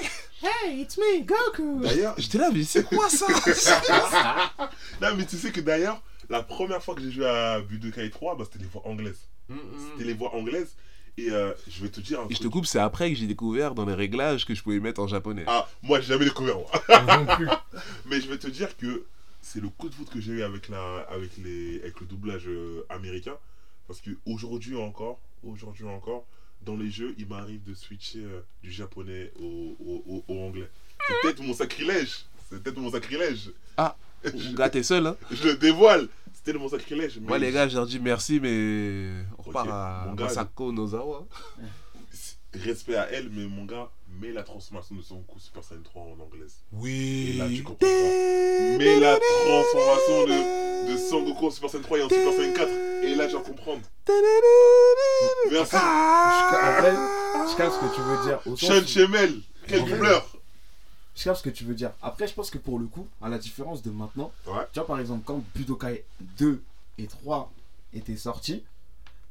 Hey, 0.42 0.82
it's 0.82 0.98
me, 0.98 1.22
Goku! 1.26 1.82
D'ailleurs, 1.82 2.16
J'étais 2.18 2.38
là, 2.38 2.50
mais 2.54 2.64
c'est 2.64 2.84
quoi 2.84 3.10
ça? 3.10 3.28
Non, 5.02 5.16
mais 5.18 5.26
tu 5.26 5.38
sais 5.38 5.52
que 5.52 5.60
d'ailleurs, 5.62 6.02
la 6.30 6.44
première 6.44 6.82
fois 6.82 6.96
que 6.96 7.02
j'ai 7.02 7.12
joué 7.12 7.28
à 7.28 7.60
Budokai 7.62 8.10
3, 8.10 8.36
bah, 8.38 8.46
c'était 8.46 8.64
les 8.64 8.70
voix 8.70 8.84
anglaises. 8.86 9.20
C'était 9.50 10.06
les 10.06 10.14
voix 10.14 10.34
anglaises. 10.36 10.76
Et 11.26 11.32
euh, 11.32 11.52
je 11.70 11.82
vais 11.84 11.90
te 11.90 12.00
dire 12.00 12.22
un 12.22 12.28
Et 12.30 12.36
je 12.36 12.40
te 12.40 12.48
coupe, 12.48 12.66
c'est 12.66 12.80
après 12.80 13.10
que 13.12 13.18
j'ai 13.18 13.28
découvert 13.28 13.76
dans 13.76 13.86
les 13.86 13.94
réglages 13.94 14.46
que 14.46 14.54
je 14.56 14.64
pouvais 14.64 14.80
mettre 14.80 15.02
en 15.02 15.08
japonais. 15.08 15.44
Ah, 15.48 15.68
moi, 15.84 16.00
j'ai 16.00 16.08
jamais 16.08 16.26
découvert, 16.26 16.56
moi. 16.58 16.70
non 17.18 17.36
plus. 17.36 17.48
Mais 18.06 18.22
je 18.22 18.28
vais 18.30 18.38
te 18.38 18.48
dire 18.48 18.76
que 18.78 19.04
c'est 19.42 19.62
le 19.62 19.70
coup 19.70 19.90
de 19.90 19.94
foot 19.96 20.10
que 20.10 20.22
j'ai 20.22 20.34
eu 20.34 20.44
avec, 20.44 20.70
la, 20.70 21.00
avec, 21.10 21.32
les, 21.44 21.80
avec 21.82 22.00
le 22.00 22.06
doublage 22.06 22.48
euh, 22.48 22.86
américain. 22.90 23.36
Parce 23.88 24.02
que 24.02 24.12
aujourd'hui 24.26 24.76
encore, 24.78 25.20
aujourd'hui 25.44 25.86
encore, 25.86 26.26
dans 26.66 26.76
les 26.76 26.92
jeux, 26.92 27.16
il 27.18 27.28
m'arrive 27.28 27.64
de 27.64 27.74
switcher 27.74 28.20
euh, 28.24 28.42
du 28.64 28.72
japonais 28.72 29.32
au, 29.42 29.76
au, 29.80 30.04
au- 30.08 30.24
au 30.28 30.40
anglais. 30.46 30.70
C'est 31.08 31.14
peut-être 31.24 31.42
mon 31.42 31.54
sacrilège. 31.54 32.26
C'est 32.50 32.62
peut-être 32.62 32.78
mon 32.78 32.92
sacrilège. 32.92 33.52
Mon 33.78 34.54
gars, 34.54 34.70
t'es 34.70 34.84
seul, 34.84 35.08
hein. 35.08 35.16
Je 35.32 35.44
le 35.48 35.56
dévoile. 35.56 36.08
Mon 36.58 36.70
sacrilège. 36.70 37.20
Moi, 37.20 37.38
les 37.38 37.52
gars, 37.52 37.68
je 37.68 37.76
leur 37.76 37.86
dis 37.86 38.00
merci, 38.00 38.40
mais 38.40 39.24
on 39.38 39.44
repart 39.44 39.68
à 39.70 40.06
mon 40.08 40.16
gars, 40.16 40.26
Masako 40.26 40.72
Nozawa. 40.72 41.26
Respect 42.54 42.96
à 42.96 43.08
elle, 43.12 43.30
mais 43.30 43.46
mon 43.46 43.66
gars, 43.66 43.92
mets 44.20 44.32
la 44.32 44.42
transformation 44.42 44.96
de 44.96 45.02
son 45.04 45.22
coup 45.22 45.40
Super 45.40 45.64
Saiyan 45.64 45.82
3 45.84 46.02
en 46.02 46.20
anglaise. 46.20 46.56
Oui. 46.72 47.34
Et 47.36 47.38
là, 47.38 47.48
tu 47.48 47.62
comprends 47.64 47.86
Mets 47.86 49.00
la 49.00 49.20
transformation 49.20 50.26
de, 50.26 50.92
de 50.92 50.98
Son 50.98 51.24
Goku 51.24 51.46
en 51.48 51.52
Super 51.52 51.70
Saiyan 51.70 51.84
3 51.84 52.00
et 52.00 52.02
en 52.02 52.10
Super 52.10 52.34
Saiyan 52.34 52.54
4. 52.54 52.70
Et 53.04 53.16
là, 53.16 53.28
tu 53.28 53.34
vas 53.36 53.42
comprendre. 53.42 53.82
Merci. 55.52 55.76
Je 55.76 57.56
ce 57.56 57.80
que 57.80 57.96
tu 57.96 58.02
veux 58.02 58.24
dire. 58.26 58.40
Sean 58.58 58.88
Chemel. 58.88 59.42
Quel 59.68 59.82
En 59.82 59.86
vrai, 59.86 59.92
doubleur. 59.92 60.39
Je 61.20 61.26
capte 61.26 61.38
ce 61.40 61.44
que 61.44 61.50
tu 61.50 61.66
veux 61.66 61.76
dire. 61.76 61.92
Après, 62.02 62.28
je 62.28 62.34
pense 62.34 62.50
que 62.50 62.58
pour 62.58 62.80
le 62.80 62.86
coup, 62.88 63.06
à 63.22 63.28
la 63.28 63.38
différence 63.38 63.82
de 63.84 63.92
maintenant, 63.92 64.32
Ouais. 64.48 64.66
tu 64.72 64.80
vois, 64.80 64.88
par 64.88 65.00
exemple, 65.02 65.24
quand 65.26 65.44
Budokai 65.54 66.06
2 66.38 66.62
et 66.98 67.08
3 67.08 67.52
étaient 67.94 68.16
sortis, 68.16 68.62
tu 68.62 68.64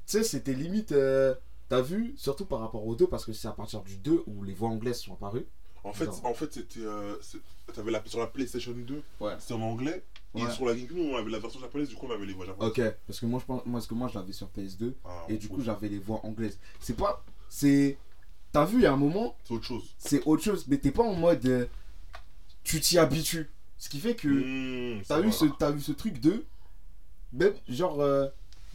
sais, 0.07 0.22
c'était 0.22 0.53
limite. 0.53 0.93
euh, 0.93 1.34
T'as 1.70 1.80
vu, 1.82 2.14
surtout 2.16 2.45
par 2.47 2.61
rapport 2.61 2.86
aux 2.86 2.95
deux, 2.95 3.07
parce 3.07 3.24
que 3.26 3.32
c'est 3.34 3.49
à 3.49 3.53
partir 3.53 3.82
du 3.82 3.97
2 3.97 4.22
où 4.26 4.43
les 4.43 4.55
voix 4.55 4.68
anglaises 4.70 4.99
sont 5.01 5.12
apparues. 5.14 5.45
En 5.84 5.93
fait, 5.93 6.09
en 6.24 6.34
fait 6.34 6.53
c'était. 6.53 6.80
Euh, 6.80 7.16
T'avais 7.74 7.91
la, 7.91 8.03
sur 8.07 8.18
la 8.20 8.26
PlayStation 8.26 8.72
2, 8.72 9.03
Ouais. 9.20 9.34
c'était 9.39 9.53
en 9.55 9.61
anglais. 9.62 10.03
Ouais. 10.34 10.43
Et 10.43 10.51
sur 10.51 10.64
la 10.66 10.74
GameCube, 10.74 10.99
on 10.99 11.16
avait 11.16 11.30
la 11.30 11.39
version 11.39 11.61
japonaise, 11.61 11.89
du 11.91 11.95
coup, 11.95 12.07
on 12.07 12.11
avait 12.11 12.24
les 12.26 12.32
voix 12.32 12.47
japonaises. 12.47 12.70
Ok, 12.70 12.82
parce 13.07 13.20
que 13.20 13.26
moi, 13.26 13.39
je 13.41 13.45
pense, 13.47 13.64
moi, 13.66 13.74
parce 13.78 13.86
que 13.86 13.95
moi, 13.95 14.09
je 14.09 14.18
l'avais 14.18 14.32
sur 14.32 14.49
PS2 14.49 14.95
Ah, 15.05 15.24
et 15.28 15.36
du 15.36 15.49
coup, 15.49 15.61
j'avais 15.62 15.89
les 15.89 15.99
voix 15.99 16.20
anglaises. 16.24 16.59
C'est 16.80 16.97
pas. 16.97 17.22
C'est. 17.51 17.99
T'as 18.59 18.65
vu, 18.65 18.79
il 18.79 18.83
y 18.83 18.87
a 18.87 18.93
un 18.93 18.97
moment, 18.97 19.37
C'est 19.45 19.55
autre 19.55 19.65
chose. 19.65 19.85
c'est 19.99 20.23
autre 20.27 20.43
chose, 20.43 20.65
mais 20.69 20.79
t'es 20.79 20.91
pas 20.91 21.05
en 21.05 21.15
mode. 21.15 21.45
euh, 21.47 21.67
tu 22.65 22.81
t'y 22.81 22.99
habitues. 22.99 23.49
Ce 23.79 23.89
qui 23.89 24.01
fait 24.01 24.15
que. 24.17 24.27
Mmh, 24.29 25.03
T'as 25.07 25.21
vu, 25.21 25.31
ce, 25.33 25.45
t'as 25.45 25.71
vu 25.71 25.81
ce 25.81 25.93
truc 25.93 26.21
de. 26.21 26.45
Même, 27.33 27.55
genre. 27.69 28.01
euh, 28.01 28.27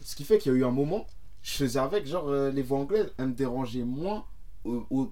ce 0.02 0.14
qui 0.16 0.24
fait 0.24 0.38
qu'il 0.38 0.52
y 0.52 0.54
a 0.54 0.58
eu 0.58 0.64
un 0.64 0.70
moment, 0.70 1.06
je 1.42 1.52
faisais 1.52 1.78
avec, 1.78 2.06
genre, 2.06 2.28
euh, 2.28 2.50
les 2.50 2.62
voix 2.62 2.78
anglaises, 2.78 3.12
elles 3.18 3.26
me 3.28 3.32
dérangeaient 3.34 3.84
moins 3.84 4.24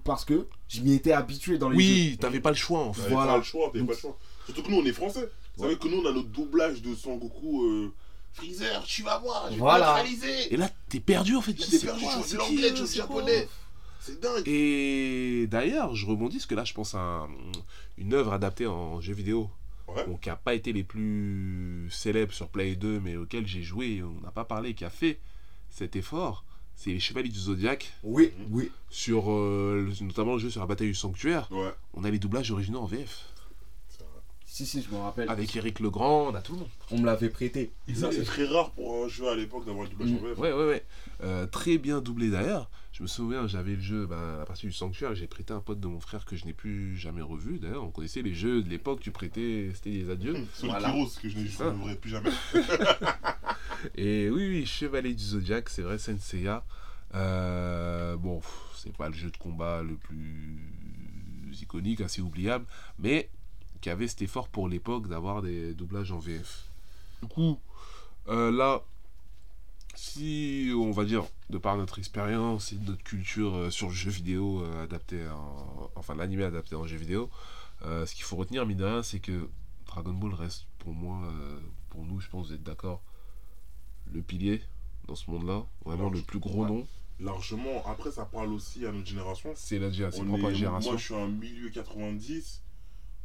parce 0.03 0.25
que 0.25 0.47
je 0.67 0.81
m'y 0.81 0.93
étais 0.93 1.11
habitué 1.11 1.59
dans 1.59 1.69
les 1.69 1.77
jeux. 1.79 1.83
Oui, 2.11 2.17
t'avais 2.19 2.39
pas 2.39 2.49
le 2.49 2.55
choix, 2.55 2.79
en 2.79 2.93
fait. 2.93 3.03
T'avais 3.03 3.13
Voilà. 3.13 3.31
pas 3.33 3.37
le 3.37 3.43
choix, 3.43 3.67
t'avais 3.67 3.79
Donc- 3.79 3.89
pas 3.89 3.93
le 3.93 3.99
choix. 3.99 4.17
Surtout 4.45 4.63
que 4.63 4.71
nous, 4.71 4.77
on 4.77 4.85
est 4.85 4.91
français. 4.93 5.29
Vous 5.55 5.63
savez 5.63 5.77
que 5.77 5.87
nous, 5.87 5.97
on 6.01 6.05
a 6.07 6.11
notre 6.11 6.29
doublage 6.29 6.81
de 6.81 6.95
Son 6.95 7.17
Goku. 7.17 7.63
Euh... 7.65 7.93
Freezer, 8.33 8.83
tu 8.85 9.03
vas 9.03 9.19
voir, 9.19 9.45
je 9.49 9.53
vais 9.53 9.59
Voilà. 9.59 9.85
neutraliser. 9.93 10.51
Et 10.51 10.57
là, 10.57 10.67
t'es 10.89 10.99
perdu, 10.99 11.35
en 11.35 11.41
fait. 11.41 11.53
T'es 11.53 11.77
perdu, 11.77 12.03
de 12.03 12.25
qui, 12.25 12.35
l'anglais, 12.35 12.71
du 12.71 12.87
c'est 12.87 12.97
japonais. 12.97 13.47
C'est 14.05 14.19
dingue. 14.19 14.43
Et 14.47 15.47
d'ailleurs, 15.49 15.95
je 15.95 16.05
rebondis 16.05 16.37
parce 16.37 16.45
que 16.45 16.55
là, 16.55 16.63
je 16.65 16.73
pense 16.73 16.93
à 16.93 16.99
un- 16.99 17.29
une 17.97 18.13
œuvre 18.13 18.33
adaptée 18.33 18.67
en 18.67 18.99
jeu 19.01 19.13
vidéo. 19.13 19.49
Ouais. 19.87 20.05
Bon, 20.05 20.17
qui 20.17 20.29
n'a 20.29 20.35
pas 20.35 20.53
été 20.53 20.73
les 20.73 20.83
plus 20.83 21.87
célèbres 21.91 22.33
sur 22.33 22.47
Play 22.49 22.75
2, 22.75 22.99
mais 22.99 23.15
auquel 23.15 23.45
j'ai 23.47 23.63
joué 23.63 24.01
on 24.03 24.19
n'a 24.21 24.31
pas 24.31 24.43
parlé, 24.45 24.73
qui 24.73 24.83
a 24.85 24.89
fait 24.89 25.19
cet 25.69 25.95
effort. 25.95 26.43
C'est 26.75 26.89
les 26.89 26.99
Chevaliers 26.99 27.29
du 27.29 27.37
Zodiac, 27.39 27.93
Oui, 28.03 28.31
oui. 28.49 28.71
sur, 28.89 29.31
euh, 29.31 29.85
le- 29.99 30.05
notamment 30.05 30.33
le 30.33 30.39
jeu 30.39 30.49
sur 30.49 30.61
la 30.61 30.67
bataille 30.67 30.87
du 30.87 30.95
sanctuaire. 30.95 31.47
Ouais. 31.51 31.71
On 31.93 32.03
a 32.03 32.09
les 32.09 32.17
doublages 32.19 32.49
originaux 32.51 32.79
en 32.79 32.85
VF. 32.87 33.29
Si, 34.45 34.65
si, 34.67 34.83
je 34.83 34.89
me 34.93 34.99
rappelle. 34.99 35.27
Avec 35.29 35.55
Eric 35.55 35.79
Legrand, 35.79 36.27
on 36.31 36.35
a 36.35 36.41
tout 36.41 36.53
le 36.53 36.59
monde. 36.59 36.69
On 36.91 36.99
me 36.99 37.05
l'avait 37.07 37.29
prêté. 37.29 37.71
Et 37.87 37.95
ça, 37.95 38.11
c'est 38.11 38.23
très 38.23 38.45
rare 38.45 38.69
pour 38.71 39.03
un 39.03 39.07
jeu 39.07 39.27
à 39.27 39.35
l'époque 39.35 39.65
d'avoir 39.65 39.85
le 39.85 39.89
doublage 39.89 40.11
en. 40.11 40.17
VF. 40.27 40.37
Ouais, 40.37 40.51
ouais, 40.53 40.67
ouais. 40.67 40.85
Euh, 41.23 41.47
très 41.47 41.77
bien 41.79 42.01
doublé 42.01 42.29
d'ailleurs. 42.29 42.69
Je 42.93 43.01
me 43.01 43.07
souviens, 43.07 43.47
j'avais 43.47 43.75
le 43.75 43.81
jeu 43.81 44.05
ben, 44.05 44.39
à 44.39 44.45
partir 44.45 44.69
du 44.69 44.75
sanctuaire. 44.75 45.15
J'ai 45.15 45.25
prêté 45.25 45.51
un 45.51 45.59
pote 45.61 45.79
de 45.79 45.87
mon 45.87 45.99
frère 45.99 46.25
que 46.25 46.35
je 46.35 46.45
n'ai 46.45 46.53
plus 46.53 46.95
jamais 46.95 47.23
revu. 47.23 47.57
D'ailleurs, 47.57 47.83
on 47.83 47.89
connaissait 47.89 48.21
les 48.21 48.35
jeux 48.35 48.61
de 48.61 48.69
l'époque. 48.69 48.99
Tu 48.99 49.09
prêtais, 49.09 49.71
c'était 49.73 49.89
des 49.89 50.09
adieux. 50.11 50.35
Sonic 50.53 50.75
Voilà. 50.75 50.89
Heroes, 50.89 51.09
que 51.19 51.27
je 51.27 51.39
ne 51.39 51.95
plus 51.95 52.11
jamais. 52.11 52.29
Et 53.95 54.29
oui, 54.29 54.47
oui, 54.47 54.65
Chevalier 54.67 55.15
du 55.15 55.23
Zodiac, 55.23 55.69
c'est 55.69 55.81
vrai, 55.81 55.97
Senseiya. 55.97 56.63
Euh, 57.15 58.15
bon, 58.15 58.41
c'est 58.75 58.95
pas 58.95 59.09
le 59.09 59.15
jeu 59.15 59.31
de 59.31 59.37
combat 59.37 59.81
le 59.81 59.95
plus 59.95 60.59
iconique, 61.61 61.99
assez 61.99 62.21
oubliable, 62.21 62.65
mais 62.99 63.29
qui 63.81 63.89
avait 63.89 64.07
cet 64.07 64.21
effort 64.21 64.49
pour 64.49 64.69
l'époque 64.69 65.07
d'avoir 65.07 65.41
des 65.41 65.73
doublages 65.73 66.11
en 66.11 66.19
VF. 66.19 66.65
Du 67.23 67.27
coup, 67.27 67.59
euh, 68.27 68.51
là, 68.51 68.83
si 69.95 70.71
on 70.75 70.91
va 70.91 71.05
dire, 71.05 71.25
de 71.49 71.57
par 71.57 71.77
notre 71.77 71.99
expérience 71.99 72.73
et 72.73 72.77
notre 72.77 73.03
culture 73.03 73.55
euh, 73.55 73.69
sur 73.69 73.89
le 73.89 73.93
jeu 73.93 74.11
vidéo 74.11 74.63
euh, 74.63 74.83
adapté 74.83 75.27
en. 75.27 75.91
Enfin, 75.95 76.15
l'animé 76.15 76.43
adapté 76.43 76.75
en 76.75 76.85
jeu 76.85 76.97
vidéo, 76.97 77.29
euh, 77.83 78.05
ce 78.05 78.15
qu'il 78.15 78.23
faut 78.23 78.35
retenir, 78.35 78.65
mine 78.65 78.77
de 78.77 78.85
rien, 78.85 79.03
c'est 79.03 79.19
que 79.19 79.49
Dragon 79.85 80.13
Ball 80.13 80.33
reste 80.33 80.65
pour 80.79 80.93
moi, 80.93 81.21
pour 81.89 82.03
nous, 82.03 82.19
je 82.19 82.27
pense, 82.29 82.47
vous 82.47 82.53
êtes 82.53 82.63
d'accord, 82.63 83.01
le 84.11 84.21
pilier 84.21 84.61
dans 85.07 85.15
ce 85.15 85.29
monde-là, 85.29 85.65
vraiment 85.85 86.07
Alors, 86.07 86.13
le 86.13 86.21
plus 86.21 86.39
gros 86.39 86.63
ouais. 86.63 86.69
nom. 86.69 86.87
Largement. 87.19 87.85
Après, 87.85 88.11
ça 88.11 88.25
parle 88.25 88.51
aussi 88.51 88.85
à 88.85 88.91
notre 88.91 89.07
génération. 89.07 89.51
C'est 89.55 89.79
la 89.79 89.89
propre 89.89 90.51
génération. 90.51 90.91
Moi, 90.91 90.97
je 90.97 91.03
suis 91.03 91.13
en 91.13 91.27
milieu 91.27 91.69
90. 91.69 92.63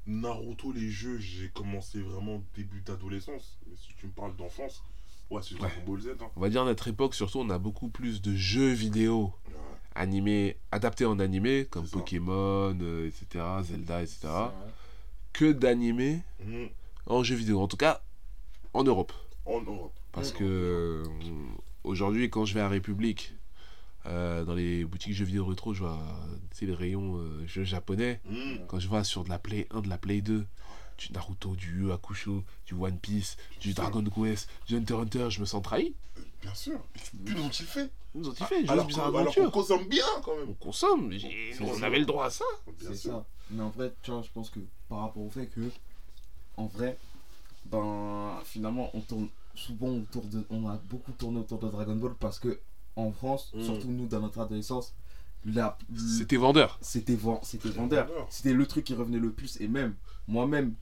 Naruto, 0.06 0.72
les 0.72 0.90
jeux, 0.90 1.18
j'ai 1.18 1.48
commencé 1.48 2.00
vraiment 2.00 2.42
début 2.54 2.80
d'adolescence. 2.80 3.58
Mais 3.66 3.76
si 3.76 3.94
tu 3.98 4.06
me 4.06 4.12
parles 4.12 4.36
d'enfance, 4.36 4.82
ouais, 5.30 5.42
c'est 5.42 5.56
Dragon 5.56 5.74
Ball 5.86 6.00
Z. 6.00 6.08
hein. 6.20 6.26
On 6.36 6.40
va 6.40 6.48
dire 6.48 6.62
à 6.62 6.64
notre 6.64 6.88
époque, 6.88 7.14
surtout, 7.14 7.38
on 7.40 7.50
a 7.50 7.58
beaucoup 7.58 7.88
plus 7.88 8.20
de 8.22 8.34
jeux 8.34 8.72
vidéo 8.72 9.32
animés, 9.94 10.56
adaptés 10.70 11.04
en 11.06 11.18
animé, 11.18 11.66
comme. 11.70 11.88
Pokémon, 11.88 12.76
euh, 12.80 13.08
etc., 13.08 13.44
Zelda, 13.62 14.02
etc., 14.02 14.28
que 15.32 15.52
d'animés 15.52 16.20
Mm. 16.44 16.66
en 17.06 17.22
jeux 17.22 17.34
vidéo. 17.36 17.60
En 17.60 17.68
tout 17.68 17.76
cas, 17.76 18.02
en 18.74 18.84
Europe. 18.84 19.12
En 19.44 19.60
Europe. 19.60 19.92
Parce 20.12 20.30
En 20.32 20.38
que 20.38 20.44
euh, 20.44 21.04
aujourd'hui, 21.84 22.30
quand 22.30 22.44
je 22.44 22.54
vais 22.54 22.60
à 22.60 22.68
République, 22.68 23.34
euh, 24.06 24.44
dans 24.44 24.54
les 24.54 24.84
boutiques 24.84 25.14
jeux 25.14 25.24
vidéo 25.24 25.44
rétro, 25.46 25.74
je 25.74 25.80
vois 25.80 25.98
tu 26.52 26.58
sais, 26.58 26.66
les 26.66 26.74
rayons 26.74 27.16
euh, 27.18 27.46
jeux 27.46 27.64
japonais. 27.64 28.20
Mm. 28.24 28.66
Quand 28.68 28.78
je 28.78 28.88
vois 28.88 29.04
sur 29.04 29.24
de 29.24 29.28
la 29.30 29.38
Play 29.38 29.66
1, 29.70 29.80
de 29.82 29.88
la 29.88 29.98
Play 29.98 30.20
2, 30.20 30.46
du 30.98 31.12
Naruto, 31.12 31.54
du 31.54 31.80
Yu 31.84 31.92
Hakusho, 31.92 32.42
du 32.66 32.74
One 32.74 32.98
Piece, 32.98 33.36
du 33.60 33.72
Dragon 33.72 34.02
Quest, 34.04 34.48
du 34.66 34.76
Hunter 34.76 34.94
x 34.94 35.02
Hunter, 35.02 35.30
je 35.30 35.40
me 35.40 35.46
sens 35.46 35.62
trahi. 35.62 35.94
Bien 36.42 36.54
sûr. 36.54 36.78
Que 37.24 37.32
nous 37.32 37.42
ont-ils 37.44 37.66
fait 37.66 37.90
Ils 38.14 38.20
nous 38.20 38.28
ont 38.28 38.32
dit 38.32 38.42
fait, 38.44 38.68
Alors 38.68 39.34
qu'on 39.34 39.50
consomme 39.50 39.86
bien 39.88 40.04
quand 40.24 40.36
même. 40.36 40.48
On 40.50 40.54
consomme, 40.54 41.12
on 41.60 41.82
avait 41.82 41.98
le 42.00 42.04
droit 42.06 42.26
à 42.26 42.30
ça. 42.30 42.44
C'est 42.80 42.96
ça. 42.96 43.24
Mais 43.50 43.62
en 43.62 43.70
vrai, 43.70 43.92
tu 44.02 44.10
vois, 44.10 44.22
je 44.22 44.28
pense 44.32 44.50
que 44.50 44.60
par 44.88 45.00
rapport 45.00 45.22
au 45.22 45.30
fait 45.30 45.46
que, 45.46 45.70
en 46.56 46.66
vrai, 46.66 46.98
ben, 47.66 48.38
finalement, 48.44 48.90
on 48.94 49.00
tourne 49.00 49.28
souvent 49.54 49.88
autour 49.88 50.24
de. 50.24 50.44
On 50.50 50.68
a 50.68 50.76
beaucoup 50.90 51.12
tourné 51.12 51.40
autour 51.40 51.58
de 51.58 51.68
Dragon 51.68 51.96
Ball 51.96 52.14
parce 52.18 52.38
que, 52.38 52.58
en 52.96 53.12
France, 53.12 53.50
Mm. 53.54 53.62
surtout 53.64 53.88
nous, 53.88 54.06
dans 54.06 54.20
notre 54.20 54.40
adolescence, 54.40 54.94
la, 55.44 55.78
C'était 56.18 56.36
vendeur. 56.36 56.78
c'était 56.82 57.14
ven- 57.14 57.38
c'était 57.42 57.68
C'était 57.68 57.78
vendeur. 57.78 58.06
vendeur. 58.06 58.26
C'était 58.30 58.52
le 58.52 58.66
truc 58.66 58.84
qui 58.84 58.94
revenait 58.94 59.18
le 59.18 59.30
plus. 59.32 59.60
Et 59.60 59.68
même, 59.68 59.94
moi-même, 60.26 60.74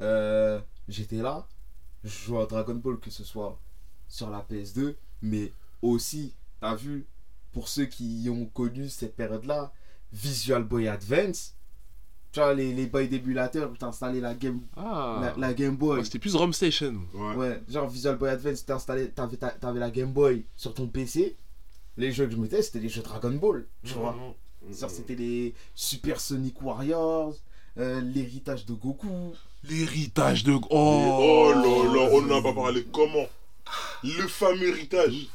euh, 0.00 0.60
j'étais 0.88 1.16
là, 1.22 1.46
je 2.02 2.10
jouais 2.10 2.42
à 2.42 2.46
Dragon 2.46 2.74
Ball, 2.74 2.98
que 2.98 3.10
ce 3.10 3.24
soit 3.24 3.58
sur 4.08 4.30
la 4.30 4.44
PS2, 4.50 4.94
mais 5.22 5.52
aussi, 5.82 6.34
t'as 6.60 6.74
vu, 6.74 7.06
pour 7.52 7.68
ceux 7.68 7.86
qui 7.86 8.28
ont 8.30 8.46
connu 8.46 8.88
cette 8.88 9.16
période-là, 9.16 9.72
Visual 10.12 10.62
Boy 10.64 10.88
Advance, 10.88 11.54
tu 12.32 12.40
vois, 12.40 12.52
les, 12.54 12.72
les 12.74 12.86
boys 12.86 13.04
d'émulateurs, 13.06 13.70
où 13.70 13.76
t'installais 13.76 14.20
la 14.20 14.34
Game, 14.34 14.60
Ah, 14.76 15.18
la, 15.36 15.48
la 15.48 15.54
Game 15.54 15.76
Boy. 15.76 15.98
Ouais, 15.98 16.04
c'était 16.04 16.18
plus 16.18 16.34
ROM 16.34 16.52
Station. 16.52 17.00
Ouais. 17.14 17.36
Ouais, 17.36 17.62
genre 17.68 17.88
Visual 17.88 18.16
Boy 18.16 18.30
Advance, 18.30 18.64
t'installais, 18.66 19.08
t'avais, 19.08 19.36
ta- 19.36 19.50
t'avais 19.50 19.80
la 19.80 19.90
Game 19.90 20.12
Boy 20.12 20.44
sur 20.56 20.74
ton 20.74 20.88
PC. 20.88 21.36
Les 21.96 22.10
jeux 22.10 22.26
que 22.26 22.32
je 22.32 22.36
mettais, 22.36 22.60
c'était 22.62 22.80
les 22.80 22.88
jeux 22.88 23.02
Dragon 23.02 23.30
Ball, 23.32 23.66
tu 23.84 23.94
vois. 23.94 24.12
Mm. 24.68 24.74
Genre, 24.74 24.90
c'était 24.90 25.14
les 25.14 25.54
Super 25.76 26.18
Sonic 26.20 26.60
Warriors, 26.60 27.34
euh, 27.78 28.00
l'héritage 28.00 28.66
de 28.66 28.72
Goku. 28.74 29.32
L'héritage 29.68 30.44
de. 30.44 30.52
Oh, 30.52 30.60
Oh, 30.70 31.52
là 31.54 31.60
là, 31.94 32.08
on 32.12 32.22
n'en 32.22 32.38
a 32.38 32.42
pas 32.42 32.52
parlé. 32.52 32.84
Comment? 32.92 33.26
Le 34.02 34.26
fameux 34.28 34.68
héritage. 34.68 35.28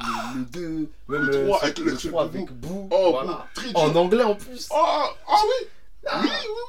Le, 0.00 0.38
le 0.38 0.44
2, 0.46 0.68
même 0.68 0.88
Le 1.08 1.34
euh, 1.34 1.46
trois 1.46 1.58
ce- 1.60 1.64
avec 1.66 1.78
le- 1.78 1.92
avec 1.92 2.02
3 2.04 2.26
Boo. 2.28 2.88
Oh, 2.90 3.08
voilà. 3.10 3.46
En 3.74 3.94
anglais 3.96 4.24
en 4.24 4.34
plus. 4.34 4.66
Oh, 4.70 4.76
ah 4.76 5.12
oui 5.28 5.66
Oui, 6.04 6.28
oui, 6.30 6.62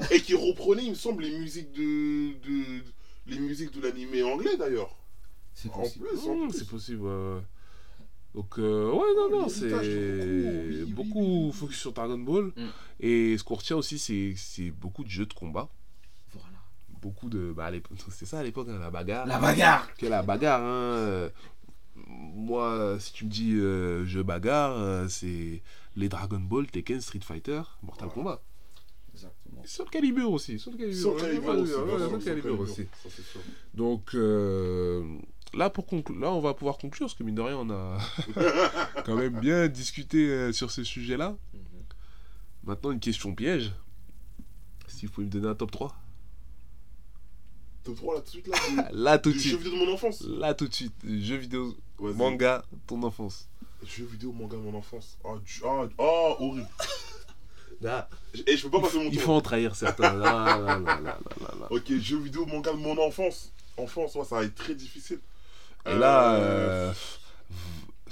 oui. 0.00 0.06
Et 0.12 0.20
qui 0.20 0.34
reprenait, 0.34 0.84
il 0.84 0.90
me 0.90 0.94
semble, 0.94 1.24
les 1.24 1.36
musiques 1.38 1.72
de, 1.72 2.34
de 2.48 2.82
les 3.26 3.38
musiques 3.40 3.72
de 3.72 3.82
l'animé 3.82 4.22
anglais 4.22 4.56
d'ailleurs. 4.56 4.94
C'est 5.54 5.72
possible. 5.72 6.06
Mmh, 6.14 6.50
c'est 6.52 6.68
possible. 6.68 7.08
Donc, 8.34 8.58
euh, 8.58 8.92
ouais, 8.92 9.14
non, 9.16 9.28
non, 9.40 9.46
l'héritage 9.46 9.86
de 9.88 10.04
Goku, 10.04 10.22
c'est 10.22 10.26
oui, 10.28 10.76
oui, 10.84 10.92
beaucoup 10.92 11.18
oui, 11.20 11.46
oui. 11.46 11.52
focus 11.52 11.78
sur 11.78 11.92
Dragon 11.92 12.18
Ball. 12.18 12.52
Mm. 12.56 12.66
Et 13.00 13.36
ce 13.38 13.42
qu'on 13.42 13.56
retient 13.56 13.76
aussi, 13.76 13.98
c'est 13.98 14.34
c'est 14.36 14.70
beaucoup 14.70 15.02
de 15.02 15.10
jeux 15.10 15.26
de 15.26 15.34
combat. 15.34 15.68
Beaucoup 17.00 17.28
de. 17.28 17.52
Bah, 17.52 17.70
c'est 18.10 18.26
ça 18.26 18.40
à 18.40 18.42
l'époque, 18.42 18.68
hein, 18.70 18.78
la 18.78 18.90
bagarre. 18.90 19.26
La 19.26 19.38
bagarre. 19.38 19.94
Que 19.94 20.06
la 20.06 20.22
bagarre, 20.22 20.62
hein. 20.62 20.96
euh, 20.96 21.30
Moi, 21.96 22.96
si 23.00 23.12
tu 23.12 23.24
me 23.24 23.30
dis 23.30 23.54
euh, 23.54 24.04
jeu 24.04 24.22
bagarre, 24.22 24.72
euh, 24.78 25.08
c'est 25.08 25.62
les 25.96 26.08
Dragon 26.08 26.40
Ball, 26.40 26.66
Tekken, 26.66 27.00
Street 27.00 27.20
Fighter, 27.22 27.62
Mortal. 27.82 28.08
Kombat. 28.08 28.40
Exactement. 29.12 29.62
Soul 29.64 29.90
Calibur 29.90 30.30
aussi. 30.32 30.58
Soul 30.58 30.76
Calibur, 30.76 31.58
aussi, 31.58 31.72
Soul 31.72 32.22
Calibur 32.24 32.60
aussi. 32.60 32.86
Donc 33.74 34.14
euh, 34.14 35.18
là, 35.54 35.70
pour 35.70 35.86
là, 36.16 36.32
on 36.32 36.40
va 36.40 36.54
pouvoir 36.54 36.78
conclure, 36.78 37.06
parce 37.06 37.18
que 37.18 37.24
mine 37.24 37.34
de 37.34 37.42
rien, 37.42 37.56
on 37.56 37.70
a 37.70 37.98
quand 39.04 39.16
même 39.16 39.40
bien 39.40 39.66
discuté 39.68 40.28
euh, 40.30 40.52
sur 40.52 40.70
ces 40.70 40.84
sujets-là. 40.84 41.36
Mhm. 41.52 41.60
Maintenant, 42.64 42.92
une 42.92 43.00
question 43.00 43.34
piège. 43.34 43.72
Si 44.86 45.06
vous 45.06 45.12
pouvez 45.12 45.26
me 45.26 45.30
donner 45.32 45.48
un 45.48 45.54
top 45.54 45.70
3 45.70 45.94
Top 47.88 47.96
3 47.96 48.14
là 48.16 48.20
tout 48.20 48.24
de 48.24 48.28
suite 48.28 48.46
là. 48.48 48.88
Là, 48.92 49.18
tout 49.18 49.30
de 49.30 49.34
jeu 49.34 49.40
suite. 49.40 49.58
vidéo 49.60 49.72
de 49.80 49.84
mon 49.86 49.92
enfance. 49.94 50.20
Là, 50.26 50.54
tout 50.54 50.68
de 50.68 50.74
suite. 50.74 50.92
Jeux 51.04 51.36
vidéo, 51.36 51.74
manga, 51.98 52.62
ton 52.86 53.02
enfance. 53.02 53.48
Jeux 53.84 54.04
vidéo, 54.04 54.32
manga 54.32 54.56
de 54.56 54.62
mon 54.62 54.76
enfance. 54.76 55.16
Ah, 55.24 55.30
du- 55.44 55.62
ah, 55.64 55.88
ah, 55.98 56.36
horrible. 56.38 56.68
Et 58.46 58.56
je 58.56 58.64
peux 58.64 58.70
pas 58.70 58.80
passer 58.80 58.98
mon 58.98 59.04
Il 59.04 59.12
tour. 59.14 59.22
faut 59.22 59.32
en 59.34 59.40
trahir 59.40 59.74
certains. 59.76 60.12
Là, 60.14 60.58
là, 60.58 60.58
là, 60.58 60.78
là, 60.78 61.00
là, 61.00 61.18
là, 61.40 61.54
là. 61.60 61.66
Ok, 61.70 61.92
jeux 62.00 62.18
vidéo, 62.18 62.44
manga 62.44 62.72
de 62.72 62.76
mon 62.76 62.98
enfance. 62.98 63.52
Enfance, 63.76 64.16
ouais, 64.16 64.24
ça 64.24 64.36
va 64.36 64.44
être 64.44 64.54
très 64.56 64.74
difficile. 64.74 65.20
Et 65.86 65.94
là, 65.94 66.34
Euh, 66.34 66.92
euh, 66.92 66.92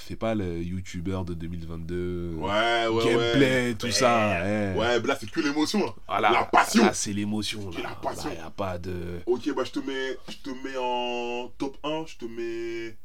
fais 0.06 0.16
pas 0.16 0.34
le 0.34 0.62
youtubeur 0.62 1.24
de 1.24 1.34
2022. 1.34 2.34
Ouais, 2.36 2.86
ouais, 2.86 3.04
Gameplay, 3.04 3.68
ouais. 3.70 3.74
tout 3.74 3.86
Ouais. 3.86 3.92
ça. 3.92 4.40
Ouais, 4.76 5.00
mais 5.00 5.06
là, 5.06 5.16
c'est 5.18 5.30
que 5.30 5.40
l'émotion. 5.40 5.84
là. 5.84 5.94
Voilà. 6.06 6.30
la 6.30 6.44
passion. 6.44 6.84
Là, 6.84 6.92
c'est 6.94 7.12
l'émotion. 7.12 7.70
Là. 7.70 7.80
la 7.82 7.94
passion. 7.96 8.28
Là, 8.30 8.34
y 8.34 8.38
a 8.38 8.50
pas 8.50 8.78
de. 8.78 9.20
Ok, 9.26 9.52
bah, 9.54 9.64
je 9.64 9.72
te 9.72 9.78
mets, 9.80 10.16
je 10.28 10.36
te 10.38 10.50
mets 10.50 10.76
en 10.78 11.48
top 11.58 11.76
1. 11.84 12.04
Je 12.06 12.16
te 12.16 12.24
mets. 12.26 12.96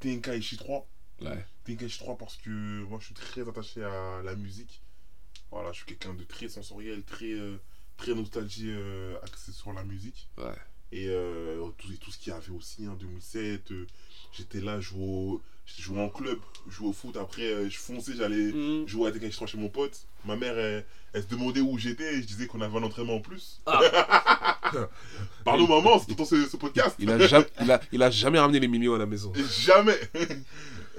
Tenkaichi 0.00 0.56
3. 0.56 0.86
Ouais. 1.22 1.44
Tenkaichi 1.64 1.98
3 1.98 2.16
parce 2.18 2.36
que 2.36 2.50
moi, 2.50 2.98
je 3.00 3.06
suis 3.06 3.14
très 3.14 3.48
attaché 3.48 3.82
à 3.82 4.22
la 4.24 4.34
musique. 4.36 4.82
Voilà, 5.50 5.72
je 5.72 5.78
suis 5.78 5.86
quelqu'un 5.86 6.14
de 6.14 6.24
très 6.24 6.48
sensoriel, 6.48 7.02
très, 7.04 7.32
euh, 7.32 7.56
très 7.96 8.14
nostalgie 8.14 8.68
euh, 8.70 9.16
axé 9.22 9.50
sur 9.52 9.72
la 9.72 9.82
musique. 9.82 10.28
Ouais. 10.36 10.52
Et 10.92 11.06
euh, 11.08 11.62
tout, 11.76 11.92
et 11.92 11.96
tout 11.96 12.10
ce 12.10 12.18
qu'il 12.18 12.32
y 12.32 12.36
avait 12.36 12.50
aussi 12.50 12.86
en 12.88 12.94
2007. 12.94 13.70
euh, 13.72 13.86
J'étais 14.32 14.60
là, 14.60 14.80
je 14.80 14.88
jouais, 14.90 15.02
au- 15.04 15.42
je 15.66 15.82
jouais 15.82 16.00
en 16.00 16.08
club, 16.08 16.38
je 16.68 16.74
jouais 16.76 16.88
au 16.88 16.92
foot. 16.92 17.16
Après, 17.16 17.42
euh, 17.42 17.68
je 17.68 17.76
fonçais, 17.78 18.12
j'allais 18.16 18.52
Mm. 18.52 18.86
jouer 18.88 19.08
à 19.10 19.30
3 19.30 19.46
chez 19.46 19.58
mon 19.58 19.68
pote. 19.68 20.06
Ma 20.24 20.36
mère, 20.36 20.58
elle, 20.58 20.84
elle 21.12 21.22
se 21.22 21.28
demandait 21.28 21.60
où 21.60 21.76
j'étais 21.78 22.14
et 22.14 22.22
je 22.22 22.26
disais 22.26 22.46
qu'on 22.46 22.60
avait 22.60 22.76
un 22.78 22.82
entraînement 22.82 23.16
en 23.16 23.20
plus. 23.20 23.60
Pardon, 25.44 25.66
maman, 25.66 25.98
c'est 25.98 26.06
pourtant 26.08 26.24
ce, 26.24 26.46
ce 26.46 26.56
podcast. 26.56 26.96
Il 26.98 27.10
a, 27.10 27.18
jamais, 27.26 27.46
il, 27.60 27.70
a, 27.70 27.80
il 27.92 28.02
a 28.02 28.10
jamais 28.10 28.38
ramené 28.38 28.60
les 28.60 28.68
millions 28.68 28.94
à 28.94 28.98
la 28.98 29.06
maison. 29.06 29.32
Jamais. 29.60 29.98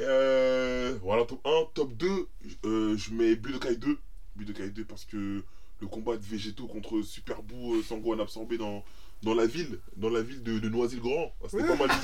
Euh, 0.02 0.98
voilà, 1.04 1.26
top 1.26 1.46
1. 1.46 1.50
Top 1.74 1.94
2, 1.98 2.28
euh, 2.64 2.96
je 2.96 3.12
mets 3.12 3.36
Budokai 3.36 3.76
2. 3.76 3.98
Budokai 4.38 4.70
2 4.70 4.86
parce 4.86 5.04
que 5.04 5.44
le 5.82 5.88
combat 5.88 6.16
de 6.16 6.24
végétaux 6.24 6.68
contre 6.68 7.02
Super 7.02 7.42
Boo 7.44 7.76
euh, 7.76 7.84
Sangohan 7.84 8.20
absorbé 8.20 8.58
dans, 8.58 8.82
dans 9.24 9.34
la 9.34 9.46
ville, 9.46 9.80
dans 9.98 10.10
la 10.10 10.22
ville 10.22 10.42
de, 10.44 10.60
de 10.60 10.70
Noisy-le-Grand. 10.70 11.34
Ah, 11.44 11.48
C'était 11.50 11.68
pas 11.68 11.76
mal 11.76 11.90
du 11.90 11.96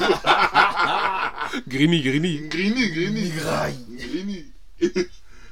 tout. 1.64 1.70
Greeny. 1.70 2.02
Griny, 2.02 2.48
Griny. 2.50 3.22
Migraille. 3.24 3.86
Griny. 3.90 4.46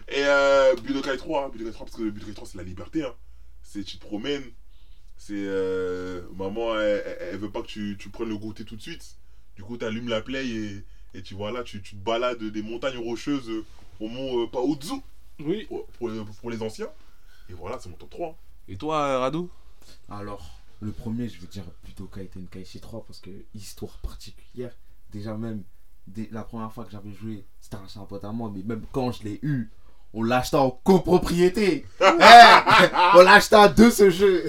Et 0.10 0.22
euh, 0.26 0.76
Budokai 0.76 1.18
3, 1.18 1.46
hein, 1.46 1.50
Budokai 1.50 1.72
3 1.72 1.86
parce 1.86 1.98
que 1.98 2.04
Budokai 2.10 2.34
3 2.34 2.48
c'est 2.48 2.58
la 2.58 2.64
liberté. 2.64 3.04
Hein. 3.04 3.14
C'est 3.64 3.84
tu 3.84 3.98
te 3.98 4.06
promènes, 4.06 4.44
c'est 5.18 5.34
euh, 5.38 6.22
maman 6.38 6.78
elle, 6.80 7.04
elle- 7.06 7.18
elle 7.32 7.38
veut 7.38 7.50
pas 7.50 7.62
que 7.62 7.68
tu, 7.68 7.96
tu 7.98 8.10
prennes 8.10 8.30
le 8.30 8.38
goûter 8.38 8.66
tout 8.66 8.76
de 8.76 8.82
suite. 8.82 9.16
Du 9.56 9.64
coup 9.64 9.78
tu 9.78 9.86
allumes 9.86 10.10
la 10.10 10.22
play 10.22 10.46
et, 10.48 10.84
et 11.14 11.22
tu 11.24 11.34
vois 11.34 11.52
là 11.52 11.64
tu, 11.64 11.82
tu 11.82 11.96
te 11.96 12.04
balades 12.04 12.44
des 12.44 12.62
montagnes 12.62 12.98
rocheuses 12.98 13.50
euh, 13.50 13.64
au 14.02 14.10
mont 14.10 14.44
euh, 14.44 14.48
Paozu 14.48 14.94
Oui. 15.40 15.66
pour, 15.70 15.86
pour, 15.88 16.10
les- 16.10 16.22
pour 16.42 16.52
les 16.52 16.62
anciens. 16.62 16.90
Et 17.50 17.54
voilà, 17.54 17.80
c'est 17.80 17.90
mon 17.90 17.96
top 17.96 18.10
3. 18.10 18.38
Et 18.68 18.76
toi, 18.76 19.20
Rado 19.20 19.50
Alors, 20.10 20.60
le 20.84 20.92
premier, 20.92 21.30
je 21.30 21.40
veux 21.40 21.48
dire 21.48 21.64
Budokai 21.86 22.28
Tenkaichi 22.28 22.80
3 22.80 23.04
parce 23.06 23.20
que 23.20 23.30
histoire 23.56 23.98
particulière. 24.00 24.72
Déjà 25.12 25.36
même, 25.36 25.64
dès 26.08 26.30
la 26.32 26.44
première 26.44 26.72
fois 26.72 26.86
que 26.86 26.92
j'avais 26.92 27.12
joué, 27.14 27.46
c'était 27.62 27.78
un 27.78 28.06
pote 28.06 28.24
à 28.24 28.32
moi, 28.32 28.52
mais 28.54 28.64
même 28.64 28.84
quand 28.92 29.12
je 29.12 29.24
l'ai 29.24 29.40
eu, 29.44 29.70
on 30.16 30.22
l'a 30.24 30.38
acheté 30.40 30.58
en 30.58 30.72
copropriété. 30.72 31.86
Eh, 32.02 32.06
on 33.16 33.22
l'a 33.22 33.34
acheté 33.34 33.56
à 33.56 33.68
deux 33.68 33.90
ce 33.92 34.10
jeu. 34.10 34.44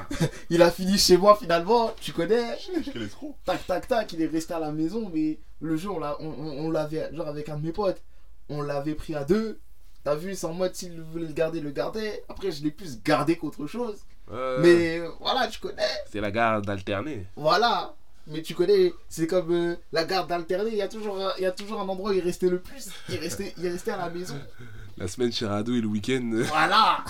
Il 0.50 0.62
a 0.62 0.70
fini 0.70 0.96
chez 0.98 1.16
moi 1.16 1.36
finalement, 1.36 1.92
tu 2.00 2.12
connais 2.12 2.56
Quel 2.92 3.02
escroc. 3.02 3.36
Tac 3.44 3.66
tac 3.66 3.88
tac, 3.88 4.12
il 4.12 4.22
est 4.22 4.26
resté 4.26 4.54
à 4.54 4.58
la 4.60 4.72
maison, 4.72 5.10
mais 5.12 5.38
le 5.60 5.76
jeu 5.76 5.90
on 5.90 5.98
l'a- 5.98 6.16
on, 6.20 6.26
on- 6.28 6.66
on 6.66 6.70
l'avait, 6.70 7.14
genre 7.14 7.28
avec 7.28 7.48
un 7.48 7.56
de 7.58 7.66
mes 7.66 7.72
potes, 7.72 8.00
on 8.48 8.62
l'avait 8.62 8.94
pris 8.94 9.14
à 9.14 9.24
deux. 9.24 9.58
T'as 10.04 10.14
vu, 10.14 10.34
c'est 10.34 10.46
en 10.46 10.54
mode 10.54 10.74
s'il 10.74 11.00
voulait 11.00 11.26
le 11.26 11.32
garder, 11.32 11.60
le 11.60 11.70
gardait. 11.70 12.22
Après, 12.28 12.50
je 12.52 12.62
l'ai 12.62 12.70
plus 12.70 13.02
gardé 13.02 13.36
qu'autre 13.36 13.66
chose. 13.66 13.98
Euh, 14.30 14.58
Mais 14.60 15.00
voilà, 15.20 15.48
tu 15.48 15.58
connais. 15.60 15.82
C'est 16.10 16.20
la 16.20 16.30
garde 16.30 16.68
alternée. 16.68 17.26
Voilà. 17.36 17.94
Mais 18.26 18.42
tu 18.42 18.54
connais, 18.54 18.92
c'est 19.08 19.26
comme 19.26 19.52
euh, 19.52 19.76
la 19.90 20.04
garde 20.04 20.30
alternée. 20.30 20.70
Il 20.72 20.76
y, 20.76 20.82
a 20.82 20.88
toujours 20.88 21.18
il 21.38 21.42
y 21.42 21.46
a 21.46 21.52
toujours 21.52 21.80
un 21.80 21.88
endroit 21.88 22.10
où 22.10 22.12
il 22.12 22.20
restait 22.20 22.50
le 22.50 22.60
plus. 22.60 22.90
Il 23.08 23.16
restait, 23.16 23.54
il 23.56 23.66
restait 23.66 23.92
à 23.92 23.96
la 23.96 24.10
maison. 24.10 24.38
La 24.98 25.08
semaine 25.08 25.32
chez 25.32 25.46
Rado 25.46 25.74
et 25.74 25.80
le 25.80 25.86
week-end. 25.86 26.30
Voilà. 26.48 27.04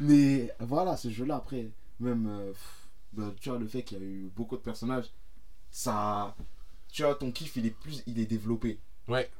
Mais 0.00 0.50
voilà, 0.60 0.96
ce 0.96 1.10
jeu-là, 1.10 1.36
après, 1.36 1.70
même, 2.00 2.26
euh, 2.28 2.52
bah, 3.12 3.32
tu 3.40 3.50
vois, 3.50 3.58
le 3.58 3.66
fait 3.66 3.82
qu'il 3.82 3.98
y 3.98 4.00
a 4.00 4.04
eu 4.04 4.32
beaucoup 4.34 4.56
de 4.56 4.62
personnages, 4.62 5.10
ça. 5.70 6.34
Tu 6.90 7.02
vois, 7.02 7.14
ton 7.14 7.30
kiff, 7.30 7.56
il 7.56 7.66
est 7.66 7.70
plus. 7.70 8.02
Il 8.06 8.18
est 8.18 8.26
développé. 8.26 8.80
Ouais. 9.06 9.30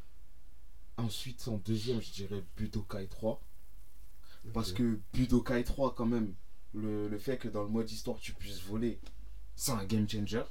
Ensuite, 0.99 1.47
en 1.49 1.57
deuxième, 1.65 2.01
je 2.01 2.11
dirais 2.13 2.45
Budokai 2.57 3.07
3. 3.07 3.41
Parce 4.53 4.73
que 4.73 4.99
Budokai 5.13 5.65
3, 5.65 5.95
quand 5.95 6.07
même, 6.07 6.35
le, 6.75 7.09
le 7.09 7.19
fait 7.19 7.37
que 7.39 7.49
dans 7.49 7.63
le 7.63 7.69
mode 7.69 7.91
histoire, 7.91 8.19
tu 8.19 8.33
puisses 8.35 8.61
voler, 8.63 8.99
c'est 9.57 9.73
un 9.73 9.85
game 9.85 10.09
changer. 10.09 10.43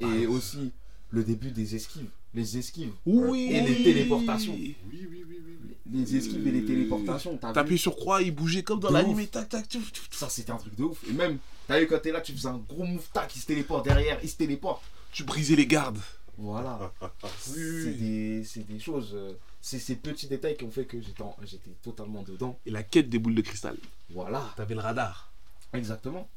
Et 0.00 0.26
aussi, 0.26 0.72
le 1.10 1.24
début 1.24 1.50
des 1.50 1.74
esquives. 1.76 2.08
Les 2.32 2.58
esquives. 2.58 2.92
Oui. 3.06 3.50
Et 3.52 3.60
les 3.60 3.84
téléportations. 3.84 4.54
Oui, 4.54 4.76
oui, 4.90 5.06
oui, 5.10 5.24
oui. 5.28 5.38
oui. 5.64 5.76
Les 5.92 6.16
esquives 6.16 6.46
et 6.46 6.50
les 6.50 6.64
téléportations. 6.64 7.36
T'appuies 7.36 7.78
sur 7.78 7.94
croix, 7.94 8.22
il 8.22 8.34
bougeait 8.34 8.62
comme 8.62 8.80
dans 8.80 8.90
l'anime. 8.90 9.26
Tac, 9.28 9.48
tac, 9.48 9.66
tchouf, 9.66 9.92
tchouf, 9.92 10.08
tchouf. 10.08 10.18
Ça, 10.18 10.28
c'était 10.28 10.50
un 10.50 10.56
truc 10.56 10.74
de 10.74 10.82
ouf. 10.84 10.98
Et 11.08 11.12
même, 11.12 11.38
t'as 11.68 11.78
vu 11.78 11.86
quand 11.86 12.00
t'es 12.00 12.10
là, 12.10 12.20
tu 12.20 12.32
faisais 12.32 12.48
un 12.48 12.56
gros 12.68 12.84
move 12.84 13.06
tac, 13.12 13.36
il 13.36 13.40
se 13.40 13.46
téléporte 13.46 13.84
derrière, 13.84 14.18
il 14.22 14.28
se 14.28 14.36
téléporte. 14.36 14.82
Tu 15.12 15.22
brisais 15.22 15.54
les 15.54 15.66
gardes. 15.66 16.00
Voilà. 16.36 16.92
C'est 17.38 17.94
des, 17.96 18.42
c'est 18.42 18.66
des 18.66 18.80
choses. 18.80 19.12
euh, 19.14 19.34
C'est 19.60 19.78
ces 19.78 19.94
petits 19.94 20.26
détails 20.26 20.56
qui 20.56 20.64
ont 20.64 20.70
fait 20.72 20.84
que 20.86 21.00
j'étais 21.00 21.22
en- 21.22 21.36
j'étais 21.44 21.70
totalement 21.82 22.22
dedans. 22.24 22.58
Et 22.66 22.70
la 22.72 22.82
quête 22.82 23.08
des 23.08 23.20
boules 23.20 23.36
de 23.36 23.42
cristal. 23.42 23.76
Voilà. 24.10 24.52
T'avais 24.56 24.74
le 24.74 24.80
radar. 24.80 25.32
Exactement. 25.74 26.28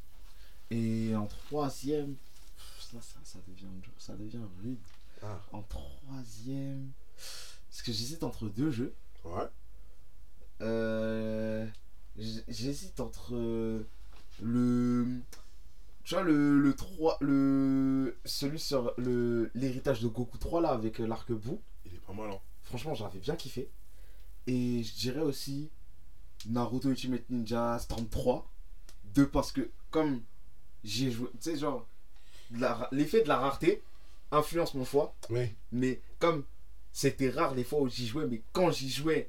Et 0.72 1.16
en 1.16 1.28
troisième, 1.28 2.16
ça, 2.80 2.98
ça, 3.02 3.20
ça 3.24 3.40
devient, 3.48 3.68
ça 3.98 4.16
devient 4.16 4.42
rude. 4.62 4.80
Ah. 5.24 5.40
En 5.52 5.62
troisième, 5.64 6.92
parce 7.70 7.82
que 7.82 7.92
j'hésite 7.92 8.24
entre 8.24 8.50
deux 8.50 8.72
jeux. 8.72 8.94
Ouais. 9.24 9.48
Euh, 10.62 11.68
j'hésite 12.18 13.00
entre 13.00 13.36
euh, 13.36 13.88
le, 14.42 15.22
tu 16.04 16.16
vois 16.16 16.24
le 16.24 16.60
le 16.60 16.76
3, 16.76 17.18
le 17.22 18.18
celui 18.26 18.60
sur 18.60 18.94
le 18.98 19.52
l'héritage 19.54 20.02
de 20.02 20.08
Goku 20.08 20.38
3 20.38 20.62
là 20.62 20.70
avec 20.70 21.00
euh, 21.00 21.08
l'arc-bout. 21.08 21.62
Il 21.86 21.94
est 21.94 22.00
pas 22.00 22.14
mal, 22.14 22.32
hein. 22.32 22.40
Franchement, 22.64 22.94
j'avais 22.96 23.20
bien 23.20 23.36
kiffé. 23.36 23.70
Et 24.46 24.84
je 24.84 24.96
dirais 24.96 25.22
aussi 25.22 25.70
Naruto 26.48 26.90
Ultimate 26.90 27.30
Ninja 27.30 27.80
Storm 27.80 28.08
3. 28.08 28.50
Deux, 29.18 29.28
parce 29.28 29.52
que 29.52 29.68
comme 29.90 30.22
j'ai 30.84 31.10
joué, 31.12 31.28
tu 31.42 31.50
sais, 31.52 31.58
genre, 31.58 31.88
de 32.52 32.66
l'effet 32.92 33.24
de 33.24 33.28
la 33.28 33.38
rareté 33.38 33.82
influence 34.32 34.76
mon 34.76 34.86
choix. 34.86 35.16
Oui. 35.32 35.50
Mais 35.72 36.00
comme 36.20 36.44
c'était 36.94 37.32
rare 37.32 37.56
les 37.56 37.64
fois 37.64 37.82
où 37.82 37.90
j'y 37.90 38.06
jouais, 38.06 38.28
mais 38.28 38.42
quand 38.54 38.70
j'y 38.70 38.92
jouais, 38.92 39.28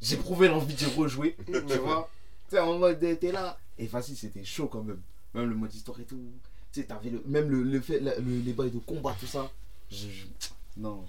j'éprouvais 0.00 0.46
l'envie 0.46 0.74
d'y 0.74 0.84
rejouer. 0.86 1.36
tu 1.46 1.78
vois 1.78 2.08
Tu 2.48 2.54
sais, 2.56 2.60
en 2.60 2.78
mode, 2.78 3.00
t'es 3.00 3.32
là. 3.32 3.58
Et 3.76 3.88
facile, 3.88 4.16
c'était 4.16 4.44
chaud 4.44 4.68
quand 4.68 4.82
même. 4.84 5.00
Même 5.34 5.48
le 5.50 5.56
mode 5.56 5.74
histoire 5.74 5.98
et 5.98 6.04
tout. 6.04 6.20
Tu 6.72 6.80
sais, 6.80 6.86
t'avais 6.86 7.10
le, 7.10 7.20
même 7.26 7.50
le, 7.50 7.64
le 7.64 7.80
fait, 7.80 7.98
la- 7.98 8.18
le- 8.20 8.38
les 8.40 8.52
bails 8.52 8.70
de 8.70 8.78
combat, 8.78 9.16
tout 9.18 9.26
ça. 9.26 9.50
Je, 9.90 10.08
je- 10.08 10.26
non. 10.76 11.04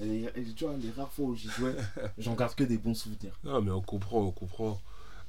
Et, 0.00 0.24
et 0.36 0.44
tu 0.54 0.64
vois, 0.64 0.74
les 0.76 0.90
rares 0.90 1.12
fois 1.12 1.24
où 1.26 1.34
j'y 1.34 1.48
jouais, 1.48 1.74
j'en 2.18 2.34
garde 2.34 2.54
que 2.54 2.64
des 2.64 2.76
bons 2.78 2.94
souvenirs. 2.94 3.38
Non, 3.42 3.62
mais 3.62 3.70
on 3.70 3.80
comprend, 3.80 4.20
on 4.20 4.30
comprend. 4.32 4.78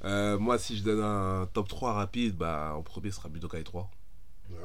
Euh, 0.04 0.38
moi, 0.38 0.58
si 0.58 0.76
je 0.76 0.82
donne 0.82 1.00
un 1.02 1.46
top 1.52 1.68
3 1.68 1.92
rapide, 1.92 2.34
bah, 2.36 2.74
en 2.76 2.82
premier 2.82 3.10
sera 3.10 3.28
Budokai 3.28 3.62
3. 3.62 3.90
Ouais. 4.50 4.56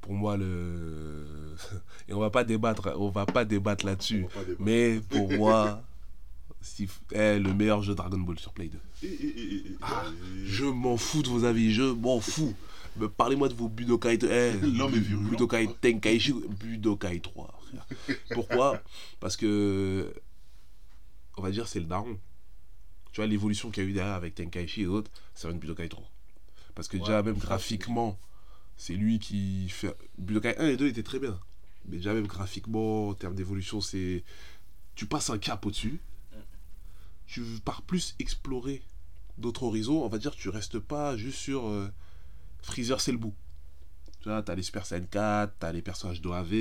Pour 0.00 0.12
moi, 0.14 0.36
le. 0.36 1.26
Et 2.08 2.14
on 2.14 2.20
va 2.20 2.30
pas 2.30 2.44
débattre, 2.44 2.92
on 2.96 3.10
va 3.10 3.26
pas 3.26 3.44
débattre 3.44 3.84
là-dessus. 3.84 4.26
Mais 4.60 5.00
pour 5.10 5.30
moi, 5.32 5.82
si... 6.60 6.88
eh, 7.12 7.38
le 7.38 7.52
meilleur 7.54 7.82
jeu 7.82 7.94
Dragon 7.94 8.18
Ball 8.18 8.38
sur 8.38 8.52
Play 8.52 8.68
2. 8.68 8.78
Et- 9.02 9.06
et- 9.06 9.26
et- 9.26 9.54
et- 9.56 9.76
Ah, 9.82 10.04
Je 10.44 10.64
m'en 10.64 10.96
fous 10.96 11.22
de 11.22 11.28
vos 11.28 11.44
avis, 11.44 11.72
je 11.74 11.82
m'en 11.82 12.20
fous. 12.20 12.54
Mais 12.96 13.08
Parlez-moi 13.08 13.48
de 13.48 13.54
vos 13.54 13.68
Budokai. 13.68 14.18
eh, 14.22 14.52
L'homme 14.62 14.94
est 14.94 14.98
virulent. 14.98 15.28
Budokai 15.30 15.68
Tenkaichi, 15.80 16.32
Budokai 16.60 17.20
3. 17.20 17.54
frère. 17.68 18.16
Pourquoi? 18.34 18.80
Parce 19.20 19.36
que. 19.36 20.12
On 21.36 21.42
va 21.42 21.50
dire, 21.50 21.68
c'est 21.68 21.80
le 21.80 21.86
daron. 21.86 22.18
Tu 23.12 23.20
vois, 23.20 23.26
l'évolution 23.26 23.70
qu'il 23.70 23.82
y 23.84 23.86
a 23.86 23.88
eu 23.88 23.92
derrière 23.92 24.14
avec 24.14 24.34
Tenkaichi 24.34 24.82
et 24.82 24.86
autres, 24.86 25.10
ça 25.34 25.48
vient 25.48 25.56
de 25.56 25.60
Budokai 25.60 25.88
3. 25.88 26.08
Parce 26.74 26.88
que 26.88 26.96
Ouais, 26.96 27.02
déjà, 27.02 27.22
même 27.22 27.38
graphiquement, 27.38 28.18
c'est 28.76 28.94
lui 28.94 29.18
qui 29.18 29.68
fait. 29.68 29.94
Budokai 30.18 30.56
1 30.58 30.66
et 30.68 30.76
2 30.76 30.88
étaient 30.88 31.02
très 31.02 31.18
bien. 31.18 31.38
Mais 31.86 31.96
déjà, 31.96 32.14
même 32.14 32.26
graphiquement, 32.26 33.08
en 33.08 33.14
termes 33.14 33.34
d'évolution, 33.34 33.80
c'est. 33.80 34.22
Tu 34.94 35.06
passes 35.06 35.30
un 35.30 35.38
cap 35.38 35.64
au-dessus. 35.64 36.00
Tu 37.26 37.42
pars 37.64 37.82
plus 37.82 38.14
explorer 38.18 38.82
d'autres 39.36 39.64
horizons. 39.64 40.02
On 40.02 40.08
va 40.08 40.18
dire, 40.18 40.34
tu 40.34 40.48
restes 40.48 40.78
pas 40.78 41.16
juste 41.16 41.38
sur 41.38 41.68
euh, 41.68 41.88
Freezer, 42.62 43.00
c'est 43.00 43.12
le 43.12 43.18
bout. 43.18 43.34
Tu 44.20 44.28
vois, 44.28 44.42
t'as 44.42 44.54
les 44.54 44.62
Super 44.62 44.86
Saiyan 44.86 45.04
4, 45.10 45.54
t'as 45.58 45.72
les 45.72 45.82
personnages 45.82 46.20
d'OAV, 46.20 46.52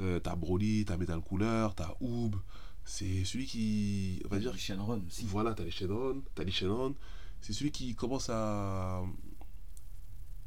euh, 0.00 0.18
t'as 0.18 0.34
Broly, 0.34 0.84
t'as 0.84 0.96
Metal 0.96 1.20
Cooler, 1.20 1.68
t'as 1.76 1.94
Oob. 2.00 2.36
C'est 2.84 3.24
celui 3.24 3.46
qui. 3.46 4.22
On 4.24 4.28
va 4.28 4.38
dire. 4.38 4.56
Shenron 4.56 5.02
aussi. 5.06 5.24
Voilà, 5.26 5.54
t'as 5.54 5.64
les 5.64 5.70
Shenron, 5.70 6.22
t'as 6.34 6.44
les 6.44 6.50
Shenron. 6.50 6.94
C'est 7.40 7.52
celui 7.52 7.70
qui 7.70 7.94
commence 7.94 8.30
à 8.30 9.02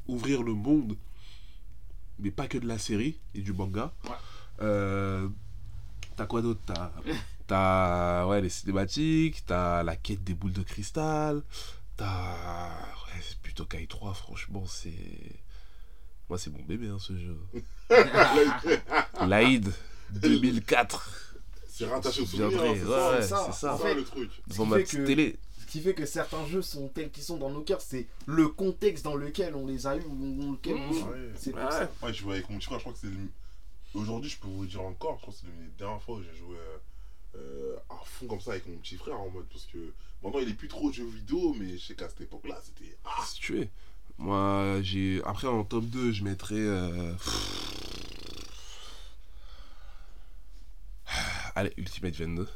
ouvrir 0.08 0.42
le 0.42 0.54
monde, 0.54 0.96
mais 2.18 2.30
pas 2.30 2.46
que 2.46 2.58
de 2.58 2.66
la 2.66 2.78
série 2.78 3.18
et 3.34 3.40
du 3.40 3.52
manga. 3.52 3.92
Ouais. 4.04 4.10
Euh, 4.62 5.28
t'as 6.16 6.26
quoi 6.26 6.42
d'autre? 6.42 6.60
T'as 6.66 6.92
t'as, 7.46 8.26
ouais, 8.26 8.40
les 8.40 8.48
cinématiques, 8.48 9.44
t'as 9.46 9.82
la 9.82 9.96
quête 9.96 10.24
des 10.24 10.34
boules 10.34 10.52
de 10.52 10.62
cristal, 10.62 11.42
t'as 11.96 12.70
ouais, 12.70 13.20
c'est 13.20 13.38
plutôt 13.38 13.64
Kai 13.66 13.86
3, 13.86 14.14
franchement, 14.14 14.64
c'est. 14.66 15.40
Moi, 16.28 16.38
c'est 16.38 16.50
mon 16.50 16.62
bébé, 16.62 16.88
hein, 16.88 16.98
ce 16.98 17.16
jeu. 17.16 17.38
L'Aïd 19.26 19.72
2004. 20.10 21.15
C'est 21.78 21.86
rattaché 21.86 22.22
au 22.22 22.26
souvenir. 22.26 22.46
hein, 22.62 22.74
c'est 22.76 22.84
ouais, 22.86 23.22
ça, 23.22 23.52
ça. 23.52 23.74
En 23.74 23.78
fait, 23.78 23.94
le 23.94 24.04
truc. 24.04 24.30
Devant 24.48 24.64
qui 24.64 24.70
ma 24.70 24.76
fait 24.78 24.82
petite 24.84 24.98
que- 25.00 25.06
télé. 25.06 25.36
Ce 25.60 25.66
qui 25.72 25.80
fait 25.80 25.94
que 25.94 26.06
certains 26.06 26.46
jeux 26.46 26.62
sont 26.62 26.88
tels 26.88 27.10
qu'ils 27.10 27.24
sont 27.24 27.36
dans 27.38 27.50
nos 27.50 27.60
cœurs, 27.62 27.80
c'est 27.80 28.06
le 28.26 28.48
contexte 28.48 29.04
dans 29.04 29.16
lequel 29.16 29.54
on 29.56 29.66
les 29.66 29.86
a 29.86 29.96
eu 29.96 30.02
ou 30.04 30.34
dans 30.40 30.52
lequel 30.52 30.76
on 30.76 30.92
joue. 30.92 31.00
Ouais. 31.10 31.30
C'est 31.34 31.50
pour 31.50 31.60
Ouais. 31.64 31.70
ça. 31.70 31.90
Ouais, 32.02 32.12
je 32.14 32.18
jouais 32.20 32.34
avec 32.34 32.48
mon 32.48 32.56
petit 32.58 32.66
frère, 32.66 32.78
je 32.78 32.84
crois 32.84 32.92
que 32.94 33.00
c'est 33.00 33.08
le... 33.08 33.18
Aujourd'hui, 34.00 34.30
je 34.30 34.38
peux 34.38 34.46
vous 34.48 34.62
le 34.62 34.68
dire 34.68 34.82
encore, 34.82 35.16
je 35.16 35.22
crois 35.22 35.34
que 35.34 35.40
c'est 35.40 35.46
l'une 35.46 35.66
des 35.70 35.76
dernières 35.78 36.00
fois 36.02 36.16
où 36.16 36.22
j'ai 36.22 36.38
joué 36.38 36.56
euh, 36.56 37.38
euh, 37.38 37.76
à 37.90 37.96
fond 38.04 38.26
comme 38.26 38.40
ça 38.40 38.52
avec 38.52 38.66
mon 38.68 38.76
petit 38.76 38.96
frère 38.96 39.18
en 39.20 39.28
mode 39.30 39.46
parce 39.52 39.64
que 39.66 39.78
maintenant 40.22 40.40
il 40.40 40.48
est 40.48 40.54
plus 40.54 40.68
trop 40.68 40.90
jeux 40.92 41.04
vidéo, 41.06 41.54
mais 41.58 41.76
je 41.76 41.84
sais 41.84 41.94
qu'à 41.94 42.08
cette 42.08 42.20
époque-là, 42.22 42.60
c'était. 42.64 42.96
Ah, 43.04 43.22
Si 43.26 43.40
tu 43.40 43.60
es. 43.60 43.68
Moi, 44.18 44.78
j'ai. 44.82 45.20
Après, 45.24 45.46
en 45.48 45.64
top 45.64 45.84
2, 45.86 46.12
je 46.12 46.24
mettrais. 46.24 46.54
euh, 46.56 47.12
Allez, 51.56 51.72
Ultimate 51.78 52.14
22. 52.14 52.48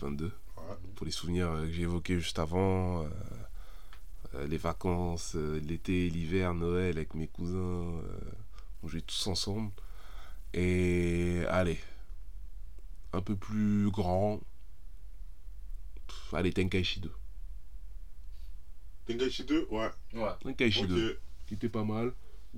22. 0.00 0.26
ouais. 0.26 0.62
Pour 0.96 1.06
les 1.06 1.12
souvenirs 1.12 1.48
euh, 1.50 1.66
que 1.66 1.72
j'ai 1.72 1.82
évoqués 1.82 2.18
juste 2.18 2.38
avant. 2.38 3.02
euh, 3.04 3.08
euh, 4.34 4.46
les 4.46 4.58
vacances, 4.58 5.34
euh, 5.36 5.60
l'été, 5.60 6.10
l'hiver, 6.10 6.52
Noël 6.54 6.96
avec 6.98 7.14
mes 7.14 7.28
cousins. 7.28 7.56
euh, 7.56 8.20
on 8.82 8.88
jouait 8.88 9.00
tous 9.02 9.26
ensemble. 9.28 9.70
Et 10.52 11.44
allez. 11.48 11.78
Un 13.12 13.22
peu 13.22 13.36
plus 13.36 13.88
grand. 13.90 14.40
Pff, 16.08 16.34
Allez, 16.34 16.52
Tenkaichi 16.52 17.00
2. 17.00 17.12
Tenkaichi 19.06 19.44
2, 19.44 19.66
ouais. 19.70 19.90
Ouais. 20.14 20.30
Tenkaichi 20.42 20.82
Ok. 20.84 20.88
2. 20.88 21.20
qui 21.46 21.54
était 21.54 21.68
pas 21.68 21.84
mal. 21.84 22.12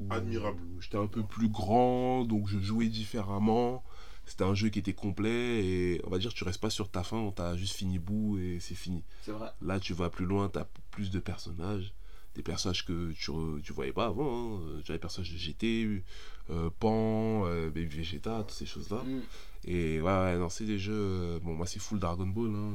Admirable. 0.09 0.59
J'étais 0.81 0.97
un 0.97 1.06
peu 1.06 1.23
plus 1.23 1.48
grand, 1.51 2.24
donc 2.24 2.48
je 2.48 2.59
jouais 2.59 2.89
différemment. 2.89 3.85
C'était 4.24 4.44
un 4.44 4.55
jeu 4.55 4.69
qui 4.69 4.78
était 4.78 4.93
complet 4.93 5.65
et 5.65 6.01
on 6.05 6.11
va 6.11 6.19
dire 6.19 6.32
tu 6.32 6.44
restes 6.44 6.61
pas 6.61 6.70
sur 6.70 6.89
ta 6.89 7.03
fin, 7.03 7.32
t'as 7.35 7.57
juste 7.57 7.74
fini 7.74 7.99
bout 7.99 8.39
et 8.39 8.59
c'est 8.61 8.74
fini. 8.77 9.03
C'est 9.23 9.32
vrai. 9.32 9.49
Là 9.61 9.81
tu 9.81 9.94
vas 9.94 10.11
plus 10.11 10.27
loin, 10.27 10.49
t'as 10.49 10.66
plus 10.90 11.11
de 11.11 11.19
personnages, 11.19 11.93
des 12.36 12.43
personnages 12.43 12.85
que 12.86 13.12
tu, 13.12 13.32
tu 13.62 13.73
voyais 13.73 13.93
pas 13.93 14.07
avant. 14.07 14.59
Hein. 14.59 14.81
Tu 14.85 14.93
as 14.93 14.94
les 14.94 15.01
personnages 15.01 15.32
de 15.32 15.39
GT, 15.39 16.03
euh, 16.51 16.70
Pan, 16.78 17.47
euh, 17.47 17.69
Baby 17.70 17.97
Vegeta, 17.97 18.39
toutes 18.43 18.53
ces 18.57 18.66
choses-là. 18.66 19.03
Mm. 19.05 19.20
Et 19.65 20.01
ouais, 20.01 20.11
ouais, 20.12 20.39
non, 20.39 20.49
c'est 20.49 20.65
des 20.65 20.78
jeux. 20.78 20.93
euh, 20.94 21.39
Bon, 21.40 21.55
moi, 21.55 21.66
c'est 21.66 21.78
full 21.81 21.99
Dragon 21.99 22.27
Ball. 22.27 22.55
Hein, 22.55 22.73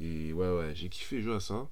et 0.00 0.32
ouais, 0.32 0.50
ouais, 0.50 0.72
j'ai 0.74 0.88
kiffé 0.88 1.22
jouer 1.22 1.34
à 1.36 1.40
ça. 1.40 1.68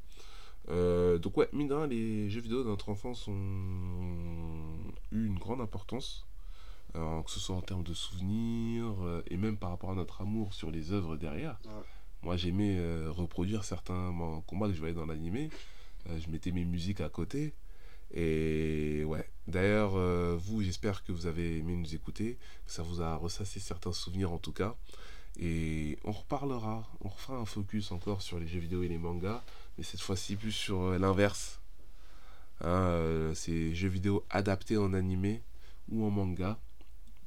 Euh, 0.71 1.19
donc, 1.19 1.37
ouais, 1.37 1.49
mine 1.53 1.69
de 1.69 1.75
rien, 1.75 1.87
les 1.87 2.31
jeux 2.31 2.41
vidéo 2.41 2.63
de 2.63 2.69
notre 2.69 2.89
enfance 2.89 3.27
ont 3.29 4.93
eu 5.13 5.27
une 5.27 5.39
grande 5.39 5.61
importance. 5.61 6.27
Euh, 6.97 7.23
que 7.23 7.31
ce 7.31 7.41
soit 7.41 7.57
en 7.57 7.63
termes 7.63 7.85
de 7.85 7.95
souvenirs 7.95 8.95
euh, 9.03 9.23
et 9.29 9.37
même 9.37 9.57
par 9.57 9.71
rapport 9.71 9.91
à 9.91 9.95
notre 9.95 10.23
amour 10.23 10.55
sur 10.55 10.71
les 10.71 10.93
œuvres 10.93 11.17
derrière. 11.17 11.59
Ouais. 11.65 11.73
Moi, 12.23 12.37
j'aimais 12.37 12.77
euh, 12.79 13.11
reproduire 13.11 13.65
certains 13.65 14.13
combats 14.47 14.69
que 14.69 14.75
je 14.75 14.79
voyais 14.79 14.95
dans 14.95 15.07
l'animé. 15.07 15.49
Je 16.07 16.31
mettais 16.31 16.51
mes 16.51 16.65
musiques 16.65 17.01
à 17.01 17.09
côté. 17.09 17.55
Et 18.13 19.05
ouais. 19.05 19.29
D'ailleurs, 19.51 19.97
euh, 19.97 20.37
vous, 20.39 20.63
j'espère 20.63 21.03
que 21.03 21.11
vous 21.11 21.27
avez 21.27 21.59
aimé 21.59 21.75
nous 21.75 21.95
écouter, 21.95 22.39
que 22.67 22.73
ça 22.73 22.83
vous 22.83 23.03
a 23.03 23.17
ressassé 23.17 23.59
certains 23.59 23.93
souvenirs 23.93 24.33
en 24.33 24.39
tout 24.39 24.53
cas. 24.53 24.77
Et 25.39 25.99
on 26.05 26.13
reparlera, 26.13 26.89
on 27.01 27.09
refera 27.09 27.37
un 27.37 27.45
focus 27.45 27.91
encore 27.91 28.23
sur 28.23 28.39
les 28.39 28.47
jeux 28.47 28.61
vidéo 28.61 28.83
et 28.83 28.89
les 28.89 28.99
mangas, 28.99 29.43
mais 29.77 29.85
cette 29.85 30.01
fois-ci 30.01 30.37
plus 30.37 30.53
sur 30.53 30.81
euh, 30.83 30.99
l'inverse. 30.99 31.61
Hein, 32.61 32.69
euh, 32.69 33.35
ces 33.35 33.75
jeux 33.75 33.89
vidéo 33.89 34.25
adaptés 34.31 34.77
en 34.77 34.93
animé 34.93 35.43
ou 35.89 36.05
en 36.05 36.11
manga. 36.11 36.59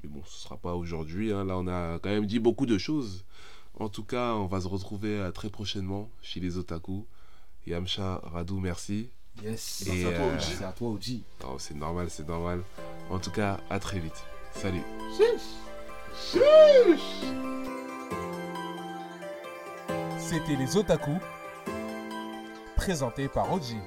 Mais 0.04 0.10
bon, 0.10 0.22
ce 0.26 0.44
sera 0.44 0.58
pas 0.58 0.74
aujourd'hui. 0.76 1.32
hein. 1.32 1.46
Là, 1.46 1.58
on 1.58 1.68
a 1.68 2.00
quand 2.00 2.10
même 2.10 2.26
dit 2.26 2.40
beaucoup 2.40 2.66
de 2.66 2.78
choses. 2.78 3.26
En 3.80 3.90
tout 3.90 4.04
cas, 4.04 4.34
on 4.34 4.46
va 4.46 4.62
se 4.62 4.68
retrouver 4.68 5.18
euh, 5.20 5.32
très 5.32 5.50
prochainement 5.50 6.10
chez 6.22 6.40
les 6.40 6.58
otaku. 6.58 7.06
Yamcha, 7.66 8.20
Radou, 8.24 8.60
merci. 8.60 9.10
Yes. 9.42 9.88
Et, 9.88 10.06
à 10.06 10.12
toi, 10.12 10.26
euh. 10.26 10.40
C'est 10.40 10.64
à 10.64 10.72
toi, 10.74 10.90
OG. 10.90 11.22
Non, 11.42 11.58
c'est 11.58 11.74
normal, 11.74 12.10
c'est 12.10 12.28
normal. 12.28 12.62
En 13.10 13.20
tout 13.20 13.32
cas, 13.32 13.60
à 13.70 13.80
très 13.80 14.00
vite. 14.00 14.24
Salut. 14.52 14.84
C'était 20.20 20.56
les 20.56 20.78
Otaku, 20.78 21.18
présentés 22.76 23.28
par 23.28 23.52
Oji. 23.52 23.78